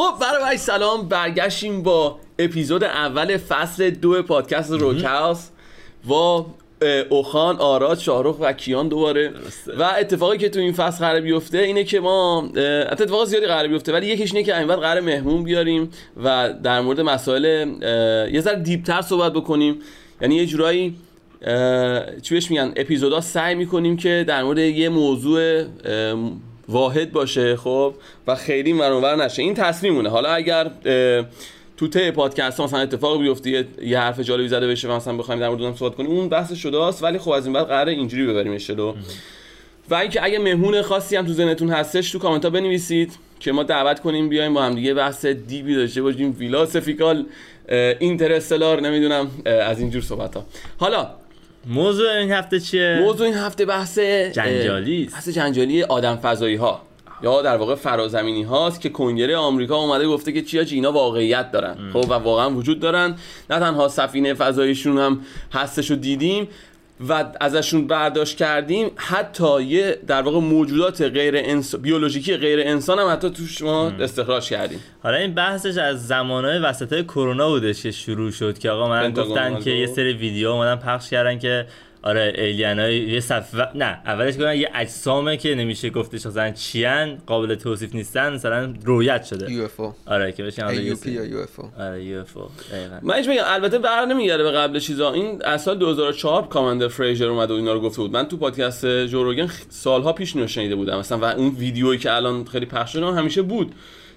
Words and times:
خب 0.00 0.14
برای 0.20 0.56
سلام. 0.56 1.08
برگشتیم 1.08 1.82
با 1.82 2.18
اپیزود 2.38 2.84
اول 2.84 3.36
فصل 3.36 3.90
دو 3.90 4.22
پادکست 4.22 4.70
روکاس 4.70 5.50
و 6.08 6.12
اوخان 7.10 7.56
آراد 7.56 7.98
شاهرخ 7.98 8.36
و 8.40 8.52
کیان 8.52 8.88
دوباره. 8.88 9.32
و 9.78 9.82
اتفاقی 9.82 10.38
که 10.38 10.48
تو 10.48 10.60
این 10.60 10.72
فصل 10.72 10.98
قرار 10.98 11.20
بیفته 11.20 11.58
اینه 11.58 11.84
که 11.84 12.00
ما 12.00 12.48
اتفاق 12.90 13.24
زیادی 13.24 13.46
قرار 13.46 13.68
بیفته 13.68 13.92
ولی 13.92 14.06
یکیش 14.06 14.34
اینه 14.34 14.46
که 14.46 14.58
این 14.58 14.66
قرار 14.66 15.00
مهمون 15.00 15.44
بیاریم 15.44 15.90
و 16.24 16.54
در 16.62 16.80
مورد 16.80 17.00
مسائل 17.00 17.44
یه 18.32 18.40
ذره 18.40 18.56
دیپتر 18.56 19.02
صحبت 19.02 19.32
بکنیم. 19.32 19.78
یعنی 20.20 20.34
یه 20.34 20.46
جورایی 20.46 20.96
چی 22.22 22.34
بهش 22.34 22.50
میگن 22.50 22.72
اپیزودا 22.76 23.20
سعی 23.20 23.54
می‌کنیم 23.54 23.96
که 23.96 24.24
در 24.28 24.42
مورد 24.42 24.58
یه 24.58 24.88
موضوع 24.88 25.64
واحد 26.68 27.12
باشه 27.12 27.56
خب؟ 27.56 27.94
و 28.26 28.34
خیلی 28.34 28.72
مرونور 28.72 29.24
نشه. 29.24 29.42
این 29.42 29.54
تصمیمونه. 29.54 30.08
حالا 30.08 30.28
اگر 30.28 30.70
تو 31.76 31.88
ته 31.88 32.10
پادکست 32.10 32.60
مثلا 32.60 32.78
اتفاق 32.78 33.20
بیفته 33.20 33.66
یه 33.82 33.98
حرف 33.98 34.20
جالبی 34.20 34.48
زده 34.48 34.68
بشه 34.68 34.88
و 34.88 34.92
مثلا 34.92 35.16
بخوایم 35.16 35.40
در 35.40 35.48
مورد 35.48 35.76
صحبت 35.76 35.94
کنیم 35.94 36.10
اون 36.10 36.28
بحث 36.28 36.52
شده 36.52 36.82
است 36.82 37.02
ولی 37.02 37.18
خب 37.18 37.30
از 37.30 37.46
این 37.46 37.52
بعد 37.52 37.66
قراره 37.66 37.92
اینجوری 37.92 38.26
ببریم 38.26 38.56
جلو. 38.56 38.94
و 39.90 39.94
اینکه 39.94 40.24
اگه 40.24 40.38
مهمون 40.38 40.82
خاصی 40.82 41.16
هم 41.16 41.26
تو 41.26 41.32
ذهنتون 41.32 41.70
هستش 41.70 42.10
تو 42.10 42.18
کامنت 42.18 42.44
ها 42.44 42.50
بنویسید 42.50 43.12
که 43.40 43.52
ما 43.52 43.62
دعوت 43.62 44.00
کنیم 44.00 44.28
بیایم 44.28 44.54
با 44.54 44.62
هم 44.62 44.74
دیگه 44.74 44.94
بحث 44.94 45.26
دیبی 45.26 45.74
داشته 45.74 46.02
باشیم. 46.02 46.32
فیلاسفیکال 46.32 47.26
اینترستلار 47.98 48.80
نمی‌دونم 48.80 49.30
از 49.46 49.80
اینجور 49.80 50.02
صحبت 50.02 50.34
ها 50.34 50.46
حالا 50.78 51.10
موضوع 51.66 52.10
این 52.10 52.32
هفته 52.32 52.60
چیه؟ 52.60 52.98
موضوع 53.02 53.26
این 53.26 53.36
هفته 53.36 53.64
بحث 53.64 53.98
جنجالی 53.98 55.06
بحث 55.12 55.28
جنجالی 55.28 55.82
آدم 55.82 56.16
فضایی 56.16 56.56
ها 56.56 56.82
یا 57.22 57.42
در 57.42 57.56
واقع 57.56 57.74
فرازمینی 57.74 58.42
هاست 58.42 58.80
که 58.80 58.88
کنگره 58.88 59.36
آمریکا 59.36 59.76
اومده 59.76 60.06
گفته 60.08 60.32
که 60.32 60.42
چیا 60.42 60.62
اینا 60.62 60.92
واقعیت 60.92 61.52
دارن. 61.52 61.76
خب 61.92 62.10
و 62.10 62.14
واقعا 62.14 62.50
وجود 62.50 62.80
دارن. 62.80 63.16
نه 63.50 63.58
تنها 63.58 63.88
سفینه 63.88 64.34
فضاییشون 64.34 64.98
هم 64.98 65.20
هستش 65.52 65.90
رو 65.90 65.96
دیدیم 65.96 66.48
و 67.08 67.24
ازشون 67.40 67.86
برداشت 67.86 68.36
کردیم 68.36 68.90
حتی 68.96 69.62
یه 69.62 69.98
در 70.06 70.22
واقع 70.22 70.38
موجودات 70.38 71.02
غیر 71.02 71.34
انس... 71.36 71.74
بیولوژیکی 71.74 72.36
غیر 72.36 72.60
انسان 72.60 72.98
هم 72.98 73.12
حتی 73.12 73.30
توش 73.30 73.62
ما 73.62 73.90
استخراج 74.00 74.48
کردیم. 74.48 74.80
حالا 75.02 75.16
این 75.16 75.34
بحثش 75.34 75.78
از 75.78 76.06
زمانهای 76.06 76.58
وسط 76.58 77.04
کرونا 77.04 77.48
بودش 77.48 77.82
که 77.82 77.90
شروع 77.90 78.30
شد 78.30 78.58
که 78.58 78.70
آقا 78.70 78.88
من 78.88 79.12
گفتن 79.12 79.60
که 79.60 79.70
یه 79.70 79.86
سری 79.86 80.12
ویدیو 80.12 80.48
اومدن 80.48 80.76
پخش 80.76 81.10
کردن 81.10 81.38
که 81.38 81.66
آره 82.02 82.32
alien 82.36 82.78
های 82.78 82.98
یه 82.98 83.20
صفحه 83.20 83.68
نه 83.74 84.00
اولش 84.04 84.34
گفتن 84.34 84.56
یه 84.56 84.70
اجسامه 84.74 85.36
که 85.36 85.54
نمیشه 85.54 85.90
گفتش 85.90 86.26
مثلا 86.26 86.50
چیان 86.50 87.18
قابل 87.26 87.54
توصیف 87.54 87.94
نیستن 87.94 88.32
مثلا 88.32 88.74
رویت 88.84 89.24
شده. 89.24 89.52
UFO. 89.52 89.94
آره 90.06 90.32
که 90.32 90.44
بشه 90.44 90.66
UAP 90.66 91.10
یا 91.10 91.24
UFO. 91.24 91.70
آره 91.78 92.04
UFO. 92.04 92.48
من 93.02 93.22
بگم 93.22 93.42
البته 93.46 93.78
بر 93.78 94.04
نمیگره 94.04 94.44
به 94.44 94.50
قبل 94.50 94.78
چیزا. 94.78 95.12
این 95.12 95.42
از 95.44 95.62
سال 95.62 95.78
2004 95.78 96.48
commander 96.48 96.88
فریور 96.88 97.26
اومد 97.26 97.50
و 97.50 97.54
اینا 97.54 97.72
رو 97.72 97.80
گفته 97.80 98.02
بود. 98.02 98.12
من 98.12 98.28
تو 98.28 98.36
پادکست 98.36 99.06
جو 99.06 99.21
روگن 99.21 99.50
سالها 99.68 100.12
پیش 100.12 100.36
شنیده 100.36 100.76
بودم. 100.76 100.98
مثلا 100.98 101.18
و 101.18 101.24
اون 101.24 101.48
ویدیویی 101.48 101.98
که 101.98 102.12
الان 102.12 102.44
خیلی 102.44 102.66
پخش 102.66 102.92
شده 102.92 103.06
همیشه 103.06 103.42
بود. 103.42 103.74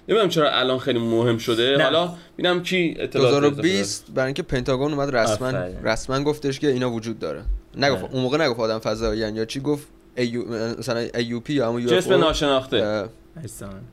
نمی‌دونم 0.08 0.28
چرا 0.28 0.50
الان 0.50 0.78
خیلی 0.78 0.98
مهم 0.98 1.38
شده. 1.38 1.76
نه. 1.76 1.84
حالا 1.84 2.14
ببینم 2.38 2.62
کی 2.62 2.96
اطلاعات 2.98 3.30
2020 3.30 4.06
برای 4.14 4.26
اینکه 4.26 4.42
پنتاگون 4.42 4.92
اومد 4.92 5.16
رسما 5.16 5.50
رسما 5.84 6.22
گفتش 6.22 6.60
که 6.60 6.68
اینا 6.68 6.90
وجود 6.90 7.18
داره. 7.18 7.42
نگفت 7.76 8.04
اون 8.04 8.22
موقع 8.22 8.44
نگفت 8.44 8.60
آدم 8.60 8.78
فضایی 8.78 9.20
یا 9.20 9.44
چی 9.44 9.60
گفت؟ 9.60 9.86
ایو 10.16 10.42
مثلا 10.78 11.06
UAP 11.14 11.52
یا 11.52 11.68
همون 11.68 11.86
جسم 11.86 12.14
ناشناخته. 12.14 13.08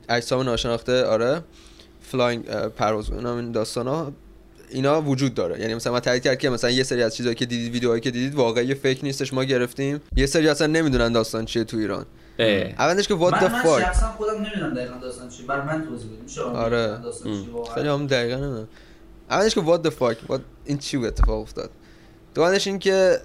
اجسام 0.08 0.42
ناشناخته 0.42 1.04
آره. 1.04 1.42
flying 2.00 2.44
پرواز 2.50 3.10
این 3.10 3.52
داستانا. 3.52 4.12
اینا 4.70 5.02
وجود 5.02 5.34
داره. 5.34 5.60
یعنی 5.60 5.74
مثلا 5.74 5.92
ما 5.92 6.00
تایید 6.00 6.22
کرد 6.22 6.38
که 6.38 6.50
مثلا 6.50 6.70
یه 6.70 6.82
سری 6.82 7.02
از 7.02 7.16
چیزایی 7.16 7.34
که 7.34 7.46
دیدید 7.46 7.72
ویدیوهایی 7.72 8.00
که 8.00 8.10
دیدید 8.10 8.34
واقعا 8.34 8.74
fake 8.82 9.00
نیستش 9.02 9.32
ما 9.32 9.44
گرفتیم. 9.44 10.00
یه 10.16 10.26
سری 10.26 10.48
اصلا 10.48 10.66
نمی‌دونن 10.66 11.12
داستان 11.12 11.44
چیه 11.44 11.64
تو 11.64 11.76
ایران. 11.76 12.06
اولش 12.78 13.08
که 13.08 13.14
what 13.14 13.34
the 13.34 13.38
fuck 13.38 13.66
من 13.66 13.80
شخصا 13.80 14.06
خودم 14.06 14.34
نمی‌دونم 14.34 14.74
دقیقاً 14.74 14.94
داستان 15.02 15.28
چیه. 15.28 15.46
برای 15.46 15.66
من 15.66 15.84
توضیح 15.84 16.10
بدید 16.10 16.22
میشه 16.22 16.42
آره. 16.42 16.98
خیلی 17.74 17.88
هم 17.88 18.06
دقیقاً 18.06 18.36
نمی‌دونم 18.36 18.68
اولش 19.30 19.54
که 19.54 19.60
what 19.60 19.88
the 19.88 19.90
fuck 19.90 20.32
what 20.32 20.40
این 20.64 20.78
چی 20.78 20.96
اتفاق 20.96 21.40
افتاد؟ 21.40 21.70
دومنش 22.34 22.66
این 22.66 22.78
که 22.78 23.18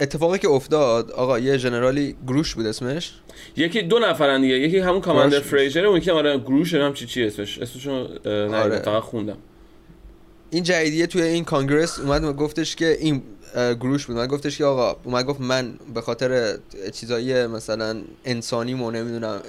اتفاقی 0.00 0.38
که 0.38 0.48
افتاد 0.48 1.10
آقا 1.10 1.38
یه 1.38 1.58
general 1.58 2.09
ی 2.09 2.16
گروش 2.26 2.54
بود 2.54 2.66
اسمش؟ 2.66 3.12
یکی 3.56 3.82
دو 3.82 3.98
نفرن 3.98 4.40
دیگه 4.40 4.54
یکی 4.54 4.78
همون 4.78 5.00
کاماندر 5.00 5.40
فریزر 5.40 5.86
اون 5.86 6.00
که 6.00 6.12
آره 6.12 6.38
گروش 6.38 6.74
هم 6.74 6.94
چی 6.94 7.06
چی 7.06 7.24
اسمش؟ 7.24 7.58
اسمشو 7.58 7.90
آره. 8.54 8.78
فقط 8.78 9.02
خوندم. 9.02 9.38
این 10.50 10.62
جدیدیه 10.62 11.06
توی 11.06 11.22
این 11.22 11.44
کانگرس 11.44 11.98
اومد 11.98 12.24
و 12.24 12.32
گفتش 12.32 12.76
که 12.76 12.96
این 13.00 13.22
گروش 13.80 14.06
بود. 14.06 14.16
من 14.16 14.26
گفتش 14.26 14.58
که 14.58 14.64
آقا 14.64 14.96
اومد 15.04 15.26
گفت 15.26 15.40
من 15.40 15.74
به 15.94 16.00
خاطر 16.00 16.58
چیزایی 16.92 17.46
مثلا 17.46 18.02
انسانی 18.24 18.74
مو 18.74 18.90
نمی‌دونم 18.90 19.40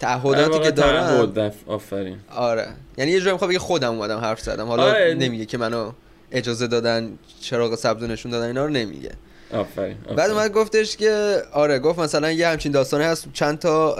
تعهداتی 0.00 0.58
که 0.58 0.70
دارم. 0.70 1.52
آفرین. 1.66 2.16
آره. 2.36 2.68
یعنی 2.98 3.10
یه 3.10 3.20
جایی 3.20 3.32
می‌خواد 3.32 3.50
بگه 3.50 3.58
خودم 3.58 3.94
اومدم 3.94 4.18
حرف 4.18 4.40
زدم. 4.40 4.66
حالا 4.66 4.82
آره. 4.82 5.14
نمیگه 5.14 5.46
که 5.46 5.58
منو 5.58 5.92
اجازه 6.32 6.66
دادن 6.66 7.18
چراغ 7.40 7.74
سبز 7.74 8.02
نشون 8.02 8.32
دادن 8.32 8.46
اینا 8.46 8.64
رو 8.64 8.70
نمیگه. 8.70 9.10
آفرین 9.52 9.96
بعد 10.16 10.30
اومد 10.30 10.52
گفتش 10.52 10.96
که 10.96 11.42
آره 11.52 11.78
گفت 11.78 11.98
مثلا 11.98 12.32
یه 12.32 12.48
همچین 12.48 12.72
داستانه 12.72 13.04
هست. 13.04 13.28
چند 13.32 13.58
تا 13.58 13.96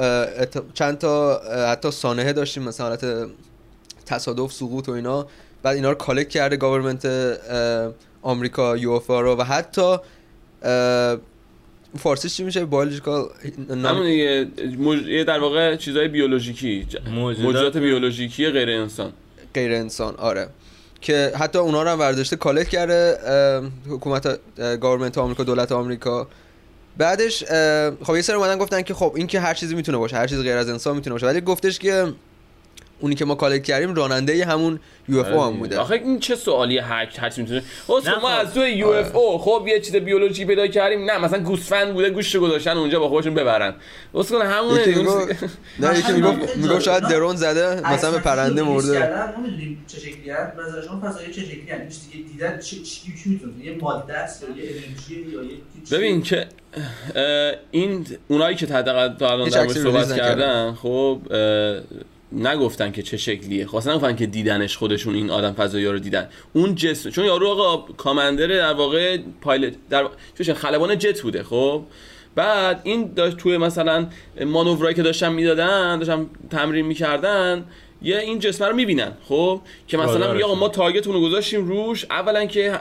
چند 0.74 0.98
تا 0.98 1.38
حتی 1.72 1.90
سانحه 1.90 2.32
داشتیم 2.32 2.62
مثلا 2.62 2.86
حالت 2.86 3.30
تصادف 4.06 4.52
سقوط 4.52 4.88
و 4.88 4.92
اینا. 4.92 5.26
بعد 5.62 5.76
اینا 5.76 5.88
رو 5.88 5.94
collect 5.94 6.28
کرده 6.28 6.56
government 6.56 7.06
آمریکا 8.22 8.76
یو 8.76 8.98
رو. 9.08 9.36
و 9.36 9.42
حتی 9.42 9.96
فارسیش 11.98 12.36
چی 12.36 12.44
میشه؟ 12.44 12.64
biological 12.64 13.28
همون 13.70 14.06
یه 14.06 15.24
در 15.24 15.38
واقع 15.38 15.76
چیزای 15.76 16.08
بیولوژیکی 16.08 16.86
موجودات 17.10 17.76
بیولوژیکی 17.76 18.50
غیر 18.50 18.70
انسان. 18.70 19.12
غیر 19.54 19.72
انسان 19.72 20.14
آره. 20.16 20.48
که 21.02 21.32
حتی 21.38 21.58
اونا 21.58 21.82
رو 21.82 21.88
هم 21.88 21.98
برداشته 21.98 22.36
collect 22.36 22.68
کرده 22.68 23.18
حکومت 23.88 24.38
government 24.80 25.18
آمریکا 25.18 25.44
دولت 25.44 25.72
آمریکا. 25.72 26.28
بعدش 26.96 27.44
خب 28.02 28.16
یه 28.16 28.22
سر 28.22 28.34
اومدن 28.34 28.58
گفتن 28.58 28.82
که 28.82 28.94
خب 28.94 29.12
این 29.16 29.26
که 29.26 29.40
هر 29.40 29.54
چیزی 29.54 29.74
می‌تونه 29.74 29.98
باشه 29.98 30.16
هر 30.16 30.26
چیز 30.26 30.40
غیر 30.40 30.56
از 30.56 30.68
انسان 30.68 30.96
می‌تونه 30.96 31.14
باشه. 31.14 31.26
ولی 31.26 31.40
گفتش 31.40 31.78
که 31.78 32.12
اونی 33.02 33.14
که 33.14 33.24
ما 33.24 33.34
collect 33.34 33.64
کردیم 33.64 33.94
راننده 33.94 34.44
همون 34.44 34.80
UFO 35.08 35.42
هم 35.42 35.58
بوده. 35.58 35.78
آخه 35.78 35.94
این 35.94 36.20
چه 36.20 36.36
سوالیه 36.36 36.78
که 36.78 37.18
هر 37.18 37.30
چی 37.30 37.40
می‌تونه 37.40 37.62
ما 37.88 38.00
خب. 38.00 38.40
از 38.40 38.54
تو 38.54 38.66
UFO 38.66 39.38
خب 39.38 39.64
یه 39.68 39.80
چیز 39.80 39.96
بیولوژی 39.96 40.44
پیدا 40.44 40.66
کردیم. 40.66 41.10
نه 41.10 41.18
مثلا 41.18 41.38
گوسفند 41.38 41.94
بوده 41.94 42.10
گوشت 42.10 42.36
گذاشتن 42.36 42.76
اونجا 42.76 43.00
با 43.00 43.08
خودشون 43.08 43.34
ببرن. 43.34 43.74
واسه 44.12 44.38
کنه 44.38 44.48
همون 44.48 44.78
نه 45.80 45.98
یکی 45.98 46.12
می‌گفت 46.12 46.56
می‌گفت 46.56 46.80
شاید 46.80 47.02
درون 47.02 47.36
زده 47.36 47.92
مثلا 47.92 48.10
به 48.10 48.18
پرنده 48.18 48.62
مرده. 48.62 49.08
نمی‌دونیم 49.38 49.84
چه 49.86 49.98
شکلی 49.98 50.30
هست 50.30 50.52
نظرشون 50.58 51.00
فضایی 51.00 51.32
چه 51.32 51.40
شکلی 51.40 51.70
هست 51.70 52.10
دیگه 52.12 52.28
دیدن 52.28 52.58
چی 52.58 52.82
چی 52.82 53.12
می‌تونه؟ 53.24 53.52
یه 53.64 53.78
ماده 53.80 54.14
است 54.14 54.42
یا 54.42 54.48
یه 54.48 54.70
انرژی 54.70 55.32
یا 55.32 55.42
یه 55.42 55.50
ببین 55.92 56.22
که 56.22 56.46
این 57.70 58.06
اونایی 58.28 58.56
که 58.56 58.66
تا 58.66 58.76
الان 58.78 59.48
در 59.48 59.68
صحبت 59.68 60.16
کردن 60.16 60.74
خب 60.82 61.20
نگفتن 62.36 62.92
که 62.92 63.02
چه 63.02 63.16
شکلیه. 63.16 63.66
خواستن 63.66 63.90
نگفتن 63.90 64.16
که 64.16 64.26
دیدنش 64.26 64.76
خودشون 64.76 65.14
این 65.14 65.30
آدم 65.30 65.52
فضایی 65.52 65.86
رو 65.86 65.98
دیدن. 65.98 66.28
اون 66.52 66.74
جسم 66.74 67.10
چون 67.10 67.24
یارو 67.24 67.48
آقا 67.48 67.92
کامندر 67.92 68.46
در 68.46 68.72
واقع 68.72 69.18
پایلت 69.40 69.74
در 69.90 70.06
چون 70.42 70.54
خلبان 70.54 70.98
جت 70.98 71.20
بوده 71.20 71.42
خب. 71.42 71.82
بعد 72.34 72.80
این 72.84 73.12
داشت 73.16 73.36
توی 73.36 73.56
مثلا 73.58 74.06
مانورایی 74.46 74.94
که 74.94 75.02
داشتن 75.02 75.32
می‌دادن 75.32 75.98
داشتن 75.98 76.26
تمرین 76.50 76.86
می‌کردن 76.86 77.64
یه 78.02 78.18
این 78.18 78.38
جسم 78.38 78.64
رو 78.64 78.76
می‌بینن 78.76 79.12
خب. 79.28 79.60
که 79.88 79.96
مثلا 79.96 80.32
میگه 80.32 80.44
آقا 80.44 80.54
ما 80.54 80.68
target 80.68 80.98
مونو 80.98 81.18
رو 81.18 81.24
گذاشتیم 81.24 81.68
روش 81.68 82.06
اولا 82.10 82.46
که 82.46 82.78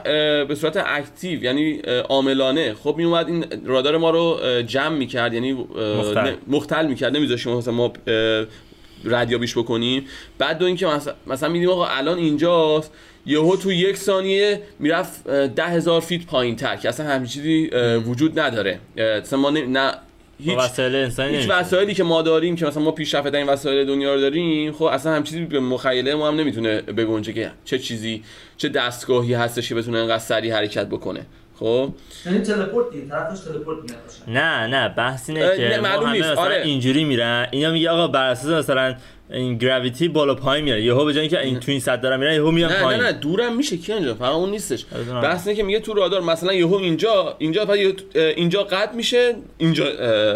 به 0.48 0.54
صورت 0.54 0.76
active 0.86 1.44
یعنی 1.44 1.78
عاملانه. 2.08 2.74
خب 2.74 2.94
میومد 2.96 3.28
این 3.28 3.44
رادار 3.64 3.96
ما 3.96 4.10
رو 4.10 4.40
جمع 4.66 4.96
می‌کرد 4.96 5.34
یعنی 5.34 5.52
مختل, 5.52 6.34
مختل 6.46 6.86
می‌کرد. 6.86 7.16
نمیذاشت 7.16 7.52
مثلا 7.52 7.74
ما 7.74 7.92
ردیابیش 9.04 9.58
بکنیم. 9.58 10.04
بعد 10.38 10.58
دو 10.58 10.66
اینکه 10.66 10.86
مثلا, 10.86 11.14
مثلا 11.26 11.48
می‌دیدیم 11.48 11.70
آقا 11.70 11.86
الان 11.86 12.18
اینجاست 12.18 12.92
یهو 13.26 13.56
تو 13.56 13.72
یک 13.72 13.96
ثانیه 13.96 14.60
می‌رفت 14.78 15.28
ده 15.30 15.66
هزار 15.66 16.00
feet 16.00 16.26
پایین 16.26 16.56
تر 16.56 16.76
که 16.76 16.88
اصلا 16.88 17.06
همچین 17.06 17.26
چیزی 17.26 17.70
وجود 18.06 18.40
نداره. 18.40 18.78
مثلا 18.96 19.38
ما 19.38 19.50
نه 19.50 19.92
هیچ 20.44 20.58
وسایل 20.58 20.94
انسانی 20.94 21.36
هیچ 21.36 21.50
وسایلی 21.50 21.94
که 21.94 22.04
ما 22.04 22.22
داریم 22.22 22.56
که 22.56 22.66
مثلا 22.66 22.82
ما 22.82 22.90
پیشرفته 22.90 23.38
این 23.38 23.46
وسایل 23.46 23.86
دنیا 23.86 24.14
رو 24.14 24.20
داریم 24.20 24.72
خب 24.72 24.84
اصلا 24.84 25.14
هم 25.14 25.22
چیزی 25.22 25.44
به 25.44 25.60
مخیله 25.60 26.14
ما 26.14 26.28
هم 26.28 26.34
نمی‌تونه 26.34 26.80
بگنجه 26.80 27.32
که 27.32 27.50
چه 27.64 27.78
چیزی 27.78 28.22
چه 28.56 28.68
دستگاهی 28.68 29.34
هستش 29.34 29.68
که 29.68 29.74
بتونه 29.74 29.98
انقدر 29.98 30.18
سریع 30.18 30.54
حرکت 30.54 30.86
بکنه. 30.86 31.26
خب؟ 31.62 31.94
یعنی 32.26 32.38
تلپورت 32.38 32.90
دیگه 32.90 33.08
طرفش 33.08 33.40
تلپورت 33.40 33.78
میاد 33.78 34.38
نه 34.38 34.66
نه 34.66 34.88
بحث 34.88 35.30
اینه 35.30 35.56
که 35.56 35.80
معلوم 35.82 36.06
همه 36.06 36.12
نیست. 36.12 36.28
مثلا 36.28 36.42
آره. 36.42 36.62
اینجوری 36.64 37.04
میرن. 37.04 37.46
اینا 37.50 37.70
میگه 37.70 37.90
آقا 37.90 38.08
بر 38.08 38.28
اساس 38.28 38.50
مثلا 38.50 38.94
این 39.30 39.58
گراویتی 39.58 40.08
بالا 40.08 40.34
پایین 40.34 40.64
میره 40.64 40.82
یهو 40.82 41.04
به 41.04 41.12
جای 41.12 41.20
اینکه 41.20 41.40
این 41.40 41.60
تو 41.60 41.70
این 41.70 41.80
صد 41.80 42.00
دارن 42.00 42.20
میرن 42.20 42.34
یهو 42.34 42.50
میان 42.50 42.72
نه 42.72 42.82
پایین. 42.82 43.02
نه 43.02 43.06
نه 43.06 43.12
دورم 43.12 43.56
میشه 43.56 43.76
کی 43.76 43.92
انجا 43.92 44.14
فقط 44.14 44.32
اون 44.32 44.50
نیستش. 44.50 44.86
بحث 45.22 45.46
اینه 45.46 45.56
که 45.56 45.62
میگه 45.62 45.80
تو 45.80 45.94
رادار 45.94 46.20
مثلا 46.20 46.52
یهو 46.52 46.74
اینجا 46.74 47.36
اینجا 47.38 47.72
اینجا 48.14 48.62
قطع 48.62 48.94
میشه 48.94 49.34
اینجا 49.58 49.84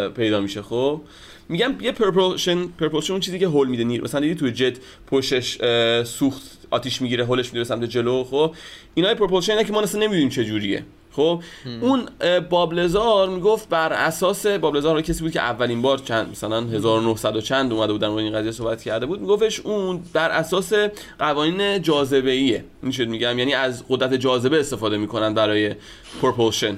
پیدا 0.09 0.39
میشه 0.39 0.61
خب؟ 0.61 1.01
میگم 1.49 1.75
یه 1.81 1.91
propulsion 1.91 2.67
propulsion 2.67 3.13
اون 3.13 3.19
چیزی 3.19 3.39
که 3.39 3.47
هل 3.47 3.67
میده. 3.67 3.83
نیر 3.83 4.03
مثلا 4.03 4.19
دیدی 4.19 4.35
تو 4.35 4.49
جت 4.49 4.77
پشتش 5.11 5.61
اه، 5.61 6.03
سوخت 6.03 6.41
آتیش 6.71 7.01
می‌گیره 7.01 7.25
هلش 7.25 7.45
میده 7.45 7.59
به 7.59 7.63
سمت 7.63 7.83
جلو 7.83 8.23
خب؟ 8.23 8.55
اینا 8.95 9.13
propulsion 9.13 9.51
اینه 9.51 9.63
که 9.63 9.73
ما 9.73 9.81
اصلا 9.81 10.01
نمی‌دونیم 10.01 10.29
چه 10.29 10.45
جوریه 10.45 10.83
خب 11.17 11.43
اون 11.81 12.05
باب 12.49 12.81
لازار 12.81 13.29
می‌گفت 13.29 13.69
بر 13.69 13.93
اساس 13.93 14.47
باب 14.47 14.66
لازار 14.66 14.95
رو 14.95 15.01
کسی 15.01 15.23
بود 15.23 15.31
که 15.31 15.41
اولین 15.41 15.81
بار 15.81 15.97
چند 15.97 16.29
مثلا 16.31 16.61
1900 16.61 17.35
و 17.35 17.41
چند 17.41 17.73
اومده 17.73 17.91
بود 17.91 18.01
در 18.01 18.09
این 18.09 18.33
قضیه 18.33 18.51
صحبت 18.51 18.81
کرده 18.81 19.05
بود 19.05 19.21
میگفتش 19.21 19.59
اون 19.59 20.01
بر 20.13 20.29
اساس 20.29 20.73
قوانین 21.19 21.81
جاذبه 21.81 22.31
ایه 22.31 22.63
این 22.83 22.91
شد 22.91 23.07
میگم 23.07 23.39
یعنی 23.39 23.53
از 23.53 23.83
قدرت 23.89 24.13
جاذبه 24.13 24.59
استفاده 24.59 24.97
می‌کنن 24.97 25.33
برای 25.33 25.75
پرپولشن 26.21 26.77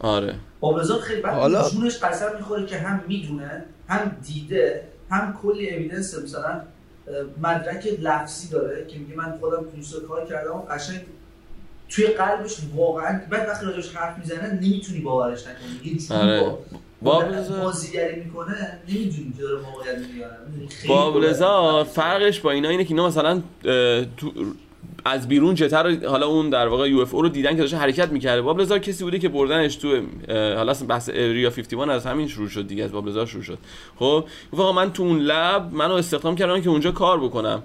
آره. 0.00 0.34
بابلزار 0.60 1.00
خیلی 1.00 1.20
بعد 1.20 1.34
حالا- 1.34 1.70
جونش 1.70 1.98
قسم 1.98 2.36
می‌خوره 2.36 2.66
که 2.66 2.78
هم 2.78 3.04
می‌دونه 3.08 3.64
هم 3.88 4.16
دیده 4.26 4.88
هم 5.10 5.38
کلی 5.42 5.74
اویدنس 5.74 6.18
مثلا 6.18 6.60
مدرک 7.42 7.86
لفظی 8.00 8.48
داره 8.48 8.86
که 8.86 8.98
میگه 8.98 9.16
من 9.16 9.38
خودم 9.40 9.64
تو 9.90 10.00
کار 10.08 10.26
کردم 10.26 10.56
و 10.56 10.62
قشنگ 10.62 11.00
توی 11.94 12.06
قلبش 12.06 12.56
واقعا 12.76 13.20
بعد 13.30 13.48
وقتی 13.48 13.66
راجبش 13.66 13.94
حرف 13.96 14.18
می‌زنه 14.18 14.52
نمی‌تونی 14.62 15.00
باورش 15.00 15.40
نکنی. 15.40 15.92
یه 15.92 15.98
جوری 15.98 16.20
آره. 16.20 16.40
با- 16.40 16.58
بابلزار- 17.02 17.60
بازیگری 17.60 18.20
می‌کنه 18.20 18.78
نمی‌دونی 18.88 19.32
که 19.36 19.42
داره 19.42 19.56
واقعیت 19.62 19.98
میگه 19.98 20.26
بابلزار 20.88 21.84
فرقش 21.84 22.40
با 22.40 22.50
اینا 22.50 22.68
اینه 22.68 22.84
که 22.84 22.90
اینا 22.90 23.06
مثلا 23.06 23.42
تو 24.16 24.32
از 25.04 25.28
بیرون 25.28 25.54
جتر 25.54 26.06
حالا 26.06 26.26
اون 26.26 26.50
در 26.50 26.68
واقع 26.68 26.88
یو 26.90 26.98
اف 26.98 27.14
او 27.14 27.22
رو 27.22 27.28
دیدن 27.28 27.50
که 27.50 27.56
داشته 27.56 27.76
حرکت 27.76 28.08
می‌کرده. 28.08 28.42
بابلزار 28.42 28.78
کسی 28.78 29.04
بوده 29.04 29.18
که 29.18 29.28
بردنش 29.28 29.76
تو 29.76 30.00
حالا 30.28 30.70
اصلا 30.70 30.86
بحث 30.88 31.10
اریا 31.14 31.50
51 31.50 31.88
از 31.88 32.06
همین 32.06 32.28
شروع 32.28 32.48
شد 32.48 32.66
دیگه 32.66 32.84
از 32.84 32.92
بابلزار 32.92 33.26
شروع 33.26 33.42
شد. 33.42 33.58
خب 33.98 34.24
آقا 34.52 34.72
من 34.72 34.92
تو 34.92 35.02
اون 35.02 35.18
لب 35.18 35.68
منو 35.72 35.94
استخدام 35.94 36.36
کردن 36.36 36.62
که 36.62 36.68
اونجا 36.68 36.90
کار 36.92 37.20
بکنم. 37.20 37.62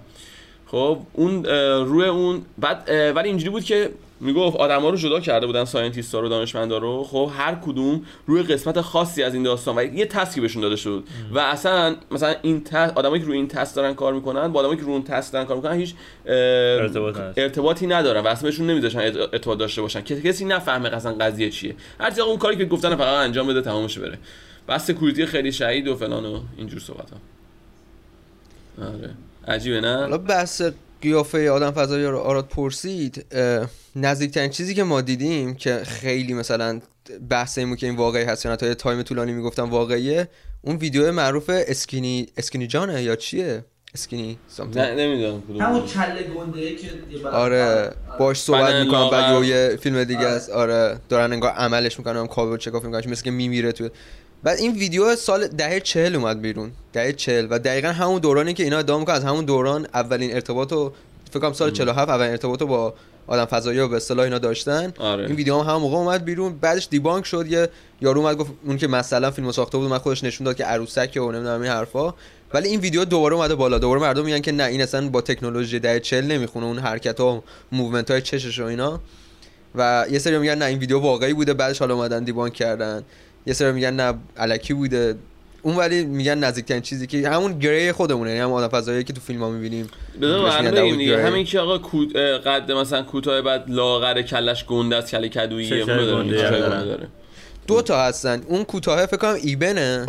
خب 0.67 0.99
اون 1.13 1.45
روی 1.85 2.05
اون 2.05 2.41
بعد 2.57 2.89
ولی 3.15 3.29
اینجوری 3.29 3.49
بود 3.49 3.63
که 3.63 3.89
می‌گفت 4.19 4.57
آدما 4.57 4.89
رو 4.89 4.97
جدا 4.97 5.19
کرده 5.19 5.47
بودن 5.47 5.65
ساینتیستا 5.65 6.19
رو 6.19 6.29
دانشمندا 6.29 6.77
رو. 6.77 7.03
خب 7.03 7.31
هر 7.37 7.55
کدوم 7.55 8.01
روی 8.25 8.43
قسمت 8.43 8.81
خاصی 8.81 9.23
از 9.23 9.33
این 9.33 9.43
داستان 9.43 9.77
و 9.77 9.83
یه 9.83 10.05
تسکی 10.05 10.41
بهشون 10.41 10.61
داده 10.61 10.75
شد. 10.75 11.03
و 11.33 11.39
اصلا 11.39 11.95
مثلا 12.11 12.35
این 12.41 12.63
تست 12.63 12.97
آدمایی 12.97 13.21
که 13.21 13.27
روی 13.27 13.37
این 13.37 13.47
تست 13.47 13.75
دارن 13.75 13.93
کار 13.93 14.13
می‌کنن 14.13 14.47
با 14.47 14.59
آدمایی 14.59 14.79
که 14.79 14.85
روی 14.85 14.93
اون 14.93 15.03
تست 15.03 15.33
دارن 15.33 15.45
کار 15.45 15.57
می‌کنن 15.57 15.73
هیچ 15.75 15.93
اه، 16.25 16.35
ارتباط. 16.35 17.17
ارتباطی 17.37 17.87
ندارن 17.87 18.21
و 18.21 18.27
اصلا 18.27 18.49
بهشون 18.49 18.69
نمیذاشن 18.69 18.99
ارتباط 18.99 19.57
داشته 19.57 19.81
باشن. 19.81 20.01
که 20.01 20.21
کسی 20.21 20.45
نفهمه 20.45 20.89
اصلا 20.89 21.13
قضیه 21.13 21.49
چیه. 21.49 21.75
هر 21.99 22.09
چیز 22.09 22.19
اون 22.19 22.37
کاری 22.37 22.57
که 22.57 22.65
گفتن 22.65 22.95
فقط 22.95 23.25
انجام 23.25 23.47
بده 23.47 23.61
تمامش 23.61 23.99
بره. 23.99 24.17
بس 24.67 24.87
سکوریتی 24.87 25.25
خیلی 25.25 25.51
شهید 25.51 25.87
و 25.87 25.95
فلان 25.95 26.25
و 26.25 26.39
اینجور 26.57 26.79
صحبت 26.79 27.07
ها 27.11 27.17
آره. 28.87 29.09
عجیبه 29.47 29.81
نه؟ 29.81 29.97
حالا 29.97 30.17
بحث 30.17 30.61
قیافه 31.01 31.49
آدم 31.51 31.71
فضایی 31.71 32.05
رو 32.05 32.17
آراد 32.19 32.47
پرسید 32.47 33.25
نزدیکترین 33.95 34.49
چیزی 34.49 34.73
که 34.73 34.83
ما 34.83 35.01
دیدیم 35.01 35.55
که 35.55 35.81
خیلی 35.85 36.33
مثلا 36.33 36.79
بحث 37.29 37.57
این 37.57 37.75
که 37.75 37.87
این 37.87 37.95
واقعی 37.95 38.23
هست 38.23 38.45
یا 38.45 38.51
نه 38.51 38.57
تا 38.57 38.67
یه 38.67 38.75
time 38.75 39.01
طولانی 39.01 39.31
می‌گفتم 39.31 39.69
واقعیه 39.69 40.27
اون 40.61 40.75
ویدیو 40.75 41.11
معروف 41.11 41.49
skinny 41.53 42.27
skinny 42.37 42.67
جانه 42.67 43.03
یا 43.03 43.15
چیه 43.15 43.65
skinny 43.95 44.39
something. 44.57 44.77
نه 44.77 44.95
نمی‌دونم 44.95 45.41
کدوم 45.41 45.61
همون. 45.61 45.85
کله 45.85 46.23
گنده 46.23 46.75
که 46.75 46.87
یه 46.87 47.19
بلند- 47.19 47.33
آره 47.33 47.91
باش 48.19 48.41
صحبت 48.41 48.75
می‌کنم 48.75 49.09
بعد. 49.09 49.43
یه 49.43 49.77
فیلم 49.81 50.03
دیگه 50.03 50.19
آره. 50.19 50.29
است 50.29 50.49
آره 50.49 50.99
دارن 51.09 51.33
انگار 51.33 51.51
عملش 51.51 51.99
می‌کنن 51.99 52.17
هم 52.17 52.27
کالبدشکافی 52.27 52.85
می‌کنن 52.85 53.11
مثل 53.11 53.23
که 53.23 53.31
میمیره 53.31 53.71
تو 53.71 53.89
بعد 54.43 54.57
این 54.57 54.71
ویدیو 54.71 55.15
سال 55.15 55.47
دهه 55.47 55.79
چهل 55.79 56.15
اومد 56.15 56.41
بیرون. 56.41 56.71
دهه 56.93 57.13
چهل. 57.13 57.47
و 57.49 57.59
دقیقا 57.59 57.87
همون 57.87 58.19
دورانی 58.19 58.53
که 58.53 58.63
اینا 58.63 58.77
ادعا 58.77 58.99
می‌کنن 58.99 59.15
از 59.15 59.23
همون 59.23 59.45
دوران 59.45 59.87
اولین 59.93 60.33
ارتباط 60.33 60.71
رو 60.71 60.93
فکر 61.31 61.39
کنم 61.39 61.53
سال 61.53 61.71
47 61.71 62.09
اولین 62.09 62.31
ارتباط 62.31 62.61
رو 62.61 62.67
با 62.67 62.93
آدم 63.27 63.45
فضایی 63.45 63.79
رو 63.79 63.87
به 63.87 63.95
اصطلاح 63.95 64.23
اینا 64.23 64.37
داشتن. 64.39 64.93
آره. 64.99 65.25
این 65.25 65.35
ویدیو 65.35 65.59
هم 65.59 65.69
همون 65.69 65.81
موقع 65.81 65.97
اومد 65.97 66.25
بیرون. 66.25 66.57
بعدش 66.57 66.87
debunk 66.91 67.25
شد. 67.25 67.45
یه 67.49 67.69
یارو 68.01 68.21
اومد 68.21 68.37
گفت 68.37 68.51
اون 68.65 68.77
که 68.77 68.87
مثلا 68.87 69.31
فیلمو 69.31 69.51
ساخته 69.51 69.77
بود 69.77 69.89
من 69.89 69.97
خودش 69.97 70.23
نشون 70.23 70.45
داد 70.45 70.55
که 70.55 70.65
عروسک 70.65 71.17
و 71.21 71.31
نمی‌دونم 71.31 71.61
این 71.61 71.71
حرفا. 71.71 72.13
ولی 72.53 72.69
این 72.69 72.79
ویدیو 72.79 73.05
دوباره 73.05 73.35
اومده 73.35 73.55
بالا. 73.55 73.77
دوباره 73.77 74.01
مردم 74.01 74.25
میگن 74.25 74.39
که 74.39 74.51
نه 74.51 74.63
این 74.63 74.81
اصلا 74.81 75.09
با 75.09 75.21
تکنولوژی 75.21 75.79
دهه 75.79 75.99
40 75.99 76.25
نمی‌خونه. 76.25 76.65
اون 76.65 76.79
حرکت 76.79 77.19
ها 77.19 77.35
و 77.35 77.43
movement 77.71 78.11
های 78.11 78.21
چشش 78.21 78.59
و 78.59 78.65
اینا. 78.65 78.99
و 79.75 80.05
یه 80.11 80.19
سری 80.19 80.37
میگن 80.37 80.57
نه 80.57 80.65
این 80.65 80.79
ویدیو 80.79 80.99
واقعی 80.99 81.33
بوده. 81.33 81.53
بعدش 81.53 81.79
حالا 81.79 81.95
اومدن 81.95 82.23
debunk 82.23 82.53
کردن. 82.53 83.03
یه 83.47 83.53
سری 83.53 83.71
میگن 83.71 83.93
نه 83.93 84.13
الکی 84.37 84.73
بوده. 84.73 85.15
اون 85.61 85.75
ولی 85.75 86.05
میگن 86.05 86.37
نزدیکترین 86.37 86.81
چیزی 86.81 87.07
که 87.07 87.29
همون 87.29 87.59
grey 87.59 87.91
خودمونه 87.91 88.29
یعنی 88.29 88.41
هم 88.41 88.51
آدم 88.51 88.67
فضایی 88.67 89.03
که 89.03 89.13
تو 89.13 89.21
فیلم 89.21 89.43
ها 89.43 89.49
می‌بینیم 89.49 89.87
بذار. 90.21 91.19
همین 91.19 91.45
که 91.45 91.59
آقا 91.59 91.77
قد 92.45 92.71
مثلا 92.71 93.03
کوتاه 93.03 93.41
بعد 93.41 93.63
لاغر 93.67 94.21
کلش 94.21 94.65
گنده 94.65 94.95
است 94.95 95.11
کله 95.11 96.13
اونو 96.13 96.31
داره 96.31 97.07
دو 97.67 97.81
تا 97.81 98.03
هستن. 98.03 98.43
اون 98.47 98.63
کوتاه 98.63 99.05
فکر 99.05 99.17
کنم 99.17 99.37
ایبنه. 99.43 100.05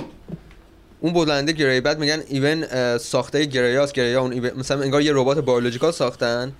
اون 1.00 1.12
بلنده 1.12 1.52
گری 1.52 1.81
بعد 1.81 1.99
میگن 1.99 2.23
ایون 2.29 2.64
اه، 2.70 2.99
ساخته 2.99 3.44
گریاست 3.44 3.93
گریا 3.93 4.20
اون 4.20 4.32
ایون 4.32 4.50
مثلا 4.56 4.82
انگار 4.82 5.02
یه 5.02 5.12
ربات 5.14 5.38
بیولوژیکال 5.38 5.93
ساختن. 5.93 6.52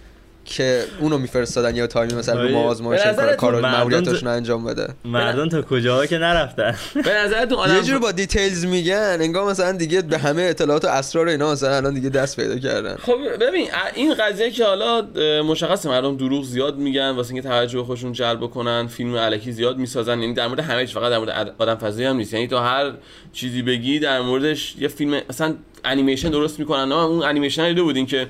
که 0.49 0.85
اونو 1.01 1.19
میفرستادن 1.19 1.77
یه 1.77 1.87
تایمی 1.87 2.15
مثلا 2.15 2.43
رو 2.43 2.49
ما. 2.49 2.63
آزمایش 2.63 3.03
کار 3.37 3.61
مردم 3.61 3.79
ماموریتاشون 3.79 4.29
انجام 4.29 4.65
بده. 4.65 4.89
مردم 5.05 5.49
تا 5.49 5.63
کجاها 5.63 6.07
که 6.07 6.19
نرفتن؟ 6.19 6.75
به 6.95 7.15
نظرتون 7.15 7.59
یه 7.59 7.65
آدم 7.65 7.81
جور 7.81 7.99
با 7.99 8.13
details 8.13 8.65
میگن 8.65 9.17
انگار 9.21 9.51
مثلا 9.51 9.73
دیگه 9.73 10.03
به 10.03 10.19
همه 10.19 10.43
اطلاعات 10.43 10.85
و 10.85 10.89
اسرار 10.89 11.29
اینا 11.29 11.53
مثلا 11.53 11.77
الان 11.77 11.95
دیگه 11.95 12.09
دست 12.09 12.37
پیدا 12.37 12.59
کردن. 12.59 12.97
خب 12.97 13.17
ببین 13.41 13.69
این 13.95 14.15
قضیه 14.15 14.51
که 14.51 14.65
حالا 14.65 15.03
مشخص 15.43 15.87
مردم 15.87 16.17
دروغ 16.17 16.45
زیاد 16.45 16.77
میگن 16.77 17.11
واسه 17.11 17.35
اینکه 17.35 17.49
توجه 17.49 17.83
خودشون 17.83 18.13
جلب 18.13 18.41
کنن 18.41 18.87
فیلم 18.87 19.15
الکی 19.15 19.53
زیاد 19.53 19.79
می‌سازن 19.79 20.21
یعنی 20.21 20.35
در 20.35 20.47
مورد 20.47 20.61
همه 20.61 20.87
چیز 20.87 20.95
فقط 20.95 21.11
در 21.11 21.19
مورد 21.19 21.55
آدم 21.59 21.75
فضایی 21.75 22.07
هم 22.07 22.17
نیست. 22.17 22.35
یعنی 22.35 22.49
تو 22.49 22.59
هر 22.59 22.93
چیزی 23.33 23.63
بگی 23.63 23.99
در 23.99 24.21
موردش 24.21 24.77
یه 24.79 24.89
فیلم 24.89 25.21
مثلا 25.31 25.55
انیمیشن 25.85 26.31
درست 26.31 26.59
می‌کنن 26.59 26.93
اون 26.93 27.23
انیمیشن 27.23 27.63
رو 27.63 27.69
دیده 27.69 27.83
بودین 27.83 28.07
که 28.07 28.27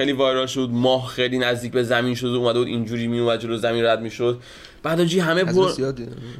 خیلی 0.00 0.12
viral 0.12 0.46
شد 0.46 0.68
ماه 0.72 1.06
خیلی 1.06 1.38
نزدیک 1.38 1.72
به 1.72 1.82
زمین 1.82 2.14
شد 2.14 2.26
اومده 2.26 2.58
بود 2.58 2.68
اینجوری 2.68 3.06
میومد 3.06 3.40
جلو 3.40 3.56
زمین 3.56 3.84
رد 3.84 4.00
می‌شد. 4.00 4.38
بعد 4.82 5.04
جی 5.04 5.18
همه 5.18 5.44
پر. 5.44 5.72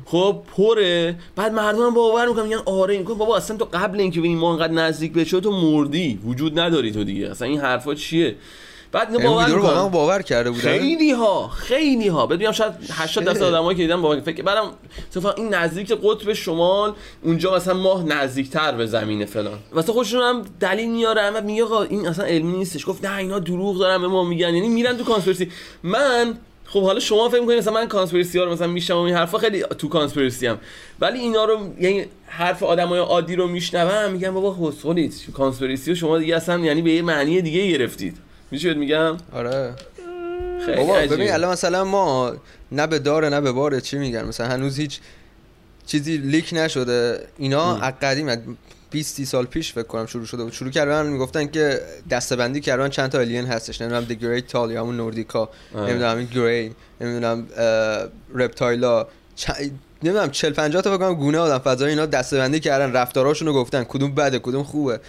خب 0.05 0.43
پره. 0.57 1.17
بعد 1.37 1.52
مردم 1.52 1.83
هم 1.83 1.95
باور 1.95 2.29
می‌کنن 2.29 2.45
میگن 2.45 2.61
آره 2.67 2.95
این 2.95 3.05
بابا 3.05 3.37
اصلا 3.37 3.57
تو 3.57 3.69
قبل 3.73 4.00
اینکه 4.00 4.21
ببینی 4.21 4.35
ما 4.35 4.52
انقدر 4.52 4.73
نزدیک 4.73 5.12
بشه 5.12 5.40
تو 5.40 5.50
مردی. 5.50 6.21
وجود 6.25 6.59
نداری 6.59 6.93
تو 6.93 7.05
دیگه. 7.05 7.31
اصلا 7.31 7.49
این 7.49 7.61
حرفا 7.61 7.95
چیه؟ 7.95 8.37
بعد 8.93 9.09
اینا 9.17 9.23
یعنی 9.23 9.35
باور 9.35 9.49
رو 9.49 9.63
واقعا 9.63 9.89
باور 9.89 10.23
کرده 10.23 10.51
بودن؟ 10.51 10.63
خیلی 10.63 11.13
ها 11.13 11.49
خیلی 11.49 12.09
ها 12.09 12.27
ببینم 12.27 12.53
شاید 12.53 12.73
80 12.93 13.25
درصد. 13.25 13.43
آدمایی 13.43 13.77
که 13.77 13.83
دیدن 13.83 14.03
باور 14.03 14.21
فکر 14.21 14.43
بعدم 14.43 14.71
مثلا 15.17 15.33
این 15.33 15.55
نزدیک 15.55 15.93
قطب 15.93 16.33
شمال 16.33 16.93
اونجا 17.23 17.55
مثلا 17.57 17.75
ماه 17.75 18.05
نزدیکتر 18.05 18.73
به 18.73 18.87
زمینه 18.87 19.25
فلان. 19.25 19.59
واسه 19.73 19.93
خودشون 19.93 20.23
هم 20.23 20.45
دلیل 20.61 20.91
میارن 20.91 21.33
و 21.35 21.41
میگه 21.41 21.65
آقا 21.65 21.83
این 21.83 22.09
اصلا 22.09 22.25
علمی 22.25 22.57
نیستش. 22.59 22.89
گفت 22.89 23.05
نه 23.05 23.17
اینا 23.17 23.39
دروغ 23.39 23.79
دارن 23.79 24.01
به 24.03 24.09
ما 24.09 24.25
میگن. 24.25 24.55
یعنی 24.55 24.69
میرن 24.69 24.97
تو 24.97 25.05
کانسپیرسی. 25.05 25.51
من 25.83 26.35
خب 26.67 26.83
حالا 26.83 27.01
شما 27.01 27.29
فکر 27.29 27.41
می‌کنید 27.41 27.59
مثلا 27.59 27.73
من 27.73 27.89
conspiracy 27.89 28.39
ها 28.39 28.45
رو 28.45 28.53
مثلا 28.53 28.67
میشم 28.67 28.95
و 28.95 29.01
این 29.01 29.15
حرفا 29.15 29.39
خیلی 29.39 29.63
تو 29.63 29.89
conspiracy 29.89 30.47
هم 30.47 30.59
ولی 31.01 31.19
اینا 31.19 31.45
رو 31.45 31.59
یعنی 31.81 32.05
حرف 32.27 32.63
آدمای 32.63 33.01
عادی 33.01 33.37
رو 33.37 33.47
میشنوم 33.47 34.13
میگن 34.13 34.31
بابا 34.31 34.53
کسخلید 34.53 35.15
conspiracy 35.35 35.91
رو 35.91 35.97
شما 35.97 36.19
دیگه 36.19 36.37
اصلا 36.37 36.59
یعنی 36.59 36.83
به 36.83 36.91
یه 36.93 37.03
معنی 37.03 37.43
دیگه 37.43 37.67
گرفتید. 37.67 38.17
میشه 38.50 38.75
میگم؟ 38.75 39.16
آره. 39.33 39.75
خیلی 40.66 40.76
بابا. 40.76 40.95
ببین 40.95 41.33
الان 41.33 41.52
مثلا 41.52 41.85
ما 41.85 42.33
نه 42.73 42.87
به 42.87 42.99
داره 42.99 43.28
نه 43.28 43.40
به 43.40 43.52
باره 43.52 43.80
چی 43.80 43.99
میگن؟ 43.99 44.25
مثلا 44.25 44.47
هنوز 44.47 44.78
هیچ 44.78 45.00
چیزی 45.87 46.16
leak 46.17 46.50
نشده. 46.52 47.26
اینا 47.38 47.76
از 47.76 47.92
قدیم 48.02 48.57
20 48.90 49.16
30 49.16 49.25
سال 49.25 49.47
پیش 49.47 49.73
فکر 49.73 49.83
کنم 49.83 50.07
شروع 50.07 50.26
شده 50.26 50.45
بود. 50.45 50.52
شروع 50.52 50.71
کردن 50.71 51.07
می‌گفتن 51.07 51.47
که 51.47 51.80
دستبندی 52.11 52.61
کردن 52.61 52.88
چند 52.88 53.11
تا 53.11 53.19
الین 53.19 53.47
هستش. 53.47 53.80
نمی‌دونم 53.80 54.04
دی 54.04 54.16
گریت 54.16 54.47
تال 54.47 54.71
یا 54.71 54.80
همون 54.80 54.97
نوردیکا. 54.97 55.49
نمی‌دونم 55.75 56.16
این 56.16 56.26
گری 56.26 56.75
نمی‌دونم 57.00 57.47
رپتایلا 58.35 59.07
نمی‌دونم 60.02 60.30
40 60.30 60.52
50 60.52 60.83
تا 60.83 60.90
فکر 60.90 60.99
کنم 60.99 61.14
گونه 61.14 61.38
آدم. 61.38 61.59
فضایی 61.59 61.90
اینا 61.90 62.07
دستبندی 62.07 62.61
کردن 62.61 62.92
رفتاراشون 62.92 63.49
رو 63.49 63.54
گفتن. 63.54 63.85
کدوم 63.85 64.14
بده 64.14 64.38
کدوم 64.38 64.62
خوبه. 64.62 65.00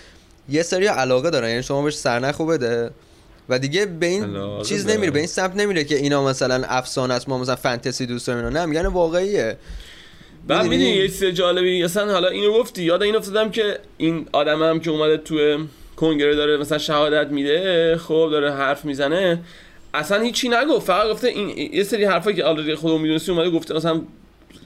یه 0.50 0.64
سری 0.64 0.88
علاقه 0.88 1.30
دارن. 1.30 1.50
یعنی 1.50 1.64
شما 1.64 1.82
بهش 1.82 1.98
سرنخو 1.98 2.46
بده 2.46 2.92
و 3.52 3.60
دیگه 3.60 3.86
به 3.86 4.06
این 4.06 4.38
چیز 4.64 4.88
نمیره 4.88 5.12
به 5.12 5.20
این 5.20 5.28
سمت 5.28 5.56
نمیره 5.56 5.84
که 5.84 5.96
اینا 5.96 6.24
مثلا 6.24 6.64
افسانه 6.68 7.14
است 7.14 7.30
ما 7.30 7.38
مثلا 7.38 7.56
فانتزی 7.56 8.06
دوست 8.06 8.28
داریم 8.28 8.58
نه 8.58 8.66
میگن 8.66 8.86
واقعیه. 8.86 9.58
بعد 10.48 10.68
می‌دونی؟ 10.68 10.90
یه 10.90 11.08
چیز 11.08 11.24
جالبی 11.24 11.84
اصلا 11.84 12.12
حالا 12.12 12.28
اینو 12.28 12.54
گفتی 12.54 12.84
یاد 12.84 13.04
این 13.04 13.16
افتادم 13.16 13.52
که 13.52 13.80
این 13.98 14.28
آدمم 14.32 14.80
که 14.80 14.92
اومده 14.92 15.18
تو 15.18 15.66
کنگره 15.96 16.36
داره 16.36 16.58
مثلا 16.58 16.78
شهادت 16.78 17.32
میده 17.32 17.98
خب 17.98 18.28
داره 18.32 18.54
حرف 18.54 18.86
می‌زنه 18.86 19.40
اصلا 19.94 20.22
هیچی 20.22 20.50
نگفت 20.50 20.88
فقط 20.88 21.12
گفته 21.12 21.28
این 21.28 21.74
یه 21.74 21.84
سری 21.84 22.06
حرفایی 22.06 22.36
که 22.36 22.44
already 22.44 22.76
خودمون 22.76 23.02
می‌دونستی 23.02 23.32
اومده 23.32 23.50
گفته 23.50 23.74
مثلا 23.74 24.02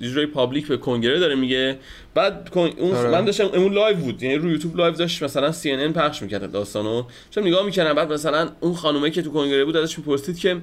اجرای 0.02 0.26
public 0.26 0.68
به 0.68 0.78
کنگره 0.78 1.20
داره 1.20 1.36
میگه 1.36 1.80
بعد 2.14 2.52
اون 2.54 2.96
آره. 2.96 3.10
من 3.10 3.26
داشتم 3.26 3.46
اون 3.46 3.74
live 3.74 3.98
بود 3.98 4.24
یعنی 4.24 4.36
روی 4.36 4.52
یوتیوب 4.52 4.78
live 4.78 4.94
داشت 4.94 5.24
مثلا 5.24 5.52
CNN 5.52 5.94
پخش 5.94 6.22
می‌کرد 6.22 6.52
داستانو. 6.52 7.04
چون 7.32 7.48
نگاه 7.48 7.66
می‌کردم 7.66 7.94
بعد 7.94 8.14
مثلا 8.14 8.50
اون 8.60 8.74
خانومه 8.74 9.10
که 9.10 9.22
تو 9.22 9.32
کنگره 9.32 9.66
بود 9.66 9.78
ازش 9.78 9.98
می‌پرسید 9.98 10.40
که 10.40 10.58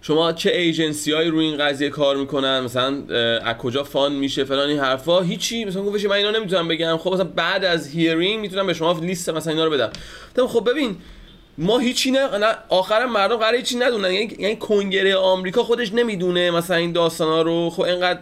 شما 0.00 0.32
چه 0.32 0.50
ایجنسی 0.50 1.12
هایی 1.12 1.30
روی 1.30 1.44
این 1.44 1.56
قضیه 1.56 1.88
کار 1.88 2.16
می‌کنن؟ 2.16 2.60
مثلا 2.60 3.02
از 3.44 3.56
کجا 3.56 3.84
fund 3.84 4.12
میشه؟ 4.12 4.44
فلان 4.44 4.68
این 4.68 4.78
حرفا. 4.78 5.20
هیچی. 5.20 5.64
مثلا 5.64 5.82
گفتش 5.82 6.04
من 6.04 6.12
اینا 6.12 6.30
نمی‌تونم 6.30 6.68
بگم. 6.68 6.96
خب 6.96 7.12
مثلا 7.12 7.24
بعد 7.24 7.64
از 7.64 7.88
hearing 7.88 8.40
می‌تونم 8.40 8.66
به 8.66 8.74
شما 8.74 9.00
لیست 9.02 9.28
مثلا 9.28 9.52
اینا 9.52 9.64
رو 9.64 9.70
بدم. 9.70 9.90
خب 10.46 10.70
ببین 10.70 10.96
ما 11.58 11.78
هیچی 11.78 12.10
نه, 12.10 12.28
آخرم 12.68 13.12
مردم 13.12 13.36
قراره 13.36 13.58
هیچی 13.58 13.76
ندونن. 13.76 14.12
یعنی, 14.12 14.36
یعنی 14.38 14.56
کنگره 14.56 15.16
آمریکا 15.16 15.62
خودش 15.62 15.92
نمی‌دونه 15.92 16.50
مثلا 16.50 16.76
این 16.76 16.92
داستانا 16.92 17.42
رو. 17.42 17.70
خب 17.70 17.82
اینقدر 17.82 18.20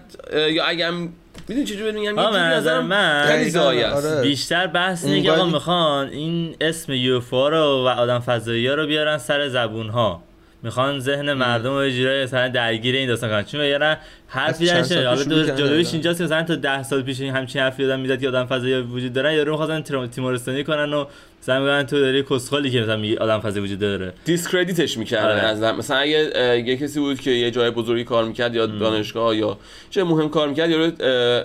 یا 0.50 0.64
اگه 0.64 0.90
می‌دونی 0.90 1.66
چجوری 1.66 1.92
میگم؟ 1.92 2.18
یه 2.18 2.38
نظر 2.38 2.80
من 2.80 3.26
خیلی 3.26 3.58
آره. 3.58 4.22
بیشتر 4.22 4.66
بحث 4.66 5.04
اینه 5.04 5.22
که 5.22 5.32
آقا 5.32 5.44
می‌خوان 5.44 6.08
این 6.08 6.56
اسم 6.60 6.92
یوفو 6.92 7.50
رو 7.50 7.84
و 7.84 7.88
آدم 7.88 8.18
فضایی 8.18 8.66
ها 8.66 8.74
رو 8.74 8.86
بیارن 8.86 9.18
سر 9.18 9.48
زبون 9.48 9.88
ها 9.88 10.22
می‌خوان 10.64 11.00
ذهن 11.00 11.32
مردم 11.32 11.70
رو 11.70 11.90
جورایی 11.90 12.24
مثلا 12.24 12.48
درگیر 12.48 12.94
این 12.94 13.08
داستان 13.08 13.30
کنن. 13.30 13.44
چون 13.44 13.60
یعنی 13.60 13.96
حرفی 14.26 14.64
نشه 14.64 15.08
حالا 15.08 15.24
جلویش 15.44 15.92
اینجاست 15.92 16.18
که 16.18 16.24
مثلا 16.24 16.42
تا 16.42 16.54
10 16.54 16.82
سال 16.82 17.02
پیش 17.02 17.20
این 17.20 17.34
همچین 17.34 17.62
حرفی 17.62 17.84
آدم 17.84 18.00
می‌زد 18.00 18.20
که 18.20 18.28
آدم 18.28 18.46
فضایی 18.46 18.80
وجود 18.80 19.12
دارن 19.12 19.32
یارو 19.32 19.50
می‌خواستن 19.50 20.06
تیمورستانی 20.06 20.64
کنن 20.64 20.92
و 20.92 21.04
مثلا 21.42 21.60
میگن 21.60 21.82
تو 21.82 22.00
داری 22.00 22.22
کسخلی 22.22 22.70
که 22.70 22.80
مثلا 22.80 22.96
میگی 22.96 23.16
آدم 23.16 23.40
فضایی 23.40 23.64
وجود 23.64 23.78
داره. 23.78 24.12
discredit 24.24 24.85
ش 24.85 24.98
می‌کردن 24.98 25.30
آره. 25.30 25.40
از 25.40 25.62
مثلا 25.62 25.96
اگه 25.96 26.62
یه 26.66 26.76
کسی 26.76 27.00
بود 27.00 27.20
که 27.20 27.30
یه 27.30 27.50
جای 27.50 27.70
بزرگی 27.70 28.04
کار 28.04 28.24
می‌کرد 28.24 28.54
یا 28.54 28.66
دانشگاه 28.66 29.36
یا 29.36 29.58
چه 29.90 30.04
مهم 30.04 30.28
کار 30.28 30.48
می‌کرد 30.48 30.70
یا 30.70 30.92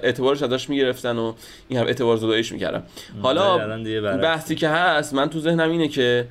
اعتبارش 0.03 0.43
ازش 0.43 0.69
می‌گرفتن 0.69 1.17
و 1.17 1.33
این 1.67 1.79
هم 1.79 1.85
اعتبار 1.85 2.17
زداییش 2.17 2.51
می‌کردن. 2.51 2.83
حالا 3.21 3.57
بحثی 4.17 4.55
که 4.55 4.69
هست 4.69 5.13
من 5.13 5.29
تو 5.29 5.39
ذهنم 5.39 5.71
اینه 5.71 5.87
که 5.87 6.25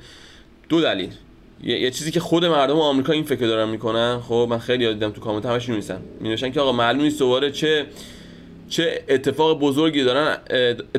دو 0.68 0.80
دلیل. 0.80 1.10
یه،, 1.62 1.80
یه 1.80 1.90
چیزی 1.90 2.10
که 2.10 2.20
خود 2.20 2.44
مردم 2.44 2.76
آمریکا 2.76 3.12
این 3.12 3.24
فکر 3.24 3.46
دارن 3.46 3.68
می‌کنن. 3.68 4.20
خب 4.28 4.46
من 4.50 4.58
خیلی 4.58 4.84
یاد 4.84 4.94
دیدم 4.94 5.10
تو 5.10 5.20
کامنت 5.20 5.46
همش 5.46 5.68
نویسن 5.68 6.00
مینوشن 6.20 6.50
که 6.50 6.60
آقا 6.60 6.72
معلوم 6.72 7.02
نیست 7.02 7.18
دوباره 7.18 7.50
چه 7.50 7.86
چه 8.68 9.04
اتفاق 9.08 9.60
بزرگی 9.60 10.04
دارن 10.04 10.36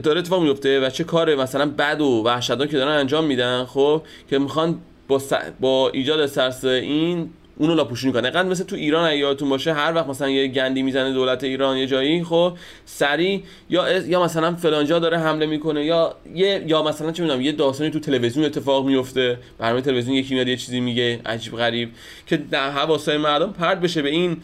داره 0.04 0.20
اتفاق 0.20 0.44
میفته 0.44 0.80
و 0.80 0.90
چه 0.90 1.04
کار 1.04 1.36
مثلا 1.36 1.66
بد 1.66 2.02
و 2.02 2.24
وحشتناک 2.26 2.70
که 2.70 2.78
دارن 2.78 2.92
انجام 2.92 3.26
میدن. 3.26 3.66
خب 3.66 4.02
که 4.30 4.40
می‌خوان 4.40 4.80
با, 5.08 5.22
با 5.60 5.90
ایجاد 5.90 6.26
سرس 6.26 6.66
این 6.66 7.30
اونو 7.60 7.76
لاپوشونی 7.76 8.14
کنه 8.14 8.22
دقیقا 8.22 8.44
مثل 8.44 8.64
تو 8.64 8.76
ایران 8.76 9.14
یادتون 9.14 9.50
باشه 9.50 9.74
هر 9.74 9.94
وقت 9.94 10.08
مثلا 10.08 10.30
یه 10.30 10.48
گندی 10.48 10.82
می‌زنه 10.82 11.14
دولت 11.14 11.44
ایران 11.44 11.78
یه 11.78 11.88
جایی 11.88 12.24
خب 12.24 12.54
سری 12.86 13.44
یا 13.70 13.98
یا 13.98 14.24
مثلا 14.24 14.56
فلانجا 14.56 15.00
داره 15.00 15.18
حمله 15.18 15.46
می‌کنه 15.46 15.86
یا 15.86 16.16
یه 16.36 16.64
یا 16.68 16.84
مثلا 16.84 17.12
چه 17.12 17.24
می‌دونم 17.24 17.42
یه 17.42 17.52
داستانی 17.52 17.90
تو 17.90 18.00
تلویزیون 18.00 18.46
اتفاق 18.46 18.86
میفته 18.86 19.38
برنامه 19.58 19.82
تلویزیون 19.82 20.16
یکی 20.16 20.34
میاد 20.34 20.48
یه 20.48 20.58
چیزی 20.58 20.80
میگه 20.80 21.20
عجیب 21.26 21.56
غریب 21.56 21.92
که 22.28 22.38
در 22.38 22.72
حواسای 22.72 23.18
مردم 23.18 23.52
پرد 23.52 23.82
بشه 23.82 24.02
به 24.02 24.10
این 24.10 24.38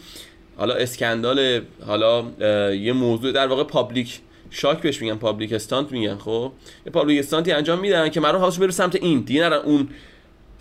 حالا 0.57 0.73
scandal 0.73 1.61
حالا 1.85 2.25
یه 2.73 2.93
موضوع 2.93 3.31
در 3.31 3.47
واقع 3.47 3.63
public 3.63 4.19
shock 4.49 4.81
بهش 4.81 5.01
میگن 5.01 5.15
public 5.15 5.53
stunt 5.53 5.91
میگن 5.91 6.17
خب؟ 6.17 6.51
یه 6.85 6.91
public 6.91 7.19
stunt 7.19 7.46
ی 7.46 7.51
انجام 7.51 7.79
میدن 7.79 8.09
که 8.09 8.19
مردم 8.19 8.37
حواس 8.37 8.59
بره 8.59 8.71
سمت 8.71 8.95
این. 8.95 9.19
دیگه 9.19 9.53
اون 9.53 9.87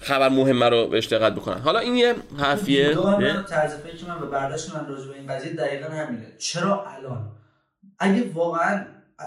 خبر 0.04 0.28
مهم 0.28 0.64
رو 0.64 0.86
بهش 0.86 1.06
دقت 1.12 1.32
بکنن. 1.32 1.58
حالا 1.58 1.78
این 1.78 1.96
یه 1.96 2.14
حرفیه. 2.38 2.94
طرز 3.48 3.74
فکر 3.74 4.06
من 4.08 4.22
و 4.22 4.26
برداشت 4.26 4.74
من 4.74 4.88
راجع 4.88 5.08
به 5.08 5.14
این 5.14 5.26
قضیه 5.26 5.52
دقیقا 5.52 5.88
همینه. 5.88 6.32
چرا 6.38 6.86
الان؟ 6.86 7.32
اگه 7.98 8.30
واقعا 8.34 8.86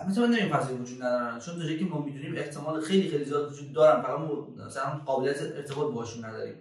مثلا 0.09 0.27
من 0.27 0.33
نمیگم 0.33 0.57
فضای 0.57 0.75
وجود 0.75 1.03
ندارن. 1.03 1.39
چون 1.39 1.59
تا 1.59 1.67
که 1.67 1.85
ما 1.85 2.01
می‌دونیم 2.01 2.35
احتمال 2.37 2.81
خیلی 2.81 3.09
خیلی 3.09 3.25
زیاد 3.25 3.51
وجود 3.51 3.73
دارن. 3.73 4.01
فقط 4.01 4.19
مثلا 4.67 5.01
قابلیت 5.05 5.41
ارتباط 5.41 5.93
باشون 5.93 6.25
نداریم. 6.25 6.55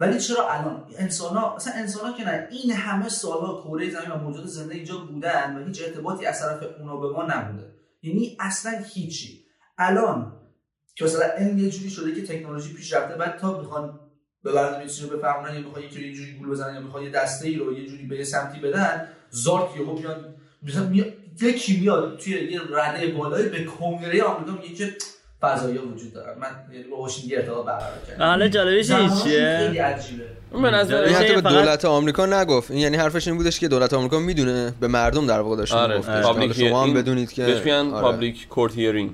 ولی 0.00 0.20
چرا 0.20 0.48
الان؟ 0.50 0.84
انسان 0.98 1.36
ها 1.36 1.56
مثلا 1.56 1.72
انسان 1.76 2.10
ها 2.10 2.18
که 2.18 2.24
نه. 2.24 2.48
این 2.50 2.72
همه 2.72 3.08
سالها 3.08 3.62
کره 3.62 3.90
زمین 3.90 4.10
و 4.10 4.16
موجود 4.16 4.46
زنده 4.46 4.74
اینجا 4.74 4.98
بودن 4.98 5.56
و 5.56 5.66
هیچ 5.66 5.82
ارتباطی 5.82 6.26
از 6.26 6.40
طرف 6.40 6.62
اونا 6.78 6.96
به 6.96 7.08
ما 7.08 7.22
نبوده. 7.22 7.72
یعنی 8.02 8.36
اصلا 8.40 8.72
هیچی. 8.94 9.44
الان 9.78 10.32
که 10.94 11.04
مثلا 11.04 11.26
این 11.38 11.58
یه 11.58 11.70
جوری 11.70 11.90
شده 11.90 12.14
که 12.14 12.22
تکنولوژی 12.26 12.74
پیش 12.74 12.92
رفته 12.92 13.14
بعد 13.14 13.38
تا 13.38 13.58
می‌خوان 13.60 13.98
به 14.44 14.52
برنامه 14.52 14.84
رو 15.02 15.18
بفهمونن 15.18 15.54
یا 15.54 15.60
می‌خوان 15.60 15.84
یکی 15.84 16.08
یه 16.08 16.14
جوری 16.14 16.32
گول 16.32 16.48
بزنن 16.48 16.74
یا 16.74 16.80
می‌خوان 16.80 17.02
یه 17.02 17.10
دسته 17.10 17.48
ای 17.48 17.54
رو 17.54 17.78
یه 17.78 17.86
جوری 17.86 18.06
به 18.06 18.16
یه 18.16 18.24
سمتی 18.24 18.60
بدن 18.60 19.08
زارت 19.30 19.76
یهو 19.76 19.98
میاد 19.98 20.34
مثلا 20.62 20.86
میاد 20.86 21.06
یکی 21.42 21.80
میاد 21.80 22.18
توی 22.18 22.32
یه 22.32 22.60
رده 22.70 23.06
بالایی 23.06 23.48
به 23.48 23.64
کنگره 23.64 24.22
آمریکا 24.22 24.52
میگه 24.52 24.74
که 24.74 24.94
فضایی 25.40 25.78
وجود 25.78 26.12
دارن. 26.12 26.38
من 26.38 26.48
یعنی 26.72 26.84
با 26.84 26.96
واشنگتن 26.96 27.36
ارتباط 27.36 27.66
برقرار 27.66 27.98
کردم. 28.08 28.24
حالا 28.24 28.48
جالبش 28.48 28.90
این 28.90 29.10
چیه؟ 29.22 29.58
خیلی 29.58 29.78
عجیبه. 29.78 30.24
من 30.52 30.74
نظر 30.74 31.06
حتی 31.06 31.34
به 31.34 31.40
دولت 31.40 31.84
آمریکا 31.84 32.26
نگفت. 32.26 32.70
این 32.70 32.80
یعنی 32.80 32.96
حرفش 32.96 33.28
این 33.28 33.36
بودش 33.36 33.60
که 33.60 33.68
دولت 33.68 33.94
آمریکا 33.94 34.18
می‌دونه 34.18 34.74
به 34.80 34.88
مردم 34.88 35.26
در 35.26 35.40
واقع 35.40 35.56
داشت 35.56 35.72
آره. 35.72 36.52
شما 36.52 36.82
هم 36.82 36.94
بدونید 36.94 37.32
که 37.32 37.46
بهش 37.46 37.58
میگن 37.58 37.90
public 37.90 38.48
court 38.48 38.74
hearing 38.74 39.10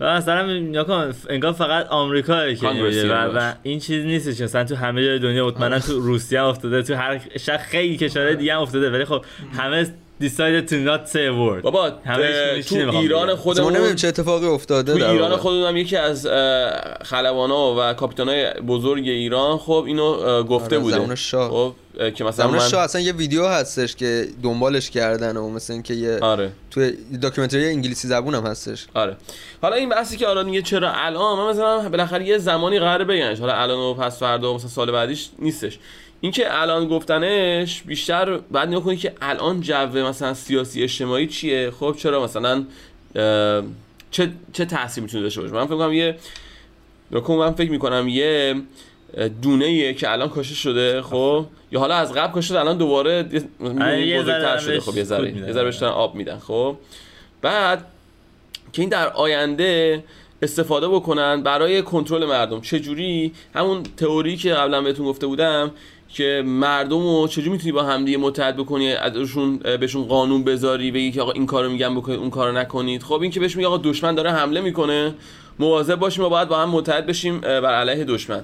و 0.00 0.16
مثلا 0.16 0.84
کن 0.84 1.12
انگار 1.28 1.52
فقط 1.52 1.86
آمریکا 1.86 2.52
که 2.52 2.68
و, 2.68 3.38
و 3.38 3.52
این 3.62 3.78
چیز 3.78 4.04
نیستش 4.04 4.40
مثلا 4.40 4.64
تو 4.64 4.74
همه 4.76 5.04
جای 5.04 5.18
دنیا 5.18 5.46
مطمئنا 5.46 5.78
تو 5.78 6.00
روسیه 6.00 6.42
افتاده 6.42 6.82
تو 6.82 6.94
هر 6.94 7.20
شهر 7.40 7.58
خیلی 7.58 7.96
کشورهای 7.96 8.36
دیگه 8.36 8.54
هم 8.54 8.60
افتاده. 8.60 8.90
ولی 8.90 9.04
خب 9.04 9.24
همه 9.58 9.86
decided 10.20 10.68
to 10.68 10.74
not 10.74 11.08
say 11.08 11.26
a 11.26 11.34
word 11.34 11.62
بابا 11.62 11.90
تو 12.68 12.74
ایران 12.74 13.34
خودمون 13.34 13.72
نمی‌دونم 13.72 13.96
چه 13.96 14.08
اتفاقی 14.08 14.46
افتاده 14.46 14.98
تو 14.98 15.10
ایران 15.10 15.36
خودمون 15.36 15.76
یکی 15.76 15.96
از 15.96 16.26
خلبانا 17.04 17.74
و 17.78 17.92
کاپیتانای 17.92 18.52
بزرگ 18.52 19.08
ایران 19.08 19.58
خب 19.58 19.84
اینو 19.86 20.42
گفته 20.42 20.76
آره، 20.76 20.98
بوده. 20.98 21.16
خب 21.16 21.74
که 22.14 22.24
مثلا 22.24 22.50
من... 22.50 22.58
شاه 22.58 22.84
اصلا 22.84 23.00
یه 23.00 23.12
ویدیو 23.12 23.46
هستش 23.46 23.96
که 23.96 24.28
دنبالش 24.42 24.90
کردن 24.90 25.36
و 25.36 25.50
مثلا 25.50 25.74
اینکه 25.74 25.94
یه 25.94 26.18
آره. 26.22 26.52
تو 26.70 26.90
داکیومنتری 27.22 27.66
انگلیسی 27.66 28.08
زبون 28.08 28.34
هم 28.34 28.46
هستش. 28.46 28.86
آره. 28.94 29.16
حالا 29.62 29.76
این 29.76 29.88
بحثی 29.88 30.16
که 30.16 30.26
آران 30.26 30.46
میگه 30.46 30.62
چرا 30.62 30.92
الان 30.92 31.38
من 31.38 31.50
مثلا 31.50 31.88
بالاخره 31.88 32.24
یه 32.24 32.38
زمانی 32.38 32.78
قراره 32.78 33.04
بگنش. 33.04 33.40
حالا 33.40 33.54
الان 33.54 33.78
و 33.78 33.94
پس 33.94 34.18
فردا 34.18 34.52
و 34.52 34.56
مثلا 34.56 34.68
سال 34.68 34.92
بعدیش 34.92 35.28
نیستش. 35.38 35.78
اینکه 36.20 36.60
الان 36.60 36.88
گفتنش 36.88 37.82
بیشتر 37.82 38.36
بعد 38.36 38.68
نگاه 38.68 38.84
کنید 38.84 39.00
که 39.00 39.12
الان 39.22 39.60
جو 39.60 39.86
مثلا 39.86 40.34
سیاسی 40.34 40.82
اجتماعی 40.82 41.26
چیه؟ 41.26 41.70
خب 41.70 41.94
چرا 41.98 42.24
مثلا 42.24 42.64
چه 44.10 44.32
چه 44.52 44.64
تاثیر 44.64 45.02
می‌تونه 45.02 45.22
داشته 45.22 45.40
باشه؟ 45.40 45.54
من 45.54 45.66
فکر 45.66 45.76
کنم 45.76 45.92
یه 45.92 46.16
من 47.28 47.52
فکر 47.52 47.70
می‌کنم 47.70 48.08
یه 48.08 48.62
دونه 49.42 49.64
ایه 49.64 49.94
که 49.94 50.12
الان 50.12 50.28
کاشته 50.28 50.54
شده 50.54 51.02
خب 51.02 51.46
یا 51.72 51.80
حالا 51.80 51.94
از 51.94 52.12
قبل 52.12 52.32
کاشته 52.32 52.60
الان 52.60 52.78
دوباره 52.78 53.22
بزرگتر 53.22 54.58
شده 54.58 54.80
خب 54.80 54.96
یه 54.96 55.04
ذره 55.04 55.36
یه 55.36 55.52
ذره 55.52 55.86
آب 55.88 56.14
میدن 56.14 56.38
خب. 56.38 56.76
بعد 57.42 57.84
که 58.72 58.82
این 58.82 58.88
در 58.88 59.08
آینده 59.08 60.04
استفاده 60.42 60.88
بکنن 60.88 61.42
برای 61.42 61.82
کنترل 61.82 62.26
مردم 62.26 62.60
چه 62.60 62.80
جوری 62.80 63.32
همون 63.54 63.82
تئوری 63.96 64.36
که 64.36 64.54
قبلا 64.54 64.82
بهتون 64.82 65.06
گفته 65.06 65.26
بودم 65.26 65.70
که 66.14 66.42
مردم 66.46 67.02
رو 67.02 67.28
چجوری 67.28 67.48
می‌تونی 67.48 67.72
با 67.72 67.82
همدیگه 67.82 68.18
متحد 68.18 68.56
بکنی؟ 68.56 68.92
ازشون 68.92 69.58
بهشون 69.58 70.04
قانون 70.04 70.44
بذاری 70.44 70.90
بگی 70.90 71.12
که 71.12 71.22
آقا 71.22 71.32
این 71.32 71.46
کارو 71.46 71.70
میگم 71.70 71.94
بکنید 71.94 72.18
اون 72.18 72.30
کارو 72.30 72.52
نکنید. 72.52 73.02
خب 73.02 73.20
این 73.20 73.30
که 73.30 73.40
بهش 73.40 73.56
میگه 73.56 73.68
آقا 73.68 73.76
دشمن 73.76 74.14
داره 74.14 74.30
حمله 74.30 74.60
می‌کنه 74.60 75.14
مواظب 75.58 75.96
باشیم 75.96 76.24
و 76.24 76.28
باید 76.28 76.48
با 76.48 76.58
هم 76.58 76.70
متحد 76.70 77.06
بشیم 77.06 77.40
بر 77.40 77.74
علیه 77.74 78.04
دشمن. 78.04 78.42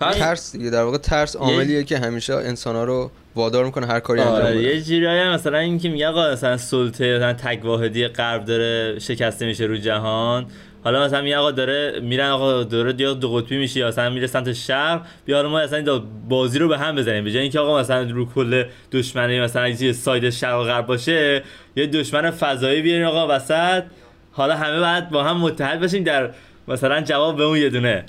ترس 0.00 0.52
دیگه 0.52 0.70
در 0.70 0.82
واقع 0.82 0.98
ترس 0.98 1.36
عاملیه 1.36 1.84
که 1.84 1.98
همیشه 1.98 2.34
انسان 2.34 2.86
رو 2.86 3.10
وادار 3.34 3.64
می‌کنه 3.64 3.86
هر 3.86 4.00
کاری 4.00 4.20
انجام 4.20 4.34
آره، 4.34 4.54
بده. 4.54 4.62
یه 4.62 4.82
جوری 4.82 5.28
مثلا 5.28 5.58
این 5.58 5.78
که 5.78 5.88
میگه 5.88 6.08
آقا 6.08 6.32
مثلا 6.32 6.56
سلطه 6.56 7.16
مثلا 7.16 7.32
تک 7.32 7.64
واحدی 7.64 8.08
غرب 8.08 8.44
داره 8.44 8.98
شکسته 8.98 9.46
میشه 9.46 9.64
رو 9.64 9.76
جهان. 9.76 10.46
حالا 10.84 11.04
مثلا 11.04 11.22
میگه 11.22 11.36
آقا 11.36 11.50
داره 11.50 12.00
میرن 12.00 12.30
آقا 12.30 12.64
داره 12.64 12.92
دیگه 12.92 13.14
دو 13.14 13.32
قطبی 13.32 13.58
میشه 13.58 13.80
یا 13.80 13.88
مثلا 13.88 14.10
میره 14.10 14.26
سمت 14.26 14.52
شرق 14.52 15.06
بیا 15.24 15.48
ما 15.48 15.62
مثلا 15.62 15.98
بازی 16.28 16.58
رو 16.58 16.68
به 16.68 16.78
هم 16.78 16.96
بزنیم. 16.96 17.24
به 17.24 17.32
جای 17.32 17.42
اینکه 17.42 17.60
آقا 17.60 17.80
مثلا 17.80 18.10
رو 18.10 18.26
کل 18.26 18.64
دشمنی 18.92 19.40
مثلا 19.40 19.68
یه 19.68 19.92
ساید 19.92 20.30
شرق 20.30 20.60
و 20.60 20.62
غرب 20.62 20.86
باشه 20.86 21.42
یه 21.76 21.86
دشمن 21.86 22.30
فضایی 22.30 22.82
بیارین 22.82 23.04
آقا 23.04 23.36
وسط. 23.36 23.82
حالا 24.32 24.56
همه 24.56 24.80
بعد 24.80 25.10
با 25.10 25.24
هم 25.24 25.36
متحد 25.36 25.80
بشیم 25.80 26.04
در 26.04 26.30
مثلا 26.68 27.00
جواب 27.00 27.36
به 27.36 27.42
اون 27.42 27.58
یه 27.58 27.70
دونه. 27.70 28.04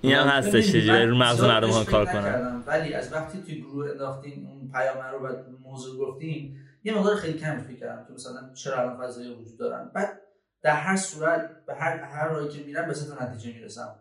این 0.00 0.14
هم 0.14 0.28
هستش 0.28 0.72
چجوری 0.72 1.06
رو 1.06 1.16
مغز 1.16 1.42
مردم 1.42 1.70
ها 1.70 1.84
کار 1.84 2.04
کنن. 2.04 2.62
ولی 2.66 2.94
از 2.94 3.12
وقتی 3.12 3.38
توی 3.46 3.60
گروه 3.60 3.90
انداختین 3.90 4.46
اون 4.46 4.70
پیام 4.72 4.96
رو 5.12 5.28
و 5.28 5.32
موضوع 5.62 5.98
گفتین 5.98 6.56
یه 6.84 6.94
مقدار 6.94 7.16
خیلی 7.16 7.38
کم 7.38 7.58
فکر 7.58 7.80
کردم 7.80 8.04
که 8.08 8.12
مثلا 8.14 8.40
چرا 8.54 8.80
الان 8.80 8.96
فضایی 9.06 9.28
وجود 9.28 9.58
دارن. 9.58 9.90
بعد 9.94 10.08
در 10.64 10.74
هر 10.74 10.96
صورت 10.96 11.50
به 11.66 11.74
هر 11.74 11.96
هر 11.98 12.28
راهی 12.28 12.48
که 12.48 12.64
میرم 12.64 12.86
به 12.86 12.94
سه 12.94 13.22
نتیجه 13.22 13.54
می‌رسم. 13.54 13.94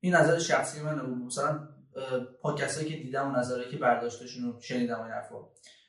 این 0.00 0.14
نظر 0.14 0.38
شخصی 0.38 0.82
منه. 0.82 1.02
مثلا 1.02 1.68
پادکست 2.40 2.86
که 2.86 2.96
دیدم 2.96 3.28
و 3.28 3.38
نظری 3.38 3.70
که 3.70 3.76
برداشتشون 3.76 4.44
رو 4.44 4.60
شنیدم 4.60 5.02
این 5.02 5.10
حرفا. 5.10 5.36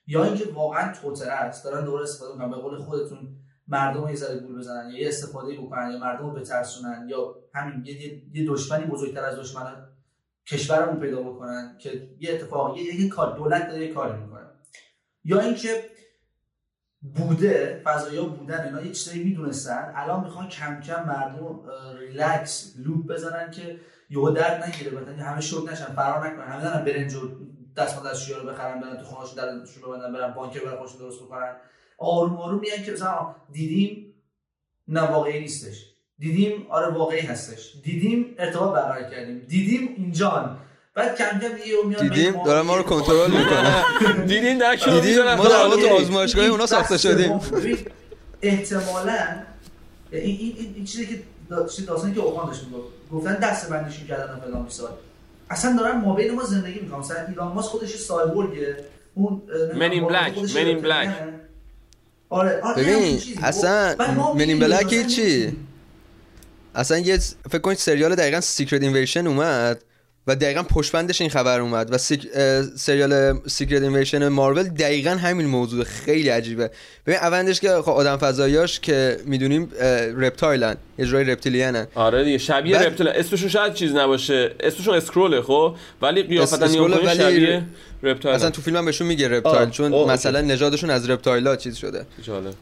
یا 0.08 0.24
اینکه 0.24 0.46
واقعا 0.52 0.94
توتر 0.94 1.30
است. 1.30 1.64
دارن 1.66 1.86
دوباره 1.86 2.04
استفاده 2.04 2.34
می‌کنن. 2.34 2.52
به 2.52 2.56
قول 2.56 2.78
خودتون 2.78 3.36
مردم 3.68 4.08
یه 4.10 4.16
ذره 4.16 4.40
گول 4.40 4.58
بزنن. 4.58 4.90
یا 4.90 5.02
یه 5.02 5.08
استفاده 5.08 5.58
بکنن. 5.58 5.92
یا 5.92 6.00
مردم 6.00 6.30
رو 6.30 6.34
بترسونن. 6.34 7.08
یا 7.10 7.36
همین 7.54 7.86
یه, 7.86 8.24
یه 8.34 8.48
دشمنی 8.48 8.86
بزرگتر 8.86 9.26
از 9.26 9.40
دشمن 9.40 9.88
کشورمون 10.48 11.00
پیدا 11.00 11.24
بکنن 11.24 11.78
که 11.78 12.10
یه 12.20 12.34
اتفاق 12.34 12.78
یه, 12.78 13.02
یه 13.02 13.10
کار 13.10 13.38
دولت 13.38 13.68
داره 13.68 13.88
یه 13.88 13.94
کاری 13.94 14.18
می‌کنه. 14.18 14.46
یا 15.24 15.40
اینکه 15.40 15.93
بوده 17.04 17.82
فضایا 17.84 18.26
بودن 18.26 18.66
اینا 18.66 18.82
یه 18.82 18.92
چیزایی 18.92 19.24
می‌دونستن. 19.24 19.94
الان 19.96 20.24
می‌خوان 20.24 20.48
کم 20.48 20.82
کم 20.82 21.08
مردم 21.08 21.60
ریلکس 22.00 22.74
لوپ 22.78 23.06
بزنن 23.08 23.52
که 23.52 23.80
یهو 24.10 24.30
درد 24.30 24.64
نگیره. 24.64 24.92
مثلا 24.92 25.24
همه 25.24 25.42
شوک 25.42 25.72
نشن 25.72 25.86
فرار 25.86 26.28
نکنن. 26.28 26.48
همه 26.48 26.64
دارن 26.64 26.86
برنج 26.86 27.16
و 27.16 27.20
دستمال 27.78 28.12
دستشویی 28.12 28.40
رو 28.40 28.50
بخرن 28.50 28.82
برن 28.82 28.98
تو 28.98 29.04
خونه‌شون 29.04 29.36
درشون 29.36 29.84
ببندن 29.84 30.14
برن 30.14 30.34
بانک 30.34 30.64
برن 30.64 30.76
خودشون 30.76 31.00
درست 31.00 31.24
بکنن. 31.24 31.56
آروم 31.98 32.38
آروم 32.38 32.60
میگن 32.60 32.84
که 32.84 32.92
مثلا 32.92 33.36
دیدیم 33.52 34.14
نه 34.88 35.02
واقعی 35.02 35.40
نیستش. 35.40 35.94
دیدیم 36.20 36.68
آره 36.70 36.94
واقعی 36.94 37.22
هستش. 37.22 37.76
دیدیم 37.84 38.36
ارتباط 38.38 38.74
برقرار 38.74 39.10
کردیم. 39.10 39.40
دیدیم 39.40 39.94
اینجان 39.98 40.58
بعد 40.96 41.18
کم 41.18 41.26
کم 41.40 41.48
دیگه 41.48 42.10
دیدیم؟ 42.10 42.44
دارن 42.44 42.62
ما 42.62 42.78
رو 42.78 42.84
کنترل 42.84 43.32
می‌کنن. 43.32 43.84
دیدیم 44.28 44.58
در 44.58 44.76
دیدیم 44.76 45.34
ما 45.36 45.48
در 45.48 45.70
تو 45.70 45.88
آزمایشگاه 45.88 46.46
اونا 46.46 46.66
ساخته 46.66 46.98
شدیم. 46.98 47.40
احتمالاً 48.42 49.28
این 50.12 50.56
این 50.58 50.74
این 50.76 50.86
چیزی 50.86 51.06
که 51.06 51.20
داستانی 51.50 52.14
که 52.14 52.20
اوهان 52.20 52.48
داشت 52.48 52.62
گفتن 53.12 53.36
دست 53.36 53.70
بندیشون 53.70 54.08
کردن 54.08 54.40
فلان 54.46 54.66
سال 54.70 54.90
اصلا 55.50 55.76
دارن 55.80 55.98
ما 55.98 56.16
بین 56.16 56.32
ما 56.32 56.44
زندگی 56.44 56.80
می‌کنن. 56.80 57.00
مثلا 57.00 57.28
ایلان 57.28 57.52
ماسک 57.52 57.70
خودش 57.70 57.96
سایبورگه. 57.96 58.78
اون 59.16 59.42
Men 59.76 59.84
in 59.84 59.90
Black 59.90 60.38
Men 60.56 60.72
in 60.72 60.82
Black 60.82 61.10
آره 62.30 62.62
آره 62.62 62.84
ببین 62.84 63.22
اصلا 63.44 63.96
Men 64.36 64.50
in 64.50 64.60
Black 64.60 65.08
چی؟ 65.08 65.58
اصلا 66.76 66.98
یه 66.98 67.18
فکر 67.50 67.60
کنید 67.60 67.78
سریال 67.78 68.16
دقیقا 68.16 68.42
Secret 68.42 68.82
Invasion 68.82 69.28
اومد. 69.28 69.84
و 70.28 70.36
دقیقا 70.36 70.64
پشت‌بندش 70.64 71.22
این 71.22 71.30
خبر 71.30 71.60
اومد 71.60 71.94
و 71.94 71.98
سیک... 71.98 72.28
سریال 72.76 73.40
Secret 73.48 73.82
Invasion 73.82 74.28
مارول 74.28 74.64
دقیقا 74.64 75.10
همین 75.10 75.48
موضوع 75.48 75.84
خیلی 75.84 76.30
عجیبه. 76.30 76.72
ببین 77.06 77.20
اولش 77.20 77.60
که 77.60 77.70
خب 77.70 77.90
آدم 77.90 78.18
فضاییاش 78.18 78.80
که 78.80 79.18
می‌دونیم 79.26 79.72
reptile 80.18 80.69
ن 80.69 80.76
یه 80.98 81.06
جورای 81.06 81.24
reptilian 81.24 81.82
ن 81.82 81.88
آره 81.96 82.24
دیگه 82.24 82.38
شبیه 82.38 82.76
بعد... 82.76 82.86
reptile 82.86 83.08
اسمشون 83.08 83.50
شاید 83.50 83.74
چیز 83.74 83.92
نباشه. 83.96 84.52
اسمشون 84.60 84.96
Skrull 84.96 85.35
ه 85.35 85.42
خب 85.42 85.76
ولی 86.02 86.24
قیافتا 86.24 86.68
نگاه 86.68 87.06
ولی... 87.06 87.18
شبیه 87.18 87.64
reptile 88.04 88.36
اصلا 88.36 88.50
تو 88.50 88.62
فیلم 88.62 88.78
هم 88.78 88.86
بهشون 88.86 89.08
میگه 89.08 89.28
reptile 89.28 89.70
چون 89.70 89.94
آه. 89.94 90.12
مثلا 90.12 90.42
نژادشون 90.42 90.90
از 90.90 91.10
reptile 91.10 91.50
ا 91.50 91.56
چیز 91.56 91.76
شده. 91.76 92.06
جالب. 92.22 92.54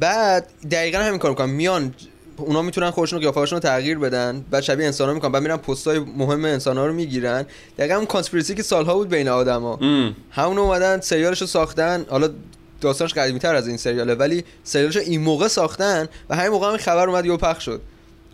بعد 0.00 0.46
دقیقا 0.70 0.98
همین 0.98 1.18
کار 1.18 1.30
می‌کنن. 1.30 1.50
میان 1.50 1.94
اونا 2.36 2.62
می‌تونن 2.62 2.90
خودشون 2.90 3.18
قیافه‌هاشون 3.18 3.56
رو 3.56 3.60
تغییر 3.60 3.98
بدن. 3.98 4.44
بعد 4.50 4.62
شبیه 4.62 4.86
انسانا 4.86 5.14
می‌کنن. 5.14 5.32
بعد 5.32 5.42
میرن 5.42 5.56
پستای 5.56 5.98
مهم 5.98 6.44
انسانا 6.44 6.86
رو 6.86 6.92
می‌گیرن. 6.92 7.46
دقیقا 7.78 7.94
اون 7.94 8.06
conspiracy 8.06 8.54
که 8.54 8.62
سالها 8.62 8.94
بود 8.94 9.08
بین 9.08 9.28
آدما. 9.28 9.78
همون 10.30 10.58
اومدن 10.58 11.00
سریالش 11.00 11.40
رو 11.40 11.46
ساختن. 11.46 12.06
حالا 12.08 12.28
داستانش 12.80 13.14
قدیمی 13.14 13.38
تر 13.38 13.54
از 13.54 13.68
این 13.68 13.76
سریاله 13.76 14.14
ولی 14.14 14.44
سریالش 14.64 14.96
این 14.96 15.20
موقع 15.20 15.48
ساختن 15.48 16.08
و 16.30 16.36
همین 16.36 16.50
موقع 16.50 16.70
هم 16.70 16.76
خبر 16.76 17.08
اومد 17.08 17.26
یه 17.26 17.36
پخش 17.36 17.64
شد. 17.64 17.80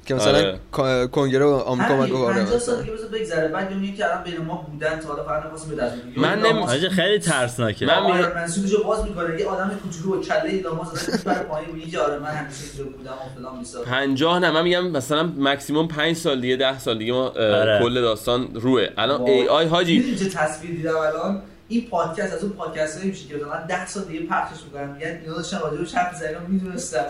که 0.09 0.15
مثلا 0.15 0.59
آره. 0.73 1.07
کنگره 1.07 1.45
آمریکا 1.45 1.95
اومد 1.95 2.11
گفت 2.11 2.23
آره. 2.23 2.45
50 2.45 2.59
سال 2.59 2.83
دیگه 2.83 2.93
بگذره. 3.13 3.49
بعد 3.49 3.75
میگه 3.75 3.97
که 3.97 4.05
الان 4.05 4.23
بین 4.23 4.39
ما 4.39 4.67
بودن 4.73 4.99
تا 5.01 5.09
حالا 5.09 5.25
فقط 5.25 5.45
نخواستیم 5.45 5.77
به 5.77 5.83
دست 5.83 5.95
من 6.17 6.39
نمی 6.39 6.67
خیلی 6.91 7.19
ترسناکه. 7.19 7.87
من 7.87 7.93
آره 7.93 8.35
منسوبشو 8.35 8.85
باز 8.85 9.05
می‌کنه. 9.05 9.41
یه 9.41 9.47
آدم 9.47 9.71
کوچولو 9.83 10.17
با 10.17 10.23
کله 10.23 10.63
زده 10.95 11.25
بر 11.25 11.43
پایین. 11.43 11.71
میگه 11.75 11.99
آره 11.99 12.19
من 12.19 12.29
همیشه 12.29 12.65
اینجا 12.65 12.97
بودم 12.97 13.11
و 13.13 13.39
فلان 13.41 13.59
میسا 13.59 13.83
50 13.83 14.39
نه 14.39 14.51
من 14.51 14.63
میگم 14.63 14.91
مثلا 14.91 15.33
ماکسیمم 15.37 15.89
5 15.89 16.17
سال 16.17 16.41
دیگه 16.41 16.57
10 16.57 16.79
سال 16.79 16.99
دیگه 16.99 17.13
ما 17.13 17.29
آره. 17.29 17.81
کل 17.83 18.01
داستان 18.01 18.49
روه. 18.55 18.89
الان 18.99 19.21
ای 19.21 19.49
آی 19.49 19.67
حاجی. 19.67 20.17
چه 20.17 20.29
تصویر 20.29 20.71
دیدم 20.77 20.97
الان؟ 20.97 21.43
این 21.69 21.89
پادکست 21.91 22.33
از 22.33 22.43
اون 22.43 22.53
پادکست 22.53 22.99
هایی 22.99 23.11
میشه 23.11 23.29
که 23.29 23.35
مثلا 23.35 23.67
10 23.69 23.87
سال 23.87 24.05
دیگه 24.05 24.27
پخشش 24.27 24.63
می‌کنن 24.65 24.93
میگن 24.93 25.21
اینا 25.23 25.35
داشتن 25.35 25.59
راجع 25.59 25.77
به 25.77 25.87
چپ 25.87 26.15
زدن 26.15 26.47
می‌دونستم. 26.49 27.05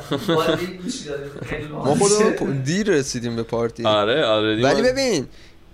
ما 1.70 1.94
خودمون 1.94 2.62
دیر 2.62 2.90
رسیدیم 2.90 3.36
به 3.36 3.42
پارتی. 3.42 3.84
آره 3.84 4.24
آره 4.24 4.62
ولی 4.62 4.82
ببین 4.82 5.26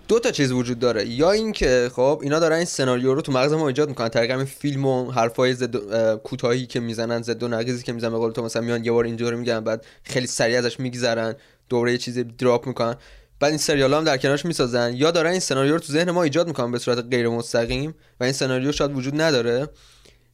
دو 0.08 0.18
تا 0.18 0.30
چیز 0.30 0.52
وجود 0.52 0.78
داره. 0.78 1.08
یا 1.08 1.30
اینکه 1.30 1.90
خب 1.92 2.20
اینا 2.22 2.38
دارن 2.38 2.56
این 2.56 2.64
سناریو 2.64 3.14
رو 3.14 3.20
تو 3.20 3.32
مغز 3.32 3.52
ما 3.52 3.68
ایجاد 3.68 3.88
می‌کنن. 3.88 4.08
طریق 4.08 4.30
همین 4.30 4.46
فیلم 4.46 4.86
و 4.86 5.10
حرفای 5.10 5.54
زد 5.54 5.76
کوتاهی 6.16 6.66
که 6.66 6.80
می‌زنن 6.80 7.22
زد 7.22 7.42
و 7.42 7.48
نقیزی 7.48 7.82
که 7.82 7.92
می‌زنن. 7.92 8.10
به 8.10 8.18
قول 8.18 8.32
تو 8.32 8.42
مثلا 8.42 8.62
میان 8.62 8.84
یه 8.84 8.92
بار 8.92 9.04
اینجوری 9.04 9.36
میگن 9.36 9.60
بعد 9.60 9.86
خیلی 10.02 10.26
سریع 10.26 10.58
ازش 10.58 10.80
میگذرن. 10.80 11.34
دوره 11.68 11.92
یه 11.92 11.98
چیزی 11.98 12.24
دراپ 12.24 12.66
می‌کنن. 12.66 12.96
بعد 13.44 13.50
این 13.50 13.58
سریال 13.58 13.94
هم 13.94 14.04
در 14.04 14.16
کنارش 14.16 14.44
می‌سازن. 14.44 14.94
یا 14.96 15.10
دارن 15.10 15.30
این 15.30 15.40
سناریو 15.40 15.72
رو 15.72 15.78
تو 15.78 15.92
ذهن 15.92 16.10
ما 16.10 16.22
ایجاد 16.22 16.46
می‌کنن 16.46 16.72
به 16.72 16.78
صورت 16.78 17.04
غیر 17.10 17.28
مستقیم 17.28 17.94
و 18.20 18.24
این 18.24 18.32
سناریو 18.32 18.72
شاید 18.72 18.96
وجود 18.96 19.20
نداره. 19.20 19.68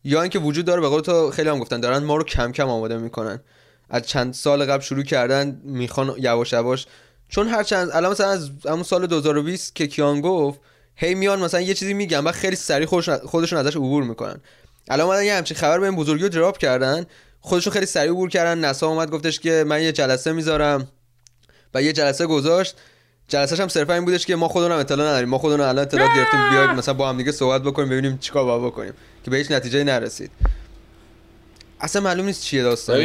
یا 0.05 0.23
اینکه 0.23 0.39
وجود 0.39 0.65
داره 0.65 0.81
به 0.81 0.89
قول 0.89 1.01
تو 1.01 1.31
خیلی 1.31 1.49
هم 1.49 1.59
گفتن 1.59 1.81
دارن 1.81 1.99
ما 1.99 2.17
رو 2.17 2.25
کم 2.25 2.53
کم 2.53 2.69
آماده 2.69 2.97
می‌کنن. 2.97 3.41
از 3.89 4.03
چند 4.03 4.35
سال 4.35 4.65
قبل 4.65 4.83
شروع 4.83 5.03
کردن 5.03 5.61
می‌خوان 5.65 6.15
یواش 6.19 6.53
یواش. 6.53 6.87
چون 7.29 7.49
هر 7.49 7.63
چند 7.63 7.91
الان 7.93 8.13
مثلا 8.13 8.29
از 8.29 8.51
همون 8.65 8.83
سال 8.83 9.07
2020 9.07 9.75
که 9.75 9.87
کیان 9.87 10.21
گفت 10.21 10.61
هی 10.95 11.15
میان 11.15 11.41
مثلا 11.41 11.61
یه 11.61 11.75
چیزی 11.75 11.95
میگن 11.95 12.19
و 12.19 12.33
خیلی 12.33 12.57
سریع 12.57 12.87
خودشون 13.27 13.59
ازش 13.59 13.77
عبور 13.77 14.05
می‌کنن. 14.05 14.41
الان 14.89 15.07
اومدن 15.07 15.25
یه 15.25 15.35
همچین 15.35 15.57
خبر 15.57 15.79
به 15.79 15.87
این 15.87 15.97
بزرگی 15.97 16.23
رو 16.23 16.29
دراپ 16.29 16.59
کردن. 16.59 17.07
خودشون 17.41 17.73
خیلی 17.73 17.87
سریع 17.87 18.11
عبور 18.11 18.29
کردن. 18.29 18.65
نسا 18.65 18.87
اومد 18.87 19.11
گفتش 19.11 19.41
که 19.41 19.65
من 19.67 19.83
یه 19.83 19.93
جلسه 19.93 20.33
می‌ذارم 20.33 20.89
و 21.75 21.83
یه 21.83 21.93
جلسه 21.93 22.27
گذاشت. 22.27 22.77
جلسهش 23.31 23.61
هم 23.61 23.69
صرفا 23.69 23.95
این 23.95 24.05
بودش 24.05 24.27
که 24.27 24.37
ما 24.37 24.49
خودمون 24.49 24.73
هم 24.73 24.79
اطلاع 24.79 25.09
نداریم. 25.09 25.29
ما 25.29 25.39
خودمون 25.39 25.61
الان 25.61 25.79
اطلاع 25.79 26.17
گرفتیم 26.17 26.51
بیاید 26.51 26.71
مثلا 26.71 26.95
با 26.95 27.09
هم 27.09 27.17
دیگه 27.17 27.33
صحبت 27.33 27.63
بکنیم 27.63 27.89
ببینیم 27.89 28.19
چیکار 28.19 28.45
باید 28.45 28.63
بکنیم. 28.73 28.93
که 29.25 29.31
به 29.31 29.37
هیچ 29.37 29.51
نتیجه 29.51 29.85
نرسید. 29.85 30.31
اصلا 31.81 32.03
معلوم 32.03 32.27
نیست 32.27 32.45
چیه 32.45 32.63
داستان. 32.63 32.97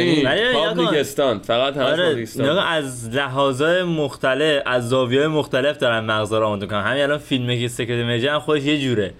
پابلیکستان 0.52 1.38
فقط 1.38 1.76
آره 1.76 2.26
از 2.68 3.08
لحاظای 3.08 3.82
مختلف 3.82 4.62
از 4.66 4.88
زاویه 4.88 5.26
مختلف 5.26 5.78
دارن 5.78 6.00
مغزا 6.00 6.38
رو 6.38 6.46
آماده 6.46 6.66
کنن 6.66 6.82
همین 6.82 7.02
الان 7.02 7.18
فیلم 7.18 7.60
که 7.60 7.68
سکرت 7.68 8.06
میجه 8.06 8.32
هم 8.32 8.40
خودش 8.40 8.62
یه 8.62 8.80
جوره. 8.80 9.12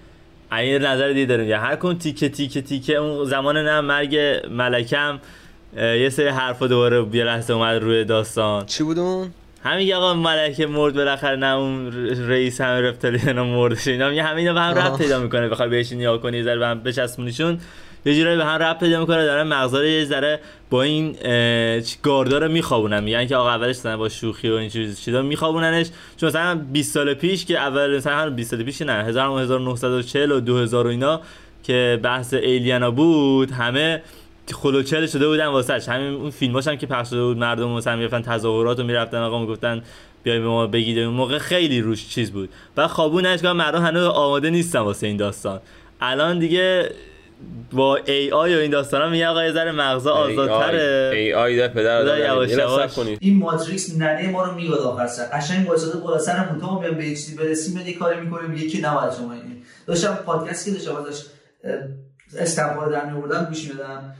این 0.51 0.81
نظر 0.81 1.09
دیگه 1.09 1.25
داریم. 1.25 1.47
یا 1.47 1.59
هر 1.59 1.75
کن 1.75 1.97
تیکه 1.97 2.29
تیکه 2.29 2.61
تیکه 2.61 2.95
اون 2.95 3.25
زمان 3.25 3.57
نه 3.57 3.81
مرگ 3.81 4.17
ملکم 4.51 5.19
یه 5.77 6.09
سری 6.09 6.27
حرفا 6.27 6.67
دوباره 6.67 7.01
بیا 7.01 7.25
لحظه 7.25 7.53
اومد 7.53 7.81
روی 7.81 8.05
داستان. 8.05 8.65
چی 8.65 8.83
بود 8.83 8.99
اون؟ 8.99 9.31
همین 9.67 9.93
آقا 9.93 10.13
ملکه 10.13 10.67
مرد 10.67 10.93
بالاخره 10.93 11.35
نه 11.35 11.55
اون 11.55 11.91
رئیس 12.27 12.61
همه 12.61 12.81
رفتالینا 12.81 13.43
مردش 13.43 13.87
اینا 13.87 14.09
میگه 14.09 14.23
همین 14.23 14.53
به 14.53 14.61
هم 14.61 14.77
ربط 14.77 14.97
پیدا 14.97 15.19
می‌کنه 15.19 15.49
بخوای 15.49 15.69
بهش 15.69 15.91
نیا 15.91 16.17
کنی 16.17 16.43
ذره 16.43 16.59
به 16.59 16.67
هم 16.67 16.79
بچسبونیشون 16.83 17.59
یه 18.05 18.15
جورایی 18.15 18.37
به 18.37 18.45
هم 18.45 18.61
ربط 18.61 18.79
پیدا 18.79 18.99
می‌کنه 18.99 19.25
دارن 19.25 19.47
مغزا 19.47 19.85
یه 19.85 20.05
ذره 20.05 20.39
با 20.69 20.83
این 20.83 21.15
گاردا 22.03 22.37
رو 22.37 22.51
میخوابونن 22.51 23.03
میگن 23.03 23.27
که 23.27 23.35
آقا 23.35 23.49
اولش 23.49 23.79
با 23.79 24.09
شوخی 24.09 24.49
و 24.49 24.53
این 24.53 24.69
چیز 24.69 25.01
چیزا 25.01 25.21
میخوابوننش 25.21 25.87
چون 26.17 26.29
مثلا 26.29 26.55
20 26.55 26.93
سال 26.93 27.13
پیش 27.13 27.45
که 27.45 27.59
اول 27.59 27.97
مثلا 27.97 28.29
20 28.29 28.51
سال 28.51 28.63
پیش 28.63 28.81
نه 28.81 29.03
1940 29.03 30.31
و 30.31 30.39
2000 30.39 30.87
و 30.87 30.89
اینا 30.89 31.21
که 31.63 31.99
بحث 32.03 32.33
ایلیانا 32.33 32.91
بود 32.91 33.51
همه 33.51 34.01
خلوچل 34.53 35.05
شده 35.05 35.27
بودن 35.27 35.47
واسش 35.47 35.89
همین 35.89 36.13
اون 36.13 36.29
فیلماش 36.29 36.67
هم 36.67 36.75
که 36.75 36.87
پخش 36.87 37.09
شده 37.09 37.23
بود 37.23 37.37
مردم 37.37 37.69
مثلا 37.69 37.95
می‌رفتن 37.95 38.21
تظاهرات 38.21 38.79
رو 38.79 38.85
می‌رفتن 38.85 39.17
آقا 39.17 39.39
می‌گفتن 39.39 39.81
بیای 40.23 40.39
به 40.39 40.47
ما 40.47 40.67
بگید. 40.67 40.99
اون 40.99 41.13
موقع 41.13 41.37
خیلی 41.37 41.81
روش 41.81 42.09
چیز 42.09 42.31
بود. 42.31 42.49
و 42.77 42.87
خوابون 42.87 43.37
که 43.37 43.47
مردم 43.47 43.81
هنوز 43.81 44.03
آماده 44.03 44.49
نیستن 44.49 44.79
واسه 44.79 45.07
این 45.07 45.17
داستان. 45.17 45.59
الان 46.01 46.39
دیگه 46.39 46.89
با 47.71 47.95
ای 47.95 48.31
آی 48.31 48.55
و 48.55 48.59
این 48.59 48.71
داستان 48.71 49.01
ها 49.01 49.09
میگه 49.09 49.27
آقا 49.27 49.43
یه 49.43 49.51
ذره 49.51 49.71
مغزا 49.71 50.13
آزادتره. 50.13 51.11
ای 51.13 51.33
آی 51.33 51.55
ده 51.57 51.67
پدر 51.67 52.19
یواش 52.19 52.49
یواش 52.49 52.97
این 53.19 53.37
ماتریکس 53.37 53.95
ننه 53.97 54.29
ما 54.29 54.43
رو 54.43 54.55
میگاد 54.55 54.79
آخر 54.79 55.07
سر. 55.07 55.23
قشنگ 55.23 55.69
واسطه 55.69 55.97
بالا 55.97 56.17
سرمون 56.17 56.59
تا 56.59 56.73
ما 56.73 56.79
بیام 56.79 56.95
به 56.95 57.03
چیزی 57.03 57.35
برسیم 57.35 57.87
یه 57.87 57.93
کاری 57.93 58.21
می‌کنیم 58.21 58.53
یکی 58.53 58.81
نباید 58.81 59.13
شما. 59.13 59.33
این 59.33 59.63
داشتم 59.87 60.19
پادکستی 60.25 60.71
که 60.71 60.77
داشتم 60.77 60.95
ازش 62.39 62.53
در 62.53 63.05
میوردم 63.05 63.45
گوش 63.45 63.67
میدم 63.67 64.15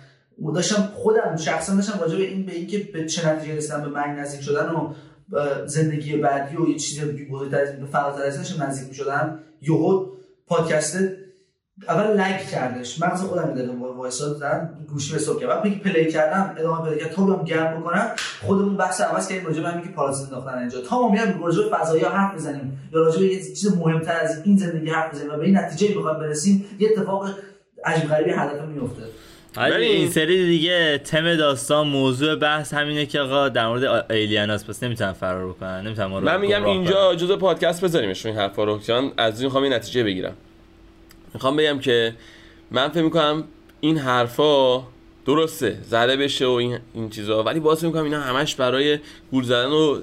داشتم 0.56 0.90
خودم 0.96 1.36
شخصا 1.36 1.76
داشتم 1.76 2.00
راجع 2.00 2.18
به 2.18 2.24
این 2.24 2.46
به 2.46 2.52
اینکه 2.52 2.78
به 2.94 3.06
چه 3.06 3.30
نتیجه 3.30 3.56
رسیدم 3.56 3.82
به 3.82 3.88
مرگ 3.88 4.20
نزدیک 4.20 4.42
شدن 4.42 4.70
و 4.70 4.94
زندگی 5.66 6.18
بعدی 6.18 6.58
و 6.58 6.70
یه 6.70 6.80
چیز 6.80 7.04
بزرگتر 7.32 7.62
از 7.62 7.70
فراتر 7.92 8.22
از 8.22 8.62
نزدیک 8.62 8.88
می‌شدم. 8.88 9.40
یهو 9.62 10.06
پادکست 10.48 10.98
اول 11.88 12.22
لگ 12.22 12.38
کردش. 12.52 13.02
مغز 13.02 13.22
خودم 13.22 13.48
می‌دادم 13.48 13.82
وایساد 13.82 14.38
زدم 14.38 14.86
گوشی 14.90 15.14
به 15.14 15.20
صبح 15.20 15.46
وقتی 15.46 15.72
که 15.72 15.80
پلی 15.80 16.12
کردم 16.12 16.56
ادامه 16.58 16.90
پیدا 16.90 17.04
کرد 17.04 17.16
تا 17.16 17.24
هم 17.24 17.44
گرم 17.44 17.80
بکنم 17.80 18.12
خودمون 18.42 18.78
بحث 18.78 19.02
عوض 19.02 19.28
کردیم 19.28 19.46
راجع 19.46 19.62
به 19.62 19.68
همین 19.68 19.84
که 19.84 19.90
پارازیت 19.90 20.26
انداختن 20.26 20.58
اینجا. 20.58 20.82
تا 20.82 21.02
ما 21.02 21.12
میام 21.12 21.44
راجع 21.44 21.64
به 21.64 21.78
فضایی 21.78 22.04
حرف 22.04 22.36
بزنیم 22.36 22.80
یا 22.94 23.00
راجع 23.00 23.20
به 23.20 23.26
یه 23.26 23.44
چیز 23.44 23.78
مهمتر 23.78 24.20
از 24.22 24.42
این 24.46 24.58
زندگی 24.58 24.90
حرف 24.90 25.14
بزنیم 25.14 25.34
و 25.34 25.38
به 25.38 25.46
این 25.46 25.58
نتیجه 25.58 25.98
بخوایم 25.98 26.20
برسیم 26.20 26.66
یه 26.80 26.90
اتفاق 26.92 27.30
عجیب 27.86 28.10
غریبی 28.10 28.32
هدف 28.32 28.62
میفته 28.62 29.04
ولی 29.58 29.86
این 29.86 30.10
سری 30.10 30.46
دیگه 30.46 30.98
تم 30.98 31.36
داستان 31.36 31.88
موضوع 31.88 32.36
بحث 32.36 32.74
همینه 32.74 33.06
که 33.06 33.20
آقا 33.20 33.50
در 33.50 33.68
مورد 33.68 34.12
ایلین 34.12 34.50
هست 34.50 34.68
پس 34.68 34.84
نمی‌تونن 34.84 35.14
فرار 35.14 35.50
بکنن 35.50 35.82
نمی‌تونن 35.86 36.08
من 36.08 36.40
میگم 36.40 36.66
اینجا 36.66 37.16
جزء 37.16 37.36
پادکست 37.36 37.84
بذاریمش 37.84 38.26
این 38.26 38.36
حرفا 38.36 38.64
رو. 38.64 38.80
چون 38.80 39.12
از 39.18 39.40
این 39.40 39.46
می‌خوام 39.46 39.74
نتیجه 39.74 40.04
بگیرم. 40.04 40.34
می‌خوام 41.34 41.56
بگم 41.56 41.80
که 41.80 42.14
من 42.72 42.90
فکر 42.90 43.04
می‌کنم 43.04 43.44
این 43.82 43.98
حرفا 43.98 44.84
درسته 45.26 45.78
زده 45.84 46.18
بشه 46.18 46.46
و 46.46 46.52
این, 46.52 46.80
این 46.94 47.10
چیزا. 47.10 47.44
ولی 47.44 47.60
باز 47.60 47.86
می‌کنم 47.86 48.04
اینا 48.04 48.22
همش 48.22 48.56
برای 48.56 49.00
گول 49.32 49.44
زدن 49.44 49.72
و 49.72 50.02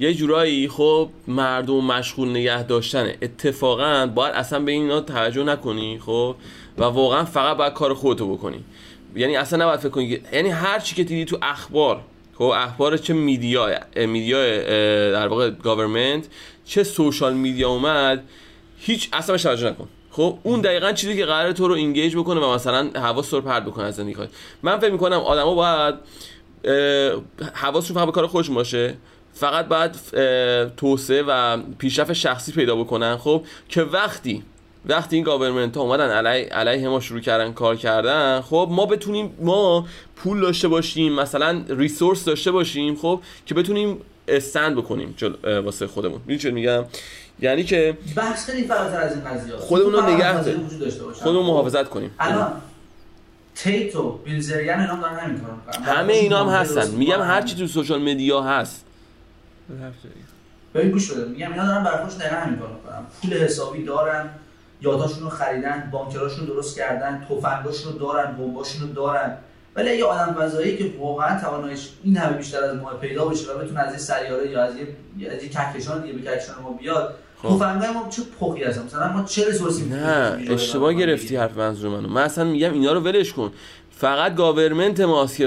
یه 0.00 0.14
جورایی 0.14 0.68
خب 0.68 1.08
مردم 1.28 1.84
مشغول 1.84 2.28
نگه 2.28 2.62
داشتنه. 2.62 3.16
اتفاقا 3.22 4.10
باید 4.14 4.34
اصلا 4.34 4.60
به 4.60 4.72
اینا 4.72 5.00
توجه 5.00 5.42
نکنی 5.42 5.98
خب؟ 6.06 6.34
و 6.78 6.84
واقعا 6.84 7.24
فقط 7.24 7.56
باید 7.56 7.72
کار 7.72 7.94
خودتو 7.94 8.36
بکنی. 8.36 8.64
یعنی 9.16 9.36
اصلا 9.36 9.64
نباید 9.64 9.80
فکر 9.80 9.88
کنی 9.88 10.20
یعنی 10.32 10.48
هر 10.48 10.78
چی 10.78 10.94
که 10.94 11.04
دیدی 11.04 11.24
تو 11.24 11.38
اخبار 11.42 12.00
خب 12.34 12.44
اخبار 12.44 12.96
چه 12.96 13.14
media 13.14 13.80
media 13.96 14.58
در 15.12 15.28
واقع 15.28 15.50
government 15.50 16.26
چه 16.64 16.84
social 16.84 17.34
media 17.34 17.68
اومد 17.68 18.24
هیچ 18.78 19.08
اصلا 19.12 19.36
توجه 19.36 19.70
نکن. 19.70 19.88
خب 20.10 20.38
اون 20.42 20.60
دقیقا 20.60 20.92
چیزی 20.92 21.16
که 21.16 21.24
قرار 21.24 21.52
تو 21.52 21.68
رو 21.68 21.74
engage 21.74 22.16
بکنه 22.16 22.40
و 22.40 22.54
مثلا 22.54 22.90
حواس 22.94 23.34
رو 23.34 23.40
پرت 23.40 23.64
بکنه 23.64 23.84
از 23.84 23.96
زندگی 23.96 24.16
من 24.62 24.78
فکر 24.78 24.92
می‌کنم 24.92 25.18
آدما 25.18 25.54
باید 25.54 25.94
حواسشون 27.54 27.96
فقط 27.96 28.06
به 28.06 28.12
کار 28.12 28.26
خودشون 28.26 28.54
باشه. 28.54 28.94
فقط 29.32 29.68
باید 29.68 29.92
توسعه 30.76 31.22
و 31.22 31.58
پیشرفت 31.78 32.12
شخصی 32.12 32.52
پیدا 32.52 32.76
بکنن 32.76 33.16
خب؟ 33.16 33.44
که 33.68 33.82
وقتی 33.82 34.42
وقتی 34.88 35.16
این 35.16 35.24
government 35.24 35.76
ها 35.76 35.82
اومدن 35.82 36.10
علیه, 36.10 36.48
علیه 36.48 36.88
ما 36.88 37.00
شروع 37.00 37.20
کردن 37.20 37.52
کار 37.52 37.76
کردن 37.76 38.40
خب 38.40 38.68
ما 38.70 38.86
بتونیم 38.86 39.34
ما 39.40 39.86
پول 40.16 40.40
داشته 40.40 40.68
باشیم 40.68 41.12
مثلا 41.12 41.62
resource 41.68 42.24
داشته 42.24 42.50
باشیم 42.50 42.96
خب 42.96 43.20
که 43.46 43.54
بتونیم 43.54 44.00
stand 44.28 44.76
بکنیم 44.76 45.14
واسه 45.64 45.86
خودمون. 45.86 46.18
می‌دونی 46.18 46.38
چه 46.38 46.50
میگم؟ 46.50 46.84
یعنی 47.40 47.64
که 47.64 47.98
بحث 48.16 48.50
خیلی 48.50 48.66
فراتر 48.66 49.00
از 49.00 49.12
این 49.12 49.24
قضیه 49.24 49.56
خودمون 49.56 49.92
رو 49.92 50.10
نگه 50.10 50.42
خودمون 51.12 51.46
محافظت 51.46 51.88
کنیم. 51.88 52.10
الان 52.18 52.52
دن 53.54 54.10
بیلزریان 54.24 54.80
اینا 54.80 54.96
دارن 54.96 55.16
همین 55.16 55.40
همه 55.84 56.12
اینا 56.12 56.44
هم 56.44 56.60
هستن. 56.60 56.90
میگم 56.90 57.22
هر 57.22 57.42
چی 57.42 57.56
تو 57.56 57.66
social 57.66 58.02
media 58.02 58.42
هست. 58.42 58.84
ببین 60.74 60.90
گوش 60.90 61.10
بده. 61.10 61.24
میگم 61.24 61.52
اینا 61.52 61.66
دارن 61.66 61.84
برخوش 61.84 62.14
دقیقا 62.14 62.36
همین 62.36 62.58
کارو 62.58 62.72
می‌کنن. 62.74 63.06
پول 63.22 63.44
حسابی 63.44 63.84
دارن. 63.84 64.30
یاداشون 64.80 65.22
رو 65.22 65.28
خریدن 65.28 65.88
بانکراشون 65.92 66.46
رو 66.46 66.54
درست 66.54 66.76
کردن 66.76 67.26
تفنگاشون 67.30 67.92
رو 67.92 67.98
دارن 67.98 68.36
بمباشون 68.36 68.88
رو 68.88 68.94
دارن. 68.94 69.36
ولی 69.76 69.90
اگه 69.90 70.04
آدم 70.04 70.34
فضایی 70.34 70.76
که 70.76 70.92
واقعا 70.98 71.40
توانایش 71.40 71.88
این 72.02 72.16
همه 72.16 72.36
بیشتر 72.36 72.64
از 72.64 72.76
ما 72.76 72.90
پیدا 72.90 73.24
بشه 73.24 73.52
و 73.52 73.58
بتونه 73.58 73.80
از 73.80 73.88
این 73.88 73.98
سیاره 73.98 74.50
یا 74.50 74.62
از 74.62 74.74
یه 74.76 75.30
از 75.30 75.42
یه 75.42 75.48
کهکشان 75.48 76.02
دیگه 76.02 76.14
به 76.14 76.22
کهکشان 76.22 76.54
ما 76.62 76.72
بیاد 76.72 77.14
خب. 77.42 77.48
تفنگای 77.48 77.90
ما 77.90 78.08
چه 78.10 78.22
پخی 78.40 78.64
هستن؟ 78.64 78.84
مثلا 78.84 79.12
ما 79.12 79.24
چه 79.24 79.46
ریسورسی 79.46 79.88
نه 79.88 80.38
اشتباه 80.50 80.92
گرفتی 80.92 81.36
حرف 81.36 81.56
منظور 81.56 81.90
منو. 81.90 82.08
من 82.08 82.22
اصلا 82.22 82.44
میگم 82.44 82.72
اینا 82.72 82.92
رو 82.92 83.00
ولش 83.00 83.32
کن. 83.32 83.52
فقط 83.98 84.34
گاورمنت 84.34 85.00
ماست 85.00 85.36
که 85.36 85.46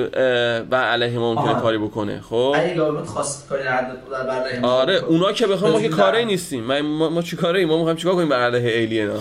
بر 0.70 0.84
علیه 0.84 1.20
ما 1.20 1.34
ممکنه 1.34 1.62
کاری 1.62 1.78
بکنه 1.78 2.22
خب؟ 2.22 2.54
اگه 2.56 2.76
گاورمنت 2.76 3.08
خواست 3.08 3.50
کاری 3.50 3.64
در 3.64 4.60
آره 4.64 4.96
اونا 4.96 5.32
که 5.32 5.48
بخوام 5.48 5.72
ما 5.72 5.82
که 5.82 5.90
کاری 5.90 6.26
نیستیم. 6.26 6.64
ما 6.64 6.82
ما, 6.82 7.10
ما 7.10 7.22
چی 7.22 7.36
کاری 7.36 7.66
ما 7.66 7.78
می‌خوایم 7.78 7.98
چیکار 7.98 8.16
کنیم 8.16 8.30
بر 8.30 8.40
علیه 8.40 8.72
ایلینا 8.72 9.20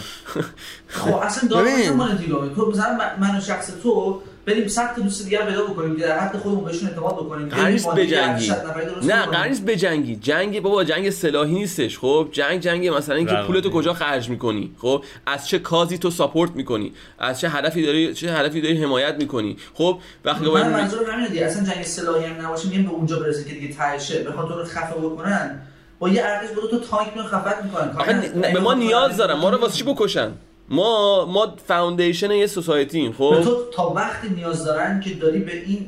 خب 0.89 1.15
اصلا 1.15 1.49
دارم 1.49 1.97
ما 1.97 2.09
دیگه. 2.09 2.55
تو 2.55 2.71
مثلا 2.71 2.99
من 3.21 3.41
شخص 3.41 3.71
تو 3.83 4.23
بریم 4.49 4.69
سخت 4.69 5.01
دوست 5.01 5.25
دیگه 5.25 5.39
پیدا 5.39 5.65
بکنیم 5.65 5.97
که 5.97 6.03
در 6.03 6.19
حد 6.19 6.37
خودمون 6.37 6.65
بهشون 6.65 6.89
اعتماد 6.89 7.15
بکنیم. 7.15 7.49
قرنیس 7.49 7.87
بجنگی. 7.87 8.53
نه 9.03 9.27
قرنیس 9.27 9.61
بجنگی. 9.61 10.17
جنگ 10.17 10.63
بابا 10.63 10.85
جنگ 10.85 11.11
سلاحی 11.11 11.55
نیستش 11.55 11.99
خب؟ 11.99 12.29
جنگ 12.33 12.61
جنگ 12.61 12.89
مثلا 12.89 13.15
اینکه 13.15 13.35
پولتو 13.47 13.71
کجا 13.71 13.93
خرج 13.93 14.29
می‌کنی 14.29 14.75
خب؟ 14.79 15.05
از 15.27 15.49
چه 15.49 15.59
کازی 15.59 15.99
تو 15.99 16.11
ساپورت 16.11 16.51
می‌کنی؟ 16.51 16.93
از 17.19 17.41
چه 17.41 17.49
هدفی 17.49 17.87
داری 17.87 18.15
چه 18.15 18.33
هدفی 18.33 18.61
داری 18.61 18.85
حمایت 18.85 19.15
می‌کنی؟ 19.19 19.57
خب؟ 19.75 19.99
وقتی 20.25 20.51
من 20.51 20.73
منظورم 20.73 21.11
همینه 21.11 21.29
دیگه 21.29 21.45
اصلا 21.47 21.65
جنگ 21.65 21.85
سلاحی 21.85 22.25
هم 22.25 22.47
نباشه 22.47 22.69
میگم 22.69 22.83
به 22.83 22.91
اونجا 22.91 23.19
برسه 23.19 23.45
که 23.45 23.55
دیگه 23.55 23.75
تهشه 23.75 24.23
بخواد 24.23 24.49
تو 24.49 24.55
رو 24.55 24.65
خفه 24.65 24.95
بکنن. 24.95 25.61
با 25.99 26.09
یه 26.09 26.25
ارتش 26.25 26.51
برو 26.51 26.69
تو 26.69 26.79
تانک 26.79 27.09
میون 27.15 27.27
خفت 27.27 27.65
می‌کنن. 27.65 28.53
به 28.53 28.61
ما 28.61 28.75
نیاز 28.75 29.17
دارن. 29.17 29.35
ما 29.35 29.51
رو 29.51 29.59
واسه 29.59 29.77
چی 29.77 29.85
بکشن؟ 29.85 30.33
ما 30.71 31.25
ما 31.25 31.57
فاوندیشن 31.67 32.31
یه 32.31 32.47
سوسایتی 32.47 33.13
خب؟ 33.19 33.41
تو 33.45 33.65
تا 33.75 33.91
وقتی 33.91 34.29
نیاز 34.29 34.65
دارن 34.65 35.01
که 35.01 35.11
داری 35.15 35.39
به 35.39 35.57
این 35.57 35.87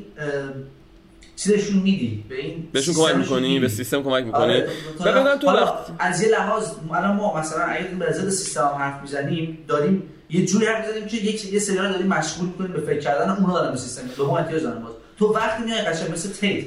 چیزشون 1.35 1.77
میدی 1.77 2.23
به 2.29 2.35
این 2.35 2.67
بهشون 2.71 2.93
کمک 2.93 3.15
می‌کنی 3.15 3.59
به 3.59 3.67
سیستم 3.67 4.03
کمک 4.03 4.25
می‌کنی؟ 4.25 4.41
آره 4.43 5.37
تو 5.41 5.47
وقت... 5.47 5.75
از 5.99 6.21
یه 6.21 6.29
لحاظ 6.29 6.71
الان 6.93 7.15
ما 7.15 7.39
مثلا 7.39 7.63
اگه 7.63 7.87
به 7.99 8.11
ضد 8.11 8.29
سیستم 8.29 8.75
حرف 8.79 9.01
می‌زنیم 9.01 9.57
داریم 9.67 10.03
یه 10.29 10.45
جوری 10.45 10.65
حرف 10.65 10.87
می‌زنیم 10.87 11.07
که 11.07 11.17
یک 11.17 11.53
یه 11.53 11.59
سریال 11.59 11.91
داریم 11.91 12.07
مشغول 12.07 12.47
می‌کنیم 12.47 12.71
به 12.71 12.81
فکر 12.81 12.99
کردن 12.99 13.29
اونا 13.29 13.53
دارن 13.53 13.71
به 13.71 13.77
سیستم 13.77 14.01
دوم 14.17 14.33
احتیاج 14.33 14.63
دارن 14.63 14.81
باز. 14.81 14.91
تو 15.19 15.33
وقتی 15.33 15.63
میای 15.63 15.81
قشنگ 15.81 16.11
مثل 16.11 16.29
تیت 16.29 16.65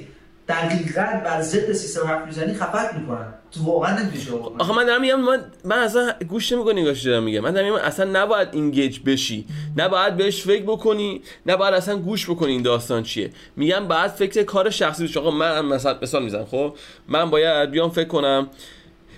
دقیقا 0.48 1.20
بر 1.24 1.42
ضد 1.42 1.72
سیستم 1.72 2.06
حرف 2.06 2.26
می‌زنی 2.26 2.54
خفت 2.54 2.94
می‌کنن. 2.94 3.34
تو 3.52 3.64
واقعا 3.64 3.98
نمیشه 3.98 4.30
آخه 4.58 4.74
من 4.76 4.86
دارم 4.86 5.00
میگم 5.00 5.20
من 5.20 5.44
من 5.64 5.78
اصلا 5.78 6.12
گوش 6.28 6.52
نمی‌کنی 6.52 6.80
نگاهش 6.80 7.02
دارم 7.02 7.22
میگم. 7.22 7.40
من 7.40 7.50
دارم 7.50 7.66
میگم 7.66 7.78
اصلا 7.84 8.10
نباید 8.22 8.48
اینگیج 8.52 9.00
بشی. 9.06 9.46
نباید 9.76 10.16
بهش 10.16 10.42
فکر 10.42 10.62
بکنی. 10.62 11.22
نباید 11.46 11.74
اصلا 11.74 11.96
گوش 11.96 12.30
بکنی 12.30 12.52
این 12.52 12.62
داستان 12.62 13.02
چیه. 13.02 13.30
میگم 13.56 13.88
بعد 13.88 14.10
فکر 14.10 14.42
کار 14.42 14.70
شخصی 14.70 15.04
بشه 15.04 15.20
آقا 15.20 15.30
من 15.30 15.64
مثلا 15.64 15.98
مثال 16.02 16.22
می‌زنم 16.22 16.44
خب؟ 16.44 16.74
من 17.08 17.30
باید 17.30 17.70
بیام 17.70 17.90
فکر 17.90 18.08
کنم 18.08 18.48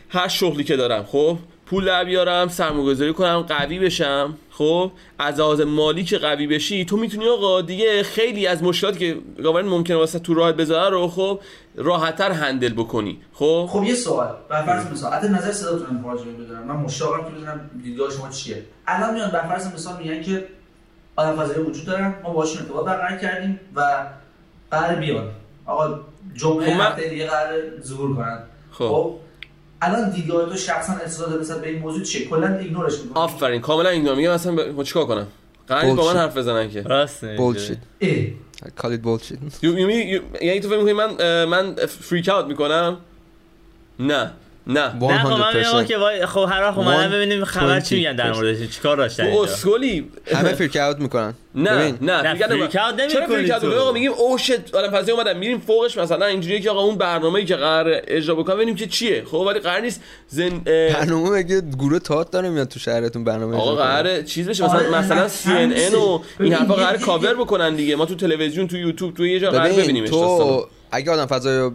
هر 0.08 0.28
شغلی 0.28 0.64
که 0.64 0.76
دارم 0.76 1.04
خب؟ 1.04 1.38
پول 1.66 1.84
در 1.84 2.04
بیارم 2.04 2.48
سرمایه‌گذاری 2.48 3.12
کنم 3.12 3.40
قوی 3.48 3.78
بشم. 3.78 4.34
خب 4.50 4.90
از 5.18 5.40
لحاظ 5.40 5.60
مالی 5.60 6.04
که 6.04 6.18
قوی 6.18 6.46
بشی 6.46 6.84
تو 6.84 6.96
می‌تونی 6.96 7.28
آقا 7.28 7.62
دیگه 7.62 8.02
خیلی 8.02 8.46
از 8.46 8.62
مشکلاتی 8.62 8.98
که 8.98 9.20
گاورن 9.42 9.66
ممکنه 9.66 9.96
واسه 9.96 10.18
تو 10.18 10.34
راه 10.34 10.52
بذاره 10.52 10.90
رو 10.90 11.08
خب 11.08 11.40
راحتتر 11.74 12.30
هندل 12.30 12.72
بکنی. 12.72 13.18
خب؟ 13.32 13.66
خب 13.70 13.84
یه 13.84 13.94
سوال. 13.94 14.34
بر 14.48 14.62
فرض 14.62 14.92
مثال 14.92 15.12
حتی 15.12 15.28
نظر 15.28 15.52
صداتون 15.52 15.96
مراجعه 15.96 16.32
بدارم 16.32 16.66
من 16.66 16.76
مشتاقم 16.76 17.24
که 17.24 17.30
بدونم 17.30 17.70
دیدگاه 17.82 18.10
شما 18.10 18.28
چیه. 18.28 18.62
الان 18.86 19.14
میان 19.14 19.30
بر 19.30 19.42
فرض 19.42 19.74
مثال 19.74 19.96
میگن 20.02 20.22
که 20.22 20.46
آدم 21.16 21.36
فضایی 21.36 21.60
وجود 21.60 21.84
دارن 21.86 22.14
ما 22.22 22.30
باشون 22.30 22.62
ارتباط 22.62 22.86
برقرار 22.86 23.18
کردیم 23.18 23.60
و 23.76 24.06
قرار 24.70 24.94
بیان 24.94 25.30
آقا 25.66 26.00
جمعه 26.34 26.74
خب 26.74 26.80
هفته 26.80 27.08
دیگه 27.08 27.26
قرار 27.26 27.80
ظهور 27.82 28.16
کنن. 28.16 28.38
خب, 28.70 28.88
خب 28.88 29.14
الان 29.82 30.10
دیدگاه 30.10 30.50
تو 30.50 30.56
شخصا 30.56 30.92
احساس 30.92 31.40
مثلا 31.40 31.58
به 31.58 31.68
این 31.68 31.78
موضوع 31.78 32.02
چیه؟ 32.02 32.26
کلا 32.26 32.58
ignore 32.58 32.84
ش 32.84 32.92
می‌کنی. 32.92 33.12
آفرین 33.14 33.60
کاملا 33.60 33.88
ignore. 33.88 34.14
میگم 34.14 34.34
مثلا 34.34 34.72
با 34.72 34.84
چیکار 34.84 35.06
کنم؟ 35.06 35.26
قرار 35.68 35.94
با 35.94 36.12
من 36.12 36.16
حرف 36.16 36.36
بزنن 36.36 36.70
که. 36.70 36.82
راسته 36.82 37.36
bullshit 37.36 37.78
call 38.80 38.86
it 38.86 39.06
bullshit. 39.06 39.64
یعنی 40.42 40.60
تو 40.60 40.68
فکر 40.68 40.78
می‌کنی 40.78 40.92
من 40.92 41.44
من 41.44 41.74
freak 41.86 42.28
out 42.28 42.46
می‌کنم؟ 42.46 42.98
نه. 43.98 44.32
نه. 44.66 44.94
نه 44.94 45.24
خب 45.24 45.30
من 45.30 45.56
میگم 45.56 45.84
که 45.84 45.98
وای 45.98 46.26
خب 46.26 46.46
هر 46.50 46.62
وقت 46.62 46.78
اومدن 46.78 47.10
ببینیم 47.10 47.44
خبر 47.44 47.80
چی 47.80 47.96
میگن 47.96 48.16
در 48.16 48.32
موردش 48.32 48.70
چیکار 48.70 48.96
داشتن 48.96 49.26
اینجا؟ 49.26 49.44
اسکلی 49.44 50.10
همه 50.34 50.52
freak 50.52 50.76
out 50.76 50.98
می‌کنن. 50.98 51.34
نه 51.54 51.94
نه 52.00 52.34
freak 52.34 52.76
out 52.76 53.00
نمی‌کنی 53.00 53.48
تو. 53.48 53.80
آقا 53.80 53.92
میگیم 53.92 54.12
او 54.12 54.38
شت 54.38 54.74
آدم 54.74 54.90
پس 54.90 55.08
اومدن. 55.08 55.36
میریم 55.36 55.58
فوقش 55.58 55.98
مثلا 55.98 56.26
اینجوریه 56.26 56.60
که 56.60 56.70
آقا 56.70 56.80
اون 56.80 56.96
برنامه‌ای 56.98 57.44
که 57.44 57.56
قرار 57.56 58.00
اجرا 58.06 58.34
بکنه 58.34 58.54
ببینیم 58.54 58.74
که 58.74 58.86
چیه. 58.86 59.24
خب 59.26 59.34
ولی 59.34 59.58
قرار 59.58 59.80
نیست 59.80 60.00
زن 60.28 60.58
برنامه 60.64 61.30
مگه 61.30 61.60
گروه 61.60 61.98
تات 61.98 62.30
داره 62.30 62.48
میاد 62.48 62.68
تو 62.68 62.78
شهرتون 62.78 63.24
برنامه 63.24 63.56
آقا 63.56 63.74
قرار 63.74 64.22
چیز 64.22 64.48
بشه. 64.48 64.64
مثلا 64.64 64.98
مثلا 64.98 65.28
سی 65.28 65.52
ان 65.52 65.72
ان 65.76 65.94
و 65.94 66.20
این 66.40 66.52
حرفا 66.52 66.74
قرار 66.74 66.96
کاور 66.96 67.34
بکنن 67.34 67.74
دیگه. 67.74 67.96
ما 67.96 68.06
تو 68.06 68.14
تلویزیون 68.14 68.68
تو 68.68 68.76
یوتیوب 68.76 69.14
تو 69.14 69.26
یه 69.26 69.40
جا 69.40 69.50
قرار 69.50 69.72
ببینیمش 69.72 70.08
تو 70.10 70.66
اگه 70.90 71.12
آدم 71.12 71.26
فضایی 71.26 71.70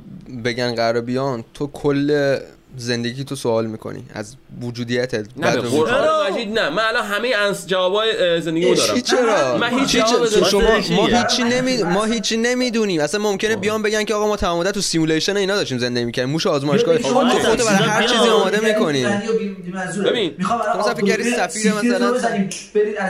بگن 0.45 0.75
قرار 0.75 1.01
بیان 1.01 1.43
تو 1.53 1.67
کل 1.67 2.37
زندگی 2.77 3.23
تو 3.23 3.35
سوال 3.35 3.65
می‌کنی 3.65 4.03
از 4.13 4.35
وجودیتت 4.61 5.25
نه 5.37 5.55
به 5.55 5.61
قرآن 5.61 6.31
مجید 6.31 6.59
نه. 6.59 6.69
من 6.69 6.83
الان 6.83 7.05
همه 7.05 7.31
انس 7.35 7.67
جوابای 7.67 8.41
زندگی 8.41 8.75
دارم. 8.75 9.01
چرا؟ 9.01 9.57
من 9.57 9.79
هیچ 9.79 9.91
جواب 9.91 10.27
شما 10.49 10.61
ما 10.95 11.07
هیچی 11.07 11.43
نمی 11.43 11.83
ما 11.83 12.05
هیچی 12.05 12.37
نمی‌دونیم. 12.37 13.01
اصلا 13.01 13.21
ممکنه 13.21 13.55
بیان 13.55 13.81
بگن 13.81 14.03
که 14.03 14.13
آقا 14.13 14.27
ما 14.27 14.37
تمام 14.37 14.59
مدت 14.59 14.71
تو 14.71 14.81
simulation 14.81 15.37
اینا 15.37 15.55
داشتیم 15.55 15.77
زندگی 15.77 16.05
می‌کردیم. 16.05 16.31
موش 16.31 16.47
آزمایشگاه 16.47 16.97
تو 16.97 17.07
خودت 17.07 17.65
برای 17.65 17.89
هر 17.89 18.07
چیزی 18.07 18.29
آماده 18.29 18.59
می‌کنی. 18.59 19.05
ببین. 20.05 20.37
تو 20.37 20.79
مثلا 20.79 20.93
فکر 20.93 21.07
کردی 21.07 21.23
سفیر 21.31 21.73
مثلا 21.73 22.19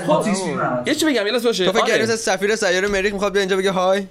خب 0.07 0.27
یه 0.87 0.95
چی 0.95 1.05
بگم 1.05 1.25
یه 1.25 1.31
لحظه 1.31 1.47
باشه. 1.47 1.65
تو 1.65 1.71
فکر 1.71 1.85
کردی 1.85 2.15
سفیر 2.15 2.55
سیاره 2.55 2.87
مریخ 2.87 3.13
می‌خواد 3.13 3.31
بیا 3.31 3.39
اینجا 3.39 3.57
بگه 3.57 3.71
hi؟ 3.71 4.03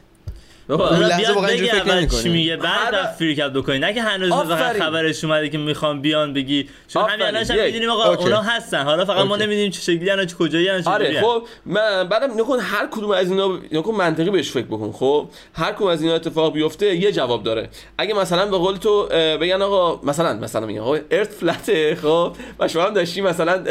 لحظه 0.76 1.32
واقعا 1.32 1.50
اینجوری 1.50 1.70
فکر 1.70 1.94
نمی‌کنی. 1.94 2.22
چی 2.22 2.28
میگه 2.28 2.56
بعد 2.56 2.94
از 2.94 3.16
freak 3.18 3.38
out 3.38 3.50
بکنی 3.50 3.78
نه 3.78 3.94
که 3.94 4.02
هنوز 4.02 4.32
فقط 4.32 4.78
خبرش 4.78 5.24
اومده 5.24 5.48
که 5.48 5.58
می‌خوام 5.58 6.00
بیان 6.00 6.32
بگی. 6.32 6.68
چون 6.88 7.10
همین 7.10 7.26
الانش 7.26 7.50
هم 7.50 7.64
می‌دونیم 7.64 7.90
آقا 7.90 8.14
اونا 8.14 8.42
هستن. 8.42 8.82
حالا 8.82 9.04
فقط 9.04 9.26
ما 9.26 9.36
نمی‌دونیم 9.36 9.70
چه 9.70 9.80
شکلی 9.80 10.10
انا 10.10 10.24
چه 10.24 10.36
کجایی 10.36 10.68
انا 10.68 10.92
آره 10.92 11.20
خب 11.20 11.42
من 11.66 12.08
بعدم 12.08 12.40
نکن 12.40 12.58
هر 12.60 12.88
کدوم 12.90 13.10
از 13.10 13.30
اینا 13.30 13.58
نکن 13.72 13.94
منطقی 13.94 14.30
بهش 14.30 14.50
فکر 14.50 14.66
بکن 14.66 14.92
خب؟ 14.92 15.28
هر 15.54 15.72
کدوم 15.72 15.88
از 15.88 16.02
اینا 16.02 16.14
اتفاق 16.14 16.52
بیفته 16.52 16.96
یه 16.96 17.12
جواب 17.12 17.42
داره. 17.42 17.68
اگه 17.98 18.14
مثلا 18.14 18.46
به 18.46 18.58
قول 18.58 18.76
تو 18.76 19.08
بگن 19.40 19.62
آقا 19.62 20.00
مثلا 20.06 20.32
مثلا 20.32 20.66
میگن 20.66 20.80
آقا 20.80 20.98
ارت 21.10 21.28
فلته 21.28 21.94
خب؟ 22.02 22.36
و 22.58 22.68
شما 22.68 22.82
هم 22.82 22.94
داشتی 22.94 23.20
مثلا 23.20 23.64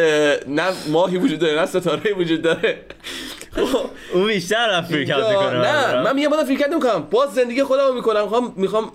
نه 0.47 0.63
ماهی 0.91 1.17
وجود 1.17 1.39
داره 1.39 1.59
نه 1.59 1.65
ستاره 1.65 2.13
وجود 2.17 2.41
داره. 2.41 2.77
اون 4.13 4.27
بیشتر 4.27 4.69
اوت 4.75 4.91
می‌کنه. 4.91 5.53
نه 5.53 6.01
من 6.01 6.15
میگم 6.15 6.43
فریک 6.43 6.62
اوت 6.62 6.85
نمی‌کنم 6.89 7.08
باز 7.12 7.34
زندگی 7.34 7.63
خودمو 7.63 7.93
می‌کنم. 7.93 8.23
می‌خوام 8.23 8.54
می‌خوام 8.56 8.91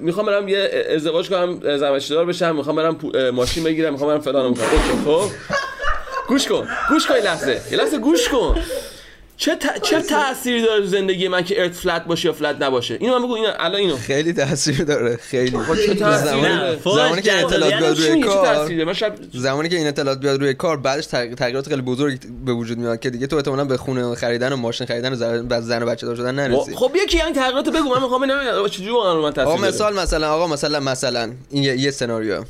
می‌خوام 0.00 0.26
برم 0.26 0.48
یه 0.48 0.86
ازدواج 0.94 1.30
کنم 1.30 1.78
زمشدار 1.78 2.24
بشم. 2.24 2.56
می‌خوام 2.56 2.76
برم 2.76 2.98
ماشین 3.34 3.64
بگیرم. 3.64 3.92
می‌خوام 3.92 4.10
برم 4.10 4.20
فلان 4.20 4.48
می‌کنم 4.50 4.66
خب. 5.04 5.30
گوش 6.28 6.48
کن. 6.48 6.68
گوش 6.88 7.06
کن 7.06 7.14
لحظه. 7.14 7.60
یه 7.70 7.76
لحظه 7.78 7.98
گوش 7.98 8.28
کن. 8.28 8.56
چه 9.38 9.54
ت... 9.54 9.82
چه 9.82 10.00
تأثیری 10.00 10.62
داره 10.62 10.86
زندگی 10.86 11.28
من 11.28 11.44
که 11.44 11.62
ارت 11.62 11.74
فلت 11.74 12.04
باشه 12.04 12.26
یا 12.26 12.32
فلت 12.32 12.62
نباشه؟ 12.62 12.96
اینو 13.00 13.18
من 13.18 13.24
بگو 13.24 13.34
اینو 13.34 13.48
الان 13.58 13.80
اینو. 13.80 13.96
خیلی 13.96 14.32
تاثیر 14.32 14.84
داره 14.84 15.16
خیلی. 15.16 15.58
خب 15.58 15.76
چه 15.86 15.94
تأثیری؟ 16.04 16.78
زمانی 16.84 17.22
که 17.22 17.44
اطلاعات 17.44 17.74
بیاد 17.74 17.98
روی 17.98 18.20
کار 18.20 18.92
شب... 18.94 19.14
زمانی 19.32 19.68
که 19.68 19.76
این 19.76 19.86
اطلاعات 19.86 20.20
بیاد 20.20 20.40
روی 20.40 20.54
کار 20.54 20.76
بعدش 20.76 21.06
تغییرات 21.06 21.68
خیلی 21.68 21.82
بزرگ 21.82 22.20
به 22.44 22.52
وجود 22.52 22.78
میاد 22.78 23.00
که 23.00 23.10
دیگه 23.10 23.26
تو 23.26 23.36
احتمالاً 23.36 23.64
به 23.64 23.76
خونه 23.76 24.14
خریدن 24.14 24.52
و 24.52 24.56
ماشین 24.56 24.86
خریدن 24.86 25.12
و 25.12 25.42
بعد 25.42 25.62
زن 25.62 25.82
و 25.82 25.86
بچه 25.86 26.06
دار 26.06 26.16
شدن 26.16 26.34
نرسی. 26.34 26.76
خب 26.76 26.92
یکی 27.04 27.22
این 27.22 27.34
تغییرات 27.34 27.68
بگو 27.68 27.88
من 27.88 28.02
می‌خوام 28.02 28.20
ببینم 28.20 28.68
چجوری 28.68 28.90
واقعا 28.90 29.22
من 29.22 29.32
تاثیر 29.32 29.52
آقا 29.52 29.66
مثال 29.66 29.94
مثلا 29.94 30.30
آقا 30.34 30.46
مثلا 30.46 30.80
مثلا 30.80 31.32
این 31.50 31.64
یه 31.64 31.90
سناریو. 31.90 32.44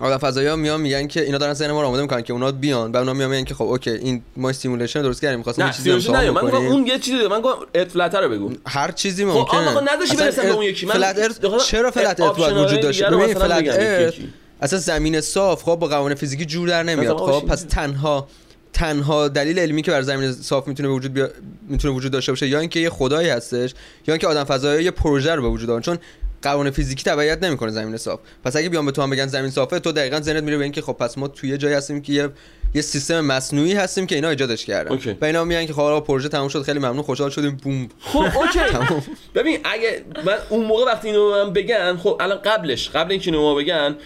آدم 0.00 0.18
فضایی 0.18 0.48
ها 0.48 0.56
میان 0.56 0.80
میگن 0.80 1.06
که 1.06 1.22
اینا 1.22 1.38
دارن 1.38 1.54
ذهن 1.54 1.70
ما 1.70 1.80
رو 1.80 1.86
آماده 1.86 2.02
می‌کنن 2.02 2.22
که 2.22 2.32
اونا 2.32 2.52
بیان. 2.52 2.92
بعد 2.92 3.00
اونا 3.00 3.14
میان 3.14 3.30
میگن 3.30 3.44
که 3.44 3.54
خب 3.54 3.64
اوکی 3.64 3.90
این 3.90 4.22
ما 4.36 4.52
simulation 4.52 5.02
درست 5.02 5.20
کردیم 5.20 5.38
می‌خواستیم 5.38 5.66
یه 5.66 5.72
چیزی 5.72 5.90
امتحان 5.90 6.24
نه 6.24 6.30
من 6.30 6.40
گفتم 6.40 6.56
اون 6.56 6.86
یه 6.86 6.98
چیزی 6.98 7.26
من 7.26 7.40
گفتم 7.40 7.66
ات 7.74 8.14
رو 8.14 8.28
بگو. 8.28 8.52
هر 8.66 8.90
چیزی 8.90 9.24
ممکنه. 9.24 9.60
خب 9.60 9.68
آقا 9.68 9.80
نداشی 9.80 10.16
برسم 10.16 10.42
به 10.42 10.50
اون 10.50 10.64
یکی. 10.64 10.86
من 10.86 10.94
flat 10.94 11.64
چرا 11.64 11.90
flat 11.90 12.20
earth 12.20 12.38
وجود 12.38 12.80
داشته؟ 12.80 13.10
ببین 13.10 13.34
flat 13.34 13.64
earth 13.68 14.14
اصلا 14.60 14.78
زمین 14.78 15.20
صاف 15.20 15.62
خب 15.62 15.74
با 15.74 15.86
قوانین 15.86 16.16
فیزیکی 16.16 16.44
جور 16.44 16.68
در 16.68 16.82
نمیاد. 16.82 17.16
خب 17.16 17.46
پس 17.46 17.62
تنها 17.62 18.28
تنها 18.72 19.28
دلیل 19.28 19.58
علمی 19.58 19.82
که 19.82 19.90
بر 19.90 20.02
زمین 20.02 20.32
صاف 20.32 20.68
می‌تونه 20.68 20.88
به 20.88 20.94
وجود 20.94 21.14
بیا... 21.14 21.28
می‌تونه 21.68 21.94
وجود 21.94 22.12
داشته 22.12 22.32
باشه 22.32 22.48
یا 22.48 22.60
اینکه 22.60 22.80
یه 22.80 22.90
خدایی 22.90 23.28
هستش 23.28 23.74
یا 24.06 24.14
اینکه 24.14 24.26
آدم 24.26 24.44
فضایی 24.44 24.84
یه 24.84 24.90
پروژه 24.90 25.34
رو 25.34 25.42
به 25.42 25.48
وجود 25.48 25.70
آورد 25.70 25.84
چون 25.84 25.98
قوانین 26.42 26.72
فیزیکی 26.72 27.04
تبعیت 27.04 27.42
نمی‌کنه 27.42 27.70
زمین 27.70 27.96
صاف. 27.96 28.20
پس 28.44 28.56
اگه 28.56 28.68
بیان 28.68 28.86
به 28.86 28.92
تو 28.92 29.02
هم 29.02 29.10
بگن 29.10 29.26
زمین 29.26 29.50
صافه 29.50 29.78
تو 29.78 29.92
دقیقا 29.92 30.20
ذهنت 30.20 30.42
میره 30.42 30.56
به 30.56 30.62
اینکه 30.62 30.82
خب 30.82 30.92
پس 30.92 31.18
ما 31.18 31.28
توی 31.28 31.58
جایی 31.58 31.74
هستیم 31.74 32.02
که 32.02 32.12
یه 32.12 32.28
یه 32.74 32.82
سیستم 32.82 33.20
مصنوعی 33.20 33.72
هستیم 33.72 34.06
که 34.06 34.14
اینا 34.14 34.28
ایجادش 34.28 34.64
کردن. 34.64 34.90
اوکی. 34.90 35.16
و 35.20 35.24
اینا 35.24 35.44
میگن 35.44 35.66
که 35.66 35.72
خب 35.72 36.04
پروژه 36.06 36.28
تموم 36.28 36.48
شد 36.48 36.62
خیلی 36.62 36.78
ممنون 36.78 37.02
خوشحال 37.02 37.30
شدیم. 37.30 37.56
boom. 37.56 37.88
خب 38.00 38.18
اوکی. 38.18 38.58
ببین 39.34 39.58
اگه 39.64 40.04
من 40.24 40.36
اون 40.48 40.66
موقع 40.66 40.84
وقتی 40.84 41.08
اینو 41.08 41.30
من 41.30 41.52
بگن 41.52 41.96
خب 41.96 42.16
الان 42.20 42.38
قبلش 42.38 42.90
قبل 42.90 43.10
اینکه 43.10 43.30
اینو 43.30 43.42
ما 43.42 43.54
بگن 43.54 43.96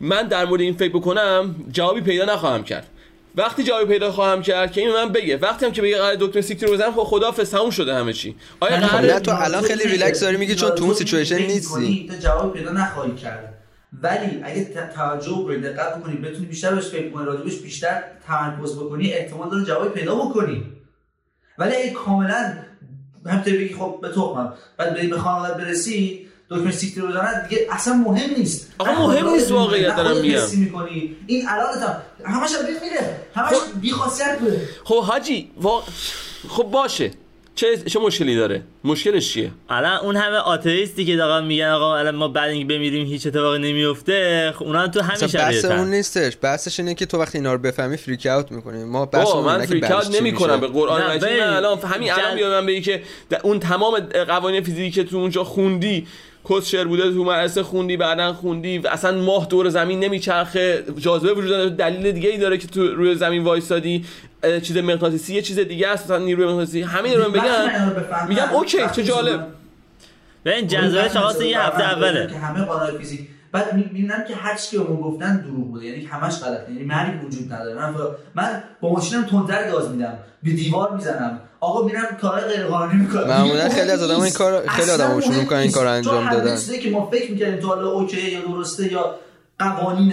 من 0.00 0.28
در 0.28 0.44
مورد 0.44 0.60
این 0.60 0.74
فکر 0.74 0.92
بکنم 0.92 1.54
جوابی 1.72 2.00
پیدا 2.00 2.24
نخواهم 2.24 2.64
کرد. 2.64 2.86
وقتی 3.38 3.62
جوابی 3.62 3.84
پیدا 3.84 4.12
خواهم 4.12 4.42
کرد 4.42 4.72
که 4.72 4.80
این 4.80 4.92
من 4.92 5.12
بگه 5.12 5.36
وقتی 5.36 5.66
هم 5.66 5.72
که 5.72 5.82
بگه 5.82 5.98
قرار 5.98 6.14
دکتر 6.14 6.40
سیکتی 6.40 6.66
رو 6.66 6.72
بزنم 6.72 6.92
خب 6.92 7.02
خدا 7.04 7.30
تموم 7.30 7.70
شده 7.70 7.94
همه 7.94 8.12
چی. 8.12 8.36
آیا 8.60 8.76
قرار 8.76 9.18
تو 9.18 9.30
الان 9.34 9.62
خیلی 9.62 9.84
ریلکس 9.84 10.20
داری 10.20 10.36
میگی 10.36 10.54
چون 10.54 10.70
تو 10.70 10.84
اون 10.84 10.94
سیچویشن 10.94 11.36
نیستی. 11.36 12.08
تو 12.10 12.16
جواب 12.16 12.52
پیدا 12.52 12.72
نخواهی 12.72 13.14
کرد. 13.14 13.54
ولی 14.02 14.40
اگه 14.42 14.64
توجه 14.94 15.44
کنی 15.46 15.60
دقت 15.60 15.98
بکنی 15.98 16.16
بتونی 16.16 16.46
بیشتر 16.46 16.74
بهش 16.74 16.84
فکر 16.84 17.10
کنی 17.10 17.26
راجبش 17.26 17.56
بیشتر 17.58 18.02
تمرکز 18.26 18.76
بکنی 18.76 19.12
احتمال 19.12 19.50
داره 19.50 19.64
جواب 19.64 19.88
پیدا 19.88 20.14
بکنی. 20.14 20.66
ولی 21.58 21.76
اگه 21.76 21.90
کاملا 21.90 22.54
همینطوری 23.26 23.58
بگی 23.64 23.74
خب 23.74 23.98
به 24.02 24.08
تخمم. 24.08 24.54
بعد 24.76 24.94
بری 24.94 25.06
به 25.06 25.18
خانواده 25.18 25.64
برسی 25.64 26.27
دکمه 26.50 26.72
سیکتی 26.72 27.00
رو 27.00 27.08
بزنن 27.08 27.48
دیگه 27.48 27.66
اصلا 27.70 27.94
مهم 27.94 28.30
نیست. 28.38 28.72
آقا 28.78 28.92
مهم 28.92 29.28
نیست 29.28 29.52
واقعیت 29.52 29.96
دارم 29.96 30.20
میگم. 30.20 30.40
می‌کنی. 30.56 31.16
این 31.26 31.48
الان 31.48 31.96
همش 32.24 32.50
هم 32.50 32.64
میره. 32.82 33.16
همش 33.34 33.48
خب... 33.48 33.80
بی 33.80 33.90
خاصیت 33.90 34.38
بوده. 34.40 34.68
خب 34.84 35.02
حاجی 35.02 35.50
وا... 35.60 35.82
خب 36.48 36.62
باشه. 36.62 37.10
چه 37.54 37.76
چه 37.76 38.00
مشکلی 38.00 38.36
داره؟ 38.36 38.62
مشکلش 38.84 39.32
چیه؟ 39.32 39.50
الان 39.70 39.98
اون 39.98 40.16
همه 40.16 40.36
آتئیستی 40.36 41.04
که 41.04 41.16
دارن 41.16 41.46
میگن 41.46 41.68
آقا 41.68 41.96
الان 41.96 42.14
ما 42.14 42.28
بعد 42.28 42.50
اینکه 42.50 42.74
بمیریم 42.74 43.06
هیچ 43.06 43.26
اتفاقی 43.26 43.58
نمیفته 43.58 44.52
خب 44.56 44.64
اونا 44.64 44.88
تو 44.88 45.00
همین 45.00 45.28
شرایطن. 45.28 45.68
بحث 45.68 45.78
اون 45.78 45.90
نیستش. 45.90 46.36
بحثش 46.42 46.80
اینه 46.80 46.94
که 46.94 47.06
تو 47.06 47.18
وقتی 47.18 47.38
اینا 47.38 47.52
رو 47.52 47.58
بفهمی 47.58 47.96
فریک 47.96 48.26
اوت 48.26 48.52
می‌کنی. 48.52 48.84
ما 48.84 49.06
بحث 49.06 49.34
من 49.34 49.66
فریک 49.66 49.90
اوت 49.90 50.20
نمی‌کنم 50.20 50.60
به 50.60 50.66
قرآن 50.66 51.10
مجید 51.10 51.24
من 51.24 51.40
الان 51.40 51.78
همین 51.78 52.12
الان 52.12 52.34
بیام 52.36 52.50
من 52.50 52.66
بگی 52.66 52.80
که 52.80 53.02
اون 53.42 53.60
تمام 53.60 54.00
قوانین 54.28 54.62
فیزیکی 54.62 54.90
که 54.90 55.04
تو 55.04 55.16
اونجا 55.16 55.44
خوندی 55.44 56.06
کسشر 56.44 56.84
بوده 56.84 57.02
تو 57.02 57.24
مدرسه 57.24 57.62
خوندی 57.62 57.96
بعدا 57.96 58.32
خوندی 58.32 58.82
اصلا 58.86 59.20
ماه 59.20 59.46
دور 59.46 59.68
زمین 59.68 60.00
نمیچرخه. 60.00 60.84
جاذبه 60.98 61.32
وجود 61.32 61.50
داره 61.50 61.70
دلیل 61.70 62.12
دیگه 62.12 62.30
ای 62.30 62.38
داره 62.38 62.58
که 62.58 62.66
تو 62.66 62.94
روی 62.94 63.14
زمین 63.14 63.44
وایسادی. 63.44 64.04
چیز 64.62 64.76
مغناطیسی 64.76 65.34
یه 65.34 65.42
چیز 65.42 65.58
دیگه 65.58 65.88
است 65.88 66.04
مثلا 66.04 66.18
نیروی 66.18 66.46
مغناطیسی. 66.46 66.82
همین 66.82 67.14
رو 67.14 67.30
بگن 67.30 67.92
میگم 68.28 68.48
اوکی 68.52 68.78
چه 68.92 69.02
جالب. 69.02 69.46
ببین 70.44 70.66
جذابش 70.66 71.16
آقا 71.16 71.44
یه 71.44 71.60
هفته 71.60 71.92
اوله. 71.92 72.26
که 72.26 72.38
همه 72.38 72.64
قانون 72.64 72.98
فیزیک 72.98 73.20
بعد 73.52 73.74
می‌بینم 73.74 74.24
که 74.28 74.34
هر 74.34 74.56
چی 74.56 74.76
که 74.76 74.82
اون 74.82 75.00
گفتن 75.00 75.36
دروغ 75.40 75.70
بوده 75.70 75.86
یعنی 75.86 76.04
همش 76.04 76.38
غلطه. 76.42 76.72
یعنی 76.72 76.84
مرگ 76.84 77.24
وجود 77.24 77.52
نداره. 77.52 77.74
من 77.74 77.94
من 78.34 78.62
با 78.80 78.92
ماشینم 78.92 79.22
تندتر 79.22 79.70
گاز 79.70 79.90
میدم. 79.90 80.18
به 80.42 80.50
دیوار 80.50 80.94
می‌زنم. 80.94 81.40
آقا 81.60 81.86
میرم 81.86 82.16
کار 82.20 82.40
غیر 82.40 82.66
قانونی 82.66 83.02
می‌کنم. 83.02 83.26
معمولا 83.26 83.68
خیلی 83.68 83.90
از 83.90 84.02
آدم 84.02 84.20
این 84.20 84.32
کار 84.32 84.66
خیلی 84.66 84.90
آدمو 84.90 85.20
شروع 85.20 85.36
می‌کنن 85.36 85.58
این 85.58 85.72
کار 85.72 85.86
انجام 85.86 86.30
دادن. 86.30 86.56
چیزی 86.56 86.78
که 86.78 86.90
ما 86.90 87.10
فکر 87.10 87.32
می‌کنیم 87.32 87.56
تو 87.56 87.66
حالا 87.66 87.90
اوکی 87.90 88.30
یا 88.30 88.40
درسته 88.40 88.92
یا 88.92 89.14
قوانین 89.58 90.12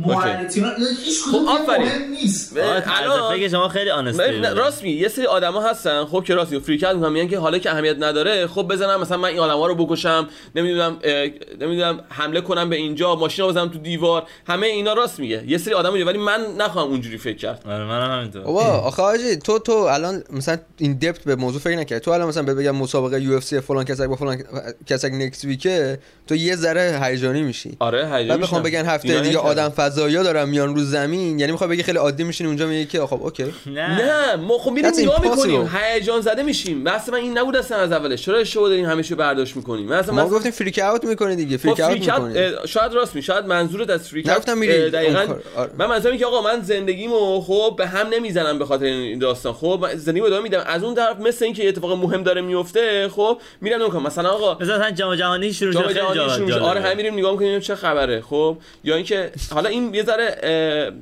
morality 0.00 0.60
اینا 0.60 0.72
هیچ 1.04 1.22
کدوم 1.28 1.44
مهم 1.44 2.10
نیست. 2.10 2.56
الان 2.56 3.36
فکر 3.36 3.48
شما 3.48 3.68
خیلی 3.68 3.90
honestly 3.90 4.40
راست 4.40 4.82
می 4.82 4.90
یه 4.90 5.08
سری 5.08 5.26
آدما 5.26 5.62
هستن 5.62 6.04
خب 6.04 6.24
که 6.26 6.34
راست 6.34 6.58
freak 6.58 6.84
out 6.84 7.10
میگن 7.12 7.28
که 7.28 7.38
حالا 7.38 7.58
که 7.58 7.70
اهمیت 7.70 7.96
نداره 8.00 8.46
خب 8.46 8.62
بزنم 8.62 9.00
مثلا 9.00 9.16
من 9.16 9.28
این 9.28 9.38
آدما 9.38 9.66
رو 9.66 9.86
بکشم 9.86 10.28
نمی‌دونم 10.54 10.98
نمی‌دونم 11.60 12.00
حمله 12.08 12.40
کنم 12.40 12.70
به 12.70 12.76
اینجا 12.76 13.14
ماشین 13.14 13.44
رو 13.44 13.50
بزنم 13.50 13.68
تو 13.68 13.78
دیوار. 13.78 14.22
همه 14.46 14.66
اینا 14.66 14.92
راست 14.92 15.20
میگه. 15.20 15.44
یه 15.46 15.58
سری 15.58 15.74
آدم 15.74 15.92
ولی 15.92 16.18
من 16.18 16.40
نخواهم 16.58 16.88
اونجوری 16.88 17.18
فکر 17.18 17.36
کرد. 17.36 17.62
آره 17.66 17.84
منم 17.84 18.18
همینطور. 18.18 18.42
بابا 18.42 18.62
آخه 18.62 19.02
حاجی 19.02 19.36
تو 19.36 19.58
تو 19.58 19.72
الان 19.72 20.22
مثلا 20.30 20.58
این 20.78 20.98
depth 20.98 21.24
به 21.24 21.36
موضوع 21.36 21.60
فکر 21.60 21.76
نکردی. 21.76 22.04
تو 22.04 22.10
الان 22.10 22.28
مثلا 22.28 22.42
بگم 22.42 22.76
مسابقه 22.76 23.22
UFC 23.22 23.60
فلان 23.60 23.84
کسک 23.84 24.04
با 24.04 24.16
فلان 24.16 24.42
کسک 24.86 25.10
next 25.12 25.44
week 25.44 25.87
ه 25.87 25.98
تو 26.26 26.34
یه 26.34 26.56
ذره 26.56 27.00
هیجانی 27.02 27.42
میشی. 27.42 27.76
آره 27.78 28.14
هیجانی 28.14 28.42
بخوام 28.42 28.62
بگن 28.80 28.90
هفته 28.90 29.20
دیگه 29.20 29.38
آدم 29.38 29.68
فضایی 29.68 30.14
دارن 30.14 30.48
میان 30.48 30.74
رو 30.74 30.82
زمین. 30.82 31.38
یعنی 31.38 31.52
می‌خوای 31.52 31.70
بگی 31.70 31.82
خیلی 31.82 31.98
عادی 31.98 32.24
میشین 32.24 32.46
اونجا 32.46 32.66
میگی 32.66 32.86
که 32.86 33.06
خب 33.06 33.22
اوکی. 33.22 33.44
نه. 33.66 34.02
نه 34.02 34.36
ما 34.36 34.58
خب 34.58 34.70
میریم 34.70 34.90
نگاه 34.98 35.22
می‌کنیم. 35.22 35.70
هیجان 35.76 36.20
زده 36.20 36.42
میشیم. 36.42 36.84
بس 36.84 37.08
من 37.08 37.18
این 37.18 37.38
نبود 37.38 37.56
اصلا 37.56 37.78
از 37.78 37.92
اولش. 37.92 38.22
چرا 38.22 38.38
اشتباه 38.38 38.68
داریم 38.68 38.86
همیشه 38.86 39.14
برداشت 39.14 39.56
می‌کنیم؟ 39.56 39.88
مثلا 39.88 40.14
ما 40.14 40.28
گفتیم 40.28 40.50
freak 40.50 40.78
out 40.78 41.04
می‌کنی 41.04 41.36
دیگه. 41.36 41.56
freak 41.56 41.80
out 41.80 41.90
می‌کنی 41.90 42.50
شاید 42.66 42.92
راست 42.92 43.14
می 43.14 43.22
شاید 43.22 43.46
منظورت 43.46 43.90
از 43.90 44.08
freak 44.08 44.28
out 44.28 44.46
دقیقاً. 44.92 45.26
من 45.78 45.86
منظورم 45.86 46.18
که 46.18 46.26
آقا 46.26 46.42
من 46.42 46.62
زندگیمو 46.62 47.40
خب 47.40 47.74
به 47.78 47.86
هم 47.86 48.08
نمی‌زنم 48.08 48.58
به 48.58 48.64
خاطر 48.66 48.84
این 48.84 49.18
داستان. 49.18 49.52
خب 49.52 49.86
زندگیمو 49.94 50.26
ادامه 50.26 50.42
میدم. 50.42 50.62
از 50.66 50.84
اون 50.84 50.94
طرف 50.94 51.20
مثل 51.20 51.44
اینکه 51.44 51.68
اتفاق 51.68 51.92
مهم 51.92 52.22
داره 52.22 52.40
میفته 52.40 53.08
خب 53.08 53.40
میرم 53.60 53.82
نمی‌کنم 53.82 54.02
مثلا 54.02 54.28
آقا 54.30 54.58
مثلا 54.60 54.90
جام 54.90 55.16
جهانی 55.16 55.52
شروع 55.52 55.72
شده 55.72 56.02
آره 56.60 56.80
هم 56.80 56.96
میریم 56.96 57.14
نگاه 57.14 57.32
می‌کنیم 57.32 57.60
چه 57.60 57.74
خبره. 57.74 58.20
خب 58.20 58.56
یا 58.84 58.94
اینکه 58.96 59.32
حالا 59.50 59.68
این 59.68 59.94
یه 59.94 60.02
ذره 60.04 60.36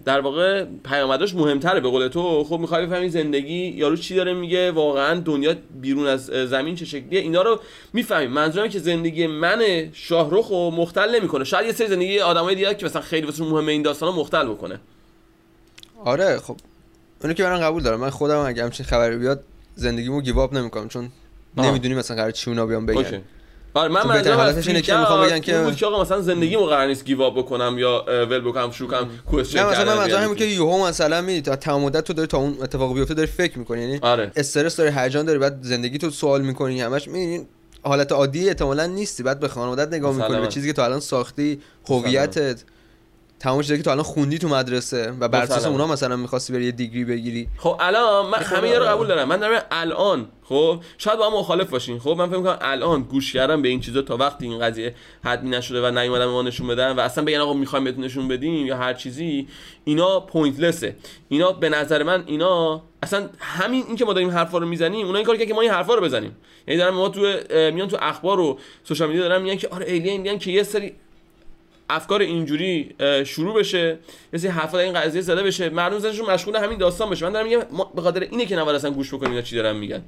در 0.05 0.21
واقع 0.21 0.65
پیامدش 0.85 1.35
مهمتره 1.35 1.81
به 1.81 1.89
قول 1.89 2.09
تو. 2.09 2.45
خب 2.45 2.59
می‌خوای 2.59 2.87
بفهمی 2.87 3.09
زندگی 3.09 3.69
یارو 3.69 3.97
چی 3.97 4.15
داره 4.15 4.35
میگه؟ 4.35 4.71
واقعا 4.71 5.21
دنیا 5.21 5.55
بیرون 5.81 6.07
از 6.07 6.27
زمین 6.27 6.75
چه 6.75 6.85
شکلیه؟ 6.85 7.21
اینا 7.21 7.43
رو 7.43 7.61
می‌فهمیم. 7.93 8.31
منظورم 8.31 8.69
که 8.69 8.79
زندگی 8.79 9.27
من 9.27 9.89
شاهرخ 9.93 10.47
رو 10.47 10.71
مختل 10.71 11.15
نمی‌کنه. 11.15 11.45
شاید 11.45 11.67
یه 11.67 11.73
سری 11.73 11.87
زندگی 11.87 12.21
آدمای 12.21 12.55
دیگه 12.55 12.75
که 12.75 12.87
مثلا 12.87 13.03
خیلی 13.03 13.27
واسه 13.27 13.45
مهمه 13.45 13.73
این 13.73 13.83
داستانا 13.83 14.13
مختل 14.13 14.49
بکنه. 14.49 14.81
آره 16.05 16.39
خب. 16.39 16.57
اونو 17.23 17.35
که 17.35 17.43
من 17.45 17.61
قبول 17.61 17.83
دارم. 17.83 18.01
من 18.01 18.11
خودم 18.11 18.39
اگه 18.39 18.63
همچین 18.65 18.87
خبری 18.87 19.17
بیاد 19.17 19.45
زندگیمو 19.75 20.21
گیواب 20.21 20.55
نمی‌کنم. 20.55 20.89
چون 20.89 21.09
نمی‌دونی 21.57 21.95
مثلا 21.95 22.17
قرار 22.17 22.31
چی 22.31 22.51
اونا 22.51 22.67
بیان 22.67 22.87
بگن. 22.87 23.23
آره 23.79 23.93
من 23.93 24.07
منظورم 24.07 24.39
از 24.39 24.69
اینه 24.69 24.83
که 24.83 24.97
می‌خوام 24.97 25.27
بگن 25.27 25.41
که 25.41 25.59
بود 25.59 25.77
که 25.77 25.87
آقا 25.87 26.03
مثلا 26.03 26.21
زندگیمو 26.21 26.65
قرار 26.65 26.87
نیست 26.87 27.05
گیواب 27.05 27.39
بکنم 27.39 27.79
یا 27.79 28.05
ول 28.31 28.41
بکنم 28.41 28.71
شروع 28.71 28.91
کنم 28.91 29.11
کوئسچن 29.31 29.59
نه 29.59 29.71
مثلا 29.71 29.85
من 29.85 29.99
منظورم 29.99 30.23
اینه 30.23 30.35
که 30.35 30.45
یهو 30.45 30.87
مثلا 30.87 31.21
می 31.21 31.43
تا 31.43 31.57
تمام 31.57 31.83
مدت 31.83 32.05
تو 32.05 32.13
داری 32.13 32.27
تا 32.27 32.39
اون 32.39 32.57
اتفاق 32.63 32.95
بیفته 32.95 33.15
داری 33.15 33.29
فکر 33.29 33.59
می‌کنی 33.59 33.81
یعنی 33.81 33.99
آره. 34.03 34.33
استرس 34.37 34.77
داری 34.77 34.91
هیجان 34.97 35.25
داری 35.25 35.39
بعد 35.39 35.59
زندگی 35.63 35.99
تو 35.99 36.11
سوال 36.11 36.43
می‌کنی 36.43 36.81
همش 36.81 37.09
می‌بینی 37.09 37.47
حالت 37.83 38.13
عادی 38.13 38.49
احتمالاً 38.49 38.87
نیستی 38.87 39.23
بعد 39.23 39.41
به 39.41 39.49
خانوادت 39.49 39.93
نگاه 39.93 40.15
می‌کنی 40.15 40.41
به 40.41 40.47
چیزی 40.47 40.67
که 40.67 40.73
تو 40.73 40.83
الان 40.83 41.01
ساختی 41.01 41.61
هویتت. 41.89 42.65
تمام 43.41 43.63
چیزی 43.63 43.77
که 43.77 43.83
تو 43.83 43.91
الان 43.91 44.03
خوندی 44.03 44.39
تو 44.39 44.49
مدرسه 44.49 45.13
و 45.21 45.29
بر 45.29 45.43
اساس 45.43 45.67
اونا 45.67 45.87
مثلا 45.87 46.17
می‌خواستی 46.17 46.53
بری 46.53 46.65
یه 46.65 46.71
دیگری 46.71 47.05
بگیری. 47.05 47.49
خب 47.57 47.77
الان 47.81 48.27
من 48.27 48.39
همه 48.39 48.79
رو 48.79 48.85
قبول 48.85 49.07
دارم. 49.07 49.29
من 49.29 49.37
دارم 49.37 49.63
الان 49.71 50.29
خب؟ 50.43 50.81
شاید 50.99 51.19
با 51.19 51.31
هم 51.31 51.37
مخالف 51.37 51.71
باشین. 51.71 51.99
خب 51.99 52.11
من 52.11 52.27
فکر 52.29 52.37
می‌کنم 52.37 52.59
الان 52.61 53.03
گوش 53.03 53.33
کردم 53.33 53.63
به 53.63 53.69
این 53.69 53.81
چیزا 53.81 54.03
تا 54.03 54.17
وقتی 54.17 54.47
این 54.47 54.59
قضیه 54.59 54.95
حتمی 55.25 55.51
نشده 55.51 55.89
و 55.89 55.91
نیومدن 55.91 56.25
ما 56.25 56.43
نشون 56.43 56.67
بدن 56.67 56.93
و 56.93 57.01
اصلا 57.01 57.25
بگن 57.25 57.39
آقا 57.39 57.53
می‌خوایم 57.53 57.85
بهتون 57.85 58.05
نشون 58.05 58.29
بدیم 58.29 58.67
یا 58.67 58.77
هر 58.77 58.95
چیزی 58.95 59.49
اینا 59.85 60.21
پوینتلسه 60.21 60.97
اینا 61.29 61.53
به 61.53 61.69
نظر 61.69 62.03
من 62.03 62.25
اینا 62.27 62.83
اصلا 63.03 63.29
همین 63.39 63.85
اینکه 63.87 64.05
ما 64.05 64.13
داریم 64.13 64.31
حرفا 64.31 64.59
رو 64.59 64.67
می‌زنیم 64.67 65.07
اونا 65.07 65.19
این 65.19 65.27
کاری 65.27 65.47
که 65.47 65.55
ما 65.55 65.61
این 65.61 65.71
حرفا 65.71 65.95
رو 65.95 66.01
بزنیم. 66.01 66.37
یعنی 66.69 66.81
دارم 66.81 66.95
ما 66.95 67.09
تو 67.09 67.21
میان 67.51 67.89
تو 67.89 67.97
اخبار 68.01 68.41
و 68.41 68.59
سوشال 68.85 69.09
میدیا 69.09 69.29
دارن 69.29 69.43
میگن 69.43 69.57
که 69.57 69.69
آره 69.69 69.87
ایلین 69.87 70.21
میگن 70.21 70.39
که 70.39 70.51
یه 70.51 70.63
سری 70.63 70.95
افکار 71.91 72.21
اینجوری 72.21 72.95
شروع 73.27 73.59
بشه 73.59 73.99
یه 74.33 74.39
سری 74.39 74.49
حرفا 74.49 74.79
این 74.79 74.93
قضیه 74.93 75.21
زده 75.21 75.43
بشه 75.43 75.71
مردم 75.71 75.99
زنشون 75.99 76.31
مشغول 76.31 76.57
همین 76.57 76.79
داستان 76.79 77.11
بشه. 77.11 77.27
من 77.27 77.33
دارم 77.33 77.47
میگم 77.47 77.61
به 77.95 78.03
خاطر 78.03 78.21
اینه 78.21 78.47
که 78.47 78.57
نباید 78.57 78.77
اصلا 78.77 78.91
گوش 78.91 79.15
بکنیم 79.15 79.31
اینا 79.31 79.43
چی 79.43 79.57
دارن 79.57 79.77
میگن. 79.77 80.03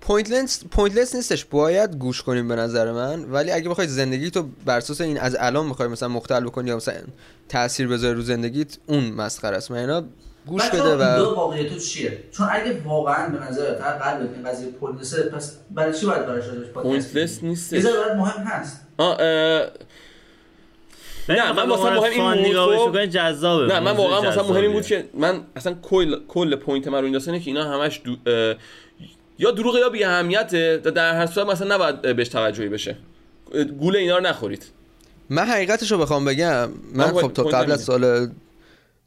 pointless 0.00 0.64
pointless 0.70 1.14
نیستش. 1.14 1.44
باید 1.44 1.96
گوش 1.96 2.22
کنیم 2.22 2.48
به 2.48 2.56
نظر 2.56 2.92
من. 2.92 3.24
ولی 3.24 3.50
اگه 3.50 3.68
بخوای 3.68 3.86
زندگی 3.86 4.30
تو 4.30 4.48
بر 4.66 4.76
اساس 4.76 5.00
این 5.00 5.18
از 5.18 5.36
الان 5.40 5.66
می‌خوای 5.66 5.88
مثلا 5.88 6.08
مختل 6.08 6.44
بکنی 6.44 6.68
یا 6.68 6.76
مثلا 6.76 6.94
تاثیر 7.48 7.88
بذاری 7.88 8.14
رو 8.14 8.22
زندگیت 8.22 8.78
اون 8.86 9.04
مسخره 9.04 9.56
است. 9.56 9.70
من 9.70 9.78
اینا 9.78 10.04
گوش 10.46 10.68
بده 10.68 10.96
و 10.96 11.18
دو 11.18 11.34
واقعیت 11.34 11.78
چیه؟ 11.78 12.18
چون 12.32 12.48
اگه 12.50 12.80
واقعا 12.84 13.28
به 13.28 13.44
نظر 13.44 13.80
هر 13.80 13.92
قلب 13.92 14.32
این 14.34 14.48
قضیه 14.48 14.68
pointless 14.68 15.14
پس 15.14 15.56
برای 15.70 15.94
چی 15.94 16.06
باید 16.06 16.26
براش 16.26 16.44
pointless 16.74 17.42
نیست 17.42 17.72
یه 17.72 17.82
مهم 18.16 18.44
هست. 18.44 18.80
آه 18.98 19.16
نه 21.28 21.52
من 21.52 21.66
مثلا 21.66 22.00
مهم 22.00 22.28
این 22.32 22.54
بود 22.54 22.92
خب. 22.92 23.06
جذابه 23.06 23.74
نه 23.74 23.80
من 23.80 23.92
واقعا 23.92 24.30
مثلا 24.30 24.42
مهم 24.42 24.62
این 24.62 24.72
بود 24.72 24.86
که 24.86 25.04
من 25.14 25.40
اصلا 25.56 25.76
کل 25.82 26.20
کل 26.28 26.56
point 26.56 26.88
من 26.88 26.98
رو 26.98 27.04
این 27.04 27.12
داستانه 27.12 27.40
که 27.40 27.50
اینا 27.50 27.64
همش 27.64 28.00
دو... 28.04 28.16
یا 29.38 29.50
دروغ 29.50 29.76
یا 29.76 29.88
بی 29.88 30.04
اهمیته 30.04 30.76
در 30.76 31.14
هر 31.14 31.26
صورت 31.26 31.46
مثلا 31.46 31.74
نباید 31.74 32.16
بهش 32.16 32.28
توجهی 32.28 32.68
بشه. 32.68 32.96
گول 33.78 33.96
اینا 33.96 34.18
رو 34.18 34.26
نخورید. 34.26 34.66
من 35.30 35.44
حقیقتش 35.44 35.92
رو 35.92 35.98
بخوام 35.98 36.24
بگم 36.24 36.70
من 36.94 37.12
خب 37.12 37.32
تا 37.32 37.42
قبل 37.42 37.72
از 37.72 37.82
سال 37.82 38.30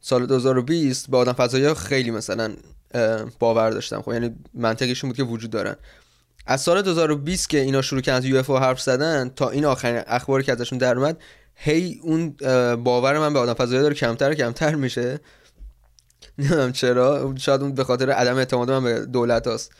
سال 0.01 0.25
2020 0.25 1.09
با 1.09 1.17
آدم 1.17 1.33
فضایی 1.33 1.73
خیلی 1.73 2.11
مثلا 2.11 2.53
باور 3.39 3.69
داشتم. 3.69 4.01
خب 4.01 4.13
یعنی 4.13 4.35
منطقیشون 4.53 5.09
بود 5.09 5.17
که 5.17 5.23
وجود 5.23 5.51
دارن. 5.51 5.75
از 6.45 6.61
سال 6.61 6.81
2020 6.81 7.49
که 7.49 7.59
اینا 7.59 7.81
شروع 7.81 8.01
کردن 8.01 8.17
از 8.17 8.25
یو 8.25 8.37
اف 8.37 8.49
حرف 8.49 8.81
زدن 8.81 9.31
تا 9.35 9.49
این 9.49 9.65
آخرین 9.65 10.01
اخباری 10.07 10.43
که 10.43 10.51
ازشون 10.51 10.77
در 10.77 10.97
اومد 10.97 11.17
هی 11.65 11.99
اون 12.03 12.29
باور 12.75 13.19
من 13.19 13.33
به 13.33 13.39
آدم 13.39 13.53
فضایی 13.53 13.81
داره 13.81 13.93
کمتر 13.93 14.31
و 14.31 14.33
کمتر 14.33 14.75
میشه. 14.75 15.19
نمی‌دونم 16.37 16.71
چرا. 16.71 17.33
شاید 17.37 17.61
اون 17.61 17.73
به 17.73 17.83
خاطر 17.83 18.09
عدم 18.09 18.35
اعتماد 18.35 18.71
من 18.71 18.83
به 18.83 19.05
دولت 19.05 19.47
هست 19.47 19.71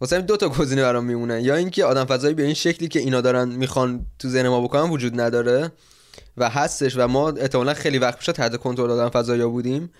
واسه 0.00 0.20
دو 0.20 0.36
تا 0.36 0.48
گزینه 0.48 0.82
برام 0.82 1.04
میمونه 1.04 1.42
یا 1.42 1.54
اینکه 1.54 1.84
آدم 1.84 2.04
فضایی 2.04 2.34
به 2.34 2.42
این 2.42 2.54
شکلی 2.54 2.88
که 2.88 3.00
اینا 3.00 3.20
دارن 3.20 3.48
می‌خوان 3.48 4.06
تو 4.18 4.28
ذهن 4.28 4.48
ما 4.48 4.60
بکنن 4.60 4.90
وجود 4.90 5.20
نداره 5.20 5.72
و 6.36 6.50
هستش 6.50 6.96
و 6.96 7.08
ما 7.08 7.30
احتمالا 7.30 7.74
خیلی 7.74 7.98
وقت 7.98 8.18
پیش 8.18 8.26
تحت 8.26 8.56
کنترل 8.56 8.90
آدم 8.90 9.08
فضایی 9.08 9.44
بودیم. 9.44 9.90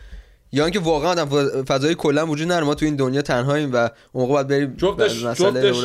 یا 0.52 0.64
اینکه 0.64 0.80
واقعا 0.80 1.10
آدم 1.10 1.28
فضایی 1.62 1.94
کلا 1.94 2.26
وجود 2.26 2.46
نداره. 2.46 2.66
ما 2.66 2.74
تو 2.74 2.84
این 2.84 2.96
دنیا 2.96 3.22
تنهاییم 3.22 3.72
و 3.72 3.76
اون 3.76 3.90
موقع 4.12 4.32
باید 4.32 4.48
بریم 4.48 4.74
جفتش 4.76 5.22
جفتش 5.22 5.84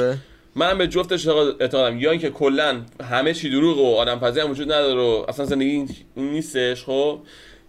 من 0.55 0.77
به 0.77 0.88
جفتش 0.88 1.27
اعتقادم 1.27 1.99
یا 1.99 2.12
اینکه 2.12 2.29
کلا 2.29 2.81
همه 3.09 3.33
چی 3.33 3.49
دروغ 3.49 3.77
و 3.77 3.95
آدم 3.95 4.19
پذیر 4.19 4.43
هم 4.43 4.51
وجود 4.51 4.71
نداره 4.71 5.01
و 5.01 5.25
اصلا 5.27 5.45
زندگی 5.45 5.69
این 5.69 5.89
نیستش 6.15 6.83
خب؟ 6.83 7.19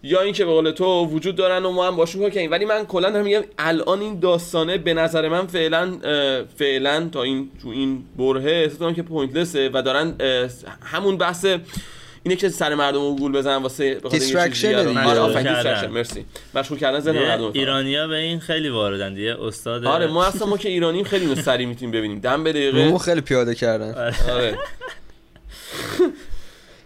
یا 0.03 0.21
اینکه 0.21 0.45
به 0.45 0.51
قول 0.51 0.71
تو 0.71 1.07
وجود 1.07 1.37
دارن 1.37 1.65
و 1.65 1.71
ما 1.71 1.87
هم 1.87 1.97
باشون 1.97 2.31
کنیم 2.31 2.51
ولی 2.51 2.65
من 2.65 2.87
کلا 2.87 3.11
دارم 3.11 3.25
میگم 3.25 3.43
الان 3.59 4.01
این 4.01 4.21
داستانه 4.21 4.79
به 4.79 4.95
نظر 4.95 5.29
من 5.29 5.47
فعلا 5.47 5.99
فعلا 6.57 7.09
تا 7.13 7.23
این 7.23 7.51
تو 7.63 7.69
این 7.69 8.05
برهه 8.19 8.51
احساس 8.51 8.95
که 8.95 9.03
pointless 9.03 9.64
ه 9.64 9.71
و 9.73 9.83
دارن 9.83 10.15
همون 10.83 11.17
بحث 11.17 11.47
اینه 12.23 12.37
که 12.37 12.49
سر 12.49 12.75
مردم 12.75 13.01
رو 13.01 13.17
گول 13.17 13.33
بزنن 13.33 13.57
واسه 13.57 13.95
distraction 14.11 14.75
آره 14.99 15.87
مرسی. 15.87 16.25
مشغول 16.55 16.79
کردن 16.79 17.01
ذهن 17.01 17.19
مردم 17.19 17.51
ایرانیا 17.53 18.09
به 18.09 18.17
این 18.17 18.41
خیلی 18.41 18.69
واردن 18.69 19.15
دیگه. 19.15 19.37
استاد 19.43 19.85
آره 19.85 20.07
ما 20.07 20.25
اصلا 20.25 20.47
ما 20.47 20.57
که 20.57 20.69
ایرانیم 20.69 21.05
خیلی 21.05 21.27
اینو 21.27 21.43
سری 21.43 21.67
می‌تونیم 21.67 21.91
ببینیم. 21.91 22.21
دم 22.21 22.45
به 22.45 22.53
دقیقه. 22.53 22.99
خیلی 22.99 23.21
پیاده 23.21 23.55
کردن. 23.55 23.95
آره. 24.31 24.59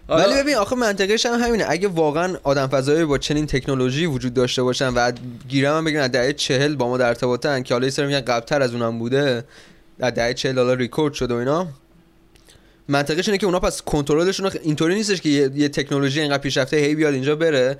ولی 0.08 0.34
ببین 0.42 0.54
آخه 0.54 0.76
منطقیش 0.76 1.26
هم 1.26 1.40
همینه. 1.40 1.64
اگه 1.68 1.88
واقعا 1.88 2.36
آدم 2.42 2.66
فضایی 2.66 3.04
با 3.04 3.18
چنین 3.18 3.46
تکنولوژی 3.46 4.06
وجود 4.06 4.34
داشته 4.34 4.62
باشن 4.62 4.88
و 4.88 5.12
گیرم 5.48 5.76
هم 5.76 5.84
بگن 5.84 6.08
دهه 6.08 6.32
چهل 6.32 6.76
با 6.76 6.88
ما 6.88 6.98
در 6.98 7.08
ارتباطن 7.08 7.62
که 7.62 7.74
حالا 7.74 7.90
سر 7.90 8.06
میگن 8.06 8.20
قبلتر 8.20 8.62
از 8.62 8.74
اونم 8.74 8.98
بوده 8.98 9.44
در 9.98 10.10
دهه 10.10 10.34
چهل 10.34 10.58
حالا 10.58 10.74
ریکورد 10.74 11.14
شده 11.14 11.34
و 11.34 11.36
اینا 11.36 11.66
منطقش 12.88 13.28
اینه 13.28 13.38
که 13.38 13.46
اونا 13.46 13.60
پس 13.60 13.82
کنترلشون 13.82 14.50
اینطوری 14.62 14.94
نیستش 14.94 15.20
که 15.20 15.28
یه, 15.28 15.68
تکنولوژی 15.68 16.20
اینقدر 16.20 16.42
پیشرفته 16.42 16.76
هی 16.76 16.94
بیاد 16.94 17.14
اینجا 17.14 17.36
بره 17.36 17.78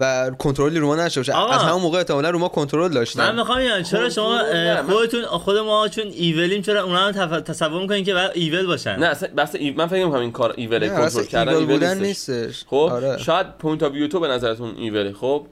و 0.00 0.30
کنترلی 0.38 0.78
رو 0.78 0.86
ما 0.86 0.96
نشه 0.96 1.20
باشه. 1.20 1.52
از 1.52 1.60
همون 1.60 1.82
موقع 1.82 1.98
احتمالاً 1.98 2.30
رو 2.30 2.38
ما 2.38 2.48
کنترل 2.48 2.88
داشتن. 2.92 3.20
من 3.20 3.36
می‌خوام 3.36 3.60
یعنی 3.60 3.84
چرا 3.84 4.10
شما 4.10 4.40
خودتون 4.88 5.24
خود 5.24 5.56
ما 5.56 5.88
چون 5.88 6.04
evil 6.06 6.43
یم 6.43 6.62
چرا 6.62 6.84
اونا 6.84 6.98
هم 6.98 7.40
تصور 7.40 7.82
می‌کنین 7.82 8.04
که 8.04 8.30
ایول 8.34 8.66
باشن؟ 8.66 8.96
نه 8.96 9.14
بس 9.36 9.54
من 9.76 9.86
فکر 9.86 10.00
نمی‌کنم 10.02 10.20
این 10.20 10.32
کار 10.32 10.54
evil 10.56 10.88
کنترل 10.88 11.24
کردن 11.24 11.54
ایول 11.54 11.94
نیستش. 11.94 12.64
خب 12.66 12.76
آره. 12.76 13.18
شاید 13.18 13.46
point 13.58 13.82
of 13.82 13.92
view 13.92 14.08
تو 14.08 14.20
به 14.20 14.28
نظرتون 14.28 14.74
evil 14.76 15.12
خب 15.12 15.46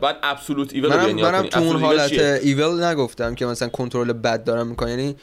بعد 0.00 0.16
absolute 0.22 0.74
evil 0.74 0.92
رو 0.92 1.14
بیان 1.14 1.32
منم 1.32 1.46
تو 1.46 1.60
اون 1.60 1.80
حالت 1.80 2.12
evil 2.12 2.84
نگفتم 2.84 3.34
که 3.34 3.46
مثلا 3.46 3.68
کنترل 3.68 4.12
بد 4.12 4.44
دارم 4.44 4.66
می‌کنه 4.66 4.90
یعنی 4.90 5.16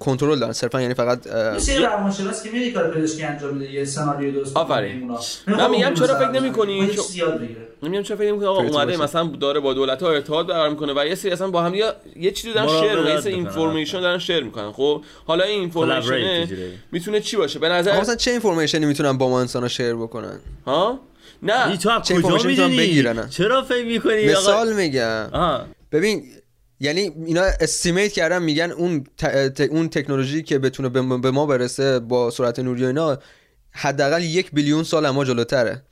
کنترل 0.00 0.38
دارن 0.38 0.52
صرفا 0.52 0.82
یعنی 0.82 0.94
فقط 0.94 1.26
مثل 1.26 1.82
روانشناس 1.82 2.42
که 2.42 2.50
میری 2.50 2.72
کار 2.72 2.90
پزشکی 2.90 3.22
انجام 3.22 3.54
میده 3.54 3.72
یه 3.72 3.84
سناریو 3.84 4.32
درست 4.32 4.56
آفرین. 4.56 5.16
من 5.46 5.70
میگم 5.70 5.94
چرا 5.94 6.14
فکر 6.18 6.30
نمی‌کنی؟ 6.30 6.90
نمیگم 7.82 8.02
چرا 8.02 8.16
فکر 8.16 8.28
نمی‌کنی؟ 8.28 8.48
آقا 8.48 8.62
اومده 8.62 8.96
مثلا 8.96 9.24
داره 9.40 9.60
با 9.60 9.74
دولت 9.74 10.02
ها 10.02 10.10
ارتباط 10.10 10.46
برقرار 10.46 10.70
می‌کنه 10.70 10.92
و 10.96 11.06
یه 11.06 11.14
سری 11.14 11.30
اصلا 11.30 11.50
با 11.50 11.62
هم 11.62 11.74
یه 11.74 11.92
یه 12.16 12.30
چیزی 12.30 12.52
دارن 12.52 12.68
share 12.68 12.94
می‌کنن 12.94 13.14
یه 13.14 13.20
سری 13.20 13.34
information 13.34 14.00
دارن 14.00 14.18
share 14.18 14.44
می‌کنن. 14.44 14.72
خب 14.72 15.02
حالا 15.26 15.44
این 15.44 15.60
information 15.60 16.48
می‌تونه 16.92 17.20
چی 17.20 17.36
باشه؟ 17.36 17.58
به 17.58 17.68
نظر 17.68 18.00
مثلا 18.00 18.16
چه 18.16 18.30
information 18.30 18.81
ی 18.81 18.86
می‌تونن 18.86 19.18
با 19.18 19.28
ما 19.28 19.40
انسانا 19.40 19.68
share 19.68 19.94
بکنن؟ 19.94 20.40
ها؟ 20.66 21.00
نه. 21.42 21.76
تو 21.76 22.00
کجا 22.22 22.48
می‌دونی؟ 22.48 23.04
چرا 23.30 23.62
فکر 23.62 23.84
می‌کنی؟ 23.84 24.26
مثال 24.26 24.72
میگم. 24.72 25.30
ببین 25.92 26.24
یعنی 26.80 27.12
اینا 27.26 27.42
estimate 27.60 28.12
کردن 28.12 28.42
میگن 28.42 28.70
اون 28.70 29.04
اون 29.70 29.88
تکنولوژی 29.88 30.42
که 30.42 30.58
بتونه 30.58 30.88
به 31.18 31.30
ما 31.30 31.46
برسه 31.46 31.98
با 31.98 32.30
سرعت 32.30 32.58
نوری 32.58 32.84
و 32.84 32.86
اینا 32.86 33.18
حداقل 33.72 34.22
یک 34.22 34.50
بیلیون 34.52 34.84
سال 34.84 35.10
ما 35.10 35.24
جلوتره. 35.24 35.82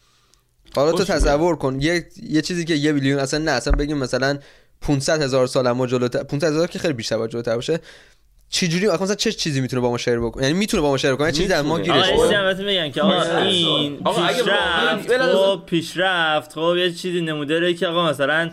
حالا 0.75 0.93
تو 0.93 1.05
تصور 1.05 1.57
کن 1.57 1.81
یه 1.81 2.07
یه 2.23 2.43
چیزی 2.43 2.65
که 2.65 2.75
یه 2.75 2.93
بیلیون 2.93 3.19
اصلا 3.19 3.41
نه 3.45 3.51
اصلا 3.51 3.73
بگیم 3.73 3.99
مثلا 3.99 4.39
500 4.81 5.23
هزار 5.23 5.47
سال 5.47 5.71
ما 5.71 5.87
جلوتر 5.87 6.23
500 6.23 6.49
هزار 6.49 6.67
که 6.67 6.79
خیلی 6.79 6.95
بیشتر 6.95 7.27
جلوتر 7.27 7.55
باشه. 7.55 7.81
چجوری 8.51 8.89
آخه 8.89 9.03
مثلا 9.03 9.15
چه 9.15 9.33
چیزی 9.33 9.61
می‌تونه 9.61 9.83
با 9.83 9.91
ما 9.91 9.99
شیر 9.99 10.21
بکنه؟ 10.21 10.43
یعنی 10.43 10.59
می‌تونه 10.59 10.83
با 10.83 10.91
ما 10.91 10.97
شیر 10.97 11.15
بکنه؟ 11.15 11.33
چیزی 11.33 11.49
در 11.49 11.63
ما 11.63 11.81
گیرش 11.81 12.09
آقا 12.09 12.55
میگن 12.63 12.91
که 12.91 13.03
آقا 13.03 13.39
این 13.39 13.97
پیشرفت 13.97 15.19
خب 15.19 15.63
پیشرفت 15.67 16.53
خب 16.53 16.75
یه 16.79 16.93
چیزی 16.93 17.21
نموده 17.21 17.75
که 17.75 17.87
آقا 17.87 18.11
مثلا 18.11 18.51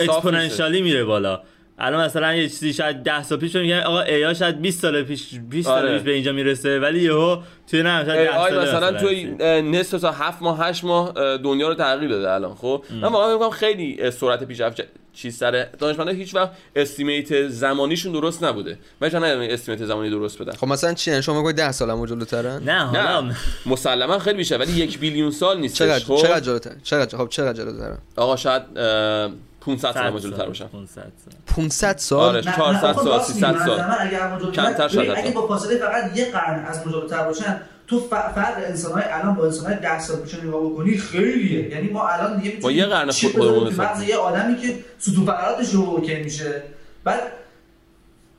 exponentially 0.00 0.82
میره 0.82 1.04
بالا. 1.04 1.42
الان 1.78 2.04
مثلا 2.04 2.34
یه 2.34 2.48
چیزی 2.48 2.72
شاید 2.72 3.02
10 3.02 3.22
سال 3.22 3.38
پیش 3.38 3.56
میگن 3.56 3.80
آقا 3.80 4.00
ای 4.00 4.34
شاید 4.34 4.60
20 4.60 4.82
سال 4.82 5.02
پیش 5.02 5.28
20 5.50 5.68
سال 5.68 5.78
آره. 5.78 5.92
پیش 5.94 6.02
به 6.02 6.12
اینجا 6.12 6.32
می‌رسه 6.32 6.78
ولی 6.78 7.00
یهو 7.00 7.36
توی 7.70 7.82
نه 7.82 8.04
شاید 8.06 8.28
AI 8.28 8.50
سال 8.50 8.68
مثلا 8.68 9.00
توی 9.00 9.24
نصف 9.62 10.00
تا 10.00 10.12
هفت 10.12 10.42
ماه 10.42 10.68
هشت 10.68 10.84
ماه 10.84 11.16
اه، 11.16 11.36
دنیا 11.36 11.68
رو 11.68 11.74
تغییر 11.74 12.10
داده 12.10 12.30
الان 12.30 12.54
خب؟ 12.54 12.84
من 12.90 13.08
واقعا 13.08 13.32
می‌کنم 13.32 13.50
خیلی 13.50 14.10
سرعت 14.10 14.44
پیشرفت 14.44 14.82
چیز 15.12 15.36
سره. 15.36 15.70
دانشمندا 15.78 16.12
هیچ 16.12 16.34
وقت 16.34 16.50
estimate 16.76 17.48
زمانیشون 17.48 18.12
درست 18.12 18.44
نبوده. 18.44 18.78
من 19.00 19.08
چون 19.08 19.24
ندیدم 19.24 19.52
estimate 19.54 19.84
زمانی 19.84 20.10
درست 20.10 20.42
بدن. 20.42 20.52
خب 20.52 20.66
مثلا 20.66 20.94
چی؟ 20.94 21.10
یعنی 21.10 21.22
شما 21.22 21.42
میگید 21.42 21.56
10 21.56 21.72
سالمو 21.72 22.06
جلوترن 22.06 22.62
نه 22.64 22.84
حالا 22.84 23.20
نه 23.20 23.36
مسلما 23.66 24.18
خیلی 24.18 24.36
بیشتر 24.36 24.58
ولی 24.58 24.72
یک 24.72 24.98
billion 24.98 25.30
سال 25.30 25.58
نیست 25.60 25.74
چقدر؟ 25.74 26.04
خب؟ 26.04 26.16
چقدر 26.16 26.40
جلوتر 26.40 26.70
چقدر؟ 26.82 27.18
خب 27.18 27.28
چقدر 27.28 27.52
جلوترن 27.52 27.98
آقا 28.16 28.36
شاید 28.36 28.62
اه، 28.76 29.30
500 29.66 29.92
سال 29.92 29.92
100 29.92 30.12
ما 30.12 30.18
جلوتر 30.20 30.46
باشم. 30.46 30.66
500 30.66 30.86
سال. 30.96 31.12
500 31.46 31.98
سال؟ 31.98 32.36
آره. 32.36 32.42
400 32.42 32.92
سال، 32.92 33.20
300 33.20 33.66
سال. 33.66 33.78
کمتر 33.78 34.50
کمتر 34.52 34.88
شاید 34.88 35.10
اگه 35.10 35.20
حتی. 35.20 35.30
با 35.32 35.46
فاصله 35.46 35.76
فقط 35.76 36.16
یه 36.16 36.30
قرن 36.30 36.64
از 36.64 36.86
مجابتر 36.86 37.24
باشن 37.24 37.60
تو 37.86 38.00
فرق 38.00 38.54
انسان‌های 38.56 39.04
الان 39.04 39.34
با 39.34 39.44
انسان‌های 39.44 39.76
10 39.76 39.98
سال 39.98 40.16
پیش 40.16 40.34
نگاه 40.34 40.64
بکنی 40.64 40.98
خیلیه. 40.98 41.70
یعنی 41.70 41.88
ما 41.88 42.08
الان 42.08 42.40
دیگه 42.40 42.56
با 42.56 42.70
یه 42.72 42.86
قرن 42.86 43.10
خودمون 43.10 43.74
مغز 43.74 44.02
یه 44.02 44.16
آدمی 44.16 44.56
که 44.56 44.78
ستون 44.98 45.26
فقراتش 45.26 45.70
رو 45.70 45.80
اوکی 45.80 46.22
میشه. 46.22 46.62
بعد 47.04 47.20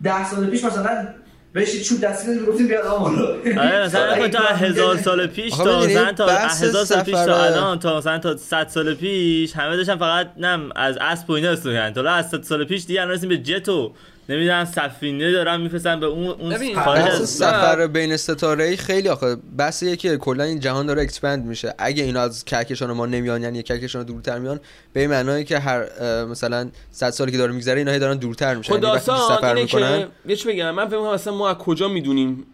10 0.04 0.30
سال 0.30 0.48
پیش 0.48 0.64
مثلا 0.64 1.08
بهش 1.56 1.90
چوب 1.90 2.02
دستی 2.02 2.32
می‌گفتیم 2.32 2.68
بیاد 2.68 2.86
آمون 2.86 3.20
آره 3.20 3.84
مثلا 3.84 4.28
تا 4.28 4.44
هزار 4.44 4.98
سال 4.98 5.28
پیش 5.28 5.58
تا 5.58 5.80
مثلا 5.80 6.12
تا 6.12 6.28
هزار 6.28 6.86
سال 6.86 7.04
پیش 7.04 7.14
تا 7.14 7.44
الان 7.44 7.80
تا 7.80 7.98
مثلا 7.98 8.20
تا 8.20 8.38
100 8.38 8.68
سال 8.68 8.94
پیش 8.94 9.54
همه 9.56 9.78
داشتن 9.78 9.96
فقط 9.96 10.28
نم 10.38 10.70
از 10.76 10.98
اسب 11.02 11.30
و 11.30 11.34
اینا 11.34 11.50
استفاده 11.50 11.76
کردن 11.76 12.04
تا 12.04 12.10
از 12.10 12.30
100 12.30 12.44
سال 12.44 12.64
پیش 12.64 12.86
دیگه 12.86 13.02
الان 13.02 13.14
رسیدیم 13.14 13.30
به 13.38 13.44
جت 13.44 13.70
و 13.70 13.94
نمی‌دونم 14.30 14.66
سفینه 14.66 15.32
دارن 15.32 15.62
میفرستن 15.62 16.00
به 16.00 16.06
اون 16.06 16.28
اون 16.28 16.76
خارج 16.76 17.12
سفر 17.12 17.88
بین 17.88 18.18
ستاره 18.18 18.64
ای 18.64 18.78
خیلی 18.78 19.10
آخه 19.10 19.38
بحثیه 19.58 19.96
که 19.96 20.18
کلا 20.18 20.44
این 20.44 20.60
جهان 20.60 20.86
داره 20.86 21.02
اکسپند 21.02 21.46
میشه. 21.46 21.74
اگه 21.78 22.04
اینا 22.04 22.22
از 22.22 22.46
کهکشان 22.46 22.92
ما 22.92 23.06
نمیان 23.06 23.44
یعنی 23.44 23.64
کهکشان 23.64 24.04
دورتر 24.04 24.40
میان 24.40 24.60
به 24.94 25.00
این 25.00 25.10
معنایی 25.10 25.44
که 25.44 25.60
هر 25.60 25.86
مثلا 26.26 26.70
100 26.92 27.10
سالی 27.10 27.32
که 27.32 27.38
داره 27.38 27.52
میگذره 27.52 27.78
اینا 27.78 27.92
هی 27.92 28.00
دارن 28.00 28.18
دورتر 28.18 28.56
میشن. 28.56 28.74
یعنی 28.74 28.86
وقتی 28.86 29.06
داستان 29.06 29.38
سفر 29.38 29.54
می‌کنن 29.54 30.08
یه 30.28 30.36
چی 30.36 30.48
بگم؟ 30.48 30.72
من 30.72 30.88
فکر 30.88 30.98
می‌کنم 30.98 31.12
اصلا 31.12 31.34
ما 31.34 31.50
از 31.50 31.58
کجا 31.58 31.88
می‌دونیم 31.88 32.46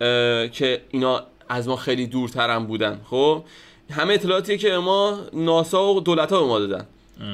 که 0.51 0.81
اینا 0.89 1.23
از 1.49 1.67
ما 1.67 1.75
خیلی 1.75 2.07
دورترم 2.07 2.67
بودن 2.67 2.99
خب؟ 3.09 3.43
همه 3.91 4.13
اطلاعاتیه 4.13 4.57
که 4.57 4.71
ما 4.71 5.19
ناسا 5.33 5.93
و 5.93 5.99
دولت 5.99 6.31
ها 6.31 6.41
به 6.41 6.47
ما 6.47 6.59
دادن. 6.59 6.85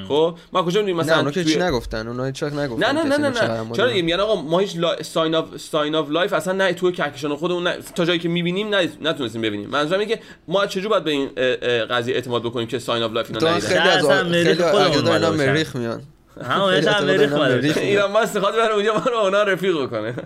خب؟ 0.08 0.34
ما 0.52 0.62
کجا 0.62 0.80
می‌دونیم 0.80 0.96
مثلا 0.96 1.12
نه 1.14 1.18
اونا 1.18 1.30
که 1.30 1.42
توی- 1.42 1.52
چی 1.52 1.58
نگفتن؟ 1.60 2.08
اونا 2.08 2.24
هیچ 2.24 2.42
وقت 2.42 2.52
نگفتن 2.52 2.86
نه 2.96 3.02
نه 3.02 3.08
نه 3.08 3.16
نه 3.16 3.28
نه. 3.28 3.34
چرا 3.34 3.64
داریم. 3.74 3.90
دیگه 3.92 4.02
میگن 4.02 4.20
آقا 4.20 4.42
ما 4.42 4.58
هیچ 4.58 4.76
لا... 4.76 5.02
sign 5.02 5.34
of 5.34 5.44
sign 5.56 5.94
of 5.94 6.10
life 6.10 6.32
اصلا 6.32 6.52
نه 6.52 6.72
تو 6.72 6.90
کهکشان 6.90 7.36
خودمون 7.36 7.62
نه... 7.66 7.76
تا 7.94 8.04
جایی 8.04 8.18
که 8.18 8.28
می‌بینیم 8.28 8.68
نه 8.74 8.88
نتونستیم 9.02 9.42
ببینیم. 9.42 9.70
منظورم 9.70 10.00
اینه 10.00 10.14
که 10.16 10.20
ما 10.48 10.66
چجوری 10.66 10.88
باید 10.88 11.04
به 11.04 11.10
این 11.10 11.28
قضیه 11.86 12.14
اعتماد 12.14 12.42
بکنیم 12.42 12.66
که 12.66 12.78
sign 12.78 13.02
of 13.02 13.12
life 13.12 13.26
اینا 13.30 13.50
ندیدن 13.50 13.68
خیلی 13.68 13.78
از 13.80 14.06
خیلی 14.30 14.54
خودمون 14.62 14.82
عقیده 14.84 15.12
اینا 15.12 15.28
اومده 15.28 15.46
مریخ 15.50 15.76
میان. 15.76 16.02
همون 16.44 16.74
هم 16.88 17.04
مریخ 17.04 17.32
اومده. 17.32 17.80
ایران 17.80 18.10
ما 18.12 18.18
استخواد 18.20 18.54
بره 18.56 18.74
اونجا 18.74 18.94
ما 18.94 19.04
رو 19.10 19.16
اونا 19.18 19.42
رفیق 19.42 19.82
بکنه 19.82 20.14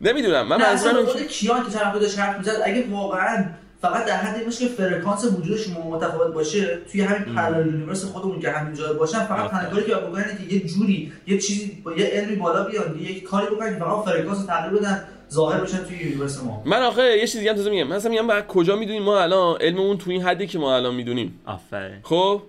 نمی‌دونم. 0.00 0.48
من 0.48 0.56
نه 0.56 0.70
منظورم 0.70 0.96
اینه 0.96 1.08
قول 1.12 1.22
کیان 1.24 1.64
که 1.66 1.70
چند 1.78 2.00
داشت 2.00 2.18
حرف 2.18 2.38
می‌زد 2.38 2.56
اگه 2.64 2.86
واقعا 2.90 3.44
فقط 3.80 4.06
در 4.06 4.16
حد 4.16 4.36
این 4.36 4.44
باشه 4.44 4.68
که 4.68 4.74
فرکانس 4.74 5.24
وجود 5.24 5.56
شما 5.56 5.90
متفاوت 5.90 6.34
باشه. 6.34 6.78
توی 6.92 7.00
همین 7.00 7.34
parallel 7.34 7.66
universe 7.66 8.04
خودمون 8.04 8.40
که 8.40 8.50
همین 8.50 8.74
جا 8.74 8.92
باشن 8.92 9.18
فقط 9.18 9.50
تنها 9.50 9.70
کاری 9.70 9.86
که 9.86 9.94
باید 9.94 10.06
بکنن 10.06 10.38
که 10.48 10.54
یه 10.54 10.60
جوری 10.60 11.12
یه 11.26 11.38
چیزی 11.38 11.82
با 11.84 11.92
یه 11.92 12.06
علمی 12.06 12.36
بالا 12.36 12.64
بیان 12.64 12.98
یه 13.00 13.20
کاری 13.20 13.46
بکنن 13.46 13.78
که 13.78 13.84
فقط 13.84 14.04
فرکانس 14.04 14.40
رو 14.40 14.46
تغییر 14.46 14.80
بدن 14.80 15.04
ظاهر 15.32 15.60
بشن 15.60 15.84
توی 15.84 15.96
universe 15.96 16.42
ما. 16.42 16.62
من 16.66 16.82
آخه 16.82 17.02
یه 17.02 17.26
چیز 17.26 17.36
دیگه 17.36 17.50
هم 17.50 17.56
تازه 17.56 17.70
میگم. 17.70 17.86
من 17.86 17.96
اصلا 17.96 18.10
میگم 18.10 18.26
بعد 18.26 18.46
کجا 18.46 18.76
می‌دونیم 18.76 19.02
ما 19.02 19.20
الان؟ 19.20 19.56
علممون 19.60 19.98
تو 19.98 20.10
این 20.10 20.22
حدی 20.22 20.46
که 20.46 20.58
ما 20.58 20.76
الان 20.76 20.94
می‌دونیم. 20.94 21.40
آفرین. 21.46 21.98
خب؟ 22.02 22.42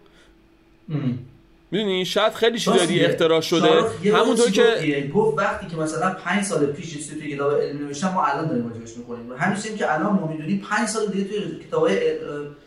می‌دونی 1.72 2.06
شاید 2.06 2.34
خیلی 2.34 2.60
چیزایی. 2.60 3.06
اختراع 3.06 3.42
شده. 3.42 3.70
همونطور 4.14 4.52
که 4.52 4.62
گفت 4.62 4.86
که 4.86 5.12
گفت 5.14 5.38
وقتی 5.38 5.68
که 5.68 5.78
مثلا 5.78 6.14
5 6.14 6.44
سال 6.44 6.66
پیش 6.66 6.94
چیزی 6.94 7.16
توی 7.16 7.36
کتاب 7.36 7.62
علمی 7.62 7.86
نوشتن 7.86 8.14
ما 8.14 8.26
الان 8.26 8.48
داریم 8.48 8.70
راجعش 8.70 8.98
می‌خونیم. 8.98 9.34
همین 9.38 9.56
چیزی 9.56 9.78
که 9.78 9.94
الان 9.94 10.14
ما 10.14 10.28
می‌دونیم 10.28 10.66
5 10.70 10.88
سال 10.88 11.08
دیگه 11.08 11.30
توی 11.30 11.66
کتابای 11.68 12.00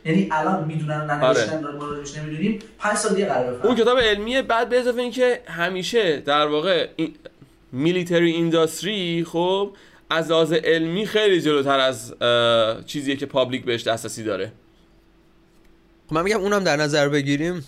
یعنی 0.05 0.29
الان 0.33 0.65
می‌دونن 0.65 1.01
و 1.01 1.05
ننوشتن 1.05 1.61
ما 1.61 1.87
راجعش 1.87 2.19
نمی‌دونیم 2.19 2.59
5 2.79 2.97
سال 2.97 3.15
دیگه 3.15 3.27
قرار 3.27 3.49
اون 3.49 3.57
بفهمن 3.57 3.77
کتاب 3.77 3.99
علمیه 3.99 4.43
بعد 4.43 4.69
به 4.69 4.81
اضافه 4.81 5.01
اینکه 5.01 5.41
همیشه 5.47 6.17
در 6.17 6.47
واقع 6.47 6.89
میلیتری 7.73 8.31
اینداستری 8.31 9.25
خب 9.29 9.71
از 10.11 10.31
لحاظ 10.31 10.53
علمی 10.53 11.07
خیلی 11.07 11.41
جلوتر 11.41 11.79
از 11.79 12.15
چیزیه 12.87 13.17
که 13.17 13.27
پابلیک 13.27 13.65
بهش 13.65 13.83
دسترسی 13.83 14.25
داره. 14.25 14.53
خب 16.09 16.15
من 16.15 16.23
میگم 16.23 16.41
اونم 16.41 16.65
در 16.65 16.77
نظر 16.77 17.09
بگیریم. 17.09 17.65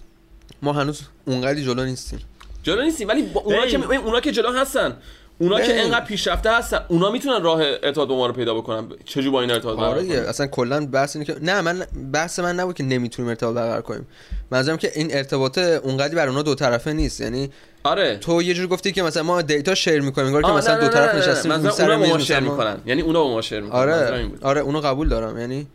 ما 0.63 0.73
هنوز 0.73 1.01
اونقدی 1.25 1.65
جلو 1.65 1.85
نیستیم. 1.85 2.19
جلو 2.63 2.83
نیستیم 2.83 3.09
ولی 3.09 3.23
با 3.23 3.41
اونا. 3.41 3.67
که 3.67 3.97
اونا 3.97 4.21
که 4.21 4.33
جلو 4.33 4.53
هستن. 4.53 4.97
اونا 5.39 5.61
که. 5.61 5.81
انقدر 5.81 6.05
پیشرفته 6.05 6.51
هستن. 6.51 6.81
اونا 6.89 7.11
می‌تونن 7.11 7.43
راه 7.43 7.61
ارتباط 7.61 8.09
با 8.09 8.17
ما 8.17 8.27
رو 8.27 8.33
پیدا 8.33 8.55
بکنن. 8.55 8.89
چجوری 9.05 9.31
با 9.31 9.41
این 9.41 9.51
ارتباط 9.51 9.79
آره 9.79 10.03
برقرار؟ 10.03 10.27
اصلا 10.27 10.47
کلا 10.47 10.87
بحث 10.87 11.17
اینه 11.17 11.27
که 11.27 11.37
نه 11.43 11.61
من 11.61 11.87
بحث 12.13 12.39
من 12.39 12.61
نبود 12.61 12.75
که 12.75 12.83
نمی‌تونیم 12.83 13.29
ارتباط 13.29 13.55
برقرار 13.55 13.83
کنیم. 13.83 14.07
منظورم 14.51 14.77
که 14.77 14.93
این 14.95 15.09
ارتباط 15.17 15.59
اونقدی 15.59 16.17
بر 16.17 16.29
اونا 16.29 16.43
دو 16.43 16.55
طرفه 16.55 16.93
نیست. 16.93 17.21
یعنی 17.21 17.51
آره. 17.85 18.17
تو 18.17 18.43
یه 18.43 18.55
جور 18.55 18.67
گفتی 18.67 18.93
که 18.93 19.03
مثلا 19.03 19.23
ما 19.23 19.43
دیتا 19.43 19.75
شیر 19.75 20.01
می‌کنیم 20.01 20.27
انگار 20.27 20.43
که 20.43 20.49
مثلا 20.49 20.75
نه، 20.75 20.81
دو 20.81 20.87
نه، 20.87 20.93
طرف 20.93 21.15
نه، 21.15 21.21
نه، 21.21 21.29
نشستیم 21.29 21.71
سر 21.71 21.93
اونا 21.93 22.07
با 22.07 22.13
ما 22.13 22.19
شیر 22.19 22.37
مثلا 22.37 22.51
می‌کنن. 22.51 22.77
یعنی 22.87 23.03
اونا 23.03 23.23
با 23.23 23.31
ما 23.31 23.43
شیر 23.43 23.61
می‌کنن. 23.61 23.79
آره 23.81 24.27
بود. 24.27 24.45
آره 24.45 24.61
اونو 24.61 24.81
قبول 24.81 25.09
دارم. 25.09 25.39
یعنی 25.39 25.67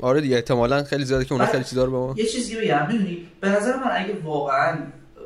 آره 0.00 0.20
دیگه 0.20 0.36
احتمالاً 0.36 0.82
خیلی 0.84 1.04
زیاده 1.04 1.24
که 1.24 1.32
اونا 1.32 1.46
خیلی 1.46 1.64
چیزا 1.64 1.84
رو 1.84 1.90
به 1.90 1.96
ما 1.98 2.14
یه 2.16 2.26
چیزی 2.26 2.54
که 2.54 2.60
بگم. 2.60 2.86
می‌دونی 2.86 3.28
به 3.40 3.48
نظر 3.48 3.76
من 3.76 3.90
اگه 3.92 4.16
واقعا 4.24 4.76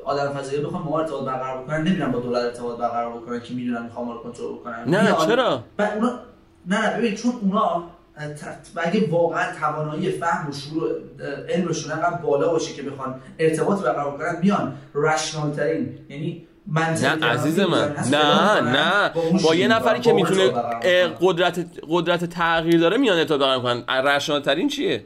آدم 0.04 0.32
فضایی 0.34 0.60
بخوان 0.62 0.82
با 0.84 0.90
ما 0.90 1.00
ارتباط 1.00 1.24
برقرار 1.24 1.62
بکنن 1.62 1.82
نمیرن 1.82 2.12
با 2.12 2.18
دولت 2.20 2.44
ارتباط 2.44 2.78
برقرار 2.78 3.12
بکنن 3.12 3.40
که 3.40 3.54
می‌دونن 3.54 3.82
می‌خوام 3.82 4.06
ما 4.06 4.12
رو 4.12 4.18
کنترل 4.22 4.52
بکنن. 4.52 4.84
نه 4.86 5.02
میان- 5.02 5.26
چرا؟ 5.26 5.64
بعد 5.76 5.94
اونا 5.98 6.18
نه 6.66 6.90
نه 6.90 6.98
ببین 6.98 7.14
چون 7.14 7.32
اونا 7.42 7.84
ت- 8.16 8.70
اگه 8.76 9.10
واقعا 9.10 9.46
توانایی 9.60 10.10
فهم 10.10 10.50
و 10.50 10.52
شعور 10.52 10.82
و 10.82 11.24
علمشون 11.48 11.92
انقدر 11.92 12.16
بالا 12.16 12.48
باشه 12.52 12.74
که 12.74 12.82
بخوان 12.82 13.20
ارتباط 13.38 13.82
برقرار 13.82 14.18
کنن 14.18 14.36
میان 14.42 14.74
رشنال 14.94 15.50
ترین 15.52 15.98
یعنی 16.08 16.46
نه 16.66 17.26
عزیز 17.26 17.60
من. 17.60 17.94
نه 18.12 18.60
می‌کنن، 18.60 18.60
نه. 18.60 19.10
با 19.44 19.54
یه 19.54 19.68
نفری 19.68 19.98
می‌کنن، 19.98 20.00
که 20.00 20.12
می‌تونه 20.12 20.44
می‌کنن. 20.44 21.12
قدرت 21.20 21.66
قدرت 21.90 22.24
تغییر 22.24 22.78
داره 22.80 22.96
میان 22.96 23.18
ارتباط 23.18 23.40
برقرار 23.40 23.62
کنن 23.62 24.06
رشنال 24.06 24.40
ترین 24.40 24.68
چیه؟ 24.68 25.04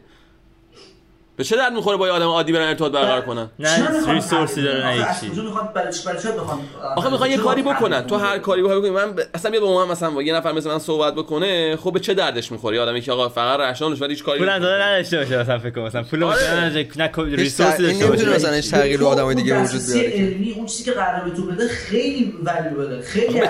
به 1.36 1.44
چه 1.44 1.56
درد 1.56 1.72
می‌خوره 1.72 1.96
با 1.96 2.06
یه 2.06 2.12
آدم 2.12 2.26
عادی 2.28 2.52
برن 2.52 2.68
ارتباط 2.68 2.92
برقرار 2.92 3.20
کنن 3.20 3.50
نه 3.58 4.12
ریسورسی 4.12 4.62
داره؟ 4.62 4.86
نه 4.86 4.92
هیچی 4.92 5.38
برای 5.74 5.92
چی 5.92 6.28
بخوان 6.28 6.58
آخه 6.96 7.10
می‌خوان 7.10 7.30
یه 7.30 7.36
کاری 7.36 7.62
بکنن 7.62 8.06
تو؟ 8.06 8.16
هر 8.16 8.38
کاری 8.38 8.62
بخوای 8.62 8.78
بکنی 8.78 8.90
من 8.90 9.12
ب... 9.12 9.20
اصلا 9.34 9.50
بیا 9.50 9.60
با 9.60 9.72
ما 9.72 9.86
مثلا 9.86 10.10
با 10.10 10.22
یه 10.22 10.34
نفر 10.34 10.52
مثل 10.52 10.70
من 10.70 10.78
صحبت 10.78 11.14
بکنه 11.14 11.76
خب 11.76 11.92
به 11.92 12.00
چه 12.00 12.14
دردش 12.14 12.52
می‌خوره 12.52 12.80
آدمی 12.80 13.00
که 13.00 13.12
آقا 13.12 13.28
فقط 13.28 13.60
رشنالش 13.60 14.00
ولی 14.02 14.14
هیچ 14.14 14.24
کاری 14.24 14.38
پول. 14.38 14.48
اندازه 14.48 14.82
نداشته 14.84 15.18
باشه 15.18 15.38
مثلا 15.38 15.58
فکر 15.58 15.70
کنم 15.70 15.84
مثلا 15.84 16.02
پول 16.02 16.22
آره. 16.24 16.50
نداشته- 16.50 16.98
نه 16.98 17.36
ریسورسی 17.36 17.82
داشته 17.82 18.06
باشه 18.06 18.28
مثلا 18.34 18.52
هیچ 18.52 18.70
تغییر 18.70 18.98
رو 18.98 19.04
تو 19.06 19.10
آدمای 19.12 19.34
دیگه 19.34 19.62
وجود 19.62 19.80
بیاره. 19.92 20.08
علمی 20.08 20.52
اون 20.52 20.66
چیزی 20.66 20.84
که 20.84 20.92
قراره 20.92 21.30
به 21.30 21.36
تو 21.36 21.42
بده 21.42 21.68
خیلی 21.68 22.34
ولیو 22.44 22.78
بده 22.86 23.02
خیلی. 23.02 23.40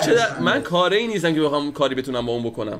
من 0.40 0.62
کاری 0.62 0.96
ای 0.96 1.06
نیستم 1.06 1.34
که 1.34 1.40
بخوام 1.40 1.72
کاری 1.72 1.94
بتونم 1.94 2.26
با 2.26 2.32
اون 2.32 2.42
بکنم 2.42 2.78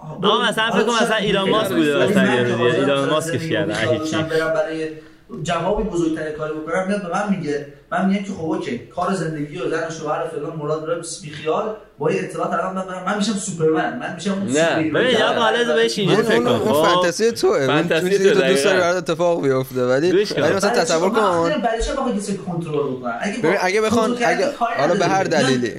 آقا 0.00 0.48
مثلا 0.48 0.70
فکر 0.70 0.82
کنم 0.82 0.94
مثلا 1.02 1.16
ایلان 1.16 1.50
ماسک 1.50 1.72
بوده 1.72 1.96
مثلا 2.06 2.32
ایلان 2.32 3.08
ماسکش 3.10 3.48
کرده، 3.48 3.84
رو 3.84 3.90
هیچی. 3.92 4.16
بکنم، 4.16 4.28
برم 4.28 4.54
برای 4.54 4.88
جوابی 5.42 5.82
بزرگتر 5.82 6.30
کاری 6.32 6.52
بکنم 6.54 6.86
میاد 6.88 7.02
به 7.02 7.08
من 7.08 7.36
میگه 7.36 7.66
من 7.92 8.06
میگم 8.08 8.22
که 8.24 8.32
خب 8.32 8.44
اوکی 8.44 8.78
کار 8.78 9.14
زندگی 9.14 9.58
و 9.58 9.70
زن 9.70 9.86
و 9.88 9.90
شوهر 9.90 10.24
و 10.24 10.28
فلان 10.28 10.56
مراد 10.56 10.86
داره 10.86 11.02
بی 11.22 11.30
خیال 11.30 11.74
با 11.98 12.08
این 12.08 12.24
اطلاعات 12.24 12.52
الان 12.52 12.74
من 12.74 13.04
من 13.06 13.16
میشم 13.18 13.32
سوپرمن 13.32 13.98
من 13.98 14.14
میشم 14.14 14.32
اون 14.32 14.46
نه. 14.52 14.90
ببین 14.90 15.10
یا 15.18 15.26
حالت 15.32 15.66
بهش 15.66 15.98
اینجوری 15.98 16.22
فکر 16.22 16.42
کن 16.44 16.58
خب 16.58 16.72
فانتزی 16.86 17.24
اون 17.46 17.66
فانتزی 17.66 18.18
تو 18.18 18.40
دوست 18.40 18.64
داری. 18.64 18.78
برات 18.78 18.96
اتفاق 18.96 19.42
بیفته 19.42 19.84
ولی. 19.86 20.10
ولی 20.12 20.54
مثلا 20.54 20.70
تصور 20.70 21.10
چی- 21.10 21.14
من 21.16 21.20
کن 21.22 21.80
چه 21.80 21.92
بخوای 21.92 22.16
کسی 22.18 22.36
کنترل 22.36 22.72
بکنن 22.92 23.18
اگه 23.20 23.38
ببین، 23.38 23.56
اگه 23.60 23.80
بخوان- 23.80 24.16
اگه- 24.24 24.52
حالا 24.78 24.94
به 24.94 25.06
هر. 25.06 25.24
دلیلی. 25.24 25.72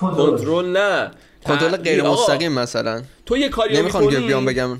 کنترل 0.00 0.66
نه 0.76 1.10
کنترل 1.48 1.76
غیر 1.76 2.02
مستقیم 2.02 2.52
مثلا. 2.52 3.02
تو 3.26 3.36
یه 3.36 3.48
کاری 3.48 3.78
نمی‌خوام 3.78 4.06
بیام 4.06 4.44
بگم. 4.44 4.78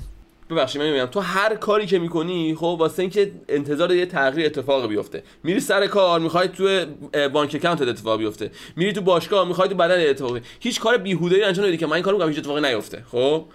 ببخشید 0.49 0.81
من 0.81 0.91
میگم. 0.91 1.05
تو 1.05 1.19
هر 1.19 1.55
کاری 1.55 1.85
که 1.85 1.99
می‌کنی 1.99 2.55
خب 2.55 2.77
واسه 2.79 3.01
اینکه 3.01 3.31
انتظار 3.49 3.95
یه 3.95 4.05
تغییر 4.05 4.45
اتفاق 4.45 4.87
بیفته. 4.87 5.23
میری 5.43 5.59
سر 5.59 5.87
کار 5.87 6.19
می‌خوای 6.19 6.47
تو 6.47 6.85
بانک 7.33 7.55
account 7.55 7.81
اتفاق 7.81 8.19
بیفته. 8.19 8.51
میری 8.75 8.93
تو 8.93 9.01
باشگاه 9.01 9.47
می‌خوای 9.47 9.69
تو 9.69 9.75
بدن 9.75 10.09
اتفاق 10.09 10.33
بیفته. 10.33 10.49
هیچ 10.59 10.79
کار 10.79 10.97
بیهوده 10.97 11.35
ای 11.35 11.43
انجام 11.43 11.65
نمیدی 11.65 11.77
که 11.77 11.87
من 11.87 11.93
این 11.93 12.03
کارو 12.03 12.17
می‌کنم 12.17 12.29
هیچ 12.29 12.39
اتفاقی 12.39 12.61
نیفته 12.61 13.03
خب؟ 13.11 13.45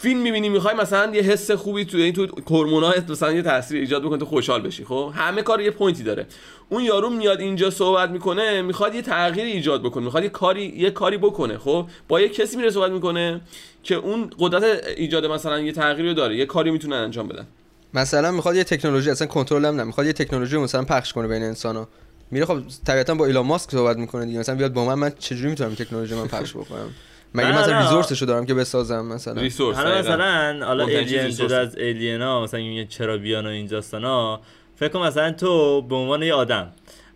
فیلم 0.00 0.20
می‌بینی 0.20 0.48
می‌خوای 0.48 0.74
مثلا 0.74 1.14
یه 1.14 1.22
حس 1.22 1.50
خوبی 1.50 1.84
تو 1.84 1.96
این 1.96 2.12
تو 2.12 2.26
هورمونا 2.50 2.94
مثلا 3.08 3.32
یه 3.32 3.42
تاثیر 3.42 3.80
ایجاد 3.80 4.02
بکنه 4.02 4.18
تو 4.18 4.24
خوشحال 4.24 4.62
بشی 4.62 4.84
خب؟ 4.84 5.12
همه 5.14 5.42
کار 5.42 5.60
یه 5.60 5.70
point 5.70 5.97
ی 5.97 6.02
داره. 6.02 6.26
اون 6.68 6.84
یارو 6.84 7.10
میاد 7.10 7.40
اینجا 7.40 7.70
صحبت 7.70 8.10
می‌کنه 8.10 8.62
می‌خواد 8.62 8.94
یه 8.94 9.02
تغییر 9.02 9.46
ایجاد 9.46 9.82
بکنه 9.82 10.04
می‌خواد 10.04 10.22
یه 10.22 10.28
کاری 10.28 10.74
یه 10.76 10.90
کاری 10.90 11.16
بکنه 11.16 11.58
خب؟ 11.58 11.86
با 12.08 12.20
یه 12.20 12.28
کسی 12.28 12.56
میره 12.56 12.70
صحبت 12.70 12.90
می‌کنه 12.90 13.40
که 13.82 13.94
اون 13.94 14.30
قدرت 14.38 14.86
ایجاد 14.96 15.26
مثلا 15.26 15.60
یه 15.60 15.72
تغییری 15.72 16.08
رو 16.08 16.14
داره 16.14 16.36
یه 16.36 16.46
کاری 16.46 16.70
می‌تونه 16.70 16.96
انجام 16.96 17.28
بدن 17.28 17.46
مثلا 17.94 18.30
می‌خواد 18.30 18.56
یه 18.56 18.64
تکنولوژی 18.64 19.10
اصلا 19.10 19.26
کنترل 19.26 19.64
هم 19.64 19.86
می‌خواد 19.86 20.06
یه 20.06 20.12
تکنولوژی 20.12 20.56
مثلا 20.56 20.84
پخش 20.84 21.12
کنه 21.12 21.28
بین 21.28 21.42
انسانا 21.42 21.88
میره 22.30 22.46
خب 22.46 22.58
طبیعتا 22.86 23.14
با 23.14 23.26
ایلان 23.26 23.46
ماسک 23.46 23.70
صحبت 23.70 23.96
می‌کنه 23.96 24.26
دیگه 24.26 24.38
مثلا 24.38 24.54
بیاد 24.54 24.72
با 24.72 24.84
من 24.84 24.94
من 24.94 25.12
چجوری 25.18 25.50
می‌تونم 25.50 25.74
تکنولوژی 25.74 26.14
من 26.14 26.26
پخش 26.26 26.52
بکنم؟ 26.52 26.90
مگه 27.34 27.58
مثلا 27.58 27.80
ریسورسشو 27.80 28.26
دارم 28.26 28.46
که 28.46 28.54
بسازم 28.54 29.04
مثلا؟ 29.04 29.40
ریسورس 29.40 29.76
حالا 29.76 29.98
مثلا 29.98 30.66
حالا 30.66 30.86
ایلین 30.86 31.30
جدا 31.30 31.58
از 31.58 31.76
ایلینا 31.76 32.42
مثلا 32.42 32.60
میگه 32.60 32.84
چرا 32.84 33.18
بیان 33.18 33.46
و 33.46 33.48
اینجاستانا 33.48 34.40
فکر 34.76 34.88
کن 34.88 35.00
مثلا 35.00 35.32
تو 35.32 35.82
به 35.82 35.94
عنوان 35.94 36.22
یه 36.22 36.34
آدم 36.34 36.72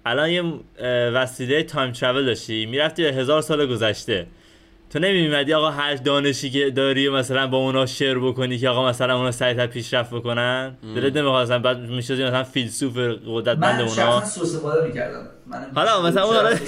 الان 0.06 0.30
یه 0.30 0.42
وسیله 1.08 1.62
تایم 1.62 1.92
ترافل 1.92 2.24
داشتی 2.24 2.66
می‌رفتی 2.66 3.04
هزار 3.04 3.42
سال 3.42 3.66
گذشته. 3.66 4.26
تو 4.92 4.98
نمیمدی 4.98 5.54
آقا 5.54 5.70
هر 5.70 5.94
دانشی 5.94 6.50
که 6.50 6.70
داری 6.70 7.08
مثلا 7.08 7.46
با 7.46 7.58
اونا 7.58 7.86
شیر 7.86 8.18
بکنی 8.18 8.58
که 8.58 8.68
آقا 8.68 8.88
مثلا 8.88 9.16
اونا 9.16 9.30
سریعتر 9.30 9.66
پیشرفت 9.66 10.14
بکنن؟ 10.14 10.76
دلت 10.94 11.16
نمی‌خواد 11.16 11.42
مثلا 11.42 11.58
بعد 11.58 11.78
می‌شدی 11.78 12.24
مثلا 12.24 12.42
فیلسوف 12.42 12.96
قدرتمند 13.26 13.80
اونا؟ 13.80 14.20
من 14.20 14.24
سوء 14.24 14.44
استفاده 14.44 14.86
می‌کردم. 14.86 15.28
حالا 15.74 16.02
مثلا 16.02 16.24
اون 16.24 16.58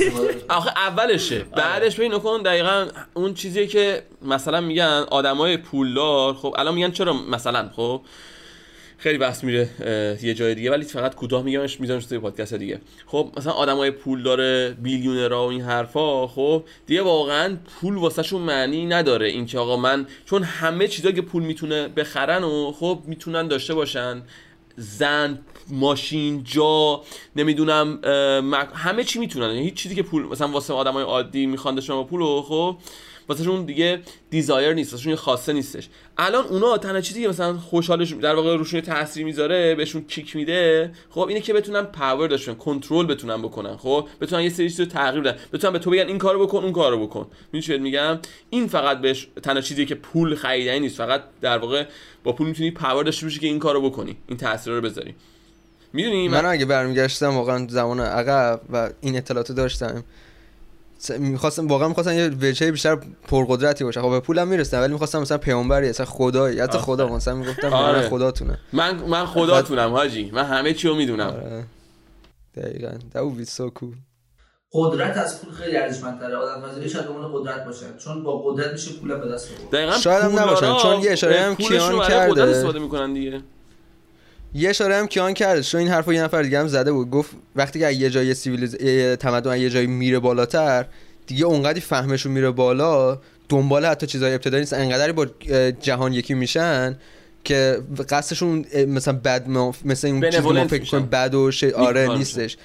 آخه 0.49 0.71
اولشه. 0.77 1.39
بعدش 1.39 1.97
ببین 1.97 2.19
کن 2.19 2.43
دقیقا 2.43 2.87
اون 3.15 3.35
چیزی 3.35 3.67
که 3.67 4.03
مثلا 4.23 4.61
میگن 4.61 5.05
آدمای 5.11 5.57
پولدار 5.57 6.35
خب 6.35 6.55
الان 6.59 6.75
میگن 6.75 6.91
چرا 6.91 7.13
مثلا 7.13 7.71
خب؟ 7.77 8.01
خیلی 8.99 9.19
بحث 9.19 9.45
میره 9.45 9.69
یه 10.23 10.35
جای 10.35 10.55
دیگه. 10.55 10.71
ولی 10.71 10.85
فقط 10.85 11.15
کوتاه 11.15 11.43
میگمش 11.43 11.81
می‌ذارم 11.81 12.01
توی 12.01 12.19
پادکست 12.19 12.55
دیگه. 12.55 12.81
خب 13.07 13.33
مثلا 13.37 13.53
آدمای 13.53 13.91
پول 13.91 14.23
داره 14.23 14.77
بیلیونرها 14.83 15.47
و 15.47 15.51
این 15.51 15.61
حرفا 15.61 16.27
خب 16.27 16.65
دیگه 16.87 17.03
واقعا 17.03 17.57
پول 17.81 17.95
واسهشون 17.95 18.43
معنی 18.43 18.87
نداره. 18.87 19.29
اینکه 19.29 19.59
آقا 19.59 19.77
من 19.77 20.07
چون 20.25 20.43
همه 20.43 20.89
چیزا 20.89 21.13
که 21.13 21.23
پول 21.23 21.43
می‌تونه 21.43 21.89
بخرن 21.89 22.45
و 22.45 22.73
خب 22.73 23.03
می‌تونن 23.07 23.49
داشته 23.49 23.75
باشن. 23.75 24.23
زن 24.77 25.39
ماشین 25.69 26.45
جا 26.45 27.03
نمی‌دونم 27.37 28.01
همه 28.75 29.05
چی 29.05 29.19
می‌تونن. 29.19 29.47
یعنی 29.47 29.65
هیچ 29.65 29.75
چیزی 29.75 29.95
که 29.95 30.03
پول 30.03 30.23
مثلا 30.23 30.49
واسه 30.49 30.75
آدمای 30.75 31.05
عادی 31.05 31.47
می‌خوان 31.47 31.75
داشته 31.75 31.93
با 31.93 32.05
پول 32.05 32.43
خب 32.43 32.77
واسه 33.29 33.49
اون 33.49 33.65
دیگه 33.65 34.01
desire 34.31 34.73
نیست 34.73 34.93
واسه 34.93 35.11
یه 35.11 35.17
خاصه 35.17 35.53
نیستش. 35.53 35.89
الان 36.19 36.45
اونا 36.45 36.79
تنها 36.79 37.01
چیزی 37.01 37.23
که 37.23 37.29
مثلا 37.29 37.59
خوشحالش 37.59 38.13
در 38.13 38.35
واقع 38.35 38.57
روشون 38.57 38.81
تاثیر 38.81 39.25
می‌ذاره 39.25 39.75
بهشون 39.75 40.05
kick 40.05 40.37
میده 40.37 40.91
خب 41.11 41.21
اینه 41.21 41.41
که 41.41 41.53
بتونن 41.53 41.83
power 41.83 42.29
داشتن 42.29 42.55
کنترل 42.55 43.07
بتونن 43.07 43.43
بکنن 43.43 43.77
خب 43.77 44.09
بتونن 44.21 44.43
یه 44.43 44.49
سری 44.49 44.71
چیزو 44.71 44.85
تغییر 44.85 45.23
بدن. 45.23 45.39
بتونن 45.53 45.73
به 45.73 45.79
تو 45.79 45.91
بگن 45.91 46.07
این 46.07 46.19
کارو 46.19 46.47
بکن 46.47 46.59
اون 46.59 46.73
کارو 46.73 47.07
بکن. 47.07 47.27
میشه 47.53 47.79
میگم؟ 47.79 48.19
این 48.51 48.67
فقط 48.67 49.01
بهش 49.01 49.29
تنها 49.43 49.61
چیزی 49.61 49.87
که 49.87 49.95
پول 49.95 50.35
خریدنی 50.35 50.81
نیست. 50.81 50.97
فقط 50.97 51.23
در 51.41 51.59
واقع 51.59 51.85
با 52.25 52.33
پول 52.33 52.47
می‌تونی 52.47 52.71
power 52.71 53.05
داشته 53.05 53.27
باشی 53.27 53.41
که 53.41 53.47
این 53.47 53.59
کارو 53.59 53.91
بکنی 53.91 54.17
این 54.29 54.39
تاثیر 54.39 54.73
رو 54.73 54.81
بذاری. 54.81 55.15
می‌دونی؟ 55.93 56.29
من, 56.29 56.41
من 56.41 56.51
اگه 56.51 56.65
برمیگشتم 56.65 57.37
واقعا 57.37 57.67
زمان 57.71 58.01
عقب 58.01 58.61
و 58.73 58.91
این 59.01 59.17
اطلاعات 59.17 59.53
داشتم 59.53 60.05
می‌خواستم 61.11 61.67
واقعا 61.69 61.89
می‌خواستم 61.89 62.13
یه 62.13 62.31
وجهه 62.41 62.71
بیشتر 62.71 62.99
پرقدرتی 63.29 63.85
باشه. 63.85 64.03
خب 64.03 64.11
به 64.11 64.21
پولم 64.21 64.49
می‌رسن 64.49 64.81
ولی 64.81 64.93
می‌خواستم 64.93 65.21
مثلا 65.21 65.39
پیامبری 65.39 65.89
اصلا 65.89 66.07
خدایی. 66.07 66.61
حتی 66.61 66.79
خدا 66.79 67.09
مثلا 67.09 67.35
می‌گفتم 67.35 67.73
آره. 67.73 68.03
من 68.03 68.09
خداتونه. 68.09 68.59
من 68.73 68.97
من 68.97 69.27
خداتونم 69.27 69.91
حاجی. 69.91 70.31
من 70.31 70.45
همه 70.45 70.75
چی 70.75 70.89
رو 70.89 70.95
می‌دونم. 70.95 71.27
آره. 71.27 71.65
دقیقاً. 72.57 72.93
that 73.15 73.49
so 73.49 73.81
cool 73.81 73.97
قدرت 74.73 75.17
از 75.17 75.41
پول 75.41 75.55
خیلی 75.55 75.77
ارزشمندتره. 75.77 76.37
آدم 76.37 76.69
فضایی 76.69 76.89
شاید 76.89 77.07
اون 77.07 77.33
قدرت 77.33 77.65
باشه. 77.65 77.87
چون 77.99 78.23
با 78.23 78.43
قدرت 78.43 78.73
میشه 78.73 78.93
پول 78.93 79.15
به 79.17 79.29
دست 79.29 79.49
بیاره 79.49 79.65
دقیقاً 79.73 79.99
شاید 79.99 80.25
هم 80.25 80.39
نباشن 80.39 80.77
چون 80.83 81.01
یه 81.01 81.13
اشاره 81.13 81.41
هم 81.41 81.55
کیان 81.55 82.09
کرده. 82.09 82.43
استفاده 82.43 82.79
می‌کنن 82.79 83.13
دیگه. 83.13 83.41
یه 84.55 84.71
اشاره 84.71 84.97
هم 84.97 85.07
کیان 85.07 85.35
کرد. 85.35 85.61
چون 85.61 85.81
این 85.81 85.91
حرفو 85.91 86.13
یه 86.13 86.23
نفر 86.23 86.43
دیگه 86.43 86.61
هم 86.61 86.69
زده 86.69 86.93
بود. 86.93 87.11
گفت 87.11 87.31
وقتی 87.57 87.79
که 87.79 87.91
یه 87.91 88.11
جای 88.11 88.35
سیویلیز 88.35 88.77
تمدن 89.17 89.59
یه 89.59 89.71
جایی 89.71 89.87
میره 89.87 90.19
بالاتر 90.19 90.87
دیگه 91.27 91.45
اونقدی 91.45 91.81
فهمشون 91.81 92.33
میره 92.33 92.51
بالا 92.51 93.21
دنبال 93.49 93.87
حتی 93.87 94.07
چیزای 94.07 94.35
ابتدایی 94.35 94.61
نیست. 94.61 94.73
انقدری 94.73 95.13
با 95.13 95.27
جهان 95.81 96.13
یکی 96.13 96.35
میشن 96.35 96.99
که 97.45 97.79
قصدشون 98.09 98.65
مثلا 98.89 99.21
بد 99.25 99.49
مثل 99.85 100.07
این 100.07 100.31
چیزی 100.31 100.49
ما 100.49 100.69
فکر 100.69 100.91
کنیم 100.91 101.07
بد 101.07 101.35
و 101.35 101.51
آره 101.77 102.17
نیستش. 102.17 102.57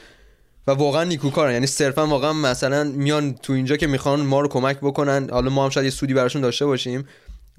و 0.68 0.72
واقعا 0.72 1.04
نیکوکارن 1.04 1.54
یعنی 1.54 1.68
صرفا 1.68 2.08
واقعا 2.08 2.34
مثلا 2.34 2.84
میان 2.84 3.34
تو 3.34 3.54
اینجا 3.54 3.78
که 3.78 3.88
می‌خوان 3.88 4.20
ما 4.20 4.42
رو 4.42 4.48
کمک 4.48 4.78
بکنن. 4.78 5.30
حالا 5.30 5.50
ما 5.50 5.64
هم 5.64 5.70
شاید 5.70 5.86
یه 5.86 5.92
سودی 5.92 6.14
براشون 6.14 6.42
داشته 6.42 6.66
باشیم. 6.66 7.08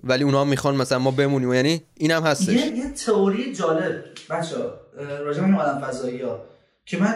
ولی 0.05 0.25
اونا 0.25 0.41
هم 0.41 0.49
می‌خوان 0.49 0.77
مثلا 0.77 0.99
ما 0.99 1.11
بمونیم. 1.11 1.55
یعنی 1.55 1.83
اینم 1.95 2.23
هستش. 2.23 2.49
یه, 2.49 2.67
یه 2.67 2.91
تئوری 2.91 3.55
جالب. 3.55 4.05
بچه 4.31 4.57
راجع 5.21 5.43
به 5.43 5.57
آدم 5.57 5.81
فضایی 5.81 6.23
ها. 6.23 6.41
که 6.87 6.99
من 6.99 7.15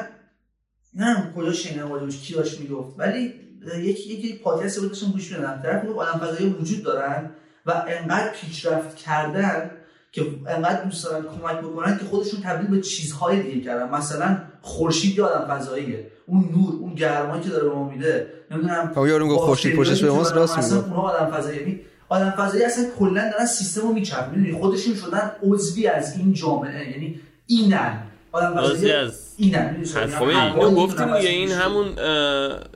نه 0.95 1.32
کجا 1.37 1.53
شنیدم 1.53 1.93
راجعش 1.93 2.20
کی 2.20 2.35
داشت 2.35 2.61
می‌گفت. 2.61 2.95
ولی 2.99 3.35
یکی 3.76 4.14
یکی 4.14 4.39
پادکست 4.39 4.80
بود 4.80 4.89
داشتم 4.89 5.11
گوش 5.11 5.32
می‌دادم. 5.32 5.62
طرف 5.62 5.85
می‌گفت 5.85 5.99
آدم 5.99 6.26
فضایی 6.26 6.51
وجود 6.51 6.82
دارن 6.82 7.30
و 7.66 7.85
انقدر 7.89 8.30
پیشرفت 8.30 8.97
کردن 8.97 9.70
که 10.12 10.26
انقدر 10.47 10.85
دوست 10.85 11.05
دارن 11.05 11.22
کمک 11.22 11.59
بکنن 11.59 11.99
که 11.99 12.05
خودشون 12.05 12.41
تبدیل 12.41 12.70
به 12.70 12.80
چیزهای 12.80 13.43
دیگه 13.43 13.61
کردن. 13.61 13.91
مثلا 13.91 14.39
خورشید 14.62 15.20
آدم 15.20 15.55
فضاییه. 15.55 16.11
اون 16.26 16.49
نور 16.57 16.74
اون 16.80 16.95
گرمایی 16.95 17.43
که 17.43 17.49
داره 17.49 17.68
به 17.68 17.74
ما 17.74 17.89
میده. 17.89 18.26
نمی‌دونم 18.51 18.93
خب 18.95 19.07
یارو 19.07 19.28
گفت 19.28 19.41
خورشید 19.41 19.76
پشتش 19.76 20.03
به 20.03 20.11
ماست 20.11 20.32
راست 20.32 20.59
میگه 20.59 20.74
اونها 20.74 21.03
آدم 21.03 21.37
فضایی. 21.37 21.59
یعنی 21.59 21.80
آدم 22.09 22.31
فضایی 22.31 22.65
اصلا 22.65 22.85
کلا 22.99 23.31
دارن 23.31 23.47
سیستم 23.47 23.81
رو 23.81 23.93
میچرخونن 23.93 24.39
می‌دونی؟ 24.39 24.61
خودشون 24.61 24.95
شدن 24.95 25.33
عضوی 25.43 25.87
از 25.87 26.19
این 26.19 26.33
جامعه 26.33 26.91
یعنی 26.91 27.21
اینن. 27.47 28.03
آدم 28.33 28.57
فضایی 28.57 28.93
از 28.93 29.35
اینن 29.37 29.85
خب 30.19 30.23
اینو 30.23 30.71
گفتیم 30.71 31.17
دیگه 31.17 31.29
این 31.29 31.51
همون 31.51 31.99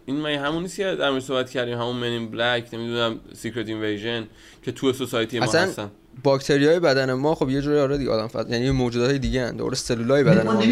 این 0.07 0.20
ما 0.20 0.29
همون 0.29 0.62
نیست 0.62 0.76
که 0.76 0.97
در 0.99 1.20
صحبت 1.20 1.51
کردیم؟ 1.51 1.79
همون 1.79 1.97
Men 1.96 2.17
in 2.17 2.30
Black 2.30 2.68
نمی‌دونم 2.72 3.20
secret 3.34 3.68
invasion 3.68 4.26
که 4.62 4.72
تو 4.72 4.93
society 4.92 5.40
ما 5.41 5.53
هستن. 5.53 5.91
باکتری 6.22 6.66
های 6.66 6.80
بدن 6.80 7.12
ما 7.12 7.34
خب 7.34 7.50
یه 7.50 7.60
جوری 7.60 7.78
آره 7.78 7.98
دیگه 7.98 8.10
آدم 8.10 8.26
فضا 8.26 8.48
یعنی 8.48 8.70
موجودات 8.70 9.10
دیگه 9.10 9.40
اند 9.40 9.58
دور 9.58 9.74
سلولای 9.74 10.24
بدن 10.24 10.46
ما 10.46 10.62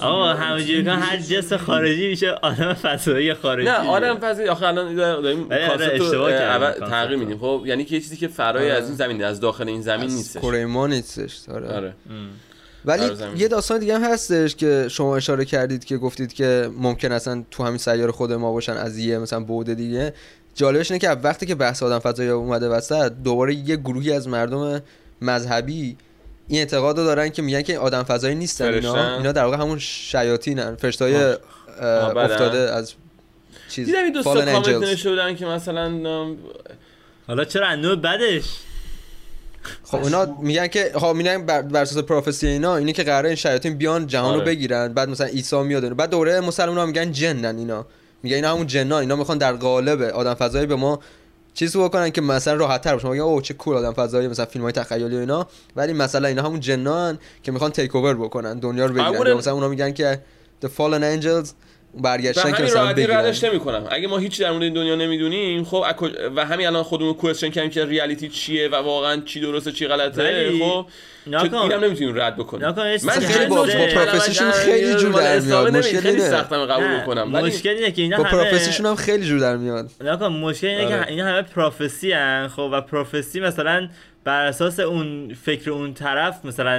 آقا 0.00 0.26
همینجوری 0.26 0.84
که 0.84 0.90
هر 0.90 1.16
جنس 1.16 1.52
خارجی 1.52 2.08
میشه 2.08 2.30
آدم 2.30 2.74
فضایی 2.74 3.34
خارجی. 3.34 3.68
نه 3.68 3.88
آدم 3.88 4.18
فضایی. 4.18 4.48
آخه 4.48 4.66
الان 4.66 4.94
داریم 4.96 5.48
کانسپت 5.48 6.78
تغییر 6.90 7.18
میدیم. 7.18 7.38
خب 7.38 7.62
یعنی 7.66 7.84
که 7.84 7.94
یه 7.94 8.00
چیزی 8.00 8.16
که 8.16 8.28
فرای 8.28 8.70
از 8.70 8.84
این 8.86 8.94
زمین 8.94 9.24
از 9.24 9.40
داخل 9.40 9.68
این 9.68 9.82
زمین 9.82 10.10
نیستش. 10.10 10.40
کره 10.40 10.66
ما 10.66 10.86
نیستش 10.86 11.48
آره, 11.48 11.68
آره. 11.68 11.94
ولی 12.84 13.02
یه 13.36 13.48
داستان 13.48 13.78
دیگه 13.78 13.98
هم 13.98 14.12
هستش 14.12 14.56
که 14.56 14.86
شما 14.90 15.16
اشاره 15.16 15.44
کردید 15.44 15.84
که 15.84 15.96
گفتید 15.96 16.32
که 16.32 16.70
ممکن 16.78 17.12
اصلا 17.12 17.44
تو 17.50 17.64
همین 17.64 17.78
سیاره 17.78 18.12
خود 18.12 18.32
ما 18.32 18.52
باشن 18.52 18.72
از 18.72 18.98
یه 18.98 19.18
مثلا 19.18 19.40
بوده 19.40 19.74
دیگه. 19.74 20.12
جالبش 20.56 20.90
اینه 20.90 20.98
که 20.98 21.10
وقتی 21.10 21.46
که 21.46 21.54
بحث 21.54 21.82
آدم 21.82 21.98
فضایی 21.98 22.28
اومده 22.28 22.68
وسط 22.68 23.12
دوباره 23.24 23.54
یه 23.54 23.76
گروهی 23.76 24.12
از 24.12 24.28
مردم 24.28 24.82
مذهبی 25.22 25.96
این 26.48 26.58
اعتقاد 26.58 26.96
دارن 26.96 27.28
که 27.28 27.42
میگن 27.42 27.62
که 27.62 27.78
آدم 27.78 28.02
فضایی 28.02 28.34
نیستن 28.34 28.74
اینا. 28.74 29.16
اینا 29.16 29.32
در 29.32 29.44
واقع 29.44 29.56
همون 29.56 29.78
شیاطینن. 29.78 30.76
فرشتای 30.76 31.36
افتاده 31.80 32.58
از 32.58 32.92
چیز. 33.68 33.86
دیدم 33.86 34.04
این 34.04 34.12
دوستا 34.12 34.34
کامنت 34.34 34.68
نشودن 34.68 35.36
که 35.36 35.46
مثلا 35.46 36.26
حالا 37.26 37.44
چرا 37.44 37.66
انو 37.66 37.96
بدش؟ 37.96 38.44
خب 39.84 39.96
اونا 39.96 40.36
میگن 40.42 40.66
که 40.66 40.92
خب 40.94 41.12
میگن 41.14 41.46
بر 41.46 41.82
اساس 41.82 42.04
پروفسی 42.04 42.46
اینا 42.46 42.76
اینه 42.76 42.92
که 42.92 43.02
قراره 43.02 43.28
این 43.28 43.36
شیاطین 43.36 43.78
بیان 43.78 44.06
جهان 44.06 44.34
رو 44.34 44.40
آره. 44.40 44.46
بگیرن. 44.46 44.92
بعد 44.92 45.08
مثلا 45.08 45.26
عیسی 45.26 45.62
میاد 45.62 45.96
بعد 45.96 46.10
دوره 46.10 46.40
مسلمان 46.40 46.78
ها 46.78 46.86
میگن 46.86 47.12
جنن 47.12 47.58
اینا. 47.58 47.86
میگن 48.26 48.36
اینا 48.36 48.52
همون 48.52 48.66
جنان 48.66 49.00
اینا 49.00 49.16
می‌خوان 49.16 49.38
در 49.38 49.52
قالب 49.52 50.02
آدم 50.02 50.34
فضایی 50.34 50.66
به 50.66 50.76
ما 50.76 51.00
چیز 51.54 51.76
بکنن 51.76 52.10
که 52.10 52.20
مثلا 52.20 52.54
راحت 52.54 52.80
تر 52.82 52.92
باشه 52.92 53.08
میگن 53.08 53.22
اوه 53.22 53.42
چه 53.42 53.54
کول 53.54 53.76
آدم 53.76 53.92
فضایی 53.92 54.28
مثلا 54.28 54.44
فیلم 54.44 54.62
های 54.64 54.72
تخیلی 54.72 55.16
و 55.16 55.20
اینا. 55.20 55.48
ولی 55.76 55.92
مثلا 55.92 56.28
اینا 56.28 56.42
همون 56.42 56.60
جنان 56.60 57.18
که 57.42 57.52
می‌خوان 57.52 57.70
تیک 57.70 57.96
اوور 57.96 58.14
بکنن 58.14 58.58
دنیا 58.58 58.86
رو 58.86 58.94
بگیرن. 58.94 59.32
مثلا 59.32 59.52
اونا 59.52 59.68
میگن 59.68 59.92
که 59.92 60.20
the 60.64 60.66
fallen 60.66 61.22
angels 61.22 61.48
برگشتن 62.02 62.52
که 62.52 62.62
مثلا 62.62 62.92
بگیرن. 62.92 63.16
ردش 63.16 63.44
نمی‌کنم. 63.44 63.86
اگه 63.90 64.08
ما 64.08 64.18
هیچ 64.18 64.40
در 64.40 64.50
مورد 64.50 64.62
این 64.62 64.72
دنیا 64.72 64.94
نمی‌دونیم 64.94 65.64
خب 65.64 65.84
و 66.36 66.46
همین 66.46 66.66
الان 66.66 66.82
خودمون 66.82 67.14
کوئسچن 67.14 67.48
کردیم 67.48 67.70
که 67.70 67.84
ریالیتی 67.84 68.28
چیه 68.28 68.68
و 68.68 68.74
واقعا 68.74 69.22
چی 69.24 69.40
درسته 69.40 69.72
چی 69.72 69.86
غلطه 69.86 70.50
خب 70.58 70.86
اینم 71.42 71.84
نمی‌تونیم 71.84 72.20
رد 72.20 72.36
بکنیم. 72.36 72.68
من 73.04 73.20
خیلی 73.20 73.46
با, 73.46 73.56
با 73.56 73.86
پروفسیشون 73.94 74.50
خیلی 74.50 74.94
جور 74.94 75.12
در 75.12 75.40
میاد. 75.40 75.76
مشکل 75.76 76.00
خیلی 76.00 76.20
سختم 76.20 76.66
قبول 76.66 77.00
بکنم. 77.00 77.28
مشکل 77.28 77.68
اینه 77.68 77.92
که 77.92 78.02
اینا 78.02 78.16
با 78.16 78.24
پروفسیشون 78.24 78.86
هم 78.86 78.94
خیلی 78.94 79.26
جور 79.26 79.40
در 79.40 79.56
میاد. 79.56 79.90
نکن 80.00 80.26
مشکل 80.26 80.66
اینه 80.66 80.88
که 80.88 81.08
اینا 81.08 81.26
همه 81.26 81.42
پروفسی 81.42 82.12
ان 82.12 82.48
خب 82.48 82.70
و 82.72 82.80
پروفسی 82.80 83.40
مثلا 83.40 83.88
بر 84.26 84.46
اساس 84.46 84.80
اون 84.80 85.34
فکر 85.34 85.70
اون 85.70 85.94
طرف 85.94 86.44
مثلا 86.44 86.74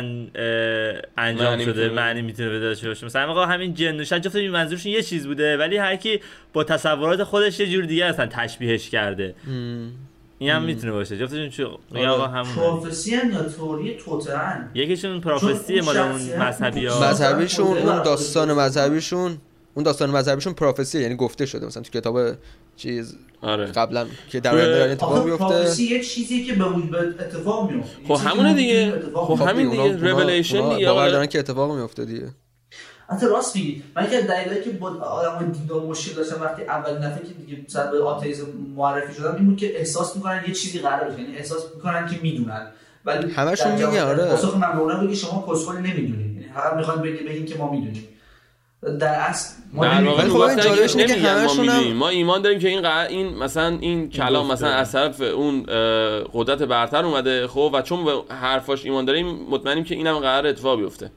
انجام 1.18 1.50
معنی 1.50 1.66
شده 1.66 1.90
معنی 1.90 2.22
می‌تونه 2.22 2.50
بده 2.50 2.68
باشه. 2.68 3.06
مثلا 3.06 3.32
آقا 3.32 3.46
همین 3.46 3.74
جن 3.74 4.04
جفت 4.04 4.36
منظورشون 4.36 4.92
یه 4.92 5.02
چیز 5.02 5.28
بوده 5.28 5.58
ولی 5.58 5.78
هر 5.78 5.96
کی 5.96 6.20
با 6.54 6.64
تصورات 6.64 7.24
خودش 7.24 7.60
یه 7.60 7.72
جور 7.72 7.86
دیگه 7.86 8.06
اصلا 8.06 8.26
تشبیهش 8.26 8.90
کرده. 8.90 9.36
این 10.40 10.50
هم 10.50 10.64
می‌تونه 10.64 10.92
باشه. 10.92 11.18
جفتشون 11.18 11.50
چه 11.50 11.66
آقا 12.08 12.28
همون 12.28 12.56
پروفسی 12.56 13.12
یا 13.12 13.44
تئوری 13.44 13.98
توترن. 13.98 14.72
یکیشون 14.74 15.22
پروفسی 15.22 15.82
مال 15.82 15.98
اون 15.98 16.22
مذهبی 16.40 16.86
ها. 16.86 17.10
مذهبیشون 17.10 17.78
اون 17.78 18.04
داستان 18.04 18.54
مذهبیشون. 18.54 19.38
اون 19.78 19.84
داستان 19.84 20.10
مذهبیشون 20.10 20.54
پروفسی 20.54 21.02
یعنی 21.02 21.16
گفته 21.16 21.46
شده 21.46 21.66
مثلا 21.66 21.84
تو 21.84 22.00
کتاب 22.00 22.20
چیز 22.76 23.16
آره. 23.42 23.66
قبلا 23.66 24.08
که 24.30 24.40
در 24.40 24.56
آینده 24.56 24.92
اتفاق 24.92 25.26
میفته 25.26 25.46
پروفسی 25.46 25.84
یه 25.84 26.04
چیزی 26.04 26.44
که 26.44 26.54
به 26.54 26.66
اتفاق 27.20 27.72
میفته 27.72 27.92
خب 28.08 28.28
همونه 28.28 28.54
دیگه. 28.54 28.94
خب 29.16 29.42
همین 29.48 29.70
دیگه. 29.70 30.06
ریولیشن 30.06 30.70
دیگه 30.70 30.88
باور 30.88 31.10
دارن 31.10 31.26
که 31.26 31.40
اتفاق 31.40 31.78
میفته 31.80 32.06
دیگه. 32.06 32.28
حتی 33.10 33.26
راست 33.26 33.56
میگی. 33.56 33.84
من 33.96 34.10
که 34.10 34.22
دلیلی 34.22 34.64
که 34.64 34.70
با 34.70 34.90
آدم 34.90 35.52
دیندار 35.52 35.82
مشکل 35.82 36.16
داشتم 36.16 36.42
وقتی 36.42 36.64
اول 36.64 36.98
دفعه 36.98 37.28
که 37.28 37.34
دیگه 37.34 37.64
سر 37.68 37.92
به 37.92 38.04
آتئیسم 38.04 38.46
معرفی 38.76 39.14
شدم 39.14 39.36
این 39.36 39.46
بود 39.46 39.58
که 39.58 39.80
احساس 39.80 40.16
می‌کنن 40.16 40.44
یه 40.48 40.54
چیزی 40.54 40.80
قرار 40.80 41.10
بشه. 41.10 41.22
یعنی 41.22 41.36
احساس 41.36 41.64
می‌کنن 41.76 42.08
که 42.08 42.20
می‌دونن. 42.22 42.68
ولی 43.06 43.32
همشون 43.32 43.72
میگن 43.72 44.00
آره. 44.00 44.26
پاسخ 44.26 44.56
من 44.56 45.06
بگی 45.06 45.16
شما 45.16 45.48
کسخلی 45.52 45.78
نمی‌دونید. 45.78 46.36
یعنی 46.36 46.54
فقط 46.54 46.74
می‌خوان 46.74 47.02
بگین 47.02 47.46
که 47.46 47.58
ما 47.58 47.72
می‌دونیم. 47.72 48.08
در 49.00 49.20
اصل 49.20 49.54
ما 49.78 50.16
ولی 50.16 50.30
خب 50.30 50.62
جالبش 50.62 50.96
اینه 50.96 51.16
که 51.16 51.30
همشون 51.30 51.70
هم... 51.70 51.94
ما 51.94 52.10
ایمان 52.10 52.42
داریم 52.42 52.60
که 52.60 52.68
این 52.68 52.82
قرار 52.82 53.08
این 53.08 53.38
مثلا 53.38 53.78
این 53.82 54.10
کلام 54.10 54.52
مثلا 54.52 54.70
از 54.70 54.92
طرف 54.92 55.22
اون 55.22 55.64
قدرت 56.34 56.62
برتر 56.62 57.06
اومده 57.06 57.48
خب 57.48 57.72
و 57.74 57.82
چون 57.82 58.06
به 58.06 58.12
حرفاش 58.36 58.86
ایمان 58.86 59.06
داریم 59.06 59.28
مطمئنیم 59.50 59.84
که 59.84 59.96
اینم 59.96 60.20
قرار 60.20 60.48
اتفاق 60.48 60.80
بیفته. 60.80 61.12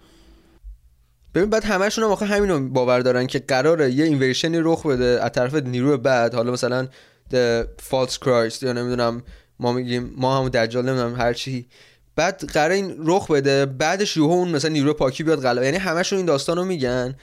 ببین 1.35 1.51
بعد 1.51 1.65
همشون 1.65 2.05
هم 2.05 2.11
آخه 2.11 2.27
همینو 2.27 2.69
باور 2.69 3.01
دارن 3.01 3.27
که 3.27 3.39
قراره 3.39 3.91
یه 3.91 4.05
اینویشنی 4.05 4.59
رخ 4.61 4.87
بده 4.87 5.19
از 5.23 5.33
طرف 5.33 5.55
نیروی 5.55 5.97
بعد. 5.97 6.35
حالا 6.35 6.53
مثلا 6.53 6.89
فالس 7.79 8.19
کرایست 8.19 8.63
یا 8.63 8.73
نمی‌دونم 8.73 9.23
ما 9.61 9.73
میگیم 9.73 10.15
ما 10.17 10.39
هم 10.39 10.49
دجال 10.49 10.85
نمی‌دونم 10.85 11.15
هر 11.15 11.33
چی. 11.33 11.67
بعد 12.17 12.51
قرار 12.53 12.71
این 12.71 12.97
رخ 12.99 13.31
بده 13.31 13.67
بعدش 13.67 14.17
یهو 14.17 14.31
اون 14.31 14.49
مثلا 14.49 14.71
نیروی 14.71 14.93
پاکی 14.93 15.23
بیاد 15.23 15.43
غلبه. 15.43 15.65
یعنی 15.65 15.77
همشون 15.77 16.17
این 16.17 16.27
داستانو 16.27 16.65
میگن. 16.65 17.15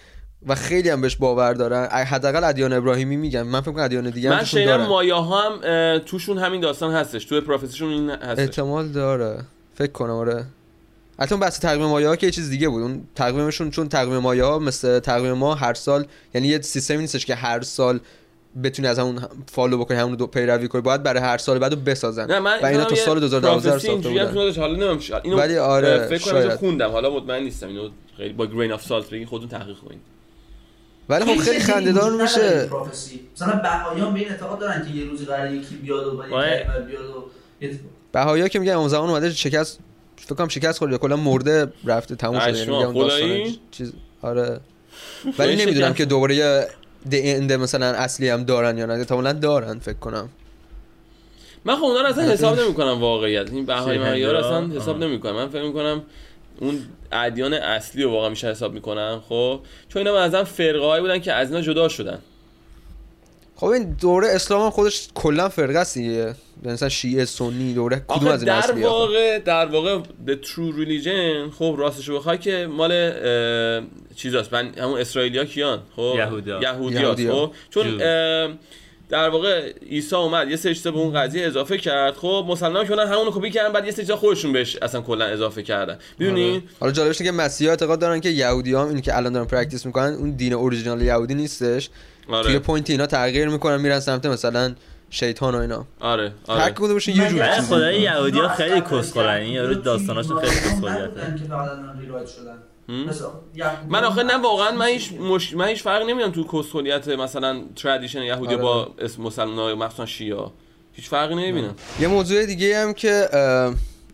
و 0.46 0.56
خیلی 0.56 0.90
هم 0.90 1.02
بهش 1.02 1.16
باور 1.16 1.54
دارن. 1.54 1.86
حداقل 1.86 2.44
ادیان 2.44 2.74
ابراهیمی 2.74 3.18
میگن. 3.18 3.42
من 3.42 3.62
فکر 3.62 3.72
کنم 3.72 3.84
ادیان 3.84 4.10
دیگه 4.10 4.30
من 4.30 4.44
شنیدم 4.44 4.86
مایا 4.86 5.22
هم 5.22 5.98
توشون 5.98 6.38
همین 6.38 6.62
داستان 6.62 6.94
هستش. 6.94 7.26
تو 7.26 7.42
prophecy 7.42 7.74
شون 7.74 7.90
این 7.90 8.10
هستش. 8.10 8.40
احتمال 8.40 8.88
داره. 8.88 9.44
فکر 9.76 9.92
کنم 9.92 10.14
آره. 10.14 10.46
البته 11.20 11.36
بحث 11.36 11.60
تقویم 11.60 11.88
مایا 11.88 12.08
ها 12.08 12.16
که 12.16 12.26
یه 12.28 12.32
چیز 12.32 12.50
دیگه 12.50 12.70
بود. 12.70 12.82
اون 12.82 13.04
تقویمشون 13.16 13.70
چون 13.70 13.90
تقویم 13.90 14.18
مایا 14.18 14.44
ها 14.44 14.60
مثل 14.60 15.00
تقویم 15.00 15.34
ما 15.34 15.56
هر 15.56 15.74
سال 15.74 16.06
یعنی 16.34 16.48
یه 16.48 16.62
سیستمی 16.62 16.98
نیستش 16.98 17.26
که 17.26 17.36
هر 17.36 17.62
سال 17.62 18.00
بتونی 18.64 18.88
از 18.88 19.00
همون 19.00 19.22
follow 19.52 19.78
بکنی 19.78 19.98
همونو 19.98 20.28
پیروی 20.28 20.68
کنی. 20.68 20.82
باید 20.82 21.04
برای 21.04 21.22
هر 21.22 21.38
سال 21.38 21.60
بعدو 21.60 21.76
بسازن. 21.76 22.32
نه 22.32 22.40
من 22.40 22.60
و 22.64 22.66
اینا 22.66 22.86
تا 22.86 22.96
سال 22.96 23.20
2012 23.20 23.80
ساخته 23.80 24.10
بودن. 24.10 24.34
حالا 24.62 24.98
اینو 25.24 25.38
ولی 25.38 25.58
آره 25.58 26.08
فکر 26.08 26.32
کنم 26.32 26.50
خوندم. 26.50 26.92
حالا 26.92 27.10
مطمئن 27.10 27.44
نیستم. 27.44 27.68
اینو 27.68 27.90
خیلی 28.18 28.34
با 28.34 28.46
grain 28.46 28.72
of 28.72 28.84
salt 28.84 29.10
بگین 29.10 29.26
خودتون 29.26 29.50
تحقیق 29.50 29.78
کنید 29.78 30.02
ولی 31.10 31.26
خب 31.26 31.42
خیلی 31.42 31.60
خنده‌دار 31.60 32.12
میشه 32.12 32.70
مثلا 33.36 33.62
بهاییان 33.64 34.14
به 34.14 34.20
این 34.20 34.30
اعتقاد 34.30 34.60
دارن 34.60 34.86
که 34.88 34.94
یه 34.94 35.06
روزی 35.06 35.26
قراره 35.26 35.54
یکی 35.54 35.76
بیاد 35.76 36.08
و 36.08 36.24
بیاد 36.88 37.06
و 37.06 37.32
بهایا 38.12 38.48
که 38.48 38.60
میگن 38.60 38.74
اون 38.74 38.88
زمان 38.88 39.10
اومده 39.10 39.34
شکست 39.34 39.80
فکر 40.16 40.36
کنم 40.36 40.48
شکست 40.48 40.80
خورد 40.80 40.92
یا 40.92 40.98
کلا 40.98 41.16
مرده 41.16 41.74
رفته 41.86 42.16
تموم 42.16 42.40
شده 42.40 42.58
یعنی 42.58 42.72
اون 42.72 42.94
داستان 42.94 43.48
چیز. 43.72 43.94
آره. 44.22 44.60
ولی 45.40 45.56
نمی‌دونم 45.56 45.94
که 45.94 46.06
دوباره 46.06 46.68
دی 47.10 47.32
اند 47.32 47.54
مثلا 47.54 47.86
اصلی 47.86 48.30
هم 48.30 48.44
دارن 48.44 48.78
یا 48.78 48.86
نه. 48.86 48.94
احتمالاً 48.94 49.34
دارن 49.34 49.80
فکر 49.80 49.98
کنم. 49.98 50.30
من 51.66 51.76
خب 51.76 51.84
اونا 51.84 52.02
رو 52.02 52.08
اصلا 52.08 52.24
حساب 52.24 52.60
نمی‌کنم 52.60 53.02
واقعیت. 53.02 53.52
این 53.52 53.66
بهای 53.66 53.98
معیار 53.98 54.36
اصلا 54.36 54.68
حساب 54.68 55.04
نمی‌کنم. 55.04 55.36
من 55.36 55.50
فکر 55.50 55.64
می‌کنم 55.64 56.04
اون 56.60 56.86
ادیان 57.12 57.54
اصلی 57.54 58.04
رو 58.04 58.12
واقعا 58.12 58.30
میشه 58.30 58.48
حساب 58.48 58.74
می‌کنم 58.74 59.24
خب؟ 59.30 59.60
چون 59.90 60.08
اینا 60.08 60.26
مثلا 60.26 60.44
فرقه 60.44 61.02
بودن 61.02 61.20
که 61.20 61.34
از 61.34 61.50
اینا 61.50 61.62
جدا 61.62 61.90
شدن. 61.90 62.20
خب 63.56 63.66
این 63.66 63.98
دوره 64.02 64.28
اسلام 64.28 64.62
هم 64.62 64.70
خودش 64.70 65.08
کلا 65.16 65.50
فرقه 65.50 65.80
است 65.80 65.98
دیگه. 65.98 66.36
مثلا 66.64 66.90
شیعه 66.90 67.26
سنی 67.26 67.74
دوره 67.74 68.06
کدوم 68.08 68.28
از 68.28 68.44
این 68.44 68.60
در 68.60 68.72
واقع 68.72 69.40
در 69.40 69.66
واقع 69.66 70.00
the 70.28 70.32
true 70.46 70.74
religion 70.80 71.56
خب 71.58 71.76
راستش 71.78 72.10
بخوای 72.10 72.38
که 72.38 72.68
مال 72.68 73.14
چیزاست. 74.16 74.54
من 74.54 74.74
همون 74.78 75.00
اسرائیلیا 75.00 75.46
کیان؟ 75.46 75.80
خب؟ 75.96 76.14
یهودیا 76.18 76.62
یهودیا 76.62 77.16
خب؟ 77.16 77.52
چون 77.70 78.02
در 79.10 79.30
واقع 79.30 79.74
عیسی 79.90 80.16
اومد 80.16 80.50
یه 80.50 80.56
سری 80.56 80.80
به 80.84 80.90
اون 80.90 81.14
قضیه 81.14 81.48
اضافه 81.48 81.78
کرد. 81.78 82.14
خب 82.14 82.46
مسلمان 82.48 82.88
که 82.88 82.96
همون 82.96 83.32
کپی 83.32 83.52
کردن 83.52 83.74
بعد 83.74 83.86
یه 83.86 83.92
سری 83.92 84.06
خودشون 84.06 84.54
بهش 84.54 84.76
اصلا 84.82 85.02
کلا 85.02 85.26
اضافه 85.26 85.64
کردن. 85.64 85.98
می‌دونی؟ 86.20 86.52
آره. 86.52 86.62
حالا 86.80 86.92
جالبش 86.92 87.18
که 87.18 87.32
مسیحا 87.32 87.70
اعتقاد 87.70 88.00
دارن 88.00 88.20
که 88.20 88.30
یهودی 88.30 88.74
هم 88.74 88.88
این 88.88 89.02
که 89.02 89.18
الان 89.18 89.34
دارن 89.34 89.46
practice 89.46 89.86
می‌کنن 89.86 90.14
اون 90.14 90.32
دین 90.32 90.54
اورجینال 90.54 91.02
یهودی 91.02 91.36
نیستش. 91.36 91.90
آره. 92.30 92.48
توی 92.48 92.60
point 92.60 92.90
اینا 92.90 93.06
تغییر 93.06 93.48
می‌کنن 93.48 93.82
میرن 93.82 94.00
سمت 94.00 94.26
مثلا 94.26 94.76
شیطان 95.10 95.56
و 95.56 95.58
اینا. 95.58 95.86
آره 96.00 96.32
آره. 96.48 96.62
هر 96.62 96.70
کدوم 96.70 96.96
بشه 96.96 97.18
یه 97.18 97.30
جور 97.30 97.62
خدای 97.62 98.02
یهودی 98.02 98.40
ها 98.40 98.48
خیلی 98.48 98.82
کسخلن. 98.82 99.30
این 99.30 99.54
یارو 99.54 99.74
داستاناشون 99.74 100.42
خیلی 100.42 100.54
کسخلیته 102.90 103.88
من 103.90 104.04
آخه 104.04 104.24
نه 104.24 104.38
واقعا 104.38 104.72
من 104.72 104.88
هیچ 104.88 105.14
مش... 105.14 105.54
من 105.54 105.68
هیچ 105.68 105.84
فرق 105.84 106.02
نمی‌دونم 106.02 106.32
تو 106.32 106.44
کسخلیت 106.44 107.08
مثلا 107.08 107.62
tradition 107.76 108.22
یهودی 108.22 108.54
آره. 108.54 108.64
با 108.64 108.94
اسم 109.00 109.22
مسلمان 109.22 109.74
مخصوصا 109.74 110.06
شیعه. 110.06 110.52
هیچ 110.94 111.10
فرقی 111.10 111.36
نمی‌بینم. 111.36 111.76
یه 112.00 112.08
موضوع 112.08 112.46
دیگه 112.46 112.78
هم 112.78 112.94
که 112.94 113.30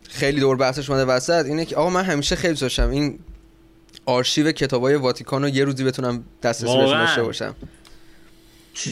خیلی 0.09 0.39
دور 0.39 0.57
بحثش 0.57 0.89
اومده 0.89 1.05
وسط 1.05 1.45
اینه 1.45 1.65
که 1.65 1.75
آقا 1.75 1.89
من 1.89 2.03
همیشه 2.03 2.35
خیلی 2.35 2.53
داشتم 2.53 2.89
این 2.89 3.19
آرشیو 4.05 4.51
کتابای 4.51 4.95
واتیکان 4.95 5.41
رو 5.41 5.49
یه 5.49 5.63
روزی 5.63 5.83
بتونم 5.83 6.23
دسترسی 6.43 6.77
بهش 6.77 6.89
داشته 6.89 7.23
باشم. 7.23 7.55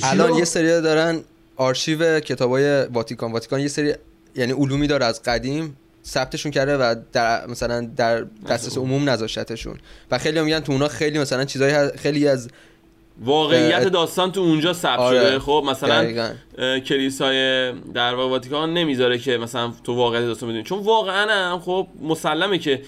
الان 0.03 0.35
یه 0.35 0.45
سری 0.45 0.67
دارن 0.67 1.23
آرشیو 1.55 2.19
کتابای 2.19 2.83
واتیکان. 2.83 3.31
واتیکان 3.31 3.59
یه 3.59 3.67
سری 3.67 3.93
یعنی 4.35 4.51
علومی 4.51 4.87
داره 4.87 5.05
از 5.05 5.23
قدیم. 5.23 5.77
ثبتشون 6.05 6.51
کرده 6.51 6.77
و 6.77 6.95
در 7.13 7.47
مثلا 7.47 7.89
در 7.95 8.25
دسترس 8.49 8.77
عموم 8.77 9.09
نذاشتشون. 9.09 9.77
و 10.11 10.17
خیلی 10.17 10.41
میگن 10.41 10.59
تو 10.59 10.71
اونا 10.71 10.87
خیلی 10.87 11.19
مثلا 11.19 11.45
چیزای 11.45 11.97
خیلی 11.97 12.27
از 12.27 12.49
واقعیت 13.23 13.87
داستان 13.87 14.31
تو 14.31 14.41
اونجا 14.41 14.73
ثبت 14.73 14.99
آره. 14.99 15.19
شده. 15.19 15.39
خب 15.39 15.63
مثلا 15.67 16.33
کلیسای 16.79 17.71
در 17.71 18.15
واتیکان 18.15 18.73
نمی‌ذاره 18.73 19.17
که 19.17 19.37
مثلا 19.37 19.73
تو 19.83 19.95
واقعیت 19.95 20.25
داستان 20.25 20.49
بدونی. 20.49 20.63
چون 20.63 20.79
واقعا 20.79 21.59
خب 21.59 21.87
مسلمه 22.01 22.57
که 22.57 22.81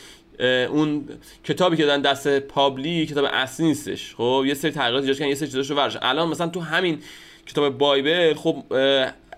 اون 0.70 1.10
کتابی 1.44 1.78
که 1.78 1.86
دادن 1.86 2.02
دست 2.02 2.40
پابلی 2.40 3.06
کتاب 3.06 3.26
اصلی 3.32 3.66
نیستش. 3.66 4.16
خب 4.16 4.44
یه 4.48 4.54
سری 4.54 4.72
تغییرات 4.72 5.02
ایجاد 5.02 5.18
کردن 5.18 5.30
یه 5.30 5.36
سری 5.36 5.48
چیزاشو 5.48 5.76
ورش. 5.76 5.98
الان 6.02 6.30
مثلا 6.30 6.48
تو 6.48 6.60
همین 6.60 7.00
کتاب 7.46 7.78
بایبل 7.78 8.34
خب 8.34 8.64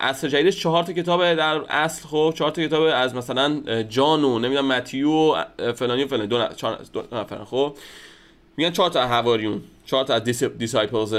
اصل 0.05 0.27
جدیدش 0.27 0.59
چهار 0.59 0.83
تا 0.83 0.93
کتاب 0.93 1.33
در 1.33 1.61
اصل 1.69 2.07
خب 2.07 2.33
چهار 2.37 2.51
تا 2.51 2.67
کتاب 2.67 2.83
از 2.83 3.15
مثلا 3.15 3.83
جانو 3.83 4.39
نمی‌دونم 4.39 4.67
متیو 4.67 5.11
و 5.11 5.43
فلانی 5.73 6.03
و 6.03 6.07
فلانی. 6.07 6.27
دو, 6.27 6.37
نفر 7.11 7.43
خب. 7.43 7.77
میگن 8.57 8.71
چهار 8.71 8.89
تا 8.89 9.07
هواریون 9.07 9.61
چهار 9.85 10.03
تا 10.03 10.13
از 10.13 10.23
disciples 10.57 11.15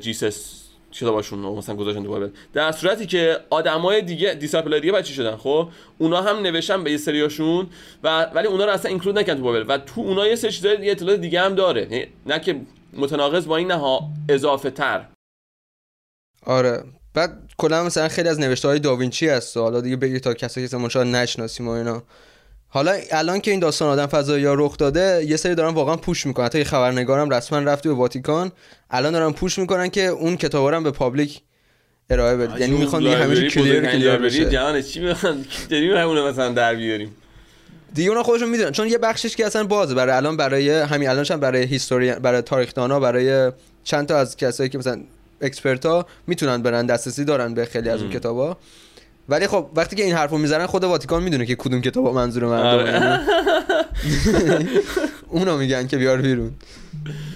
Jesus 0.00 0.60
کتاباشون 0.92 1.38
مثلا 1.38 1.76
گذاشتن 1.76 2.02
تو 2.02 2.08
Bible. 2.08 2.28
در 2.52 2.72
صورتی 2.72 3.06
که 3.06 3.40
آدمای 3.50 4.02
دیگه 4.02 4.34
disciple 4.34 4.80
دیگه 4.80 4.92
بچی 4.92 5.14
شدن 5.14 5.36
خب. 5.36 5.68
اونا 5.98 6.22
هم 6.22 6.36
نوشتن 6.36 6.84
به 6.84 6.90
یه 6.90 6.96
سریاشون 6.96 7.66
و 8.02 8.22
ولی 8.24 8.46
اونا 8.46 8.64
رو 8.64 8.70
اصلا 8.70 8.88
include 8.88 9.18
نکردن 9.18 9.38
تو 9.38 9.44
Bible. 9.44 9.74
و 9.74 9.78
تو 9.78 10.00
اونا 10.00 10.26
یه 10.26 10.36
سری 10.36 10.84
یه 10.84 10.90
اطلاعات 10.90 11.20
دیگه 11.20 11.40
هم 11.40 11.54
داره. 11.54 11.82
یعنی 11.82 12.06
نه 12.26 12.40
که 12.40 12.60
متناقض 12.92 13.46
با 13.46 13.56
این 13.56 13.72
نه 13.72 14.00
اضافه 14.28 14.70
تر 14.70 15.06
آره. 16.46 16.84
بعد 17.14 17.38
کلا 17.56 17.84
مثلا 17.84 18.08
خیلی 18.08 18.28
از 18.28 18.40
نوشته 18.40 18.68
های 18.68 18.78
داوینچی 18.78 19.28
هست 19.28 19.56
حالا 19.56 19.80
دیگه 19.80 19.96
بگی 19.96 20.20
تا 20.20 20.34
کسایی 20.34 20.68
که 20.68 20.88
شاید 20.88 21.06
نشناسیم 21.06 21.68
و 21.68 21.70
اینا. 21.70 22.02
حالا 22.68 22.96
الان 23.10 23.40
که 23.40 23.50
این 23.50 23.60
داستان 23.60 23.88
آدم 23.88 24.06
فضایی 24.06 24.44
ها 24.44 24.54
رخ 24.54 24.76
داده 24.76 25.24
یه 25.28 25.36
سری 25.36 25.54
دارن 25.54 25.74
واقعا 25.74 25.96
push 25.96 26.26
می‌کنن. 26.26 26.46
حتی 26.46 26.64
خبرنگارم 26.64 27.30
رسما 27.30 27.58
رفته 27.58 27.88
به 27.88 27.94
واتیکان. 27.94 28.52
الان 28.90 29.12
دارن 29.12 29.32
push 29.32 29.58
می‌کنن 29.58 29.88
که 29.88 30.06
اون 30.06 30.36
کتابا 30.36 30.70
رو 30.70 30.80
به 30.80 30.90
public 30.90 31.40
ارائه 32.10 32.36
بده. 32.36 32.60
یعنی 32.60 32.78
می‌خوان 32.78 33.02
دیگه 33.02 33.16
همیشه 33.16 33.48
clear 33.48 33.86
clear 33.86 34.16
بشه. 34.16 34.50
جهان 34.50 34.82
چی 34.82 35.00
می‌خوان؟ 35.00 35.44
داریم 35.70 35.96
همون 35.96 36.20
مثلا 36.20 36.52
در 36.52 36.74
بیاریم؟ 36.74 37.16
دیگه 37.94 38.08
اونا 38.08 38.22
خودشون 38.22 38.48
می‌دونن. 38.48 38.70
چون 38.70 38.88
یه 38.88 38.98
بخشش 38.98 39.36
که 39.36 39.46
اصلا 39.46 39.64
بازه. 39.64 39.94
برای 39.94 40.14
الان 40.14 40.36
برای 40.36 40.70
همین 40.70 41.08
الانش 41.08 41.30
هم 41.30 41.40
برای 41.40 41.64
history 41.64 42.12
برای 42.12 42.42
تاریخدانا 42.42 43.00
برای 43.00 43.52
چند 43.84 44.06
تا 44.06 44.16
از 44.16 44.36
کسایی 44.36 44.70
که 44.70 44.78
مثلا 44.78 45.00
expert 45.40 45.86
ها 45.86 46.06
می‌تونن 46.26 46.62
برن 46.62 46.86
دسترسی 46.86 47.24
دارن 47.24 47.54
به 47.54 47.64
خیلی 47.64 47.88
از 47.88 48.02
اون 48.02 48.10
کتابا. 48.10 48.56
ولی 49.28 49.46
خب 49.46 49.70
وقتی 49.76 49.96
که 49.96 50.02
این 50.04 50.14
حرفو 50.14 50.38
می‌زنن 50.38 50.66
خود 50.66 50.84
واتیکان 50.84 51.22
می‌دونه 51.22 51.46
که 51.46 51.56
کدوم 51.56 51.80
کتاب 51.80 52.14
منظور 52.14 52.44
مردم 52.44 53.20
اونو 55.28 55.56
میگن 55.56 55.86
که 55.86 55.96
بیار 55.96 56.20
بیرون. 56.20 56.50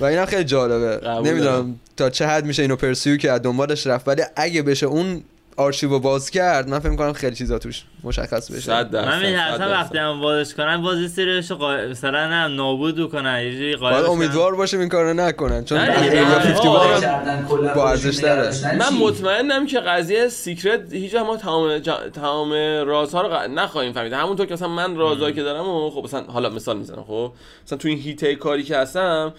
و 0.00 0.04
اینم 0.04 0.26
خیلی 0.26 0.44
جالبه. 0.44 1.08
نمی‌دونم 1.08 1.80
تا 1.96 2.10
چه 2.10 2.26
حد 2.26 2.44
میشه 2.46 2.62
اینو 2.62 2.76
pursue 2.76 3.16
که 3.16 3.28
دنبالش 3.28 3.86
رفت. 3.86 4.08
ولی 4.08 4.22
اگه 4.36 4.62
بشه 4.62 4.86
اون 4.86 5.22
آرشیو 5.56 5.98
باز 5.98 6.30
کرد 6.30 6.68
من 6.68 6.78
فکر 6.78 6.90
می‌کنم 6.90 7.12
خیلی 7.12 7.36
چیزا 7.36 7.58
توش 7.58 7.82
مشخص 8.04 8.50
بشه. 8.50 8.84
من 8.84 9.26
میترسم 9.26 9.70
وقتی 9.70 9.98
هم 9.98 10.20
بازش 10.20 10.54
کنن 10.54 10.82
باز 10.82 11.00
یه 11.00 11.08
سریش 11.08 11.52
قا... 11.52 11.76
مثلا 11.76 12.18
هم 12.18 12.54
نابود 12.54 13.10
کنن 13.10 13.42
یه 13.42 13.52
جوری 13.52 13.76
باید 13.76 14.04
امیدوار 14.04 14.54
باشیم 14.54 14.80
این 14.80 14.88
کارو 14.88 15.14
نکنن 15.14 15.64
چون 15.64 15.78
Area 15.78 16.38
51 16.38 17.74
با 17.74 17.88
ارزش 17.88 18.16
داره 18.16 18.76
من 18.78 18.98
مطمئنم 19.00 19.66
که 19.66 19.80
قضیه 19.80 20.28
secret 20.28 20.92
هیچ 20.92 21.14
ما 21.14 21.36
تمام 21.36 21.78
جا... 21.78 21.98
تمام 22.08 22.52
رازها 22.86 23.22
رو 23.22 23.48
نخواهیم 23.52 23.92
فهمید. 23.92 24.12
همونطور 24.12 24.46
که 24.46 24.54
مثلا 24.54 24.68
من 24.68 24.96
رازایی 24.96 25.34
که 25.34 25.42
دارم 25.42 25.68
و 25.68 25.90
خب 25.90 26.04
مثلا 26.04 26.22
حالا 26.22 26.50
مثال 26.50 26.78
می‌زنم 26.78 27.04
خب؟ 27.04 27.32
مثلا 27.66 27.78
تو 27.78 27.88
این 27.88 27.98
هیته 27.98 28.34
کاری 28.34 28.62
که 28.62 28.76
هستم 28.76 29.34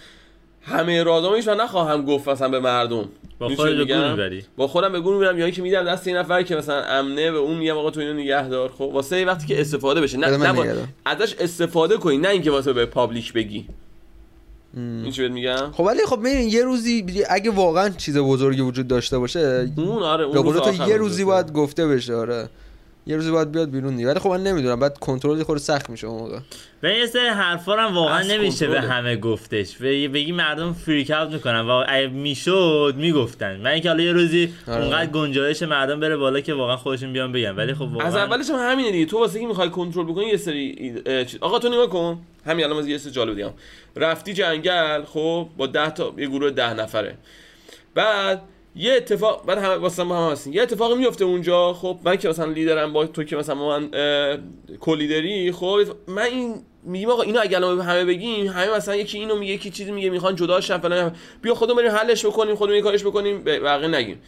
همه 0.66 1.04
رازامو 1.04 1.38
من 1.48 1.54
نخواهم 1.54 2.06
گفت 2.06 2.30
مثلا 2.30 2.50
به 2.50 2.60
مردم. 2.60 3.10
با 3.40 3.50
خودت 3.56 3.88
به 3.88 4.44
با 4.58 4.68
خودم 4.68 4.92
به 4.92 5.00
گور 5.00 5.14
می‌برم 5.14 5.40
یا 5.40 5.46
اینکه 5.46 5.62
میدم 5.62 5.84
دست 5.84 6.08
این 6.08 6.18
نفر 6.18 6.44
که 6.44 6.56
مثلا 6.56 6.82
امنه 6.82 7.32
به 7.32 7.38
اون 7.38 7.58
میگم 7.58 7.78
آقا 7.78 7.92
تو 7.92 8.00
اینو 8.00 8.14
نگه 8.14 8.48
دار 8.48 8.70
خب 8.70 8.82
واسه 8.82 9.26
وقتی 9.26 9.48
که 9.48 9.62
استفاده 9.62 10.02
بشه 10.02 10.18
نه 10.18 10.38
نه 10.38 10.88
ازش 11.06 11.36
استفاده 11.40 11.98
کنی 11.98 12.18
نه 12.18 12.30
اینکه 12.30 12.52
واسه 12.52 12.74
به 12.74 12.86
پابلیک 12.86 13.34
بگی. 13.34 13.66
این 14.78 15.12
چی 15.12 15.28
میگم؟ 15.28 15.72
خب 15.72 15.84
ولی 15.84 16.06
خب 16.06 16.20
ببین 16.20 16.50
یه 16.50 16.64
روزی 16.64 17.06
اگه 17.30 17.52
واقعا 17.52 17.90
چیز 17.90 18.18
بزرگی 18.18 18.62
وجود 18.62 18.88
داشته 18.88 19.18
باشه 19.18 19.72
اون 19.78 20.04
آره 20.04 20.26
اون 20.26 20.54
روز 20.54 20.80
یه 20.88 20.98
روزی 20.98 21.24
باید 21.24 21.54
گفته 21.54 21.88
بشه 21.88 22.16
آره. 22.16 22.50
یه 23.08 23.16
روزی 23.16 23.32
باید 23.32 23.52
بیاد 23.52 23.70
بیرون 23.70 23.96
دیگه. 23.96 24.10
ولی 24.10 24.20
خب 24.20 24.30
من 24.30 24.44
نمی‌دونم 24.44 24.80
بعد 24.80 24.98
کنترل 25.00 25.44
خود 25.44 25.58
سخت 25.58 25.90
میشه 25.90 26.08
اون 26.08 26.20
موقع. 26.20 26.40
و 26.84 26.90
یه 26.90 27.06
سری 27.06 27.28
حرفا 27.28 27.76
هم 27.76 27.96
واقعا 27.96 28.22
نمیشه 28.22 28.68
به 28.68 28.82
همه 28.82 29.16
گفتش. 29.16 29.76
و 29.82 29.84
بگی 29.84 30.32
مردم 30.32 30.74
فریک 30.74 31.12
اوت 31.12 31.30
می‌کنن. 31.30 31.60
و 31.60 31.84
اگه 31.88 32.08
می‌شد 32.08 32.94
می‌گفتن. 32.98 33.56
من 33.56 33.70
اینکه 33.70 33.90
حالا 33.90 34.04
یه 34.04 34.12
روزی 34.12 34.54
آره. 34.68 34.82
اونقدر 34.82 35.12
گنجایش 35.12 35.64
مردم 35.64 36.00
بره 36.00 36.18
بالا 36.18 36.40
که 36.40 36.54
واقعا 36.54 36.78
خودشون 36.78 37.14
بیان 37.14 37.32
بگن. 37.32 37.56
ولی 37.56 37.74
خب 37.74 37.82
واقعا 37.82 38.08
از 38.08 38.16
اولش 38.16 38.50
هم 38.50 38.72
همینه 38.72 38.92
دیگه. 38.92 39.06
تو 39.06 39.20
واسه 39.20 39.36
اینکه 39.36 39.48
می‌خوای 39.48 39.70
کنترل 39.70 40.06
بکنی 40.06 40.26
یه 40.26 40.38
سری 40.38 40.94
چیز 41.06 41.38
آقا 41.42 41.60
تو 41.60 41.70
نگاه 41.70 41.90
کن. 41.90 42.22
همین 42.46 42.66
الان 42.66 42.88
یه 42.88 42.98
سری 42.98 43.12
جالب 43.12 43.36
دیگم 43.36 43.52
رفتی 43.96 44.34
جنگل 44.34 45.04
خب 45.04 45.50
با 45.58 45.68
10 45.68 45.90
تا 45.90 46.14
یه 46.18 46.28
گروه 46.28 46.52
10 46.52 46.74
نفره. 46.74 47.18
بعد 47.96 48.42
یه 48.76 48.94
اتفاق 48.94 49.46
بعد 49.46 49.58
همه 49.58 49.76
واسه 49.76 50.04
ما 50.04 50.26
هم 50.26 50.32
هستیم 50.32 50.54
یه 50.54 50.62
اتفاقی 50.62 50.96
میفته 50.96 51.26
اونجا 51.26 51.74
خب 51.74 52.00
من 52.04 52.16
که 52.16 52.30
مثلا 52.30 52.46
لیدرم 52.46 52.94
با 52.94 53.06
تو 53.06 53.24
که 53.24 53.36
مثلا 53.36 53.56
من 53.56 53.90
کلیدری 54.80 55.52
خب 55.52 55.80
من 56.08 56.22
این 56.22 56.56
میگیم 56.84 57.10
آقا 57.10 57.22
اینو 57.22 57.40
اگه 57.42 57.58
الان 57.58 57.82
همه 57.82 58.06
بگیم 58.06 58.48
همه 58.48 58.76
مثلا 58.76 58.96
یکی 58.96 59.20
اینو 59.20 59.36
میگه 59.36 59.54
یکی 59.54 59.70
چیزی 59.70 59.92
میگه 59.92 60.10
می‌خوان 60.10 60.36
جدا 60.36 60.62
شن 60.62 60.78
فلان 60.78 61.16
بیا 61.42 61.56
خودمون 61.56 61.78
بریم 61.78 61.92
حلش 61.92 62.26
بکنیم 62.26 62.56
خودمون 62.56 62.82
کارش 62.82 63.04
بکنیم 63.04 63.44
بقیه 63.44 63.88
نگیم. 63.88 64.22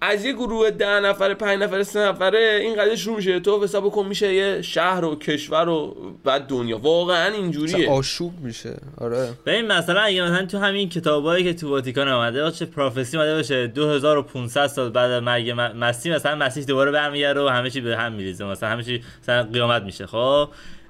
از 0.00 0.24
یه 0.24 0.32
گروه 0.32 0.70
ده 0.70 1.00
نفره 1.00 1.34
پنج 1.34 1.62
نفره 1.62 1.82
سه 1.82 2.00
نفره 2.00 2.58
این 2.62 2.76
قضیه 2.76 2.96
شروع 2.96 3.16
میشه. 3.16 3.40
تو 3.40 3.62
حساب 3.64 3.90
کن 3.90 4.06
میشه 4.06 4.34
یه 4.34 4.62
شهر 4.62 5.04
و 5.04 5.16
کشور 5.16 5.68
و 5.68 5.96
بعد 6.24 6.46
دنیا. 6.46 6.78
واقعا 6.78 7.34
اینجوریه. 7.34 7.90
آشوب 7.90 8.32
میشه. 8.40 8.76
آره. 8.98 9.28
ببین 9.46 9.66
مثلا 9.66 10.00
اگه 10.00 10.22
مثلا 10.22 10.46
تو 10.46 10.58
همین 10.58 10.88
کتابایی 10.88 11.44
که 11.44 11.54
تو 11.54 11.70
واتیکان 11.70 12.08
اومده 12.08 12.42
باشه 12.42 12.66
پروفسی 12.66 13.16
اومده 13.16 13.34
باشه. 13.34 13.66
2500 13.66 14.66
سال 14.66 14.90
بعد 14.90 15.10
مرگ 15.10 15.54
مسیح 15.76 16.14
مثلا 16.14 16.34
مسیح 16.34 16.64
دوباره 16.64 16.90
برمیگرده 16.90 17.40
و 17.40 17.48
همه 17.48 17.70
چی 17.70 17.80
به 17.80 17.96
هم 17.96 18.12
میریزه. 18.12 18.44
مثلا 18.44 18.68
همه 18.68 18.82
چی 18.82 19.02
مثلا 19.22 19.42
قیامت 19.42 19.82
میشه. 19.82 20.06
خب؟ 20.06 20.48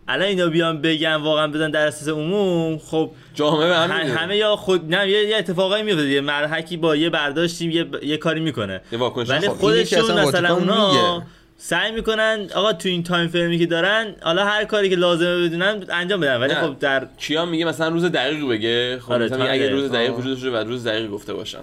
الان 0.08 0.28
اینا 0.28 0.46
بیان 0.46 0.80
بگن 0.80 1.14
واقعا 1.14 1.46
بدن 1.46 1.70
در 1.70 1.86
اساس 1.86 2.08
عموم 2.08 2.78
خب 2.78 3.10
جامعه 3.34 3.74
همه 3.74 3.94
همه 3.94 4.36
یا 4.36 4.56
خود 4.56 4.94
نه 4.94 5.08
یه, 5.08 5.36
اتفاقایی 5.36 5.82
میفته 5.82 6.08
یه 6.08 6.20
مرحکی 6.20 6.76
با 6.76 6.96
یه 6.96 7.10
برداشتی 7.10 7.72
یه, 7.72 7.86
یه 8.02 8.16
کاری 8.16 8.40
می‌کنه. 8.40 8.80
ولی 9.28 9.48
خب. 9.48 9.54
خودشون 9.54 10.20
مثلا 10.20 10.54
اونا 10.56 11.22
سعی 11.56 11.92
می‌کنن 11.92 12.46
آقا 12.54 12.72
تو 12.72 12.88
این 12.88 13.02
تایم 13.02 13.28
فرمی 13.28 13.58
که 13.58 13.66
دارن 13.66 14.14
حالا 14.22 14.44
هر 14.44 14.64
کاری 14.64 14.90
که 14.90 14.96
لازمه 14.96 15.48
بدونن 15.48 15.84
انجام 15.90 16.20
بدن. 16.20 16.40
ولی 16.40 16.54
خب 16.54 16.78
در 16.78 17.06
کیا 17.18 17.44
میگه 17.44 17.64
مثلا 17.64 17.88
روز 17.88 18.04
دقیق 18.04 18.48
بگه. 18.48 18.98
خب 18.98 19.12
آره 19.12 19.24
مثلا 19.24 19.44
اگه 19.44 19.70
روز 19.70 19.92
دقیق 19.92 20.18
وجود 20.18 20.34
داشته 20.34 20.50
بعد 20.50 20.66
روز 20.66 20.86
دقیق 20.86 21.10
گفته 21.10 21.34
باشن 21.34 21.60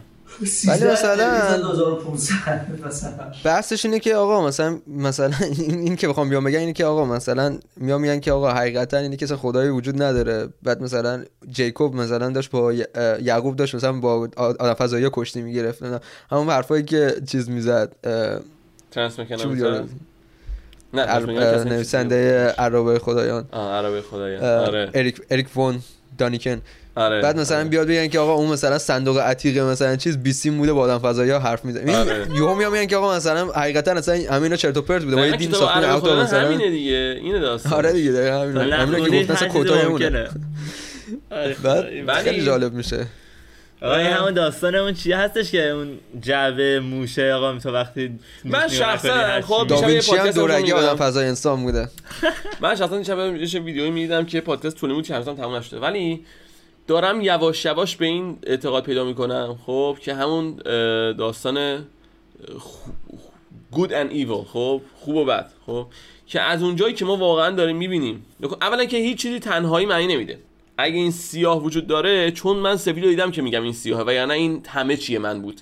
ولی 0.67 0.85
مثلا 0.85 1.57
بحثش 3.43 3.85
اینه 3.85 3.99
که 3.99 4.15
آقا 4.15 4.47
مثلا 4.47 4.79
مثلا 4.87 5.31
این 5.57 5.95
که 5.95 6.07
بخوام 6.07 6.29
بیام 6.29 6.43
بگم 6.43 6.59
اینه 6.59 6.73
که 6.73 6.85
آقا 6.85 7.05
مثلا 7.05 7.57
میام 7.77 8.01
میگن 8.01 8.19
که 8.19 8.31
آقا 8.31 8.51
حقیقتا 8.51 8.97
اینه 8.97 9.15
که 9.15 9.27
خدایی 9.27 9.69
وجود 9.69 10.01
نداره. 10.01 10.47
بعد 10.63 10.81
مثلا 10.81 11.23
جیکوب 11.51 11.95
مثلا 11.95 12.29
داشت 12.29 12.51
با 12.51 12.73
یعقوب 12.73 13.55
داشت 13.55 13.75
مثلا 13.75 13.93
با 13.93 14.29
آدم 14.37 14.73
فضایی 14.73 15.09
کشتی 15.13 15.41
می‌گرفت. 15.41 15.83
همون 16.31 16.49
حرفایی 16.49 16.83
که 16.83 17.15
چیز 17.27 17.49
می‌زد 17.49 17.95
نه 20.93 21.19
نویسنده 21.63 22.47
عربه 22.47 22.99
خدایان. 22.99 23.45
عربه 23.53 24.01
خدایان. 24.01 24.43
آره. 24.43 24.91
اریک 24.93 25.21
اریک 25.29 25.47
فون 25.47 25.79
دانیکن. 26.17 26.61
آره. 26.95 27.21
بعد 27.21 27.39
مثلا 27.39 27.57
آره. 27.57 27.67
بیاد 27.67 27.87
بگن 27.87 28.07
که 28.07 28.19
آقا 28.19 28.33
اون 28.33 28.49
مثلا 28.49 28.77
صندوق 28.77 29.17
عتیق 29.17 29.57
مثلا 29.57 29.95
چیز 29.95 30.17
بیسیم 30.17 30.57
بوده 30.57 30.73
با 30.73 30.81
آدم 30.81 30.97
فضایی 30.99 31.31
ها 31.31 31.39
حرف 31.39 31.65
می‌زنه. 31.65 31.97
آره. 31.97 32.27
یهو 32.35 32.55
میام 32.55 32.71
میگن 32.71 32.85
که 32.85 32.97
آقا 32.97 33.15
مثلا 33.15 33.51
حقیقتا 33.51 33.91
اصلا 33.91 34.15
همینا 34.31 34.55
چرت 34.55 34.77
و 34.77 34.81
پرت 34.81 35.03
بوده. 35.03 35.15
با 35.15 35.25
یه 35.25 35.35
دین 35.35 35.51
ساختن 35.51 35.83
اوتا 35.83 36.23
مثلا. 36.23 36.47
همینه 36.47 36.69
دیگه. 36.69 37.19
اینه 37.21 37.39
داستان. 37.39 37.73
آره 37.73 37.93
دیگه 37.93 38.11
دقیقاً 38.11 38.41
همینه. 38.41 38.75
همینه 38.75 39.09
که 39.09 39.21
گفتن 39.21 39.33
اصلا 39.33 39.47
کوتاه 39.47 39.85
اونه 39.85 40.29
بعد 42.05 42.23
خیلی 42.23 42.45
جالب 42.45 42.73
میشه. 42.73 43.07
آقا 43.81 43.95
این 43.95 44.07
همون 44.07 44.33
داستان 44.33 44.75
اون 44.75 44.93
چی 44.93 45.11
هستش 45.11 45.51
که 45.51 45.69
اون 45.69 45.99
جعبه 46.21 46.79
موشه 46.79 47.33
آقا 47.33 47.59
تو 47.59 47.71
وقتی 47.71 48.19
من 48.45 48.67
شخصا 48.67 49.41
خب 49.41 49.67
داوینچی 49.67 50.15
هم 50.15 50.31
دورگی 50.31 50.71
آدم 50.71 50.95
فضای 50.95 51.27
انسان 51.27 51.63
بوده. 51.63 51.89
من 52.61 52.75
شخصا 52.75 53.03
شب 53.03 53.17
یه 53.19 53.59
ویدیویی 53.59 53.91
می‌دیدم 53.91 54.25
که 54.25 54.41
پادکست 54.41 54.75
طول 54.77 54.93
بود 54.93 55.05
چند 55.05 55.23
تموم 55.23 55.55
نشده. 55.55 55.79
ولی 55.79 56.25
دارم 56.87 57.21
یواش 57.21 57.65
یواش 57.65 57.95
به 57.95 58.05
این 58.05 58.37
اعتقاد 58.43 58.83
پیدا 58.83 59.03
می‌کنم 59.03 59.57
خب 59.65 59.97
که 60.01 60.13
همون 60.13 60.55
داستان 61.13 61.85
good 63.71 63.89
and 63.89 64.11
evil 64.13 64.47
خب 64.53 64.81
خوب 64.95 65.15
و 65.15 65.25
بد 65.25 65.51
خب 65.65 65.87
که 66.27 66.41
از 66.41 66.63
اونجایی 66.63 66.93
که 66.93 67.05
ما 67.05 67.17
واقعا 67.17 67.49
داریم 67.49 67.77
می‌بینیم. 67.77 68.25
اولا 68.61 68.85
که 68.85 68.97
هیچ 68.97 69.17
چیزی 69.17 69.39
تنهایی 69.39 69.85
معنی 69.85 70.07
نمیده. 70.07 70.39
اگه 70.77 70.95
این 70.95 71.11
سیاه 71.11 71.63
وجود 71.63 71.87
داره 71.87 72.31
چون 72.31 72.57
من 72.57 72.77
سفید 72.77 73.03
دیدم 73.03 73.31
که 73.31 73.41
میگم 73.41 73.63
این 73.63 73.73
سیاهه 73.73 74.03
و 74.07 74.13
یعنی 74.13 74.33
این 74.33 74.65
همه 74.67 74.97
چیه 74.97 75.19
من 75.19 75.41
بود. 75.41 75.61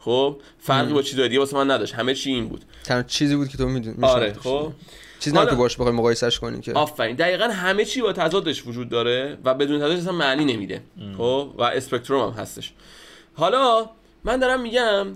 خب 0.00 0.36
فرقی 0.58 0.92
با 0.92 1.02
چیز 1.02 1.20
دیگه 1.20 1.38
واسه 1.38 1.56
من 1.56 1.70
نداشت. 1.70 1.94
همه 1.94 2.14
چی 2.14 2.30
این 2.30 2.48
بود. 2.48 2.64
تنها 2.84 3.02
چیزی 3.02 3.36
بود 3.36 3.48
که 3.48 3.58
تو 3.58 3.68
می‌دونی 3.68 3.96
آره 4.02 4.32
خب. 4.32 4.72
چیزی 5.20 5.36
نه 5.36 5.46
که 5.46 5.54
باش 5.54 5.76
بخوای 5.76 5.94
مقایسش 5.94 6.38
کنی 6.38 6.60
که. 6.60 6.72
آفرین. 6.72 7.16
دقیقا 7.16 7.44
همه 7.44 7.84
چی 7.84 8.00
با 8.02 8.12
تضادش 8.12 8.66
وجود 8.66 8.88
داره 8.88 9.38
و 9.44 9.54
بدون 9.54 9.78
تضادش 9.78 9.98
اصلا 9.98 10.12
معنی 10.12 10.44
نمیده. 10.44 10.82
خب؟ 11.18 11.54
و 11.58 11.62
اسپکتروم 11.62 12.30
هم 12.30 12.42
هستش. 12.42 12.72
حالا 13.34 13.90
من 14.24 14.36
دارم 14.36 14.60
میگم 14.60 15.06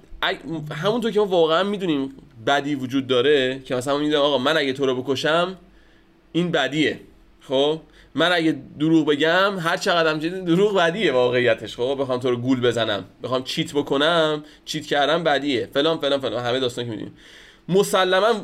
همونطور 0.72 1.10
که 1.10 1.20
ما 1.20 1.26
واقعا 1.26 1.62
می‌دونیم 1.62 2.12
بدی 2.46 2.74
وجود 2.74 3.06
داره 3.06 3.60
که 3.64 3.74
مثلا 3.74 3.98
می‌دونم 3.98 4.22
آقا 4.22 4.38
من 4.38 4.56
اگه 4.56 4.72
تو 4.72 4.86
رو 4.86 5.02
بکشم 5.02 5.56
این 6.32 6.50
بدیه. 6.50 7.00
خب؟ 7.40 7.80
من 8.14 8.32
اگه 8.32 8.56
دروغ 8.78 9.06
بگم 9.06 9.58
هر 9.58 9.76
چقدر 9.76 10.10
هم 10.10 10.18
دروغ 10.44 10.76
بدیه 10.76 11.12
واقعیتش. 11.12 11.76
خب 11.76 11.96
بخوام 12.00 12.20
تو 12.20 12.30
رو 12.30 12.36
گول 12.36 12.60
بزنم 12.60 13.04
بخوام 13.22 13.44
چیت 13.44 13.72
بکنم 13.72 14.44
چیت 14.64 14.86
کردم 14.86 15.24
بدیه. 15.24 15.68
فلان 15.74 15.98
فلان 15.98 16.20
فلان. 16.20 16.44
همه 16.44 16.60
داستان 16.60 16.84
که 16.84 16.90
می‌دونیم. 16.90 17.16
مسلما 17.68 18.34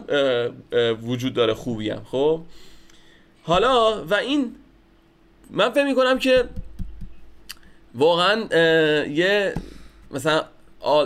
وجود 1.02 1.34
داره 1.34 1.54
خوبی 1.54 1.94
خب؟ 2.10 2.40
حالا 3.42 4.04
و 4.04 4.14
این 4.14 4.54
من 5.50 5.70
فکر 5.70 5.84
می‌کنم 5.84 6.18
که 6.18 6.44
واقعا 7.94 8.36
یه 9.04 9.54
مثلا 10.10 10.44